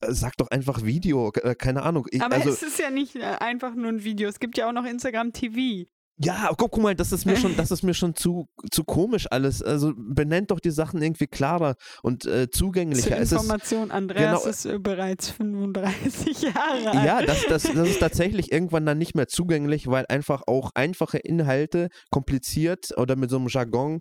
sag 0.00 0.36
doch 0.36 0.50
einfach 0.50 0.84
Video, 0.84 1.32
äh, 1.42 1.54
keine 1.54 1.82
Ahnung. 1.82 2.06
Ich, 2.10 2.22
Aber 2.22 2.36
also, 2.36 2.50
es 2.50 2.62
ist 2.62 2.78
ja 2.78 2.90
nicht 2.90 3.16
äh, 3.16 3.22
einfach 3.22 3.74
nur 3.74 3.88
ein 3.88 4.04
Video, 4.04 4.28
es 4.28 4.40
gibt 4.40 4.56
ja 4.56 4.68
auch 4.68 4.72
noch 4.72 4.84
Instagram 4.84 5.32
TV. 5.32 5.86
Ja, 6.18 6.50
guck, 6.56 6.72
guck, 6.72 6.82
mal, 6.82 6.94
das 6.94 7.10
ist 7.10 7.24
mir 7.24 7.36
schon, 7.36 7.56
das 7.56 7.70
ist 7.70 7.82
mir 7.82 7.94
schon 7.94 8.14
zu, 8.14 8.46
zu 8.70 8.84
komisch 8.84 9.26
alles. 9.30 9.62
Also 9.62 9.92
benennt 9.96 10.50
doch 10.50 10.60
die 10.60 10.70
Sachen 10.70 11.02
irgendwie 11.02 11.26
klarer 11.26 11.74
und 12.02 12.26
äh, 12.26 12.50
zugänglicher. 12.50 13.08
Zur 13.08 13.38
Information, 13.38 13.84
ist, 13.84 13.92
Andreas 13.92 14.42
genau, 14.42 14.50
ist 14.50 14.64
äh, 14.66 14.78
bereits 14.78 15.30
35 15.30 16.42
Jahre 16.42 16.90
alt. 16.92 17.06
Ja, 17.06 17.22
das, 17.22 17.46
das, 17.48 17.62
das 17.62 17.88
ist 17.88 18.00
tatsächlich 18.00 18.52
irgendwann 18.52 18.86
dann 18.86 18.98
nicht 18.98 19.14
mehr 19.14 19.26
zugänglich, 19.26 19.86
weil 19.88 20.04
einfach 20.08 20.42
auch 20.46 20.70
einfache 20.74 21.18
Inhalte 21.18 21.88
kompliziert 22.10 22.90
oder 22.96 23.16
mit 23.16 23.30
so 23.30 23.36
einem 23.36 23.48
Jargon 23.48 24.00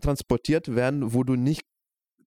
transportiert 0.00 0.74
werden, 0.74 1.14
wo 1.14 1.24
du 1.24 1.34
nicht 1.34 1.62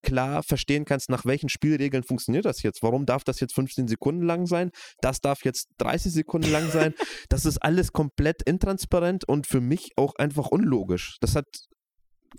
klar 0.04 0.44
verstehen 0.44 0.86
kannst, 0.86 1.10
nach 1.10 1.26
welchen 1.26 1.50
Spielregeln 1.50 2.04
funktioniert 2.04 2.46
das 2.46 2.62
jetzt. 2.62 2.84
Warum 2.84 3.06
darf 3.06 3.24
das 3.24 3.40
jetzt 3.40 3.56
15 3.56 3.88
Sekunden 3.88 4.24
lang 4.24 4.46
sein? 4.46 4.72
Das 5.02 5.22
darf 5.22 5.44
jetzt 5.44 5.70
30 5.80 6.14
Sekunden 6.14 6.52
lang 6.52 6.70
sein. 6.70 6.94
Das 7.30 7.46
ist 7.46 7.58
alles 7.58 7.94
komplett 7.94 8.44
intransparent 8.44 9.28
und 9.28 9.48
für 9.48 9.62
mich 9.62 9.92
auch 9.96 10.16
einfach 10.16 10.48
unlogisch. 10.48 11.18
Das 11.22 11.36
hat 11.36 11.46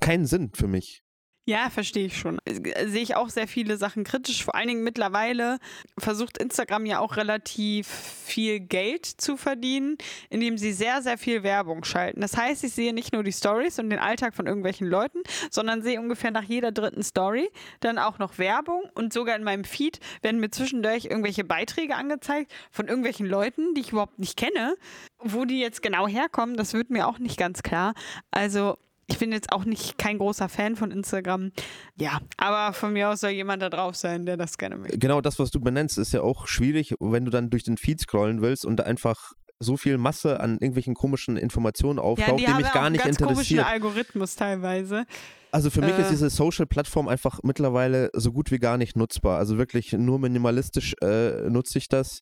keinen 0.00 0.26
Sinn 0.26 0.50
für 0.54 0.68
mich. 0.68 1.02
Ja, 1.46 1.68
verstehe 1.68 2.06
ich 2.06 2.16
schon. 2.16 2.38
Äh, 2.46 2.86
sehe 2.88 3.02
ich 3.02 3.16
auch 3.16 3.28
sehr 3.28 3.46
viele 3.46 3.76
Sachen 3.76 4.04
kritisch. 4.04 4.42
Vor 4.44 4.54
allen 4.54 4.68
Dingen 4.68 4.82
mittlerweile 4.82 5.58
versucht 5.98 6.38
Instagram 6.38 6.86
ja 6.86 7.00
auch 7.00 7.18
relativ 7.18 7.86
viel 7.86 8.60
Geld 8.60 9.04
zu 9.04 9.36
verdienen, 9.36 9.98
indem 10.30 10.56
sie 10.56 10.72
sehr, 10.72 11.02
sehr 11.02 11.18
viel 11.18 11.42
Werbung 11.42 11.84
schalten. 11.84 12.22
Das 12.22 12.38
heißt, 12.38 12.64
ich 12.64 12.72
sehe 12.72 12.94
nicht 12.94 13.12
nur 13.12 13.22
die 13.22 13.32
Stories 13.32 13.78
und 13.78 13.90
den 13.90 13.98
Alltag 13.98 14.34
von 14.34 14.46
irgendwelchen 14.46 14.86
Leuten, 14.86 15.18
sondern 15.50 15.82
sehe 15.82 16.00
ungefähr 16.00 16.30
nach 16.30 16.44
jeder 16.44 16.72
dritten 16.72 17.02
Story 17.02 17.50
dann 17.80 17.98
auch 17.98 18.18
noch 18.18 18.38
Werbung 18.38 18.82
und 18.94 19.12
sogar 19.12 19.36
in 19.36 19.44
meinem 19.44 19.64
Feed 19.64 20.00
werden 20.22 20.40
mir 20.40 20.50
zwischendurch 20.50 21.04
irgendwelche 21.04 21.44
Beiträge 21.44 21.94
angezeigt 21.94 22.52
von 22.70 22.88
irgendwelchen 22.88 23.26
Leuten, 23.26 23.74
die 23.74 23.82
ich 23.82 23.92
überhaupt 23.92 24.18
nicht 24.18 24.38
kenne. 24.38 24.76
Wo 25.18 25.44
die 25.44 25.60
jetzt 25.60 25.82
genau 25.82 26.08
herkommen, 26.08 26.56
das 26.56 26.72
wird 26.72 26.88
mir 26.88 27.06
auch 27.06 27.18
nicht 27.18 27.36
ganz 27.36 27.62
klar. 27.62 27.92
Also 28.30 28.78
ich 29.06 29.18
bin 29.18 29.32
jetzt 29.32 29.52
auch 29.52 29.64
nicht 29.64 29.98
kein 29.98 30.18
großer 30.18 30.48
Fan 30.48 30.76
von 30.76 30.90
Instagram. 30.90 31.52
Ja, 31.96 32.20
aber 32.36 32.72
von 32.72 32.92
mir 32.92 33.10
aus 33.10 33.20
soll 33.20 33.30
jemand 33.30 33.62
da 33.62 33.68
drauf 33.68 33.96
sein, 33.96 34.26
der 34.26 34.36
das 34.36 34.58
gerne 34.58 34.76
möchte. 34.76 34.98
Genau 34.98 35.20
das, 35.20 35.38
was 35.38 35.50
du 35.50 35.60
benennst, 35.60 35.98
ist 35.98 36.12
ja 36.12 36.22
auch 36.22 36.46
schwierig, 36.46 36.94
wenn 37.00 37.24
du 37.24 37.30
dann 37.30 37.50
durch 37.50 37.64
den 37.64 37.76
Feed 37.76 38.00
scrollen 38.00 38.40
willst 38.42 38.64
und 38.64 38.80
einfach 38.80 39.32
so 39.60 39.76
viel 39.76 39.98
Masse 39.98 40.40
an 40.40 40.54
irgendwelchen 40.54 40.94
komischen 40.94 41.36
Informationen 41.36 41.98
auftaucht, 41.98 42.40
ja, 42.40 42.48
die, 42.48 42.56
die 42.56 42.62
mich 42.64 42.72
gar 42.72 42.90
nicht 42.90 43.06
interessiert. 43.06 43.66
Algorithmus 43.66 44.36
teilweise. 44.36 45.06
Also 45.50 45.70
für 45.70 45.80
mich 45.80 45.96
ist 45.96 46.08
äh. 46.08 46.10
diese 46.10 46.30
Social-Plattform 46.30 47.06
einfach 47.08 47.40
mittlerweile 47.42 48.10
so 48.12 48.32
gut 48.32 48.50
wie 48.50 48.58
gar 48.58 48.76
nicht 48.76 48.96
nutzbar. 48.96 49.38
Also 49.38 49.56
wirklich 49.56 49.92
nur 49.92 50.18
minimalistisch 50.18 50.94
äh, 51.00 51.48
nutze 51.48 51.78
ich 51.78 51.88
das. 51.88 52.20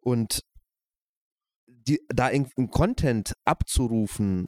Und 0.00 0.42
die, 1.66 2.00
da 2.08 2.30
irgendeinen 2.30 2.70
Content 2.70 3.32
abzurufen, 3.44 4.46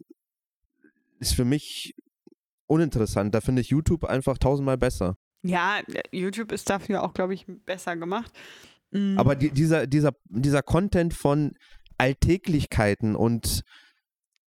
ist 1.25 1.35
für 1.35 1.45
mich 1.45 1.95
uninteressant. 2.67 3.35
Da 3.35 3.41
finde 3.41 3.63
ich 3.63 3.69
YouTube 3.69 4.05
einfach 4.05 4.39
tausendmal 4.39 4.79
besser. 4.79 5.17
Ja, 5.43 5.81
YouTube 6.11 6.53
ist 6.53 6.71
dafür 6.71 7.03
auch, 7.03 7.13
glaube 7.13 7.35
ich, 7.35 7.47
besser 7.47 7.97
gemacht. 7.97 8.33
Mhm. 8.91 9.19
Aber 9.19 9.35
die, 9.35 9.51
dieser, 9.51 9.87
dieser, 9.87 10.13
dieser 10.25 10.63
Content 10.63 11.15
von 11.15 11.53
Alltäglichkeiten 11.99 13.17
und 13.17 13.63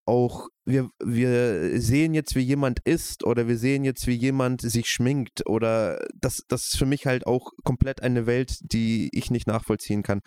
auch 0.07 0.49
wir, 0.65 0.89
wir 1.05 1.81
sehen 1.81 2.15
jetzt, 2.15 2.37
wie 2.37 2.41
jemand 2.41 2.81
isst 2.81 3.25
oder 3.25 3.49
wir 3.49 3.59
sehen 3.59 3.85
jetzt, 3.85 4.07
wie 4.07 4.15
jemand 4.15 4.61
sich 4.61 4.89
schminkt 4.89 5.47
oder 5.47 6.07
das, 6.15 6.43
das 6.49 6.67
ist 6.67 6.79
für 6.79 6.87
mich 6.87 7.07
halt 7.07 7.27
auch 7.27 7.51
komplett 7.65 8.03
eine 8.03 8.27
Welt, 8.27 8.59
die 8.61 9.11
ich 9.13 9.31
nicht 9.31 9.49
nachvollziehen 9.49 10.03
kann. 10.03 10.21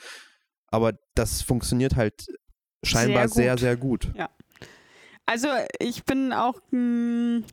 Aber 0.68 0.94
das 1.16 1.42
funktioniert 1.42 1.96
halt 1.96 2.28
scheinbar 2.84 3.28
sehr, 3.30 3.52
gut. 3.54 3.60
sehr, 3.60 3.68
sehr 3.70 3.78
gut. 3.78 4.12
Ja. 4.16 4.30
Also 5.30 5.48
ich 5.78 6.06
bin 6.06 6.34
auch 6.34 6.56
hm, 6.72 7.44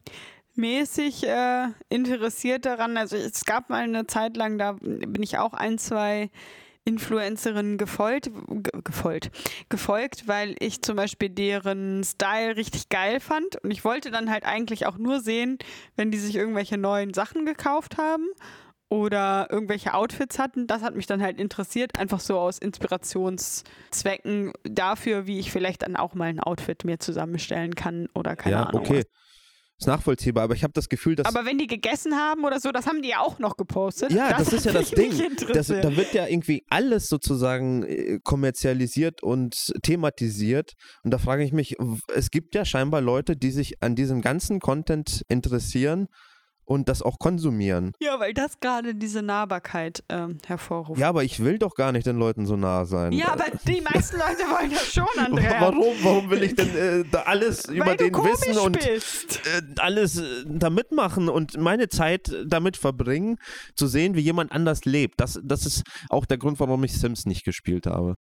mäßig 0.55 1.25
äh, 1.25 1.67
interessiert 1.91 2.65
daran. 2.65 2.97
Also 2.97 3.17
es 3.19 3.45
gab 3.45 3.69
mal 3.69 3.83
eine 3.83 4.07
Zeit 4.07 4.39
lang, 4.39 4.57
da 4.57 4.79
bin 4.81 5.23
ich 5.23 5.37
auch 5.37 5.53
ein, 5.53 5.77
zwei 5.77 6.31
Influencerinnen 6.87 7.77
gefolgt, 7.77 8.31
gefolgt, 8.83 9.31
gefolgt, 9.69 10.27
weil 10.27 10.57
ich 10.59 10.81
zum 10.81 10.97
Beispiel 10.97 11.29
deren 11.29 12.03
Style 12.03 12.57
richtig 12.57 12.89
geil 12.89 13.21
fand. 13.21 13.63
Und 13.63 13.71
ich 13.71 13.85
wollte 13.85 14.11
dann 14.11 14.31
halt 14.31 14.47
eigentlich 14.47 14.87
auch 14.87 14.97
nur 14.97 15.21
sehen, 15.21 15.59
wenn 15.97 16.11
die 16.11 16.19
sich 16.19 16.35
irgendwelche 16.35 16.79
neuen 16.79 17.13
Sachen 17.13 17.45
gekauft 17.45 17.99
haben 17.99 18.27
oder 18.89 19.49
irgendwelche 19.51 19.95
Outfits 19.95 20.39
hatten. 20.39 20.67
Das 20.67 20.83
hat 20.83 20.95
mich 20.95 21.07
dann 21.07 21.23
halt 21.23 21.41
interessiert, 21.41 21.99
einfach 21.99 22.21
so 22.21 22.39
aus 22.39 22.59
Inspirationszwecken 22.59 24.53
dafür, 24.65 25.27
wie 25.27 25.39
ich 25.39 25.51
vielleicht 25.51 25.83
dann 25.83 25.97
auch 25.97 26.15
mal 26.15 26.29
ein 26.29 26.41
Outfit 26.41 26.85
mir 26.85 26.99
zusammenstellen 26.99 27.75
kann 27.75 28.09
oder 28.15 28.37
keine 28.37 28.57
ja, 28.57 28.63
Ahnung. 28.65 28.83
Okay. 28.83 28.99
Was. 28.99 29.27
Ist 29.79 29.89
nachvollziehbar, 29.89 30.45
aber 30.45 30.55
ich 30.55 30.63
habe 30.63 30.73
das 30.73 30.89
Gefühl, 30.89 31.17
dass. 31.17 31.27
Aber 31.27 31.45
wenn 31.45 31.59
die 31.59 31.67
gegessen 31.67 32.15
haben 32.15 32.47
oder 32.47 32.61
so, 32.61 32.73
das 32.73 32.87
haben 32.87 33.03
die 33.03 33.11
ja 33.11 33.21
auch 33.21 33.39
noch 33.39 33.59
gepostet. 33.59 34.11
Ja, 34.11 34.31
das, 34.31 34.45
das 34.45 34.53
ist 34.55 34.65
ja 34.65 34.73
das 34.73 34.91
Ding. 34.91 35.13
Das, 35.53 35.67
da 35.67 35.97
wird 35.97 36.15
ja 36.15 36.27
irgendwie 36.27 36.65
alles 36.71 37.09
sozusagen 37.09 37.83
äh, 37.83 38.19
kommerzialisiert 38.25 39.23
und 39.23 39.75
thematisiert. 39.83 40.73
Und 41.03 41.11
da 41.11 41.19
frage 41.19 41.45
ich 41.45 41.53
mich, 41.53 41.77
es 42.15 42.31
gibt 42.31 42.55
ja 42.55 42.65
scheinbar 42.65 43.03
Leute, 43.03 43.37
die 43.37 43.51
sich 43.51 43.83
an 43.83 43.95
diesem 43.95 44.23
ganzen 44.23 44.61
Content 44.61 45.23
interessieren 45.29 46.07
und 46.67 46.89
das 46.89 47.01
auch 47.01 47.19
konsumieren. 47.19 47.93
Ja, 48.01 48.19
weil 48.21 48.35
das 48.35 48.61
gerade 48.61 48.95
diese 48.95 49.23
Nahbarkeit 49.23 50.03
ähm, 50.09 50.39
hervorruft. 50.47 51.01
Ja, 51.01 51.09
aber 51.09 51.25
ich 51.25 51.43
will 51.43 51.59
doch 51.59 51.75
gar 51.75 51.93
nicht 51.93 52.07
den 52.07 52.17
Leuten 52.17 52.45
so 52.45 52.57
nah 52.57 52.85
sein. 52.85 53.13
Ja, 53.13 53.33
aber 53.33 53.45
die 53.67 53.81
meisten 53.81 54.17
Leute 54.17 54.43
wollen 54.51 54.71
das 54.71 54.93
schon, 54.93 55.07
Andrea. 55.19 55.61
Warum? 55.61 55.95
Warum 56.03 56.31
will 56.31 56.43
ich 56.43 56.55
denn 56.55 56.77
äh, 56.77 57.05
da 57.11 57.23
alles 57.23 57.69
weil 57.69 57.77
über 57.77 57.97
den 57.97 58.13
wissen 58.15 58.59
und 58.59 58.85
äh, 58.85 59.01
alles 59.79 60.19
äh, 60.19 60.45
da 60.47 60.69
mitmachen 60.69 61.29
und 61.29 61.57
meine 61.57 61.89
Zeit 61.89 62.35
damit 62.45 62.77
verbringen, 62.77 63.39
zu 63.77 63.87
sehen, 63.87 64.17
wie 64.17 64.21
jemand 64.21 64.53
anders 64.53 64.85
lebt? 64.85 65.21
Das, 65.21 65.41
das 65.43 65.65
ist 65.67 65.85
auch 66.11 66.27
der 66.27 66.39
Grund, 66.39 66.59
warum 66.59 66.83
ich 66.85 66.99
Sims 66.99 67.27
nicht 67.27 67.45
gespielt 67.45 67.87
habe. 67.87 68.15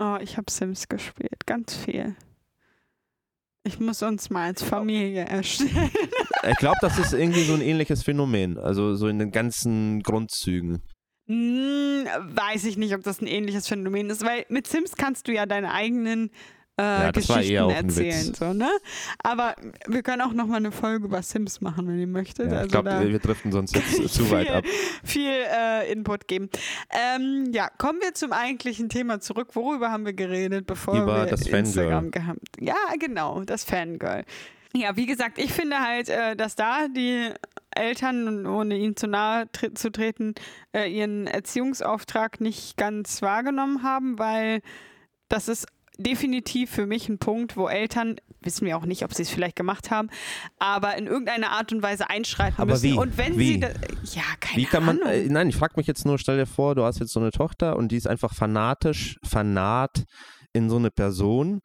Oh, 0.00 0.16
ich 0.20 0.36
habe 0.36 0.50
Sims 0.50 0.88
gespielt, 0.88 1.46
ganz 1.46 1.76
viel. 1.76 2.16
Ich 3.66 3.80
muss 3.80 4.02
uns 4.02 4.28
mal 4.28 4.48
als 4.48 4.62
Familie 4.62 5.24
erstellen. 5.24 5.90
Ich 6.50 6.56
glaube, 6.58 6.76
das 6.80 6.98
ist 6.98 7.12
irgendwie 7.12 7.44
so 7.44 7.54
ein 7.54 7.60
ähnliches 7.60 8.02
Phänomen. 8.02 8.58
Also 8.58 8.94
so 8.94 9.08
in 9.08 9.18
den 9.18 9.30
ganzen 9.30 10.02
Grundzügen. 10.02 10.82
Hm, 11.26 12.06
weiß 12.34 12.64
ich 12.64 12.76
nicht, 12.76 12.94
ob 12.94 13.02
das 13.02 13.20
ein 13.20 13.26
ähnliches 13.26 13.66
Phänomen 13.66 14.10
ist, 14.10 14.24
weil 14.24 14.44
mit 14.48 14.66
Sims 14.66 14.96
kannst 14.96 15.26
du 15.26 15.32
ja 15.32 15.46
deine 15.46 15.72
eigenen 15.72 16.30
äh, 16.78 16.82
Ja, 16.82 17.10
Geschichten 17.12 17.70
erzählen. 17.70 18.34
So, 18.34 18.52
ne? 18.52 18.68
Aber 19.22 19.54
wir 19.86 20.02
können 20.02 20.20
auch 20.22 20.32
noch 20.32 20.46
mal 20.46 20.56
eine 20.56 20.72
Folge 20.72 21.06
über 21.06 21.22
Sims 21.22 21.60
machen, 21.60 21.86
wenn 21.88 21.98
ihr 21.98 22.06
möchtet. 22.06 22.50
Ja, 22.50 22.58
also 22.58 22.66
ich 22.66 22.72
glaube, 22.72 22.90
da 22.90 23.00
wir 23.02 23.18
driften 23.18 23.52
sonst 23.52 23.74
jetzt 23.74 24.08
zu 24.14 24.30
weit 24.30 24.48
viel, 24.48 24.56
ab. 24.56 24.64
viel 25.04 25.30
äh, 25.30 25.92
Input 25.92 26.26
geben. 26.28 26.50
Ähm, 26.90 27.50
ja, 27.52 27.68
kommen 27.78 28.00
wir 28.02 28.12
zum 28.14 28.32
eigentlichen 28.32 28.88
Thema 28.88 29.20
zurück. 29.20 29.54
Worüber 29.54 29.90
haben 29.90 30.04
wir 30.04 30.14
geredet, 30.14 30.66
bevor 30.66 31.00
Über 31.00 31.24
wir 31.24 31.26
das 31.26 31.42
Fangirl. 31.42 31.60
Instagram 31.60 32.10
gehabt? 32.10 32.40
Ja, 32.60 32.76
genau, 32.98 33.42
das 33.44 33.64
Fangirl. 33.64 34.24
Ja, 34.76 34.96
wie 34.96 35.06
gesagt, 35.06 35.38
ich 35.38 35.52
finde 35.52 35.78
halt, 35.80 36.08
äh, 36.08 36.34
dass 36.34 36.56
da 36.56 36.88
die 36.88 37.30
Eltern, 37.70 38.46
ohne 38.46 38.76
ihnen 38.76 38.96
zu 38.96 39.06
nahe 39.06 39.46
tre 39.52 39.72
zu 39.74 39.90
treten, 39.90 40.34
äh, 40.72 40.88
ihren 40.90 41.26
Erziehungsauftrag 41.26 42.40
nicht 42.40 42.76
ganz 42.76 43.22
wahrgenommen 43.22 43.82
haben, 43.82 44.18
weil 44.18 44.60
das 45.28 45.48
ist 45.48 45.66
definitiv 45.96 46.70
für 46.70 46.86
mich 46.86 47.08
ein 47.08 47.18
Punkt, 47.18 47.56
wo 47.56 47.68
Eltern, 47.68 48.16
wissen 48.40 48.66
wir 48.66 48.76
auch 48.76 48.84
nicht, 48.84 49.04
ob 49.04 49.14
sie 49.14 49.22
es 49.22 49.30
vielleicht 49.30 49.54
gemacht 49.56 49.92
haben, 49.92 50.10
aber 50.58 50.96
in 50.96 51.06
irgendeiner 51.06 51.50
Art 51.52 51.72
und 51.72 51.82
Weise 51.82 52.10
einschreiten 52.10 52.60
Aber 52.60 52.72
müssen. 52.72 52.82
wie? 52.82 52.98
Und 52.98 53.16
wenn 53.16 53.38
Wie? 53.38 53.52
sie 53.54 53.60
da, 53.60 53.68
ja, 53.68 54.22
keine 54.40 54.56
Wie 54.60 54.64
kann 54.66 54.84
man, 54.84 55.00
Ahnung. 55.00 55.12
äh, 55.12 55.26
nein, 55.28 55.48
ich 55.48 55.56
frage 55.56 55.74
mich 55.76 55.86
jetzt 55.86 56.04
nur, 56.04 56.18
stell 56.18 56.36
dir 56.36 56.46
vor, 56.46 56.74
du 56.74 56.82
hast 56.84 56.98
jetzt 56.98 57.12
so 57.12 57.20
eine 57.20 57.30
Tochter 57.30 57.76
und 57.76 57.92
die 57.92 57.96
ist 57.96 58.08
einfach 58.08 58.34
fanatisch, 58.34 59.18
fanat 59.24 60.04
in 60.52 60.68
so 60.68 60.76
eine 60.76 60.90
Person. 60.90 61.60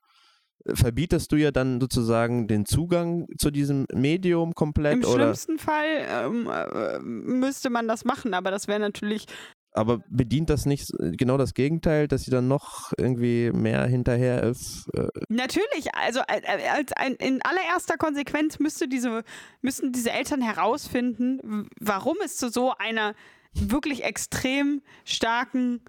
Verbietest 0.66 1.32
du 1.32 1.38
ja 1.38 1.52
dann 1.52 1.80
sozusagen 1.80 2.48
den 2.48 2.66
Zugang 2.66 3.28
zu 3.38 3.50
diesem 3.50 3.86
Medium 3.94 4.54
komplett 4.54 4.94
Im 4.94 5.06
oder 5.06 5.24
schlimmsten 5.24 5.58
Fall 5.58 6.06
ähm, 6.10 6.50
äh, 6.50 7.00
müsste 7.00 7.70
man 7.70 7.88
das 7.88 8.06
machen, 8.06 8.34
aber 8.34 8.52
das 8.52 8.68
wäre 8.68 8.80
natürlich 8.80 9.26
aber 9.72 10.00
bedient 10.10 10.50
das 10.50 10.66
nicht 10.66 10.92
genau 11.00 11.38
das 11.38 11.54
Gegenteil, 11.54 12.08
dass 12.08 12.24
sie 12.24 12.32
dann 12.32 12.48
noch 12.48 12.92
irgendwie 12.98 13.52
mehr 13.52 13.86
hinterher 13.86 14.44
ist? 14.44 14.90
Äh, 14.96 15.08
Natürlich, 15.30 15.94
also 15.94 16.22
äh, 16.28 16.70
als 16.70 16.92
ein, 16.94 17.14
in 17.14 17.42
allererster 17.44 17.98
Konsequenz 17.98 18.60
müsste 18.60 18.88
diese, 18.88 19.24
müssten 19.62 19.92
diese 19.92 20.12
Eltern 20.12 20.42
herausfinden, 20.42 21.70
warum 21.80 22.18
es 22.26 22.38
zu 22.38 22.50
so 22.50 22.74
einer 22.78 23.14
wirklich 23.54 24.04
extrem 24.04 24.82
starken 25.06 25.82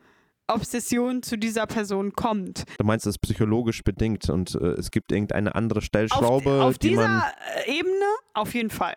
Obsession 0.55 1.23
zu 1.23 1.37
dieser 1.39 1.67
Person 1.67 2.13
kommt. 2.13 2.65
Du 2.79 2.85
meinst, 2.85 3.07
das 3.07 3.15
ist 3.15 3.19
psychologisch 3.19 3.83
bedingt 3.83 4.29
und 4.31 4.55
äh, 4.55 4.73
es 4.73 4.91
gibt 4.91 5.13
irgendeine 5.13 5.55
andere 5.55 5.79
Auf, 5.79 5.85
Stellschraube, 5.85 6.63
auf 6.63 6.79
die 6.79 6.89
dieser 6.91 7.09
man. 7.09 7.23
äh, 7.67 7.79
Ebene 7.79 8.05
auf 8.35 8.55
jeden 8.55 8.71
Fall. 8.71 8.95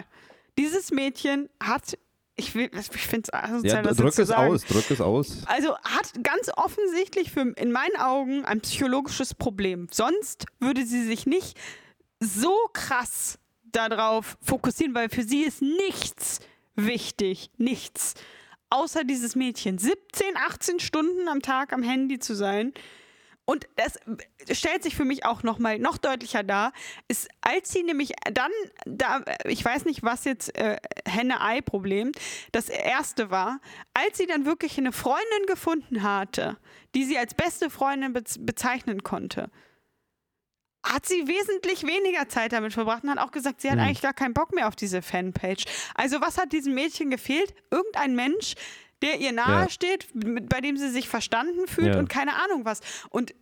Dieses 0.58 0.92
Mädchen 0.92 1.50
hat, 1.62 1.98
ich, 2.36 2.54
will- 2.56 2.70
ich 2.74 2.88
finde 3.08 3.30
es 3.32 3.34
asozial, 3.34 3.78
Ja, 3.78 3.82
das 3.82 3.98
drück 3.98 4.14
zu 4.14 4.22
es 4.24 4.28
sagen. 4.28 4.54
aus, 4.54 4.64
drück 4.66 4.90
es 4.92 5.02
aus. 5.02 5.38
Also 5.48 5.76
hat 5.80 6.12
ganz 6.24 6.50
offensichtlich 6.56 7.32
für, 7.32 7.42
in 7.58 7.72
meinen 7.72 7.96
Augen 7.98 8.46
ein 8.46 8.62
psychologisches 8.62 9.34
Problem. 9.34 9.88
Sonst 9.92 10.46
würde 10.60 10.86
sie 10.86 11.04
sich 11.04 11.26
nicht 11.26 11.58
so 12.20 12.54
krass 12.74 13.40
darauf 13.72 14.38
fokussieren, 14.42 14.94
weil 14.94 15.10
für 15.10 15.24
sie 15.24 15.42
ist 15.42 15.62
nichts 15.62 16.40
wichtig, 16.76 17.50
nichts. 17.58 18.14
Außer 18.74 19.04
dieses 19.04 19.36
Mädchen 19.36 19.78
17, 19.78 20.36
18 20.36 20.80
Stunden 20.80 21.28
am 21.28 21.44
Tag 21.44 21.74
am 21.74 21.84
Handy 21.84 22.18
zu 22.18 22.34
sein. 22.34 22.74
Und 23.46 23.68
das 23.76 24.00
stellt 24.58 24.82
sich 24.82 24.96
für 24.96 25.06
mich 25.06 25.26
auch 25.26 25.44
noch 25.44 25.60
mal 25.60 25.78
noch 25.78 26.00
deutlicher 26.00 26.42
dar, 26.42 26.74
ist, 27.08 27.28
als 27.42 27.72
sie 27.72 27.84
nämlich 27.84 28.14
dann, 28.34 28.50
da, 28.88 29.24
ich 29.46 29.64
weiß 29.64 29.86
nicht, 29.86 30.02
was 30.02 30.26
jetzt 30.26 30.58
äh, 30.58 30.78
Henne-Ei-Problem, 31.08 32.14
das 32.52 32.68
erste 32.68 33.30
war, 33.30 33.60
als 33.94 34.18
sie 34.18 34.26
dann 34.26 34.48
wirklich 34.48 34.76
eine 34.80 34.92
Freundin 34.92 35.46
gefunden 35.46 36.02
hatte, 36.02 36.58
die 36.96 37.04
sie 37.04 37.20
als 37.20 37.36
beste 37.36 37.70
Freundin 37.70 38.14
bez 38.14 38.44
bezeichnen 38.44 39.04
konnte, 39.04 39.52
hat 40.84 41.06
sie 41.06 41.28
wesentlich 41.28 41.84
weniger 41.84 42.28
Zeit 42.28 42.52
damit 42.54 42.74
verbracht 42.74 43.04
und 43.04 43.10
hat 43.10 43.18
auch 43.20 43.32
gesagt, 43.32 43.62
sie 43.62 43.70
hat 43.70 43.78
Hm. 43.80 43.86
eigentlich 43.86 44.02
gar 44.02 44.14
keinen 44.14 44.34
Bock 44.34 44.54
mehr 44.54 44.68
auf 44.68 44.76
diese 44.76 45.02
Fanpage. 45.02 45.66
Also 45.96 46.20
was 46.22 46.38
hat 46.38 46.52
diesem 46.52 46.74
Mädchen 46.74 47.10
gefehlt? 47.10 47.54
Irgendein 47.72 48.16
Mensch, 48.16 48.56
der 49.02 49.20
ihr 49.20 49.32
nahe 49.32 49.64
Ja. 49.64 49.70
steht, 49.70 50.08
bei 50.14 50.62
dem 50.62 50.78
sie 50.78 50.90
sich 50.90 51.08
verstanden 51.10 51.68
fühlt 51.68 51.94
Ja. 51.96 52.00
und 52.00 52.10
keine 52.10 52.36
Ahnung 52.44 52.66
was. 52.66 52.82
Und 53.10 53.34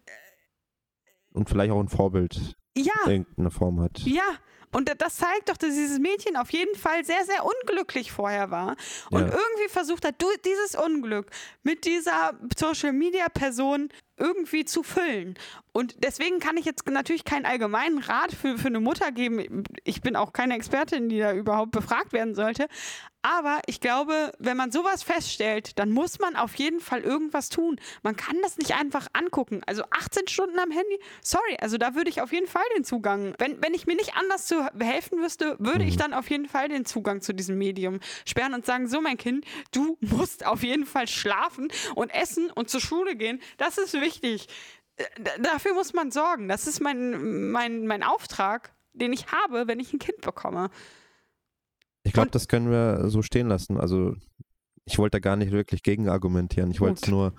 Und 1.34 1.50
vielleicht 1.50 1.72
auch 1.72 1.80
ein 1.80 1.88
Vorbild 1.90 2.56
ja, 2.76 2.94
irgendeine 3.06 3.52
Form 3.52 3.80
hat. 3.82 4.00
ja. 4.00 4.24
Und 4.72 4.88
da- 4.90 4.96
das 4.96 5.18
zeigt 5.18 5.50
doch, 5.50 5.58
dass 5.58 5.70
dieses 5.74 6.00
Mädchen 6.00 6.38
auf 6.38 6.52
jeden 6.52 6.76
Fall 6.78 7.04
sehr, 7.06 7.26
sehr 7.26 7.44
unglücklich 7.46 8.12
vorher 8.12 8.52
war 8.52 8.76
und 9.10 9.22
Ja. 9.22 9.28
irgendwie 9.28 9.70
versucht 9.70 10.06
hat, 10.06 10.16
dieses 10.46 10.76
Unglück 10.76 11.28
mit 11.64 11.86
dieser 11.86 12.34
Social-Media-Person 12.58 13.90
irgendwie 14.18 14.66
zu 14.66 14.84
füllen. 14.84 15.36
Und 15.72 15.96
deswegen 16.04 16.40
kann 16.40 16.58
ich 16.58 16.66
jetzt 16.66 16.86
natürlich 16.88 17.26
keinen 17.26 17.46
allgemeinen 17.46 17.98
Rat 18.00 18.34
für, 18.34 18.58
für 18.58 18.68
eine 18.68 18.80
Mutter 18.80 19.12
geben. 19.12 19.64
Ich 19.84 20.02
bin 20.02 20.16
auch 20.16 20.32
keine 20.32 20.56
Expertin, 20.56 21.10
die 21.10 21.20
da 21.20 21.34
überhaupt 21.34 21.72
befragt 21.72 22.14
werden 22.14 22.36
sollte. 22.36 22.68
Aber 23.24 23.62
ich 23.68 23.80
glaube, 23.80 24.32
wenn 24.40 24.58
man 24.58 24.72
sowas 24.72 25.04
feststellt, 25.04 25.78
dann 25.78 25.92
muss 25.92 26.20
man 26.20 26.36
auf 26.36 26.56
jeden 26.56 26.80
Fall 26.80 27.02
irgendwas 27.02 27.50
tun. 27.50 27.80
Man 28.02 28.16
kann 28.16 28.36
das 28.42 28.58
nicht 28.58 28.74
einfach 28.74 29.08
angucken. 29.14 29.62
Also 29.68 29.84
18 29.92 30.28
Stunden 30.28 30.58
am 30.58 30.72
Handy, 30.72 31.00
sorry, 31.22 31.58
also 31.60 31.78
da 31.78 31.94
würde 31.94 32.10
ich 32.10 32.22
auf 32.22 32.32
jeden 32.32 32.48
Fall 32.48 32.64
den 32.76 32.84
Zugang, 32.84 33.36
wenn, 33.38 33.62
wenn 33.62 33.76
ich 33.76 33.86
mir 33.86 33.96
nicht 33.96 34.16
anders 34.16 34.48
zu 34.48 34.66
helfen 34.80 35.22
wüsste, 35.22 35.56
würde 35.60 35.84
ich 35.84 35.98
dann 35.98 36.14
auf 36.14 36.30
jeden 36.32 36.48
Fall 36.48 36.68
den 36.68 36.86
Zugang 36.86 37.22
zu 37.22 37.34
diesem 37.34 37.58
Medium 37.58 38.00
sperren 38.26 38.56
und 38.56 38.66
sagen, 38.66 38.88
so 38.88 39.02
mein 39.02 39.18
Kind, 39.18 39.46
du 39.72 39.98
musst 40.02 40.46
auf 40.46 40.64
jeden 40.64 40.86
Fall 40.86 41.08
schlafen 41.08 41.68
und 41.96 42.10
essen 42.10 42.50
und 42.50 42.70
zur 42.70 42.82
Schule 42.82 43.16
gehen. 43.16 43.40
Das 43.58 43.78
ist 43.78 43.94
wichtig. 43.94 44.48
Äh, 44.98 45.06
Dafür 45.40 45.76
muss 45.76 45.94
man 45.94 46.10
sorgen. 46.10 46.48
Das 46.48 46.66
ist 46.66 46.80
mein, 46.80 47.52
mein, 47.52 47.86
mein 47.86 48.02
Auftrag, 48.02 48.74
den 48.94 49.14
ich 49.14 49.28
habe, 49.32 49.68
wenn 49.68 49.80
ich 49.80 49.94
ein 49.94 50.00
Kind 50.00 50.22
bekomme. 50.22 50.72
Ich 52.04 52.14
glaube, 52.14 52.32
das 52.32 52.48
können 52.48 52.70
wir 52.72 53.10
so 53.10 53.22
stehen 53.22 53.48
lassen. 53.48 53.78
Also 53.78 54.16
ich 54.86 54.98
wollte 54.98 55.18
da 55.18 55.20
gar 55.20 55.36
nicht 55.36 55.52
wirklich 55.52 55.84
gegen 55.84 56.10
argumentieren. 56.10 56.72
Ich 56.72 56.82
wollte 56.82 57.02
es 57.04 57.08
nur 57.08 57.34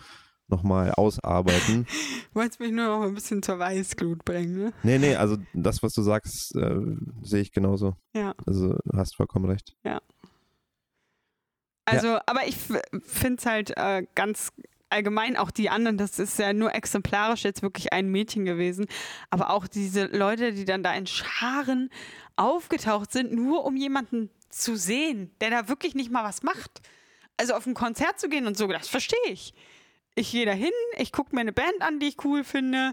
nochmal 0.48 0.92
ausarbeiten. 0.92 1.86
Du 2.32 2.40
wolltest 2.40 2.60
mich 2.60 2.72
nur 2.72 2.86
noch 2.86 3.02
ein 3.02 3.12
bisschen 3.12 3.42
zur 3.42 3.58
Weißglut 3.58 4.24
bringen, 4.24 4.56
ne? 4.56 4.72
nee, 4.82 4.96
nee, 4.96 5.16
also 5.16 5.36
das, 5.52 5.82
was 5.82 5.92
du 5.92 6.00
sagst, 6.00 6.56
äh, 6.56 6.80
sehe 7.20 7.42
ich 7.42 7.52
genauso. 7.52 7.94
Ja. 8.14 8.34
Also 8.46 8.78
du 8.82 8.96
hast 8.96 9.16
vollkommen 9.16 9.50
recht. 9.50 9.74
Also, 11.84 12.18
aber 12.26 12.46
ich 12.46 12.56
finde 12.56 13.36
es 13.38 13.46
halt 13.46 13.76
äh, 13.76 14.06
ganz 14.14 14.52
allgemein, 14.88 15.36
auch 15.36 15.50
die 15.50 15.70
anderen, 15.70 15.96
das 15.96 16.18
ist 16.18 16.38
ja 16.38 16.52
nur 16.52 16.74
exemplarisch 16.74 17.44
jetzt 17.44 17.62
wirklich 17.62 17.92
ein 17.92 18.08
Mädchen 18.08 18.44
gewesen, 18.44 18.86
aber 19.30 19.50
auch 19.50 19.66
diese 19.66 20.06
Leute, 20.06 20.52
die 20.52 20.64
dann 20.64 20.82
da 20.82 20.92
in 20.94 21.06
Scharen 21.06 21.90
aufgetaucht 22.36 23.12
sind, 23.12 23.32
nur 23.32 23.64
um 23.64 23.76
jemanden 23.76 24.30
zu 24.52 24.76
sehen, 24.76 25.34
der 25.40 25.50
da 25.50 25.68
wirklich 25.68 25.94
nicht 25.94 26.10
mal 26.10 26.24
was 26.24 26.42
macht. 26.42 26.80
Also 27.36 27.54
auf 27.54 27.66
ein 27.66 27.74
Konzert 27.74 28.20
zu 28.20 28.28
gehen 28.28 28.46
und 28.46 28.56
so, 28.56 28.66
das 28.68 28.88
verstehe 28.88 29.18
ich. 29.30 29.54
Ich 30.14 30.30
gehe 30.30 30.46
da 30.46 30.52
hin, 30.52 30.70
ich 30.98 31.10
gucke 31.10 31.34
mir 31.34 31.40
eine 31.40 31.52
Band 31.52 31.80
an, 31.80 31.98
die 31.98 32.08
ich 32.08 32.24
cool 32.24 32.44
finde, 32.44 32.92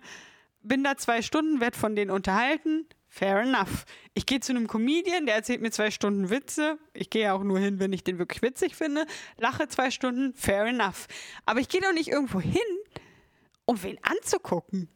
bin 0.61 0.83
da 0.83 0.95
zwei 0.95 1.21
Stunden, 1.21 1.59
werde 1.59 1.77
von 1.77 1.95
denen 1.95 2.11
unterhalten. 2.11 2.87
Fair 3.11 3.39
enough. 3.39 3.85
Ich 4.13 4.25
gehe 4.27 4.39
zu 4.39 4.51
einem 4.51 4.67
Comedian, 4.67 5.25
der 5.25 5.35
erzählt 5.35 5.61
mir 5.61 5.71
zwei 5.71 5.89
Stunden 5.89 6.29
Witze. 6.29 6.77
Ich 6.93 7.09
gehe 7.09 7.33
auch 7.33 7.43
nur 7.43 7.57
hin, 7.59 7.79
wenn 7.79 7.91
ich 7.91 8.03
den 8.03 8.19
wirklich 8.19 8.41
witzig 8.43 8.75
finde. 8.75 9.05
Lache 9.37 9.67
zwei 9.67 9.89
Stunden, 9.89 10.33
fair 10.35 10.65
enough. 10.65 11.07
Aber 11.45 11.59
ich 11.59 11.69
gehe 11.69 11.81
doch 11.81 11.91
nicht 11.91 12.09
irgendwo 12.09 12.39
hin, 12.39 12.61
um 13.65 13.81
wen 13.81 13.97
anzugucken. 14.03 14.89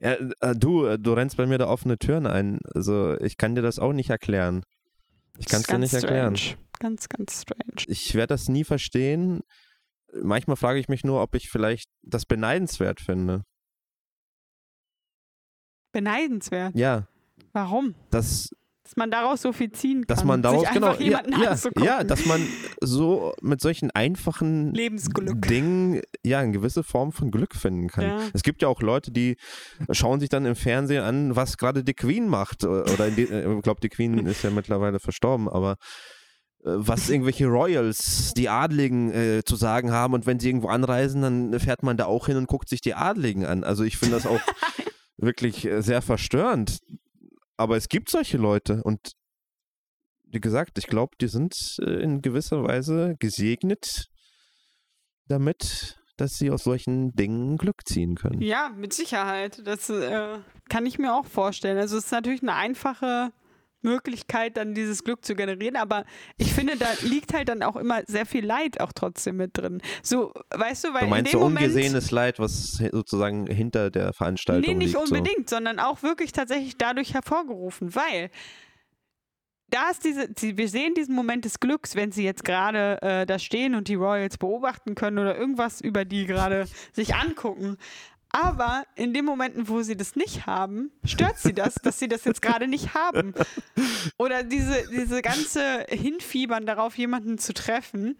Ja, 0.00 0.12
äh, 0.12 0.54
du, 0.54 0.86
äh, 0.86 0.98
du 0.98 1.12
rennst 1.12 1.36
bei 1.36 1.46
mir 1.46 1.58
da 1.58 1.66
offene 1.66 1.98
Türen 1.98 2.26
ein. 2.26 2.60
Also 2.72 3.18
ich 3.20 3.36
kann 3.36 3.56
dir 3.56 3.62
das 3.62 3.80
auch 3.80 3.92
nicht 3.92 4.10
erklären. 4.10 4.62
Ich 5.38 5.46
kann 5.46 5.60
es 5.60 5.66
dir 5.66 5.78
nicht 5.78 5.94
erklären. 5.94 6.36
strange. 6.36 6.58
Ganz, 6.80 7.08
ganz 7.08 7.42
strange. 7.42 7.84
Ich 7.86 8.14
werde 8.14 8.34
das 8.34 8.48
nie 8.48 8.64
verstehen. 8.64 9.40
Manchmal 10.12 10.56
frage 10.56 10.78
ich 10.80 10.88
mich 10.88 11.04
nur, 11.04 11.22
ob 11.22 11.34
ich 11.34 11.48
vielleicht 11.50 11.90
das 12.02 12.24
beneidenswert 12.26 13.00
finde. 13.00 13.44
Beneidenswert. 15.92 16.74
Ja, 16.76 17.08
Warum? 17.52 17.94
dass, 18.10 18.50
Dass 18.88 18.96
man 18.96 19.10
daraus 19.10 19.42
so 19.42 19.52
viel 19.52 19.70
ziehen 19.70 20.06
kann. 20.06 20.16
dass 20.16 20.24
man 20.24 20.40
daraus 20.40 20.62
sich 20.62 20.70
genau 20.70 20.86
einfach 20.88 21.00
jemanden 21.00 21.32
ja, 21.32 21.54
ja, 21.54 21.84
ja, 21.84 22.04
dass 22.04 22.24
man 22.24 22.40
so 22.80 23.34
mit 23.42 23.60
solchen 23.60 23.90
einfachen. 23.90 24.72
Dingen 25.34 26.00
ja 26.24 26.38
eine 26.38 26.52
gewisse 26.52 26.82
Form 26.82 27.12
von 27.12 27.30
Glück 27.30 27.54
finden 27.54 27.88
kann. 27.88 28.04
Ja. 28.04 28.20
Es 28.32 28.42
gibt 28.42 28.62
ja 28.62 28.68
auch 28.68 28.80
Leute, 28.80 29.10
die 29.10 29.36
schauen 29.90 30.20
sich 30.20 30.30
dann 30.30 30.46
im 30.46 30.56
Fernsehen 30.56 31.02
an, 31.02 31.36
was 31.36 31.58
gerade 31.58 31.84
die 31.84 31.92
Queen 31.92 32.28
macht. 32.28 32.64
Oder 32.64 33.08
in 33.08 33.16
die, 33.16 33.24
äh, 33.24 33.56
ich 33.56 33.62
glaube, 33.62 33.82
die 33.82 33.90
Queen 33.90 34.24
ist 34.26 34.42
ja 34.42 34.48
mittlerweile 34.48 35.00
verstorben, 35.00 35.50
aber 35.50 35.72
äh, 36.64 36.70
was 36.70 37.10
irgendwelche 37.10 37.46
Royals, 37.46 38.32
die 38.34 38.48
Adligen 38.48 39.12
äh, 39.12 39.42
zu 39.44 39.56
sagen 39.56 39.92
haben 39.92 40.14
und 40.14 40.24
wenn 40.24 40.40
sie 40.40 40.48
irgendwo 40.48 40.68
anreisen, 40.68 41.20
dann 41.20 41.60
fährt 41.60 41.82
man 41.82 41.98
da 41.98 42.06
auch 42.06 42.24
hin 42.24 42.38
und 42.38 42.46
guckt 42.46 42.70
sich 42.70 42.80
die 42.80 42.94
Adligen 42.94 43.44
an. 43.44 43.64
Also 43.64 43.84
ich 43.84 43.98
finde 43.98 44.14
das 44.14 44.26
auch 44.26 44.40
wirklich 45.18 45.66
äh, 45.66 45.82
sehr 45.82 46.00
verstörend. 46.00 46.78
Aber 47.58 47.76
es 47.76 47.88
gibt 47.88 48.08
solche 48.08 48.38
Leute 48.38 48.82
und 48.84 49.12
wie 50.30 50.40
gesagt, 50.40 50.78
ich 50.78 50.86
glaube, 50.86 51.16
die 51.20 51.28
sind 51.28 51.54
äh, 51.80 52.02
in 52.02 52.22
gewisser 52.22 52.62
Weise 52.62 53.16
gesegnet 53.18 54.06
damit, 55.26 55.98
dass 56.16 56.32
sie 56.32 56.50
aus 56.50 56.64
solchen 56.64 57.12
Dingen 57.12 57.56
Glück 57.58 57.86
ziehen 57.86 58.14
können. 58.14 58.40
Ja, 58.40 58.70
mit 58.74 58.92
Sicherheit. 58.92 59.66
Das 59.66 59.90
äh, 59.90 60.38
kann 60.68 60.86
ich 60.86 60.98
mir 60.98 61.14
auch 61.14 61.26
vorstellen. 61.26 61.78
Also 61.78 61.96
es 61.96 62.06
ist 62.06 62.12
natürlich 62.12 62.42
eine 62.42 62.54
einfache 62.54 63.32
Möglichkeit, 63.82 64.56
dann 64.56 64.74
dieses 64.74 65.04
Glück 65.04 65.24
zu 65.24 65.34
generieren, 65.34 65.76
aber 65.76 66.04
ich 66.36 66.52
finde, 66.52 66.76
da 66.76 66.86
liegt 67.02 67.32
halt 67.34 67.48
dann 67.48 67.62
auch 67.62 67.76
immer 67.76 68.02
sehr 68.06 68.26
viel 68.26 68.44
Leid 68.44 68.80
auch 68.80 68.92
trotzdem 68.92 69.36
mit 69.36 69.56
drin. 69.56 69.80
So, 70.02 70.32
weißt 70.50 70.84
du, 70.84 70.94
weil 70.94 71.02
Du 71.02 71.06
meinst 71.08 71.32
in 71.32 71.38
dem 71.38 71.40
so 71.42 71.48
Moment, 71.48 71.66
ungesehenes 71.66 72.10
Leid, 72.10 72.38
was 72.38 72.72
sozusagen 72.92 73.46
hinter 73.46 73.90
der 73.90 74.12
Veranstaltung 74.12 74.62
Nee, 74.68 74.74
nicht 74.76 74.94
liegt. 74.94 75.10
unbedingt, 75.12 75.48
sondern 75.48 75.78
auch 75.78 76.02
wirklich 76.02 76.32
tatsächlich 76.32 76.76
dadurch 76.76 77.14
hervorgerufen, 77.14 77.94
weil 77.94 78.30
da 79.70 79.90
ist 79.90 80.04
diese, 80.04 80.28
wir 80.56 80.68
sehen 80.68 80.94
diesen 80.94 81.14
Moment 81.14 81.44
des 81.44 81.60
Glücks, 81.60 81.94
wenn 81.94 82.10
sie 82.10 82.24
jetzt 82.24 82.44
gerade 82.44 83.02
äh, 83.02 83.26
da 83.26 83.38
stehen 83.38 83.74
und 83.74 83.88
die 83.88 83.96
Royals 83.96 84.38
beobachten 84.38 84.94
können 84.94 85.18
oder 85.18 85.36
irgendwas 85.36 85.80
über 85.80 86.04
die 86.06 86.24
gerade 86.26 86.66
sich 86.92 87.14
angucken. 87.14 87.76
Aber 88.30 88.84
in 88.94 89.14
den 89.14 89.24
Momenten, 89.24 89.68
wo 89.68 89.82
sie 89.82 89.96
das 89.96 90.14
nicht 90.14 90.46
haben, 90.46 90.90
stört 91.04 91.38
sie 91.38 91.54
das, 91.54 91.74
dass 91.76 91.98
sie 91.98 92.08
das 92.08 92.24
jetzt 92.24 92.42
gerade 92.42 92.68
nicht 92.68 92.94
haben. 92.94 93.34
Oder 94.18 94.42
diese, 94.42 94.84
diese 94.90 95.22
ganze 95.22 95.86
Hinfiebern 95.88 96.66
darauf, 96.66 96.96
jemanden 96.98 97.38
zu 97.38 97.54
treffen. 97.54 98.16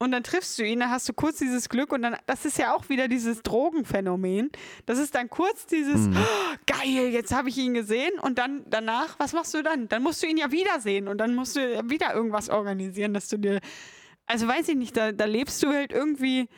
Und 0.00 0.12
dann 0.12 0.22
triffst 0.22 0.58
du 0.58 0.64
ihn, 0.64 0.78
dann 0.80 0.90
hast 0.90 1.08
du 1.08 1.12
kurz 1.12 1.38
dieses 1.38 1.68
Glück 1.68 1.92
und 1.92 2.02
dann, 2.02 2.16
das 2.26 2.44
ist 2.44 2.56
ja 2.56 2.72
auch 2.72 2.88
wieder 2.88 3.08
dieses 3.08 3.42
Drogenphänomen. 3.42 4.50
Das 4.86 4.98
ist 4.98 5.14
dann 5.16 5.28
kurz 5.28 5.66
dieses, 5.66 6.06
Mhm. 6.08 6.16
oh, 6.16 6.56
geil, 6.66 7.08
jetzt 7.08 7.34
habe 7.34 7.48
ich 7.48 7.58
ihn 7.58 7.74
gesehen 7.74 8.12
und 8.20 8.38
dann 8.38 8.64
danach, 8.68 9.18
was 9.18 9.32
machst 9.32 9.54
du 9.54 9.62
dann? 9.62 9.88
Dann 9.88 10.04
musst 10.04 10.22
du 10.22 10.28
ihn 10.28 10.36
ja 10.36 10.52
wiedersehen 10.52 11.08
und 11.08 11.18
dann 11.18 11.34
musst 11.34 11.56
du 11.56 11.72
ja 11.72 11.88
wieder 11.90 12.14
irgendwas 12.14 12.48
organisieren, 12.48 13.12
dass 13.12 13.28
du 13.28 13.38
dir, 13.38 13.60
also 14.26 14.46
weiß 14.46 14.68
ich 14.68 14.76
nicht, 14.76 14.96
da, 14.96 15.10
da 15.10 15.24
lebst 15.24 15.62
du 15.64 15.68
halt 15.72 15.90
irgendwie 15.92 16.48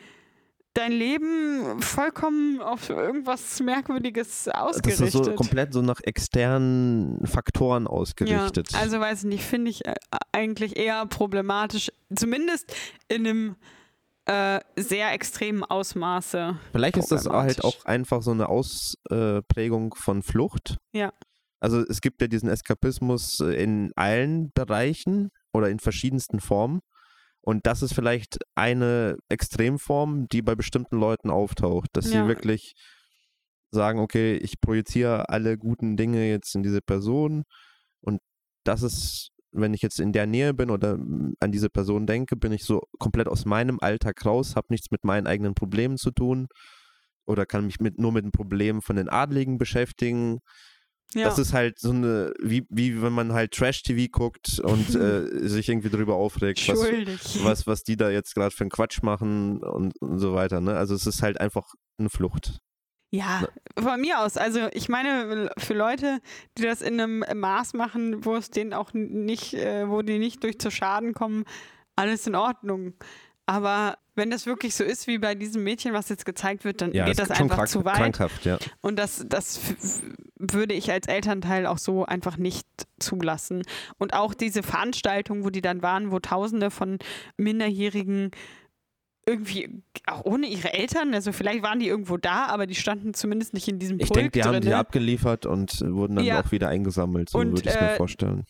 dein 0.75 0.93
Leben 0.93 1.81
vollkommen 1.83 2.61
auf 2.61 2.91
irgendwas 2.91 3.61
Merkwürdiges 3.61 4.45
Das 4.45 4.55
ausgerichtet. 4.55 5.07
ist 5.09 5.13
so 5.13 5.35
komplett 5.35 5.73
so 5.73 5.83
nach 5.83 6.01
externen 6.03 7.27
Faktoren 7.27 7.87
ausgerichtet. 7.87 8.73
Ja, 8.73 8.79
also 8.79 9.01
weiß 9.01 9.21
ich 9.21 9.29
nicht, 9.29 9.45
finde 9.45 9.71
ich 9.71 9.85
äh, 9.87 9.95
eigentlich 10.33 10.77
eher 10.77 11.07
problematisch, 11.07 11.91
zumindest 12.15 12.75
in 13.09 13.27
einem 13.27 13.57
äh, 14.27 14.61
sehr 14.77 15.13
extremen 15.13 15.65
Ausmaße. 15.65 16.57
Vielleicht 16.73 16.97
ist 16.97 17.11
das 17.11 17.27
halt 17.27 17.65
auch 17.65 17.85
einfach 17.85 18.23
so 18.23 18.31
eine 18.31 18.49
Ausprägung 18.49 19.95
von 19.95 20.23
Flucht. 20.23 20.77
Ja. 20.93 21.13
Also 21.59 21.81
es 21.81 22.01
gibt 22.01 22.23
ja 22.23 22.29
diesen 22.29 22.49
Eskapismus 22.49 23.41
äh, 23.41 23.63
in 23.63 23.93
allen 23.97 24.51
Bereichen 24.53 25.31
oder 25.53 25.69
in 25.69 25.79
verschiedensten 25.79 26.41
Formen. 26.41 26.81
Und 27.43 27.67
das 27.67 27.83
ist 27.83 27.95
vielleicht 27.95 28.39
eine 28.55 29.17
Extremform, 29.29 30.29
die 30.29 30.43
bei 30.43 30.55
bestimmten 30.55 30.99
Leuten 30.99 31.31
auftaucht, 31.31 31.89
dass 31.95 32.07
Ja. 32.07 32.23
sie 32.23 32.29
wirklich 32.29 32.75
sagen, 33.71 34.01
okay, 34.01 34.37
ich 34.37 34.61
projiziere 34.61 35.29
alle 35.29 35.57
guten 35.57 35.97
Dinge 35.97 36.29
jetzt 36.29 36.55
in 36.55 36.63
diese 36.63 36.81
Person 36.83 37.45
und 38.01 38.21
das 38.65 38.83
ist, 38.83 39.31
wenn 39.53 39.75
ich 39.75 39.83
jetzt 39.83 40.01
in 40.01 40.13
der 40.13 40.27
Nähe 40.27 40.55
bin 40.55 40.71
oder 40.71 40.99
an 41.41 41.53
diese 41.53 41.71
Person 41.71 42.07
denke, 42.07 42.37
bin 42.37 42.53
ich 42.53 42.65
so 42.65 42.83
komplett 42.99 43.29
aus 43.29 43.45
meinem 43.47 43.79
Alltag 43.81 44.25
raus, 44.27 44.57
habe 44.57 44.69
nichts 44.71 44.91
mit 44.91 45.05
meinen 45.05 45.27
eigenen 45.27 45.55
Problemen 45.55 45.99
zu 45.99 46.11
tun 46.11 46.49
oder 47.27 47.47
kann 47.47 47.67
mich 47.67 47.81
mit, 47.81 47.99
nur 47.99 48.13
mit 48.13 48.25
den 48.25 48.33
Problemen 48.33 48.83
von 48.83 48.97
den 48.97 49.09
Adligen 49.09 49.59
beschäftigen. 49.59 50.41
Ja. 51.15 51.25
Das 51.25 51.39
ist 51.39 51.53
halt 51.53 51.79
so 51.81 51.91
eine, 51.91 52.33
wie, 52.41 52.67
wie 52.71 53.03
wenn 53.03 53.13
man 53.13 53.33
halt 53.33 53.53
Trash-TV 53.53 54.09
guckt 54.13 54.61
und 54.61 54.95
äh, 54.95 55.49
sich 55.49 55.69
irgendwie 55.69 55.91
darüber 55.91 56.15
aufregt, 56.15 56.69
was, 56.69 57.45
was, 57.45 57.67
was 57.67 57.83
die 57.83 57.97
da 57.97 58.11
jetzt 58.11 58.35
gerade 58.35 58.55
für 58.55 58.63
einen 58.63 58.71
Quatsch 58.71 59.03
machen 59.03 59.63
und, 59.63 60.01
und 60.01 60.19
so 60.19 60.35
weiter. 60.35 60.61
Ne? 60.61 60.77
Also 60.77 60.95
es 60.95 61.07
ist 61.07 61.23
halt 61.23 61.41
einfach 61.41 61.75
eine 61.99 62.11
Flucht. 62.11 62.61
Ja, 63.13 63.45
von 63.77 64.01
mir 64.01 64.21
aus. 64.21 64.37
Also 64.37 64.69
ich 64.73 64.89
meine, 64.89 65.51
für 65.59 65.75
Leute, 65.75 66.21
die 66.57 66.63
das 66.63 66.81
in 66.81 67.01
einem 67.01 67.25
Maß 67.41 67.75
machen, 67.75 68.25
wo 68.25 68.37
es 68.37 68.51
denen 68.51 68.73
auch 68.73 68.93
nicht, 68.93 69.55
äh, 69.55 69.89
wo 69.89 70.03
die 70.03 70.21
nicht 70.21 70.45
durch 70.45 70.61
zu 70.61 70.71
Schaden 70.71 71.13
kommen, 71.13 71.45
alles 71.97 72.29
in 72.29 72.37
Ordnung. 72.37 72.95
Aber 73.47 73.99
wenn 74.15 74.31
das 74.31 74.47
wirklich 74.47 74.77
so 74.77 74.85
ist 74.85 75.09
wie 75.09 75.19
bei 75.19 75.35
diesem 75.35 75.65
Mädchen, 75.65 75.93
was 75.93 76.09
jetzt 76.09 76.25
gezeigt 76.25 76.65
wird, 76.65 76.83
dann 76.83 76.93
Ja, 76.93 77.05
geht 77.05 77.19
das 77.19 77.29
schon 77.29 77.37
einfach 77.39 77.57
krank, 77.57 77.69
zu 77.69 77.85
weit. 77.85 77.97
krankhaft, 77.97 78.45
ja. 78.45 78.59
Und 78.81 78.97
das, 78.97 79.25
das 79.29 79.59
würde 80.41 80.75
ich 80.75 80.91
als 80.91 81.07
Elternteil 81.07 81.67
auch 81.67 81.79
so 81.79 82.05
einfach 82.07 82.37
nicht 82.37 82.67
zulassen. 82.99 83.63
Und 83.99 84.15
auch 84.15 84.35
diese 84.35 84.63
Veranstaltung, 84.63 85.45
wo 85.45 85.51
die 85.51 85.61
dann 85.61 85.83
waren, 85.83 86.11
wo 86.11 86.19
Tausende 86.19 86.71
von 86.71 86.99
Minderjährigen 87.37 88.31
irgendwie 89.27 89.83
auch 90.07 90.25
ohne 90.25 90.47
ihre 90.47 90.73
Eltern, 90.73 91.15
also 91.15 91.31
vielleicht 91.33 91.63
waren 91.63 91.79
die 91.79 91.87
irgendwo 91.89 92.17
da, 92.17 92.47
aber 92.47 92.67
die 92.67 92.75
standen 92.75 93.15
zumindest 93.15 93.55
nicht 93.55 93.69
in 93.69 93.79
diesem 93.79 94.01
Ich 94.01 94.07
Pulk 94.09 94.15
denke, 94.15 94.31
die 94.33 94.43
haben 94.43 94.61
die 94.61 94.73
abgeliefert 94.73 95.47
und 95.47 95.81
wurden 95.83 96.17
dann 96.17 96.25
Ja. 96.25 96.41
auch 96.41 96.51
wieder 96.51 96.69
eingesammelt, 96.69 97.29
so 97.31 97.39
Und, 97.39 97.49
würde 97.53 97.69
ich 97.69 97.75
es 97.75 97.81
mir 97.81 97.93
äh, 97.93 97.97
vorstellen. 97.97 98.45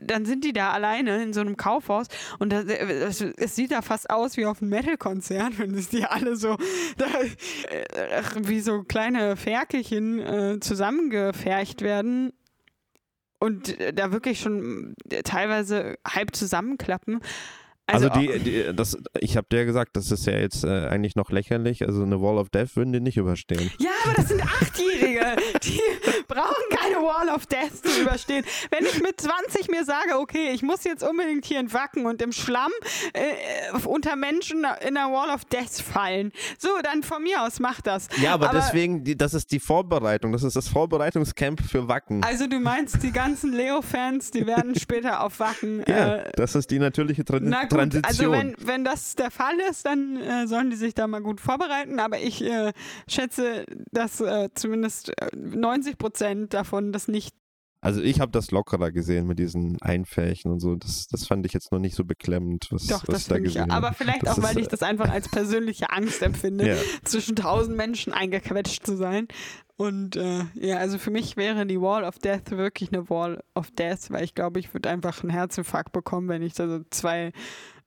Dann 0.00 0.24
sind 0.24 0.44
die 0.44 0.52
da 0.52 0.72
alleine 0.72 1.22
in 1.22 1.32
so 1.32 1.40
einem 1.40 1.56
Kaufhaus 1.56 2.08
und 2.38 2.52
das, 2.52 2.64
es, 2.64 3.20
es 3.20 3.56
sieht 3.56 3.72
da 3.72 3.82
fast 3.82 4.10
aus 4.10 4.36
wie 4.36 4.46
auf 4.46 4.60
einem 4.60 4.70
Metal-Konzert, 4.70 5.58
wenn 5.58 5.74
es 5.74 5.88
die 5.88 6.04
alle 6.04 6.36
so 6.36 6.56
da, 6.96 7.06
äh, 7.06 8.22
wie 8.48 8.60
so 8.60 8.82
kleine 8.82 9.36
Ferkelchen 9.36 10.18
äh, 10.18 10.60
zusammengefercht 10.60 11.82
werden 11.82 12.32
und 13.38 13.80
äh, 13.80 13.92
da 13.92 14.12
wirklich 14.12 14.40
schon 14.40 14.94
äh, 15.10 15.22
teilweise 15.22 15.98
halb 16.06 16.34
zusammenklappen. 16.34 17.20
Also, 17.92 18.08
Also, 18.08 18.20
die, 18.20 18.38
die, 18.38 18.64
das, 18.74 18.96
ich 19.20 19.36
habe 19.36 19.46
dir 19.50 19.64
gesagt, 19.64 19.96
das 19.96 20.10
ist 20.10 20.26
ja 20.26 20.34
jetzt 20.34 20.64
äh, 20.64 20.86
eigentlich 20.88 21.16
noch 21.16 21.30
lächerlich. 21.30 21.86
Also 21.86 22.02
eine 22.02 22.20
Wall 22.20 22.38
of 22.38 22.48
Death 22.50 22.76
würden 22.76 22.92
die 22.92 23.00
nicht 23.00 23.16
überstehen. 23.16 23.70
Ja, 23.78 23.90
aber 24.04 24.14
das 24.14 24.28
sind 24.28 24.42
Achtjährige. 24.42 25.36
Die 25.64 25.80
brauchen 26.28 26.64
keine 26.70 26.96
Wall 26.96 27.28
of 27.34 27.46
Death 27.46 27.84
zu 27.84 28.00
überstehen. 28.02 28.44
Wenn 28.70 28.84
ich 28.86 29.00
mit 29.02 29.20
20 29.20 29.68
mir 29.70 29.84
sage, 29.84 30.18
okay, 30.18 30.50
ich 30.54 30.62
muss 30.62 30.84
jetzt 30.84 31.02
unbedingt 31.02 31.44
hier 31.44 31.60
in 31.60 31.72
Wacken 31.72 32.06
und 32.06 32.20
im 32.22 32.32
Schlamm 32.32 32.70
äh, 33.12 33.20
unter 33.86 34.16
Menschen 34.16 34.64
in 34.86 34.94
der 34.94 35.04
Wall 35.06 35.30
of 35.34 35.44
Death 35.46 35.80
fallen, 35.82 36.32
so, 36.58 36.68
dann 36.82 37.02
von 37.02 37.22
mir 37.22 37.42
aus 37.42 37.60
mach 37.60 37.80
das. 37.80 38.08
Ja, 38.22 38.34
aber, 38.34 38.50
Aber- 38.50 38.58
deswegen, 38.58 39.04
die, 39.04 39.16
das 39.16 39.34
ist 39.34 39.52
die 39.52 39.60
Vorbereitung. 39.60 40.32
Das 40.32 40.42
ist 40.42 40.56
das 40.56 40.68
Vorbereitungscamp 40.68 41.60
für 41.62 41.88
Wacken. 41.88 42.22
Also 42.24 42.46
du 42.46 42.58
meinst, 42.60 43.02
die 43.02 43.12
ganzen 43.12 43.52
Leo-Fans, 43.52 44.30
die 44.30 44.46
werden 44.46 44.74
später 44.78 45.22
auf 45.22 45.40
Wacken. 45.40 45.82
ja, 45.86 46.16
Äh, 46.16 46.32
das 46.36 46.54
ist 46.54 46.70
die 46.70 46.78
natürliche 46.78 47.24
Tra 47.24 47.38
na 47.40 47.62
gut, 47.62 47.70
Transition. 47.90 48.04
also 48.04 48.32
wenn, 48.32 48.54
wenn 48.66 48.84
das 48.84 49.14
der 49.16 49.30
Fall 49.30 49.58
ist, 49.70 49.86
dann 49.86 50.16
äh, 50.16 50.46
sollen 50.46 50.70
die 50.70 50.76
sich 50.76 50.94
da 50.94 51.06
mal 51.06 51.22
gut 51.22 51.40
vorbereiten. 51.40 52.00
Aber 52.00 52.18
ich 52.18 52.42
äh, 52.44 52.72
schätze, 53.08 53.64
dass 53.90 54.20
äh, 54.20 54.48
zumindest 54.54 55.10
äh, 55.20 55.30
90 55.34 55.98
Prozent 55.98 56.54
davon 56.54 56.92
das 56.92 57.08
nicht 57.08 57.34
Also 57.84 58.00
ich 58.00 58.20
habe 58.20 58.30
das 58.30 58.52
lockerer 58.52 58.92
gesehen 58.92 59.26
mit 59.26 59.40
diesen 59.40 59.82
Einfärchen 59.82 60.52
und 60.52 60.60
so. 60.60 60.76
Das, 60.76 61.08
das 61.08 61.26
fand 61.26 61.44
ich 61.44 61.52
jetzt 61.52 61.72
noch 61.72 61.80
nicht 61.80 61.96
so 61.96 62.04
beklemmend, 62.04 62.68
was, 62.70 62.86
Doch, 62.86 63.00
was 63.02 63.06
das 63.08 63.22
ich 63.22 63.28
da 63.28 63.38
gesehen 63.40 63.70
Aber 63.72 63.88
habe. 63.88 63.96
vielleicht 63.96 64.24
Das 64.24 64.38
auch, 64.38 64.42
weil 64.44 64.56
ist, 64.56 64.62
ich 64.62 64.68
das 64.68 64.82
einfach 64.84 65.10
als 65.10 65.28
persönliche 65.28 65.90
Angst 65.90 66.22
empfinde, 66.22 66.68
Ja. 66.68 66.76
zwischen 67.04 67.34
tausend 67.34 67.76
Menschen 67.76 68.12
eingequetscht 68.12 68.86
zu 68.86 68.96
sein. 68.96 69.26
Und 69.76 70.14
äh, 70.14 70.44
ja, 70.54 70.76
also 70.76 70.96
für 70.98 71.10
mich 71.10 71.36
wäre 71.36 71.66
die 71.66 71.80
Wall 71.80 72.04
of 72.04 72.18
Death 72.20 72.52
wirklich 72.52 72.92
eine 72.92 73.10
Wall 73.10 73.42
of 73.54 73.72
Death, 73.72 74.10
weil 74.10 74.22
ich 74.22 74.34
glaube, 74.36 74.60
ich 74.60 74.72
würde 74.72 74.88
einfach 74.88 75.20
einen 75.22 75.30
Herzinfarkt 75.30 75.90
bekommen, 75.92 76.28
wenn 76.28 76.42
ich 76.42 76.54
da 76.54 76.68
so 76.68 76.84
zwei 76.90 77.32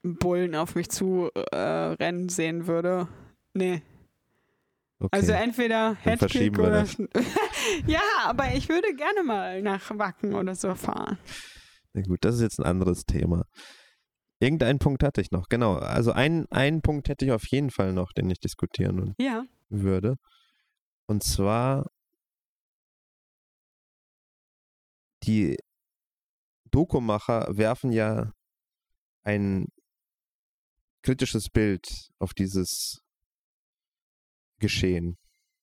Bullen 0.04 0.56
auf 0.56 0.76
mich 0.76 0.90
zu 0.90 1.30
äh, 1.54 1.58
rennen 1.58 2.28
sehen 2.28 2.68
würde. 2.68 3.08
Nee. 3.54 3.82
Okay. 5.00 5.10
Also 5.12 5.34
entweder 5.34 5.96
Headkick 5.96 6.58
oder. 6.58 6.86
ja, 7.88 8.02
aber 8.24 8.54
ich 8.54 8.70
würde 8.70 8.96
gerne 8.96 9.24
mal 9.24 9.62
nach 9.62 9.92
Wacken 9.98 10.34
oder 10.34 10.56
so 10.56 10.74
fahren. 10.74 11.18
Na 11.94 12.02
gut, 12.02 12.20
das 12.24 12.36
ist 12.36 12.42
jetzt 12.42 12.60
ein 12.60 12.66
anderes 12.66 13.06
Thema. 13.06 13.46
Irgendeinen 14.40 14.80
Punkt 14.80 15.04
hatte 15.04 15.22
ich 15.22 15.32
noch, 15.32 15.48
genau. 15.50 15.76
Also 15.76 16.12
einen, 16.12 16.46
einen 16.52 16.82
Punkt 16.82 17.10
hätte 17.10 17.26
ich 17.26 17.32
auf 17.32 17.46
jeden 17.48 17.72
Fall 17.72 17.94
noch, 17.94 18.12
den 18.14 18.30
ich 18.30 18.40
diskutieren 18.40 19.16
Ja. 19.18 19.46
würde. 19.70 20.16
Und 21.08 21.24
zwar 21.24 21.88
die 25.24 25.58
Dokumacher 26.72 27.48
werfen 27.56 27.92
ja 27.92 28.32
ein 29.24 29.68
kritisches 31.04 31.50
Bild 31.50 31.86
auf 32.20 32.34
dieses 32.34 33.00
Geschehen. 34.60 35.18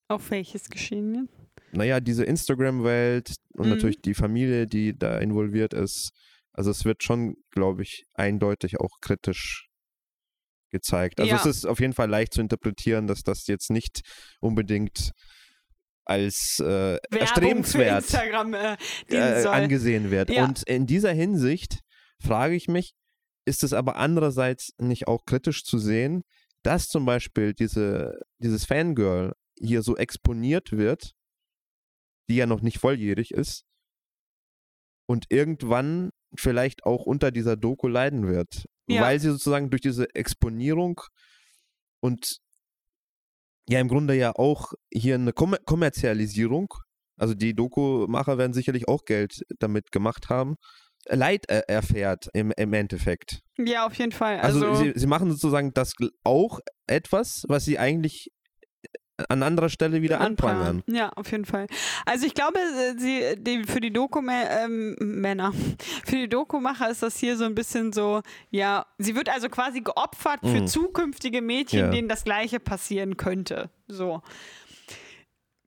Auf 0.07 0.31
welches 0.31 0.69
Geschehen? 0.69 1.29
Naja, 1.71 1.99
diese 1.99 2.23
Instagram-Welt 2.23 3.35
und 3.53 3.65
Mhm. 3.65 3.69
natürlich 3.71 4.01
die 4.01 4.13
Familie, 4.13 4.67
die 4.67 4.97
da 4.97 5.17
involviert 5.17 5.73
ist. 5.73 6.11
Also 6.51 6.69
es 6.69 6.85
wird 6.85 7.03
schon, 7.03 7.35
glaube 7.49 7.81
ich, 7.81 8.05
eindeutig 8.13 8.79
auch 8.79 8.99
kritisch 9.01 9.69
gezeigt. 10.71 11.19
Also 11.19 11.31
Ja. 11.31 11.37
es 11.37 11.45
ist 11.45 11.65
auf 11.65 11.79
jeden 11.79 11.93
Fall 11.93 12.09
leicht 12.09 12.33
zu 12.33 12.41
interpretieren, 12.41 13.07
dass 13.07 13.23
das 13.23 13.47
jetzt 13.47 13.69
nicht 13.71 14.01
unbedingt 14.39 15.11
als 16.05 16.59
äh, 16.59 16.97
erstrebenswert 17.11 18.13
äh, 18.13 19.15
äh, 19.15 19.47
angesehen 19.47 20.11
wird. 20.11 20.29
Ja. 20.29 20.43
Und 20.45 20.63
in 20.63 20.85
dieser 20.85 21.13
Hinsicht 21.13 21.79
frage 22.19 22.55
ich 22.55 22.67
mich, 22.67 22.93
ist 23.45 23.63
es 23.63 23.73
aber 23.73 23.95
andererseits 23.95 24.73
nicht 24.77 25.07
auch 25.07 25.25
kritisch 25.25 25.63
zu 25.63 25.77
sehen, 25.79 26.23
dass 26.63 26.87
zum 26.87 27.05
Beispiel 27.05 27.53
diese, 27.53 28.19
dieses 28.39 28.65
Fangirl 28.65 29.33
hier 29.59 29.83
so 29.83 29.95
exponiert 29.97 30.71
wird, 30.71 31.11
die 32.29 32.35
ja 32.35 32.45
noch 32.45 32.61
nicht 32.61 32.79
volljährig 32.79 33.31
ist 33.31 33.63
und 35.07 35.25
irgendwann 35.29 36.11
vielleicht 36.37 36.85
auch 36.85 37.05
unter 37.05 37.31
dieser 37.31 37.55
Doku 37.57 37.87
leiden 37.87 38.27
wird, 38.27 38.65
Ja. 38.87 39.01
weil 39.01 39.19
sie 39.19 39.29
sozusagen 39.29 39.69
durch 39.69 39.81
diese 39.81 40.13
Exponierung 40.15 41.01
und 42.01 42.37
ja 43.69 43.79
im 43.79 43.87
Grunde 43.87 44.15
ja 44.15 44.31
auch 44.35 44.73
hier 44.91 45.15
eine 45.15 45.33
Kommer 45.33 45.57
Kommerzialisierung, 45.57 46.73
also 47.17 47.33
die 47.33 47.53
Doku-Macher 47.53 48.37
werden 48.37 48.53
sicherlich 48.53 48.87
auch 48.87 49.05
Geld 49.05 49.43
damit 49.59 49.91
gemacht 49.91 50.29
haben, 50.29 50.55
Leid 51.09 51.45
er 51.49 51.69
erfährt 51.69 52.29
im, 52.33 52.51
im 52.55 52.73
Endeffekt. 52.73 53.41
Ja, 53.57 53.85
auf 53.85 53.93
jeden 53.95 54.11
Fall. 54.11 54.39
Also, 54.39 54.65
Also, 54.65 54.83
sie, 54.83 54.93
sie 54.95 55.07
machen 55.07 55.29
sozusagen 55.31 55.73
das 55.73 55.93
auch 56.23 56.59
etwas, 56.87 57.43
was 57.47 57.65
sie 57.65 57.77
eigentlich 57.79 58.31
an 59.29 59.43
anderer 59.43 59.69
Stelle 59.69 60.01
wieder 60.01 60.19
anprangern. 60.21 60.81
Ja, 60.87 61.09
auf 61.09 61.31
jeden 61.31 61.45
Fall. 61.45 61.67
Also 62.05 62.25
ich 62.25 62.33
glaube, 62.33 62.57
äh, 62.57 62.97
sie, 62.97 63.35
die, 63.37 63.63
für 63.63 63.79
die 63.79 63.93
Doku 63.93 64.21
ähm, 64.27 64.95
Männer, 64.99 65.53
für 66.05 66.15
die 66.15 66.27
Dokumacher 66.27 66.89
ist 66.89 67.03
das 67.03 67.17
hier 67.17 67.37
so 67.37 67.45
ein 67.45 67.53
bisschen 67.53 67.93
so, 67.93 68.21
ja, 68.49 68.87
sie 68.97 69.15
wird 69.15 69.29
also 69.29 69.49
quasi 69.49 69.81
geopfert 69.81 70.39
für 70.41 70.61
Mhm. 70.61 70.67
zukünftige 70.67 71.41
Mädchen, 71.43 71.79
Ja. 71.79 71.89
denen 71.91 72.09
das 72.09 72.23
Gleiche 72.23 72.59
passieren 72.59 73.15
könnte. 73.15 73.69
So. 73.87 74.21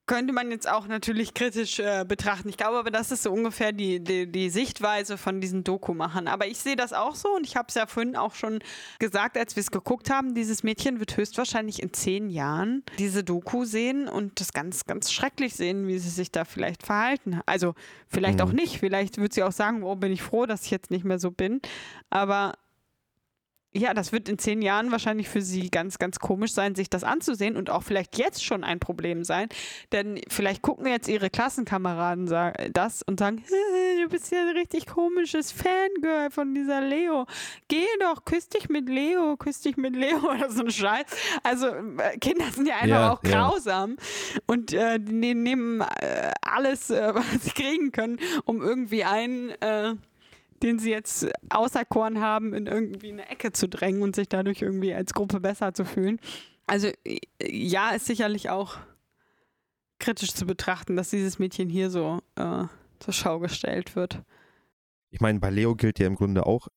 Könnte 0.06 0.32
man 0.32 0.52
jetzt 0.52 0.68
auch 0.68 0.86
natürlich 0.86 1.34
kritisch 1.34 1.80
äh, 1.80 2.04
betrachten. 2.06 2.48
Ich 2.48 2.56
glaube 2.56 2.78
aber, 2.78 2.92
das 2.92 3.10
ist 3.10 3.24
so 3.24 3.32
ungefähr 3.32 3.72
die, 3.72 3.98
die, 3.98 4.30
die 4.30 4.50
Sichtweise 4.50 5.18
von 5.18 5.40
diesen 5.40 5.64
Dokumachern. 5.64 6.28
Aber 6.28 6.46
ich 6.46 6.58
sehe 6.58 6.76
das 6.76 6.92
auch 6.92 7.16
so 7.16 7.34
und 7.34 7.44
ich 7.44 7.56
habe 7.56 7.66
es 7.68 7.74
ja 7.74 7.86
vorhin 7.86 8.14
auch 8.14 8.34
schon 8.36 8.60
gesagt, 9.00 9.36
als 9.36 9.56
wir 9.56 9.62
es 9.62 9.72
geguckt 9.72 10.08
haben, 10.08 10.34
dieses 10.34 10.62
Mädchen 10.62 11.00
wird 11.00 11.16
höchstwahrscheinlich 11.16 11.82
in 11.82 11.92
zehn 11.92 12.28
Jahren 12.30 12.84
diese 12.98 13.24
Doku 13.24 13.64
sehen 13.64 14.08
und 14.08 14.38
das 14.40 14.52
ganz, 14.52 14.84
ganz 14.84 15.12
schrecklich 15.12 15.54
sehen, 15.54 15.88
wie 15.88 15.98
sie 15.98 16.10
sich 16.10 16.30
da 16.30 16.44
vielleicht 16.44 16.84
verhalten. 16.84 17.40
Also 17.44 17.74
vielleicht 18.06 18.38
Mhm. 18.38 18.44
auch 18.44 18.52
nicht. 18.52 18.78
Vielleicht 18.78 19.18
wird 19.18 19.32
sie 19.32 19.42
auch 19.42 19.52
sagen, 19.52 19.82
oh, 19.82 19.96
bin 19.96 20.12
ich 20.12 20.22
froh, 20.22 20.46
dass 20.46 20.64
ich 20.64 20.70
jetzt 20.70 20.92
nicht 20.92 21.04
mehr 21.04 21.18
so 21.18 21.32
bin. 21.32 21.60
Aber 22.10 22.54
ja, 23.76 23.94
das 23.94 24.12
wird 24.12 24.28
in 24.28 24.38
zehn 24.38 24.62
Jahren 24.62 24.90
wahrscheinlich 24.90 25.28
für 25.28 25.42
sie 25.42 25.70
ganz, 25.70 25.98
ganz 25.98 26.18
komisch 26.18 26.52
sein, 26.52 26.74
sich 26.74 26.90
das 26.90 27.04
anzusehen 27.04 27.56
und 27.56 27.70
auch 27.70 27.82
vielleicht 27.82 28.18
jetzt 28.18 28.44
schon 28.44 28.64
ein 28.64 28.80
Problem 28.80 29.24
sein. 29.24 29.48
Denn 29.92 30.20
vielleicht 30.28 30.62
gucken 30.62 30.86
jetzt 30.86 31.08
ihre 31.08 31.30
Klassenkameraden 31.30 32.26
das 32.72 33.02
und 33.02 33.18
sagen, 33.20 33.42
du 34.02 34.08
bist 34.08 34.32
ja 34.32 34.40
ein 34.40 34.56
richtig 34.56 34.86
komisches 34.86 35.52
Fangirl 35.52 36.30
von 36.30 36.54
dieser 36.54 36.80
Leo. 36.80 37.26
Geh 37.68 37.86
doch, 38.00 38.24
küss 38.24 38.48
dich 38.48 38.68
mit 38.68 38.88
Leo, 38.88 39.36
küss 39.36 39.60
dich 39.60 39.76
mit 39.76 39.94
Leo 39.94 40.18
oder 40.30 40.50
so 40.50 40.62
ein 40.62 40.70
Scheiß. 40.70 41.06
Also 41.42 41.66
äh, 41.68 42.18
Kinder 42.20 42.46
sind 42.52 42.66
ja 42.66 42.76
einfach 42.76 42.88
Ja, 42.88 43.12
auch 43.12 43.22
ja. 43.24 43.30
grausam 43.48 43.96
und 44.46 44.72
äh, 44.72 44.98
die 44.98 45.34
nehmen 45.34 45.80
äh, 45.80 46.32
alles, 46.40 46.90
äh, 46.90 47.10
was 47.14 47.44
sie 47.44 47.50
kriegen 47.50 47.92
können, 47.92 48.18
um 48.44 48.62
irgendwie 48.62 49.04
einen 49.04 49.50
äh, 49.60 49.94
den 50.62 50.78
sie 50.78 50.90
jetzt 50.90 51.28
auserkoren 51.50 52.20
haben, 52.20 52.54
in 52.54 52.66
irgendwie 52.66 53.12
eine 53.12 53.28
Ecke 53.28 53.52
zu 53.52 53.68
drängen 53.68 54.02
und 54.02 54.16
sich 54.16 54.28
dadurch 54.28 54.62
irgendwie 54.62 54.94
als 54.94 55.14
Gruppe 55.14 55.40
besser 55.40 55.74
zu 55.74 55.84
fühlen. 55.84 56.20
Also 56.66 56.90
ja, 57.40 57.90
ist 57.90 58.06
sicherlich 58.06 58.50
auch 58.50 58.76
kritisch 59.98 60.32
zu 60.32 60.46
betrachten, 60.46 60.96
dass 60.96 61.10
dieses 61.10 61.38
Mädchen 61.38 61.68
hier 61.68 61.90
so 61.90 62.20
äh, 62.36 62.64
zur 62.98 63.14
Schau 63.14 63.38
gestellt 63.38 63.96
wird. 63.96 64.22
Ich 65.10 65.20
meine, 65.20 65.38
bei 65.38 65.50
Leo 65.50 65.74
gilt 65.74 65.98
ja 65.98 66.06
im 66.06 66.16
Grunde 66.16 66.46
auch 66.46 66.68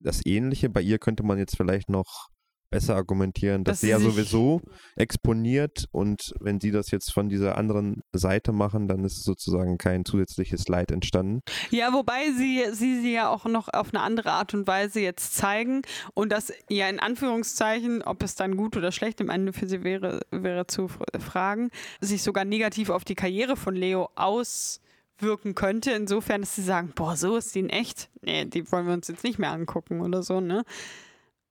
das 0.00 0.24
Ähnliche. 0.24 0.68
Bei 0.68 0.80
ihr 0.80 0.98
könnte 0.98 1.22
man 1.22 1.38
jetzt 1.38 1.56
vielleicht 1.56 1.90
noch 1.90 2.30
besser 2.70 2.96
argumentieren, 2.96 3.64
dass, 3.64 3.76
Dass 3.76 3.80
sie 3.80 3.88
ja 3.88 3.98
sowieso 3.98 4.60
exponiert 4.96 5.86
und 5.90 6.32
wenn 6.40 6.60
sie 6.60 6.70
das 6.70 6.90
jetzt 6.90 7.12
von 7.12 7.28
dieser 7.28 7.56
anderen 7.56 8.02
Seite 8.12 8.52
machen, 8.52 8.88
dann 8.88 9.04
ist 9.04 9.24
sozusagen 9.24 9.78
kein 9.78 10.04
zusätzliches 10.04 10.68
Leid 10.68 10.90
entstanden. 10.90 11.40
Ja, 11.70 11.92
wobei 11.92 12.30
sie, 12.36 12.64
sie 12.72 13.00
sie 13.00 13.12
ja 13.12 13.28
auch 13.30 13.46
noch 13.46 13.68
auf 13.72 13.94
eine 13.94 14.02
andere 14.02 14.32
Art 14.32 14.54
und 14.54 14.66
Weise 14.66 15.00
jetzt 15.00 15.34
zeigen 15.34 15.82
und 16.14 16.30
das 16.30 16.52
ja 16.68 16.88
in 16.88 17.00
Anführungszeichen, 17.00 18.02
ob 18.02 18.22
es 18.22 18.34
dann 18.34 18.56
gut 18.56 18.76
oder 18.76 18.92
schlecht 18.92 19.20
im 19.20 19.30
Ende 19.30 19.52
für 19.52 19.66
sie 19.66 19.82
wäre, 19.84 20.20
wäre 20.30 20.66
zu 20.66 20.86
fr- 20.86 21.20
fragen, 21.20 21.70
sich 22.00 22.22
sogar 22.22 22.44
negativ 22.44 22.90
auf 22.90 23.04
die 23.04 23.14
Karriere 23.14 23.56
von 23.56 23.74
Leo 23.74 24.10
auswirken 24.14 25.54
könnte, 25.54 25.92
insofern, 25.92 26.42
dass 26.42 26.54
sie 26.54 26.62
sagen, 26.62 26.92
boah, 26.94 27.16
so 27.16 27.36
ist 27.36 27.54
die 27.54 27.60
in 27.60 27.70
echt. 27.70 28.10
Nee, 28.22 28.44
die 28.44 28.70
wollen 28.70 28.86
wir 28.86 28.94
uns 28.94 29.08
jetzt 29.08 29.24
nicht 29.24 29.38
mehr 29.38 29.52
angucken 29.52 30.00
oder 30.00 30.22
so, 30.22 30.40
ne? 30.40 30.64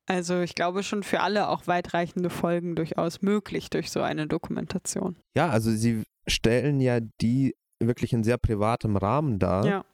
Also 0.08 0.40
ich 0.40 0.54
glaube 0.54 0.82
schon 0.82 1.02
für 1.02 1.20
alle 1.20 1.48
auch 1.48 1.66
weitreichende 1.66 2.30
Folgen 2.30 2.74
durchaus 2.74 3.20
möglich 3.20 3.68
durch 3.68 3.90
so 3.90 4.00
eine 4.00 4.26
Dokumentation. 4.26 5.16
Ja, 5.36 5.50
also 5.50 5.70
sie 5.70 6.02
stellen 6.26 6.80
ja 6.80 7.00
die 7.20 7.54
wirklich 7.78 8.14
in 8.14 8.24
sehr 8.24 8.38
privatem 8.38 8.96
Rahmen 8.96 9.38
dar. 9.38 9.66
Ja. 9.66 9.84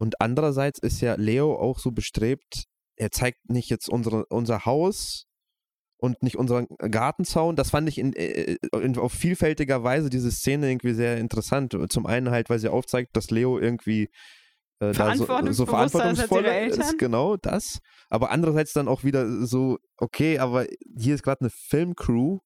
Und 0.00 0.20
andererseits 0.20 0.80
ist 0.80 1.00
ja 1.00 1.14
Leo 1.14 1.54
auch 1.54 1.78
so 1.78 1.92
bestrebt, 1.92 2.64
er 2.96 3.12
zeigt 3.12 3.48
nicht 3.48 3.70
jetzt 3.70 3.88
unsere, 3.88 4.26
unser 4.26 4.64
Haus 4.66 5.26
und 5.96 6.22
nicht 6.24 6.36
unseren 6.36 6.66
Gartenzaun. 6.78 7.54
Das 7.54 7.70
fand 7.70 7.88
ich 7.88 7.98
in, 7.98 8.12
äh, 8.14 8.56
in, 8.72 8.98
auf 8.98 9.12
vielfältiger 9.12 9.84
Weise 9.84 10.10
diese 10.10 10.32
Szene 10.32 10.68
irgendwie 10.70 10.94
sehr 10.94 11.18
interessant. 11.18 11.76
Zum 11.88 12.06
einen 12.06 12.30
halt, 12.30 12.50
weil 12.50 12.58
sie 12.58 12.68
aufzeigt, 12.68 13.16
dass 13.16 13.30
Leo 13.30 13.58
irgendwie 13.58 14.10
äh, 14.80 14.86
so, 14.86 14.92
so 14.92 15.66
Verantwortungsbewusster 15.66 15.84
ist 15.84 15.94
als 15.94 16.20
verantwortungsvoll 16.20 16.84
ist, 16.84 16.98
genau 16.98 17.36
das. 17.36 17.78
Aber 18.08 18.30
andererseits 18.30 18.72
dann 18.72 18.88
auch 18.88 19.04
wieder 19.04 19.46
so, 19.46 19.78
okay, 19.96 20.38
aber 20.38 20.66
hier 20.96 21.14
ist 21.14 21.22
gerade 21.22 21.42
eine 21.42 21.50
Filmcrew, 21.50 22.38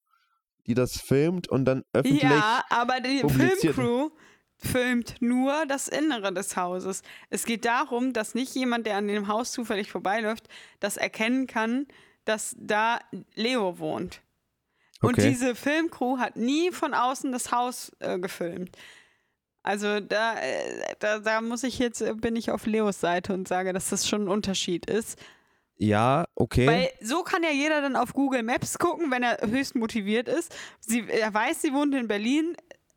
die 0.67 0.73
das 0.73 0.99
filmt 0.99 1.47
und 1.47 1.65
dann 1.65 1.83
öffentlich 1.93 2.23
Ja, 2.23 2.63
aber 2.69 2.99
die. 2.99 3.19
Filmcrew 3.27 4.09
filmt 4.57 5.15
nur 5.21 5.65
das 5.67 5.87
Innere 5.87 6.33
des 6.33 6.55
Hauses. 6.55 7.01
Es 7.29 7.45
geht 7.45 7.65
darum, 7.65 8.13
dass 8.13 8.35
nicht 8.35 8.55
jemand, 8.55 8.87
der 8.87 8.97
an 8.97 9.07
dem 9.07 9.27
Haus 9.27 9.51
zufällig 9.51 9.91
vorbeiläuft, 9.91 10.47
das 10.79 10.97
erkennen 10.97 11.47
kann, 11.47 11.87
dass 12.25 12.55
da 12.57 12.99
Leo 13.35 13.79
wohnt. 13.79 14.21
Und 15.01 15.15
Okay. 15.19 15.29
diese 15.29 15.55
Filmcrew 15.55 16.17
hat 16.17 16.35
nie 16.37 16.71
von 16.71 16.93
außen 16.93 17.31
das 17.31 17.51
Haus 17.51 17.91
äh, 17.99 18.17
gefilmt. 18.17 18.75
Also 19.65 19.99
da, 19.99 20.35
äh, 20.35 20.95
da, 20.99 21.17
da 21.17 21.41
muss 21.41 21.63
ich 21.63 21.79
jetzt, 21.79 21.99
äh, 21.99 22.13
bin 22.13 22.35
ich 22.35 22.51
auf 22.51 22.67
Leos 22.67 22.99
Seite 22.99 23.33
und 23.33 23.47
sage, 23.47 23.73
dass 23.73 23.89
das 23.89 24.07
schon 24.07 24.25
ein 24.25 24.27
Unterschied 24.27 24.85
ist. 24.85 25.17
Ja, 25.75 26.25
okay. 26.35 26.67
Weil 26.67 26.89
so 27.01 27.23
kann 27.23 27.41
ja 27.41 27.49
jeder 27.49 27.81
dann 27.81 27.95
auf 27.95 28.13
Google 28.13 28.43
Maps 28.43 28.77
gucken, 28.77 29.09
wenn 29.09 29.23
er 29.23 29.39
höchst 29.41 29.73
motiviert 29.73 30.29
ist. 30.29 30.55
Sie, 30.79 31.03
er 31.09 31.33
weiß, 31.33 31.63
sie 31.63 31.73
wohnt 31.73 31.95
in 31.95 32.07
Berlin. 32.07 32.55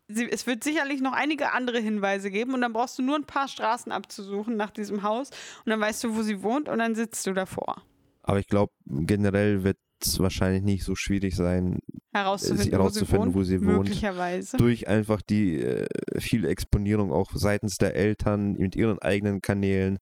Sie, 0.09 0.31
es 0.31 0.47
wird 0.47 0.63
sicherlich 0.63 1.01
noch 1.01 1.15
einige 1.15 1.53
andere 1.53 1.81
Hinweise 1.81 2.31
geben 2.31 2.53
und 2.53 2.61
dann 2.61 2.75
brauchst 2.75 2.99
du 2.99 3.03
nur 3.03 3.17
ein 3.17 3.25
paar 3.25 3.49
Straßen 3.49 3.91
abzusuchen 3.91 4.57
nach 4.57 4.71
diesem 4.71 5.03
Haus 5.03 5.31
und 5.65 5.71
dann 5.71 5.81
weißt 5.81 6.05
du, 6.05 6.17
wo 6.17 6.21
sie 6.21 6.43
wohnt 6.43 6.69
und 6.69 6.81
dann 6.81 6.95
sitzt 6.95 7.27
du 7.27 7.33
davor. 7.33 7.83
Aber 8.23 8.41
ich 8.41 8.47
glaube, 8.47 8.75
generell 8.85 9.65
wird 9.65 9.79
es 10.05 10.19
wahrscheinlich 10.21 10.63
nicht 10.63 10.85
so 10.85 10.95
schwierig 10.95 11.35
sein, 11.37 11.79
Herauszufinden, 12.13 12.71
herauszufinden, 12.71 13.35
wo 13.35 13.39
wo 13.41 13.43
sie 13.45 13.59
sie 13.59 13.67
wohnt. 13.67 13.79
Möglicherweise. 13.79 14.57
durch 14.57 14.89
einfach 14.89 15.21
die 15.23 15.61
äh, 15.61 15.87
viele 16.19 16.49
Exponierung 16.49 17.13
auch 17.13 17.31
seitens 17.35 17.77
der 17.79 17.95
Eltern 17.97 18.53
mit 18.55 18.77
ihren 18.77 18.99
eigenen 19.01 19.41
Kanälen. 19.41 19.99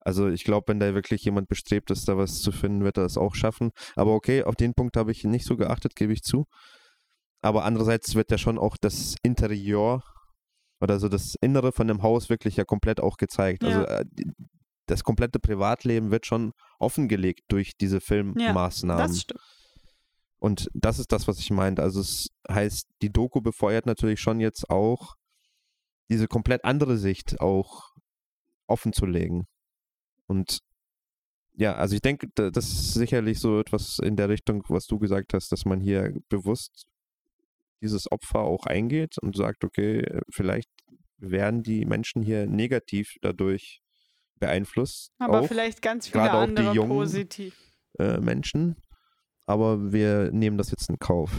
Also 0.00 0.28
ich 0.28 0.44
glaube, 0.44 0.68
wenn 0.68 0.80
da 0.80 0.94
wirklich 0.94 1.22
jemand 1.24 1.48
bestrebt 1.48 1.90
ist, 1.90 2.08
da 2.08 2.16
was 2.16 2.40
zu 2.40 2.52
finden, 2.52 2.84
wird 2.84 2.96
er 2.96 3.02
das 3.02 3.18
auch 3.18 3.34
schaffen. 3.34 3.70
Aber 3.96 4.14
okay, 4.14 4.42
auf 4.44 4.54
den 4.56 4.72
Punkt 4.74 4.96
habe 4.96 5.10
ich 5.12 5.24
nicht 5.24 5.44
so 5.44 5.56
geachtet, 5.56 5.96
gebe 5.96 6.12
ich 6.12 6.22
zu. 6.22 6.44
Aber 7.42 7.64
andererseits 7.64 8.14
wird 8.14 8.30
ja 8.30 8.38
schon 8.38 8.58
auch 8.58 8.76
das 8.80 9.16
Interieur 9.22 10.02
oder 10.80 10.98
so 11.00 11.08
das 11.08 11.34
Innere 11.40 11.72
von 11.72 11.88
dem 11.88 12.02
Haus 12.02 12.28
wirklich 12.30 12.56
ja 12.56 12.64
komplett 12.64 13.00
auch 13.00 13.16
gezeigt. 13.16 13.64
Also 13.64 13.80
Ja. 13.80 14.02
die- 14.04 14.30
das 14.86 15.04
komplette 15.04 15.38
Privatleben 15.38 16.10
wird 16.10 16.24
schon 16.24 16.52
offengelegt 16.78 17.44
durch 17.48 17.76
diese 17.76 18.00
Filmmaßnahmen. 18.00 19.02
Das 19.08 19.20
stimmt. 19.22 19.40
Und 20.40 20.68
das 20.72 20.98
ist 21.00 21.10
das, 21.10 21.26
was 21.26 21.38
ich 21.40 21.50
meinte. 21.50 21.82
Also 21.82 22.00
es 22.00 22.28
heißt, 22.50 22.86
die 23.02 23.10
Doku 23.10 23.40
befeuert 23.40 23.86
natürlich 23.86 24.20
schon 24.20 24.38
jetzt 24.40 24.70
auch 24.70 25.16
diese 26.08 26.28
komplett 26.28 26.64
andere 26.64 26.96
Sicht 26.96 27.40
auch 27.40 27.90
offen 28.68 28.92
zu 28.92 29.04
legen. 29.06 29.46
Und 30.26 30.60
ja, 31.54 31.74
also 31.74 31.96
ich 31.96 32.02
denke, 32.02 32.28
da- 32.34 32.50
das 32.50 32.66
ist 32.68 32.94
sicherlich 32.94 33.40
so 33.40 33.58
etwas 33.58 33.98
in 33.98 34.14
der 34.14 34.28
Richtung, 34.28 34.62
was 34.68 34.86
du 34.86 34.98
gesagt 34.98 35.34
hast, 35.34 35.50
dass 35.50 35.64
man 35.64 35.80
hier 35.80 36.14
bewusst 36.28 36.86
dieses 37.80 38.10
Opfer 38.10 38.40
auch 38.40 38.66
eingeht 38.66 39.18
und 39.18 39.36
sagt, 39.36 39.64
okay, 39.64 40.20
vielleicht 40.30 40.70
werden 41.16 41.62
die 41.64 41.84
Menschen 41.84 42.22
hier 42.22 42.46
negativ 42.46 43.16
dadurch 43.22 43.80
beeinflusst. 44.38 45.12
Aber 45.18 45.40
auch 45.40 45.46
vielleicht 45.46 45.82
ganz 45.82 46.08
viele 46.08 46.24
gerade 46.24 46.38
auch 46.38 46.44
die 46.44 46.56
andere 46.56 46.74
Jungen. 46.74 46.90
positiv. 46.90 47.56
äh, 47.98 48.18
Menschen. 48.18 48.76
Aber 49.46 49.92
wir 49.92 50.30
nehmen 50.32 50.58
das 50.58 50.70
jetzt 50.70 50.88
in 50.90 50.98
Kauf. 50.98 51.30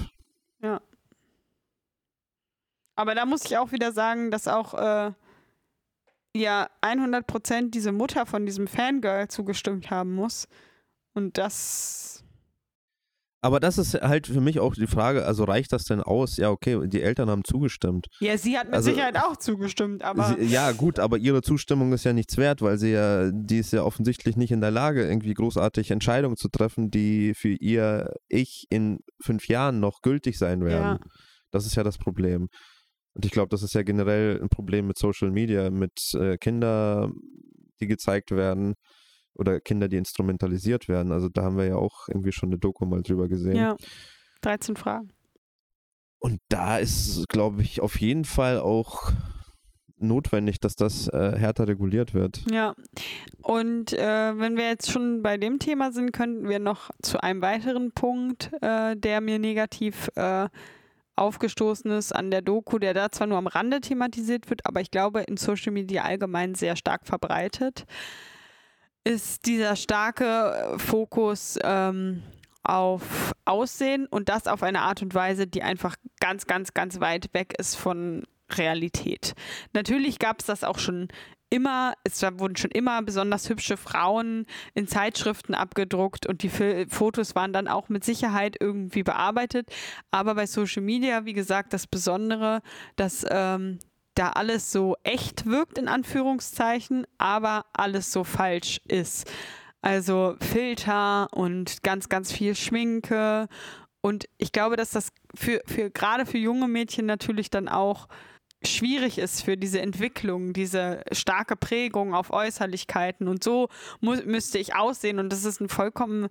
Aber 3.00 3.16
da 3.16 3.26
muss 3.26 3.46
ich 3.46 3.58
auch 3.58 3.72
wieder 3.72 3.94
sagen, 3.94 4.30
dass 4.30 4.50
auch 4.50 4.74
äh, 4.74 5.14
ja 6.36 6.70
100% 6.82 7.70
diese 7.70 7.94
Mutter 7.94 8.26
von 8.26 8.46
diesem 8.46 8.68
Fangirl 8.68 9.30
zugestimmt 9.30 9.90
haben 9.90 10.14
muss. 10.16 10.50
Und 11.14 11.38
das. 11.38 12.26
Aber 13.42 13.62
das 13.62 13.78
ist 13.78 13.94
halt 13.94 14.28
für 14.28 14.42
mich 14.42 14.60
auch 14.60 14.74
die 14.74 14.88
Frage, 14.88 15.26
also 15.26 15.46
reicht 15.46 15.72
das 15.72 15.86
denn 15.86 16.02
aus? 16.02 16.36
Ja, 16.36 16.50
okay, 16.50 16.88
die 16.88 17.02
Eltern 17.02 17.30
haben 17.30 17.46
zugestimmt. 17.46 18.08
Ja, 18.20 18.38
sie 18.38 18.58
hat 18.58 18.66
mit 18.66 18.76
Also, 18.76 18.92
Sicherheit 18.92 19.16
auch 19.16 19.38
zugestimmt, 19.38 20.04
aber. 20.04 20.36
Sie, 20.38 20.46
ja, 20.46 20.74
gut, 20.74 21.00
aber 21.00 21.18
ihre 21.18 21.42
Zustimmung 21.42 21.94
ist 21.94 22.04
ja 22.04 22.12
nichts 22.12 22.36
wert, 22.36 22.62
weil 22.62 22.78
sie 22.78 22.92
ja, 22.92 23.32
die 23.32 23.60
ist 23.60 23.72
ja 23.72 23.84
offensichtlich 23.84 24.36
nicht 24.36 24.52
in 24.52 24.60
der 24.60 24.72
Lage, 24.72 25.08
irgendwie 25.08 25.34
großartig 25.34 25.92
Entscheidungen 25.92 26.36
zu 26.36 26.50
treffen, 26.50 26.92
die 26.92 27.34
für 27.34 27.54
ihr 27.54 28.14
Ich 28.28 28.66
in 28.70 29.00
fünf 29.22 29.48
Jahren 29.48 29.80
noch 29.80 30.02
gültig 30.02 30.38
sein 30.38 30.66
werden. 30.66 31.00
Ja. 31.02 31.12
Das 31.52 31.66
ist 31.66 31.76
ja 31.76 31.84
das 31.84 31.98
Problem. 31.98 32.50
Und 33.14 33.26
ich 33.26 33.32
glaube, 33.32 33.50
das 33.50 33.64
ist 33.64 33.74
ja 33.74 33.84
generell 33.84 34.42
ein 34.42 34.50
Problem 34.50 34.88
mit 34.88 34.98
Social 34.98 35.32
Media, 35.32 35.70
mit 35.70 36.14
äh, 36.14 36.38
Kinder, 36.38 37.10
die 37.80 37.88
gezeigt 37.88 38.32
werden 38.32 38.76
oder 39.40 39.60
Kinder, 39.60 39.88
die 39.88 39.98
instrumentalisiert 39.98 40.88
werden. 40.88 41.12
Also 41.12 41.30
da 41.30 41.44
haben 41.44 41.58
wir 41.58 41.66
ja 41.66 41.76
auch 41.76 42.08
irgendwie 42.10 42.32
schon 42.32 42.50
eine 42.50 42.58
Doku 42.58 42.86
mal 42.86 43.02
drüber 43.02 43.28
gesehen. 43.28 43.56
ja. 43.56 43.76
13 44.42 44.76
Fragen. 44.76 45.12
Und 46.20 46.40
da 46.50 46.78
ist, 46.78 47.28
glaube 47.30 47.62
ich, 47.62 47.82
auf 47.82 48.00
jeden 48.00 48.26
Fall 48.26 48.60
auch 48.60 49.12
notwendig, 49.98 50.60
dass 50.60 50.76
das 50.76 51.08
äh, 51.10 51.38
härter 51.38 51.68
reguliert 51.68 52.14
wird. 52.14 52.44
Ja. 52.50 52.74
Und 53.42 53.94
äh, 53.94 54.38
wenn 54.38 54.56
wir 54.56 54.68
jetzt 54.68 54.92
schon 54.92 55.22
bei 55.22 55.38
dem 55.38 55.60
Thema 55.60 55.92
sind, 55.92 56.12
könnten 56.12 56.48
wir 56.48 56.60
noch 56.60 56.90
zu 57.02 57.22
einem 57.22 57.42
weiteren 57.42 57.92
Punkt, 57.92 58.52
äh, 58.62 58.96
der 58.96 59.22
mir 59.22 59.40
negativ 59.40 60.10
äh, 60.16 60.48
aufgestoßen 61.16 61.92
ist 61.92 62.14
an 62.14 62.32
der 62.32 62.42
Doku, 62.42 62.80
der 62.80 62.94
da 62.94 63.12
zwar 63.12 63.28
nur 63.28 63.38
am 63.38 63.48
Rande 63.48 63.82
thematisiert 63.82 64.50
wird, 64.50 64.66
aber 64.66 64.80
ich 64.82 64.90
glaube 64.90 65.22
in 65.22 65.38
Social 65.38 65.74
Media 65.74 66.04
allgemein 66.04 66.56
sehr 66.56 66.78
stark 66.78 67.06
verbreitet, 67.06 67.86
ist 69.04 69.46
dieser 69.46 69.76
starke 69.76 70.26
äh, 70.76 70.80
Fokus 70.80 71.58
ähm, 71.64 72.24
auf 72.64 73.34
Aussehen 73.46 74.06
und 74.08 74.30
das 74.30 74.48
auf 74.48 74.64
eine 74.64 74.82
Art 74.82 75.02
und 75.02 75.16
Weise, 75.16 75.48
die 75.48 75.64
einfach 75.64 75.96
ganz, 76.20 76.46
ganz, 76.46 76.74
ganz 76.74 77.00
weit 77.00 77.34
weg 77.34 77.56
ist 77.58 77.76
von 77.76 78.24
Realität. 78.52 79.34
Natürlich 79.74 80.20
gab 80.20 80.40
es 80.42 80.48
das 80.48 80.64
auch 80.64 80.80
schon 80.80 81.08
immer, 81.50 81.94
es 82.04 82.22
wurden 82.22 82.56
schon 82.56 82.72
immer 82.72 83.02
besonders 83.02 83.50
hübsche 83.50 83.78
Frauen 83.78 84.46
in 84.76 84.88
Zeitschriften 84.88 85.56
abgedruckt 85.56 86.28
und 86.28 86.44
die 86.44 86.50
Fotos 86.90 87.36
waren 87.36 87.54
dann 87.54 87.68
auch 87.68 87.90
mit 87.90 88.04
Sicherheit 88.04 88.56
irgendwie 88.60 89.04
bearbeitet. 89.04 89.68
Aber 90.12 90.36
bei 90.36 90.46
Social 90.46 90.84
Media, 90.84 91.26
wie 91.26 91.34
gesagt, 91.34 91.74
das 91.74 91.88
Besondere, 91.88 92.62
dass 92.96 93.26
ähm, 93.30 93.80
da 94.16 94.32
alles 94.32 94.72
so 94.72 94.96
echt 95.04 95.46
wirkt, 95.46 95.78
in 95.78 95.88
Anführungszeichen, 95.88 97.06
aber 97.18 97.66
alles 97.74 98.12
so 98.12 98.24
falsch 98.24 98.82
ist. 98.88 99.32
Also 99.82 100.36
Filter 100.40 101.28
und 101.32 101.84
ganz, 101.84 102.10
ganz 102.10 102.32
viel 102.32 102.56
Schminke. 102.56 103.48
Und 104.02 104.26
ich 104.38 104.52
glaube, 104.52 104.76
dass 104.76 104.92
das 104.92 105.10
für, 105.36 105.62
für 105.66 105.90
gerade 105.90 106.26
für 106.26 106.38
junge 106.38 106.68
Mädchen 106.68 107.06
natürlich 107.06 107.50
dann 107.50 107.70
auch 107.70 108.08
schwierig 108.62 109.18
ist 109.18 109.44
für 109.44 109.56
diese 109.56 109.82
Entwicklung, 109.82 110.52
diese 110.52 111.02
starke 111.12 111.56
Prägung 111.56 112.14
auf 112.14 112.32
Äußerlichkeiten. 112.32 113.28
Und 113.28 113.44
so 113.44 113.70
mu 114.02 114.16
müsste 114.26 114.58
ich 114.58 114.76
aussehen. 114.76 115.20
Und 115.20 115.32
das 115.32 115.46
ist 115.46 115.62
ein 115.62 115.70
vollkommen 115.70 116.28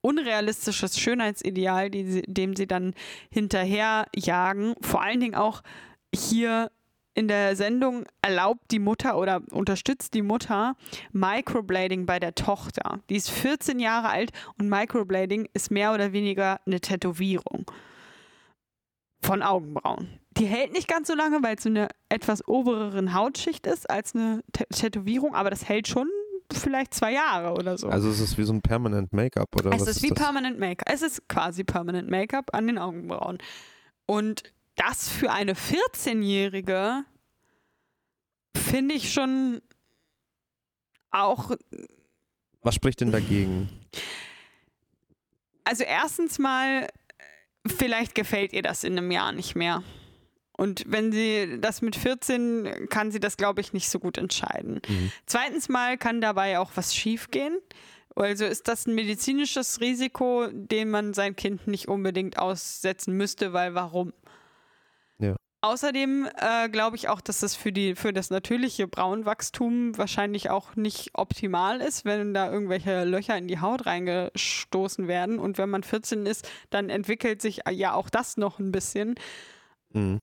unrealistisches 0.00 0.98
Schönheitsideal, 0.98 1.90
die, 1.90 2.22
dem 2.22 2.56
sie 2.56 2.66
dann 2.66 2.94
hinterherjagen. 3.30 4.74
Vor 4.80 5.02
allen 5.02 5.20
Dingen 5.20 5.34
auch 5.34 5.62
hier 6.14 6.70
in 7.18 7.26
der 7.26 7.56
Sendung 7.56 8.04
erlaubt 8.22 8.70
die 8.70 8.78
Mutter 8.78 9.18
oder 9.18 9.42
unterstützt 9.50 10.14
die 10.14 10.22
Mutter 10.22 10.76
Microblading 11.12 12.06
bei 12.06 12.20
der 12.20 12.36
Tochter. 12.36 13.00
Die 13.10 13.16
ist 13.16 13.28
14 13.30 13.80
Jahre 13.80 14.08
alt 14.08 14.30
und 14.60 14.68
Microblading 14.68 15.48
ist 15.52 15.72
mehr 15.72 15.92
oder 15.92 16.12
weniger 16.12 16.60
eine 16.64 16.80
Tätowierung 16.80 17.68
von 19.20 19.42
Augenbrauen. 19.42 20.20
Die 20.38 20.46
hält 20.46 20.72
nicht 20.72 20.86
ganz 20.86 21.08
so 21.08 21.14
lange, 21.14 21.42
weil 21.42 21.56
es 21.56 21.64
so 21.64 21.68
eine 21.68 21.88
etwas 22.08 22.46
obereren 22.46 23.12
Hautschicht 23.14 23.66
ist 23.66 23.90
als 23.90 24.14
eine 24.14 24.42
Tä- 24.56 24.68
Tätowierung, 24.72 25.34
aber 25.34 25.50
das 25.50 25.68
hält 25.68 25.88
schon 25.88 26.08
vielleicht 26.52 26.94
zwei 26.94 27.12
Jahre 27.14 27.52
oder 27.54 27.76
so. 27.76 27.88
Also 27.88 28.08
es 28.10 28.20
ist 28.20 28.38
wie 28.38 28.44
so 28.44 28.52
ein 28.52 28.62
Permanent 28.62 29.12
Make-up 29.12 29.48
oder 29.56 29.72
Es 29.72 29.80
was 29.82 29.88
ist 29.88 30.02
wie 30.04 30.10
das? 30.10 30.18
Permanent 30.22 30.60
Make-up. 30.60 30.88
Es 30.94 31.02
ist 31.02 31.28
quasi 31.28 31.64
Permanent 31.64 32.08
Make-up 32.08 32.54
an 32.54 32.68
den 32.68 32.78
Augenbrauen. 32.78 33.38
Und 34.06 34.44
das 34.78 35.08
für 35.08 35.30
eine 35.30 35.54
14-Jährige 35.54 37.04
finde 38.56 38.94
ich 38.94 39.12
schon 39.12 39.60
auch. 41.10 41.52
Was 42.62 42.74
spricht 42.74 43.00
denn 43.00 43.12
dagegen? 43.12 43.68
Also, 45.64 45.84
erstens 45.84 46.38
mal, 46.38 46.88
vielleicht 47.66 48.14
gefällt 48.14 48.52
ihr 48.52 48.62
das 48.62 48.84
in 48.84 48.96
einem 48.96 49.10
Jahr 49.10 49.32
nicht 49.32 49.54
mehr. 49.54 49.82
Und 50.52 50.84
wenn 50.88 51.12
sie 51.12 51.60
das 51.60 51.82
mit 51.82 51.94
14, 51.94 52.88
kann 52.88 53.12
sie 53.12 53.20
das, 53.20 53.36
glaube 53.36 53.60
ich, 53.60 53.72
nicht 53.72 53.88
so 53.88 54.00
gut 54.00 54.18
entscheiden. 54.18 54.80
Mhm. 54.88 55.12
Zweitens 55.26 55.68
mal 55.68 55.96
kann 55.96 56.20
dabei 56.20 56.58
auch 56.58 56.72
was 56.74 56.96
schiefgehen. 56.96 57.58
Also 58.16 58.44
ist 58.44 58.66
das 58.66 58.86
ein 58.86 58.96
medizinisches 58.96 59.80
Risiko, 59.80 60.48
dem 60.50 60.90
man 60.90 61.14
sein 61.14 61.36
Kind 61.36 61.68
nicht 61.68 61.86
unbedingt 61.86 62.38
aussetzen 62.38 63.16
müsste, 63.16 63.52
weil 63.52 63.74
warum? 63.74 64.12
Ja. 65.20 65.36
Außerdem 65.60 66.28
äh, 66.36 66.68
glaube 66.68 66.94
ich 66.94 67.08
auch, 67.08 67.20
dass 67.20 67.40
das 67.40 67.56
für, 67.56 67.72
die, 67.72 67.96
für 67.96 68.12
das 68.12 68.30
natürliche 68.30 68.86
Braunwachstum 68.86 69.98
wahrscheinlich 69.98 70.50
auch 70.50 70.76
nicht 70.76 71.10
optimal 71.14 71.80
ist, 71.80 72.04
wenn 72.04 72.32
da 72.32 72.50
irgendwelche 72.52 73.04
Löcher 73.04 73.36
in 73.36 73.48
die 73.48 73.60
Haut 73.60 73.84
reingestoßen 73.84 75.08
werden. 75.08 75.40
Und 75.40 75.58
wenn 75.58 75.68
man 75.68 75.82
14 75.82 76.26
ist, 76.26 76.48
dann 76.70 76.90
entwickelt 76.90 77.42
sich 77.42 77.62
ja 77.72 77.94
auch 77.94 78.08
das 78.08 78.36
noch 78.36 78.60
ein 78.60 78.70
bisschen. 78.70 79.16
Mhm. 79.92 80.20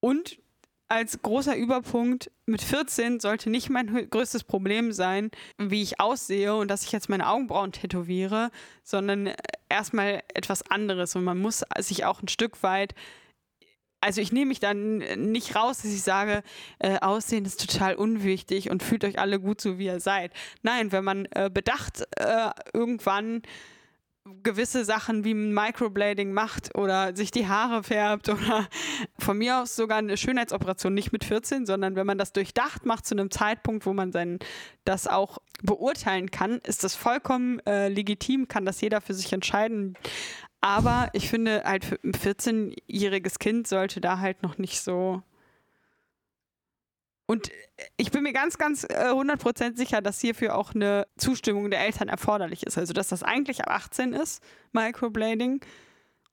Und 0.00 0.38
als 0.88 1.20
großer 1.20 1.54
Überpunkt, 1.54 2.30
mit 2.46 2.62
14 2.62 3.20
sollte 3.20 3.50
nicht 3.50 3.68
mein 3.68 4.08
größtes 4.08 4.44
Problem 4.44 4.92
sein, 4.92 5.30
wie 5.58 5.82
ich 5.82 6.00
aussehe 6.00 6.54
und 6.54 6.68
dass 6.68 6.84
ich 6.84 6.92
jetzt 6.92 7.10
meine 7.10 7.28
Augenbrauen 7.28 7.72
tätowiere, 7.72 8.50
sondern 8.84 9.26
äh, 9.26 9.36
erstmal 9.68 10.22
etwas 10.32 10.62
anderes. 10.70 11.14
Und 11.14 11.24
man 11.24 11.38
muss 11.38 11.62
sich 11.78 12.06
auch 12.06 12.22
ein 12.22 12.28
Stück 12.28 12.62
weit, 12.62 12.94
also 14.00 14.20
ich 14.20 14.32
nehme 14.32 14.46
mich 14.46 14.60
dann 14.60 14.98
nicht 15.30 15.56
raus, 15.56 15.82
dass 15.82 15.92
ich 15.92 16.02
sage, 16.02 16.42
äh, 16.78 16.98
Aussehen 17.00 17.44
ist 17.44 17.60
total 17.60 17.94
unwichtig 17.94 18.70
und 18.70 18.82
fühlt 18.82 19.04
euch 19.04 19.18
alle 19.18 19.40
gut 19.40 19.60
so, 19.60 19.78
wie 19.78 19.86
ihr 19.86 20.00
seid. 20.00 20.32
Nein, 20.62 20.92
wenn 20.92 21.04
man 21.04 21.26
äh, 21.32 21.50
bedacht 21.52 22.06
äh, 22.16 22.50
irgendwann 22.72 23.42
gewisse 24.42 24.84
Sachen 24.84 25.24
wie 25.24 25.34
Microblading 25.34 26.32
macht 26.32 26.74
oder 26.74 27.16
sich 27.16 27.30
die 27.30 27.46
Haare 27.46 27.82
färbt 27.82 28.28
oder 28.28 28.68
von 29.18 29.38
mir 29.38 29.58
aus 29.62 29.76
sogar 29.76 29.98
eine 29.98 30.16
Schönheitsoperation, 30.16 30.94
nicht 30.94 31.12
mit 31.12 31.24
14, 31.24 31.66
sondern 31.66 31.96
wenn 31.96 32.06
man 32.06 32.18
das 32.18 32.32
durchdacht 32.32 32.84
macht 32.84 33.06
zu 33.06 33.14
einem 33.14 33.30
Zeitpunkt, 33.30 33.86
wo 33.86 33.92
man 33.92 34.12
sein, 34.12 34.38
das 34.84 35.06
auch 35.06 35.38
beurteilen 35.62 36.30
kann, 36.30 36.58
ist 36.58 36.84
das 36.84 36.94
vollkommen 36.94 37.60
äh, 37.66 37.88
legitim, 37.88 38.48
kann 38.48 38.64
das 38.64 38.80
jeder 38.80 39.00
für 39.00 39.14
sich 39.14 39.32
entscheiden. 39.32 39.96
Aber 40.60 41.08
ich 41.12 41.28
finde 41.28 41.62
halt 41.64 41.84
für 41.84 41.98
ein 42.02 42.12
14-jähriges 42.12 43.38
Kind 43.38 43.68
sollte 43.68 44.00
da 44.00 44.18
halt 44.18 44.42
noch 44.42 44.58
nicht 44.58 44.80
so. 44.80 45.22
Und 47.26 47.50
ich 47.96 48.10
bin 48.10 48.22
mir 48.22 48.32
ganz, 48.32 48.58
ganz 48.58 48.84
äh, 48.84 49.10
100% 49.10 49.76
sicher, 49.76 50.00
dass 50.00 50.20
hierfür 50.20 50.56
auch 50.56 50.74
eine 50.74 51.06
Zustimmung 51.16 51.70
der 51.70 51.80
Eltern 51.80 52.08
erforderlich 52.08 52.64
ist. 52.64 52.78
Also, 52.78 52.92
dass 52.92 53.08
das 53.08 53.22
eigentlich 53.22 53.62
ab 53.62 53.70
18 53.70 54.14
ist, 54.14 54.42
Microblading. 54.72 55.60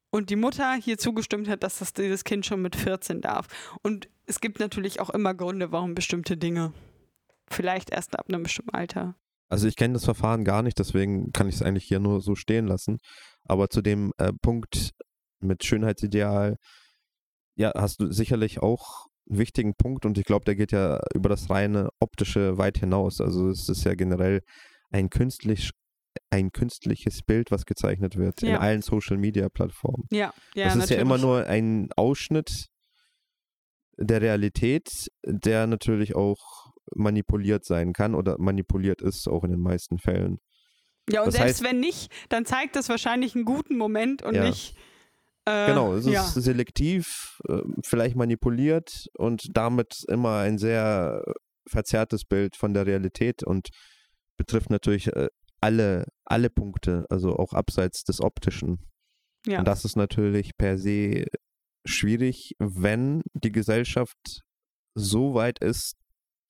Und 0.10 0.30
die 0.30 0.38
Mutter 0.38 0.73
hier 0.76 0.97
zugestimmt 0.97 1.49
hat, 1.49 1.64
dass 1.64 1.80
das 1.80 1.93
dieses 1.93 2.23
Kind 2.23 2.45
schon 2.45 2.61
mit 2.61 2.77
14 2.77 3.19
darf. 3.19 3.47
Und 3.84 4.07
es 4.26 4.39
gibt 4.39 4.60
natürlich 4.60 5.02
auch 5.02 5.10
immer 5.10 5.34
Gründe, 5.34 5.73
warum 5.73 5.93
bestimmte 5.93 6.38
Dinge 6.38 6.72
vielleicht 7.49 7.91
erst 7.91 8.18
ab 8.18 8.26
einem 8.30 8.43
bestimmten 8.43 8.73
Alter. 8.73 9.15
Also 9.47 9.67
ich 9.67 9.76
kenne 9.76 9.93
das 9.93 10.05
Verfahren 10.05 10.43
gar 10.43 10.63
nicht, 10.63 10.80
deswegen 10.80 11.31
kann 11.31 11.47
ich 11.47 11.55
es 11.55 11.61
eigentlich 11.61 11.85
hier 11.85 11.99
nur 11.99 12.22
so 12.22 12.35
stehen 12.35 12.67
lassen. 12.67 12.97
Aber 13.43 13.69
zu 13.69 13.81
dem 13.81 14.11
äh, 14.17 14.31
Punkt 14.41 14.91
mit 15.39 15.63
Schönheitsideal, 15.63 16.55
ja, 17.55 17.72
hast 17.76 18.01
du 18.01 18.11
sicherlich 18.11 18.59
auch 18.59 19.05
einen 19.30 19.39
wichtigen 19.39 19.76
Punkt 19.76 20.05
und 20.05 20.17
ich 20.17 20.26
glaube, 20.26 20.45
der 20.45 20.55
geht 20.55 20.72
ja 20.72 20.99
über 21.13 21.30
das 21.30 21.49
reine 21.49 21.89
optische 21.99 22.57
weit 22.57 22.77
hinaus. 22.80 23.22
Also 23.22 23.49
es 23.49 23.69
ist 23.69 23.84
ja 23.85 23.93
generell 23.95 24.41
ein 24.91 25.09
künstlich 25.09 25.72
ein 26.30 26.51
künstliches 26.51 27.23
Bild, 27.23 27.51
was 27.51 27.65
gezeichnet 27.65 28.15
wird 28.15 28.41
in 28.41 28.49
Ja. 28.51 28.59
allen 28.59 28.81
Social 28.81 29.17
Media 29.17 29.49
Plattformen. 29.49 30.05
Ja, 30.11 30.34
ja. 30.53 30.65
das 30.65 30.76
ist 30.77 30.89
ja 30.89 30.97
immer 30.97 31.17
natürlich. 31.17 31.23
nur 31.23 31.45
ein 31.47 31.89
Ausschnitt 31.97 32.67
der 33.97 34.22
Realität, 34.22 35.09
der 35.26 35.67
natürlich 35.67 36.15
auch 36.15 36.64
manipuliert 36.93 37.65
sein 37.65 37.93
kann 37.93 38.15
oder 38.15 38.37
manipuliert 38.39 39.01
ist, 39.01 39.27
auch 39.27 39.43
in 39.43 39.51
den 39.51 39.61
meisten 39.61 39.97
Fällen. 39.97 40.39
Ja, 41.09 41.21
und 41.21 41.27
das 41.27 41.35
selbst 41.35 41.61
heißt- 41.61 41.63
wenn 41.65 41.79
nicht, 41.79 42.11
dann 42.29 42.45
zeigt 42.45 42.75
das 42.75 42.89
wahrscheinlich 42.89 43.35
einen 43.35 43.45
guten 43.45 43.77
Moment 43.77 44.23
und 44.23 44.35
Ja. 44.35 44.43
nicht 44.43 44.75
Äh, 45.47 45.67
Genau, 45.67 45.93
es 45.93 46.07
ist 46.07 46.11
ja. 46.11 46.23
selektiv, 46.23 47.39
äh, 47.47 47.61
vielleicht 47.83 48.15
manipuliert 48.15 49.05
und 49.15 49.55
damit 49.55 50.03
immer 50.07 50.39
ein 50.39 50.57
sehr 50.57 51.21
verzerrtes 51.69 52.25
Bild 52.25 52.55
von 52.55 52.73
der 52.73 52.87
Realität 52.87 53.43
und 53.43 53.69
betrifft 54.37 54.71
natürlich 54.71 55.05
äh, 55.15 55.27
alle, 55.61 56.07
alle 56.25 56.49
Punkte, 56.49 57.05
also 57.11 57.35
auch 57.35 57.53
abseits 57.53 58.03
des 58.03 58.21
Optischen. 58.21 58.79
Ja. 59.45 59.59
Und 59.59 59.67
das 59.67 59.85
ist 59.85 59.95
natürlich 59.95 60.57
per 60.57 60.79
se 60.79 61.25
schwierig, 61.85 62.55
wenn 62.57 63.21
die 63.35 63.51
Gesellschaft 63.51 64.41
so 64.95 65.35
weit 65.35 65.59
ist, 65.59 65.93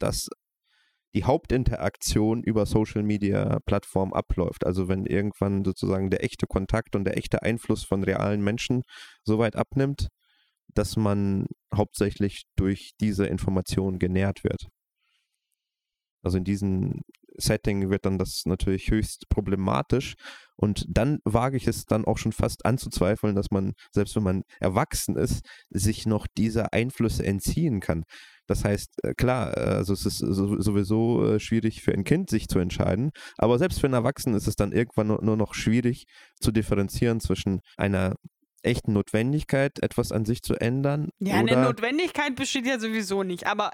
dass 0.06 0.30
die 1.16 1.24
Hauptinteraktion 1.24 2.44
über 2.44 2.66
Social 2.66 3.02
Media 3.02 3.60
Plattformen 3.66 4.14
abläuft. 4.14 4.66
Also 4.66 4.88
wenn 4.88 5.06
irgendwann 5.06 5.64
sozusagen 5.64 6.10
der 6.10 6.24
echte 6.24 6.46
Kontakt 6.46 6.96
und 6.96 7.06
der 7.06 7.18
echte 7.18 7.42
Einfluss 7.42 7.84
von 7.84 8.04
realen 8.04 8.44
Menschen 8.44 8.84
so 9.24 9.40
weit 9.40 9.56
abnimmt, 9.56 10.10
dass 10.68 10.98
man 10.98 11.46
hauptsächlich 11.74 12.44
durch 12.58 12.92
diese 13.00 13.26
Information 13.28 13.98
genährt 13.98 14.44
wird. 14.44 14.68
Also 16.22 16.38
in 16.38 16.44
diesem 16.44 17.02
Setting 17.38 17.90
wird 17.90 18.06
dann 18.06 18.18
das 18.18 18.44
natürlich 18.46 18.92
höchst 18.92 19.30
problematisch 19.30 20.16
und 20.58 20.86
dann 20.88 21.20
wage 21.26 21.58
ich 21.58 21.68
es 21.68 21.86
dann 21.86 22.06
auch 22.06 22.18
schon 22.18 22.32
fast 22.32 22.66
anzuzweifeln, 22.66 23.36
dass 23.36 23.52
man, 23.52 23.74
selbst 23.92 24.16
wenn 24.16 24.24
man 24.24 24.44
erwachsen 24.60 25.16
ist, 25.18 25.46
sich 25.70 26.06
noch 26.06 26.28
dieser 26.38 26.74
Einflüsse 26.74 27.26
entziehen 27.26 27.80
kann. 27.80 28.04
Das 28.48 28.64
heißt, 28.64 29.04
äh, 29.04 29.14
klar, 29.16 29.58
äh, 29.58 29.62
also 29.76 29.94
es 29.94 30.06
ist 30.06 30.20
so- 30.20 30.62
sowieso 30.62 31.26
äh, 31.34 31.40
schwierig 31.40 31.82
für 31.82 31.94
ein 31.94 32.04
Kind, 32.04 32.30
sich 32.30 32.48
zu 32.48 32.60
entscheiden, 32.60 33.10
aber 33.38 33.58
selbst 33.58 33.80
für 33.80 33.88
einen 33.88 33.96
Erwachsenen 33.96 34.38
ist 34.38 34.48
es 34.48 34.56
dann 34.56 34.72
irgendwann 34.72 35.08
nur, 35.08 35.36
noch 35.38 35.54
schwierig 35.56 36.06
zu 36.40 36.52
differenzieren 36.52 37.20
zwischen 37.20 37.60
einer 37.76 38.16
echten 38.62 38.94
Notwendigkeit, 38.94 39.82
etwas 39.84 40.12
an 40.12 40.26
sich 40.26 40.42
zu 40.42 40.56
ändern. 40.56 41.10
Ja, 41.20 41.36
eine 41.36 41.56
Notwendigkeit 41.62 42.36
besteht 42.36 42.66
ja 42.66 42.80
sowieso 42.80 43.24
nicht, 43.24 43.46
aber 43.46 43.72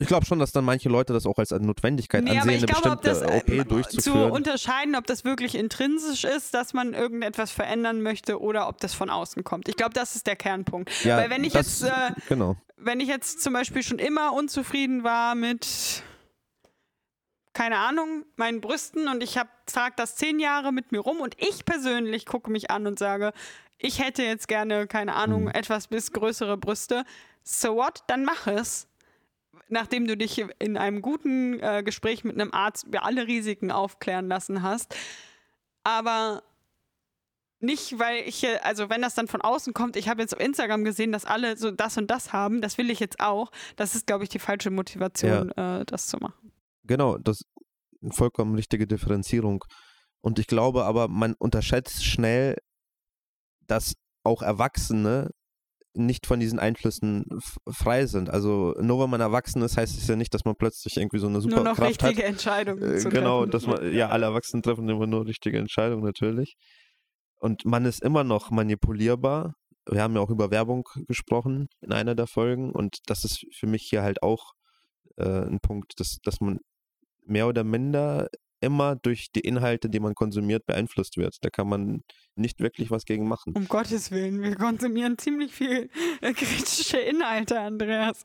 ich 0.00 0.08
glaube 0.08 0.26
schon, 0.26 0.38
dass 0.40 0.50
dann 0.50 0.64
manche 0.64 0.88
Leute 0.88 1.12
das 1.12 1.26
auch 1.26 1.38
als 1.38 1.52
eine 1.52 1.66
Notwendigkeit 1.66 2.24
Nee, 2.24 2.30
aber 2.30 2.40
ansehen, 2.40 2.56
ich 2.56 2.62
eine 2.64 2.72
glaube, 2.80 2.90
ob 2.96 3.02
bestimmte 3.02 3.26
das 3.28 3.48
äh, 3.48 3.60
OP 3.62 3.68
durchzuführen. 3.68 4.28
zu 4.28 4.34
unterscheiden, 4.34 4.96
ob 4.96 5.06
das 5.06 5.24
wirklich 5.24 5.54
intrinsisch 5.54 6.24
ist, 6.24 6.54
dass 6.54 6.72
man 6.72 6.94
irgendetwas 6.94 7.50
verändern 7.52 8.02
möchte 8.02 8.40
oder 8.40 8.68
ob 8.68 8.78
das 8.80 8.94
von 8.94 9.10
außen 9.10 9.44
kommt. 9.44 9.68
Ich 9.68 9.76
glaube, 9.76 9.92
das 9.94 10.16
ist 10.16 10.26
der 10.26 10.36
Kernpunkt. 10.36 10.90
ja, 11.04 11.18
Weil 11.18 11.30
wenn 11.30 11.44
ich 11.44 11.52
das, 11.52 11.80
jetzt, 11.82 11.90
äh, 11.92 12.12
genau. 12.28 12.56
wenn 12.76 12.98
ich 13.00 13.08
jetzt 13.08 13.42
zum 13.42 13.52
Beispiel 13.52 13.82
schon 13.82 13.98
immer 13.98 14.32
unzufrieden 14.32 15.04
war 15.04 15.34
mit 15.34 16.02
keine 17.52 17.78
Ahnung, 17.78 18.24
meinen 18.36 18.60
Brüsten 18.60 19.08
und 19.08 19.22
ich 19.22 19.36
habe 19.36 19.50
trage 19.66 19.94
das 19.96 20.14
zehn 20.16 20.38
Jahre 20.38 20.72
mit 20.72 20.92
mir 20.92 21.00
rum 21.00 21.20
und 21.20 21.34
ich 21.38 21.64
persönlich 21.64 22.24
gucke 22.24 22.50
mich 22.50 22.70
an 22.70 22.86
und 22.86 22.98
sage, 22.98 23.32
ich 23.76 23.98
hätte 24.02 24.22
jetzt 24.22 24.46
gerne, 24.46 24.86
keine 24.86 25.14
Ahnung, 25.14 25.44
Mhm. 25.44 25.48
etwas 25.50 25.88
bis 25.88 26.12
größere 26.12 26.56
Brüste. 26.56 27.04
So 27.42 27.74
what? 27.76 28.00
Dann 28.06 28.24
mach 28.24 28.46
es. 28.46 28.86
Nachdem 29.68 30.06
du 30.06 30.16
dich 30.16 30.44
in 30.58 30.76
einem 30.76 31.02
guten 31.02 31.60
äh, 31.60 31.82
Gespräch 31.84 32.24
mit 32.24 32.40
einem 32.40 32.52
Arzt 32.52 32.84
über 32.84 33.04
alle 33.04 33.26
Risiken 33.26 33.70
aufklären 33.70 34.28
lassen 34.28 34.62
hast. 34.62 34.94
Aber 35.84 36.42
nicht, 37.60 37.98
weil 37.98 38.22
ich, 38.26 38.46
also 38.64 38.88
wenn 38.88 39.02
das 39.02 39.14
dann 39.14 39.28
von 39.28 39.42
außen 39.42 39.74
kommt, 39.74 39.96
ich 39.96 40.08
habe 40.08 40.22
jetzt 40.22 40.34
auf 40.34 40.40
Instagram 40.40 40.84
gesehen, 40.84 41.12
dass 41.12 41.24
alle 41.26 41.56
so 41.56 41.70
das 41.70 41.96
und 41.98 42.10
das 42.10 42.32
haben, 42.32 42.62
das 42.62 42.78
will 42.78 42.90
ich 42.90 43.00
jetzt 43.00 43.20
auch. 43.20 43.52
Das 43.76 43.94
ist, 43.94 44.06
glaube 44.06 44.24
ich, 44.24 44.30
die 44.30 44.38
falsche 44.38 44.70
Motivation, 44.70 45.50
äh, 45.52 45.84
das 45.84 46.06
zu 46.06 46.16
machen. 46.18 46.52
Genau, 46.84 47.18
das 47.18 47.42
ist 47.42 47.48
eine 48.02 48.12
vollkommen 48.12 48.54
richtige 48.54 48.86
Differenzierung. 48.86 49.64
Und 50.22 50.38
ich 50.38 50.46
glaube 50.46 50.84
aber, 50.84 51.08
man 51.08 51.34
unterschätzt 51.34 52.04
schnell, 52.04 52.56
dass 53.66 53.94
auch 54.24 54.42
Erwachsene 54.42 55.30
nicht 55.94 56.26
von 56.26 56.38
diesen 56.38 56.58
Einflüssen 56.58 57.24
frei 57.68 58.06
sind. 58.06 58.30
Also 58.30 58.74
nur 58.80 59.02
wenn 59.02 59.10
man 59.10 59.20
erwachsen 59.20 59.62
ist, 59.62 59.76
heißt 59.76 59.98
es 59.98 60.06
ja 60.06 60.14
nicht, 60.16 60.32
dass 60.34 60.44
man 60.44 60.54
plötzlich 60.56 60.96
irgendwie 60.96 61.18
so 61.18 61.26
eine 61.26 61.38
Nur 61.38 61.48
noch 61.48 61.56
Superkraft 61.76 62.02
hat. 62.02 62.10
richtige 62.10 62.24
Entscheidungen 62.28 62.82
Äh, 62.82 63.02
genau, 63.10 63.40
treffen. 63.46 63.50
dass 63.50 63.66
man, 63.66 63.92
ja, 63.94 64.08
alle 64.08 64.26
Erwachsenen 64.26 64.62
treffen 64.62 64.88
immer 64.88 65.06
nur 65.06 65.26
richtige 65.26 65.58
Entscheidungen 65.58 66.04
natürlich. 66.04 66.54
Und 67.40 67.64
man 67.64 67.84
ist 67.86 68.02
immer 68.02 68.22
noch 68.22 68.50
manipulierbar. 68.50 69.54
Wir 69.90 70.02
haben 70.02 70.14
ja 70.14 70.20
auch 70.20 70.30
über 70.30 70.50
Werbung 70.50 70.84
gesprochen 71.08 71.66
in 71.80 71.92
einer 71.92 72.14
der 72.14 72.26
Folgen 72.26 72.70
und 72.70 72.98
das 73.06 73.24
ist 73.24 73.44
für 73.52 73.66
mich 73.66 73.82
hier 73.82 74.02
halt 74.02 74.22
auch 74.22 74.52
äh, 75.16 75.24
ein 75.46 75.58
Punkt, 75.60 75.98
dass, 75.98 76.18
dass 76.22 76.40
man 76.40 76.58
mehr 77.26 77.48
oder 77.48 77.64
minder 77.64 78.28
immer 78.60 78.96
durch 78.96 79.32
die 79.32 79.40
Inhalte, 79.40 79.88
die 79.88 80.00
man 80.00 80.14
konsumiert, 80.14 80.66
beeinflusst 80.66 81.16
wird. 81.16 81.36
Da 81.42 81.50
kann 81.50 81.68
man 81.68 82.02
nicht 82.34 82.60
wirklich 82.60 82.90
was 82.90 83.04
gegen 83.04 83.26
machen. 83.26 83.54
Um 83.54 83.68
Gottes 83.68 84.10
Willen, 84.10 84.42
wir 84.42 84.56
konsumieren 84.56 85.18
ziemlich 85.18 85.52
viel 85.52 85.90
äh, 86.20 86.32
kritische 86.32 86.98
Inhalte, 86.98 87.60
Andreas. 87.60 88.22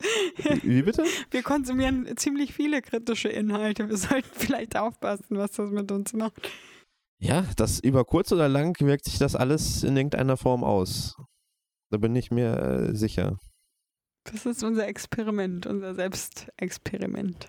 Wie 0.63 0.81
bitte? 0.81 1.03
Wir 1.31 1.43
konsumieren 1.43 2.15
ziemlich 2.17 2.53
viele 2.53 2.81
kritische 2.81 3.29
Inhalte. 3.29 3.89
Wir 3.89 3.97
sollten 3.97 4.29
vielleicht 4.33 4.77
aufpassen, 4.77 5.37
was 5.37 5.51
das 5.51 5.69
mit 5.71 5.91
uns 5.91 6.13
macht. 6.13 6.49
Ja, 7.19 7.45
das 7.55 7.79
über 7.79 8.05
kurz 8.05 8.31
oder 8.31 8.47
lang 8.47 8.79
wirkt 8.79 9.05
sich 9.05 9.17
das 9.17 9.35
alles 9.35 9.83
in 9.83 9.95
irgendeiner 9.95 10.37
Form 10.37 10.63
aus. 10.63 11.15
Da 11.89 11.97
bin 11.97 12.15
ich 12.15 12.31
mir 12.31 12.57
äh, 12.57 12.95
sicher. 12.95 13.37
Das 14.25 14.45
ist 14.45 14.63
unser 14.63 14.87
Experiment, 14.87 15.65
unser 15.65 15.95
Selbstexperiment. 15.95 17.47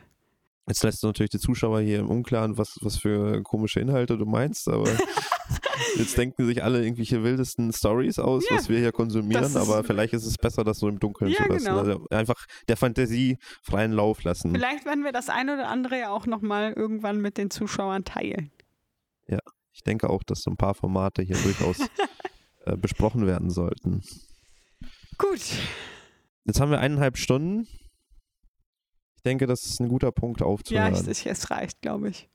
Jetzt 0.67 0.83
lässt 0.83 1.03
du 1.03 1.07
natürlich 1.07 1.31
die 1.31 1.39
Zuschauer 1.39 1.81
hier 1.81 2.01
im 2.01 2.09
Unklaren, 2.09 2.59
was, 2.59 2.77
was 2.81 2.99
für 2.99 3.43
komische 3.43 3.81
Inhalte 3.81 4.19
du 4.19 4.27
meinst, 4.27 4.69
aber 4.69 4.89
jetzt 5.97 6.19
denken 6.19 6.45
sich 6.45 6.65
alle 6.65 6.83
irgendwelche 6.83 7.23
wildesten 7.23 7.73
Stories 7.73 8.19
aus, 8.19 8.49
Ja, 8.51 8.57
was 8.57 8.69
wir 8.69 8.79
hier 8.79 8.91
konsumieren, 8.93 9.57
aber 9.57 9.85
vielleicht 9.85 10.13
ist 10.13 10.27
es 10.27 10.37
besser, 10.39 10.65
das 10.65 10.79
so 10.79 10.89
im 10.89 10.99
Dunkeln 10.99 11.31
Ja, 11.31 11.37
zu 11.45 11.53
lassen. 11.53 11.65
genau. 11.67 11.79
Also 11.79 12.07
einfach 12.11 12.47
der 12.69 12.77
Fantasie 12.77 13.39
freien 13.63 13.93
Lauf 13.93 14.25
lassen. 14.25 14.51
Vielleicht 14.53 14.85
werden 14.85 15.05
wir 15.05 15.13
das 15.13 15.29
eine 15.29 15.55
oder 15.55 15.69
andere 15.69 15.99
ja 16.01 16.11
auch 16.11 16.27
nochmal 16.27 16.73
irgendwann 16.73 17.21
mit 17.21 17.39
den 17.39 17.51
Zuschauern 17.51 18.05
teilen. 18.05 18.51
Ich 19.77 19.83
denke 19.83 20.09
auch, 20.09 20.23
dass 20.23 20.41
so 20.41 20.51
ein 20.51 20.57
paar 20.57 20.75
Formate 20.75 21.21
hier 21.21 21.37
durchaus 21.37 21.77
äh, 22.65 22.79
besprochen 22.79 23.27
werden 23.27 23.51
sollten. 23.51 24.03
Gut. 25.19 25.43
Jetzt 26.45 26.61
haben 26.61 26.71
wir 26.71 26.81
eineinhalb 26.81 27.19
Stunden. 27.19 27.69
Ich 29.27 29.29
denke, 29.29 29.49
das 29.49 29.67
ist 29.67 29.81
ein 29.81 29.89
guter 29.89 30.13
Punkt 30.13 30.39
Ja, 30.39 30.47
aufzuhören. 30.47 30.95
ich, 30.95 31.09
ich, 31.09 31.27
es 31.27 31.51
reicht, 31.51 31.83
glaube 31.83 32.11
ich. 32.11 32.29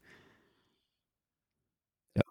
Ja. 2.17 2.23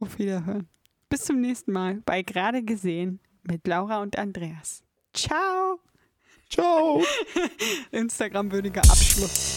Auf 0.00 0.18
Wiederhören. 0.18 0.68
Bis 1.08 1.24
zum 1.24 1.40
nächsten 1.40 1.72
Mal 1.72 2.02
bei 2.04 2.20
Gerade 2.20 2.62
gesehen 2.62 3.20
mit 3.42 3.66
Laura 3.66 4.02
und 4.02 4.18
Andreas. 4.18 4.82
Ciao. 5.14 5.80
Ciao! 6.50 7.02
Instagram-würdiger 7.90 8.82
Abschluss. 8.82 9.49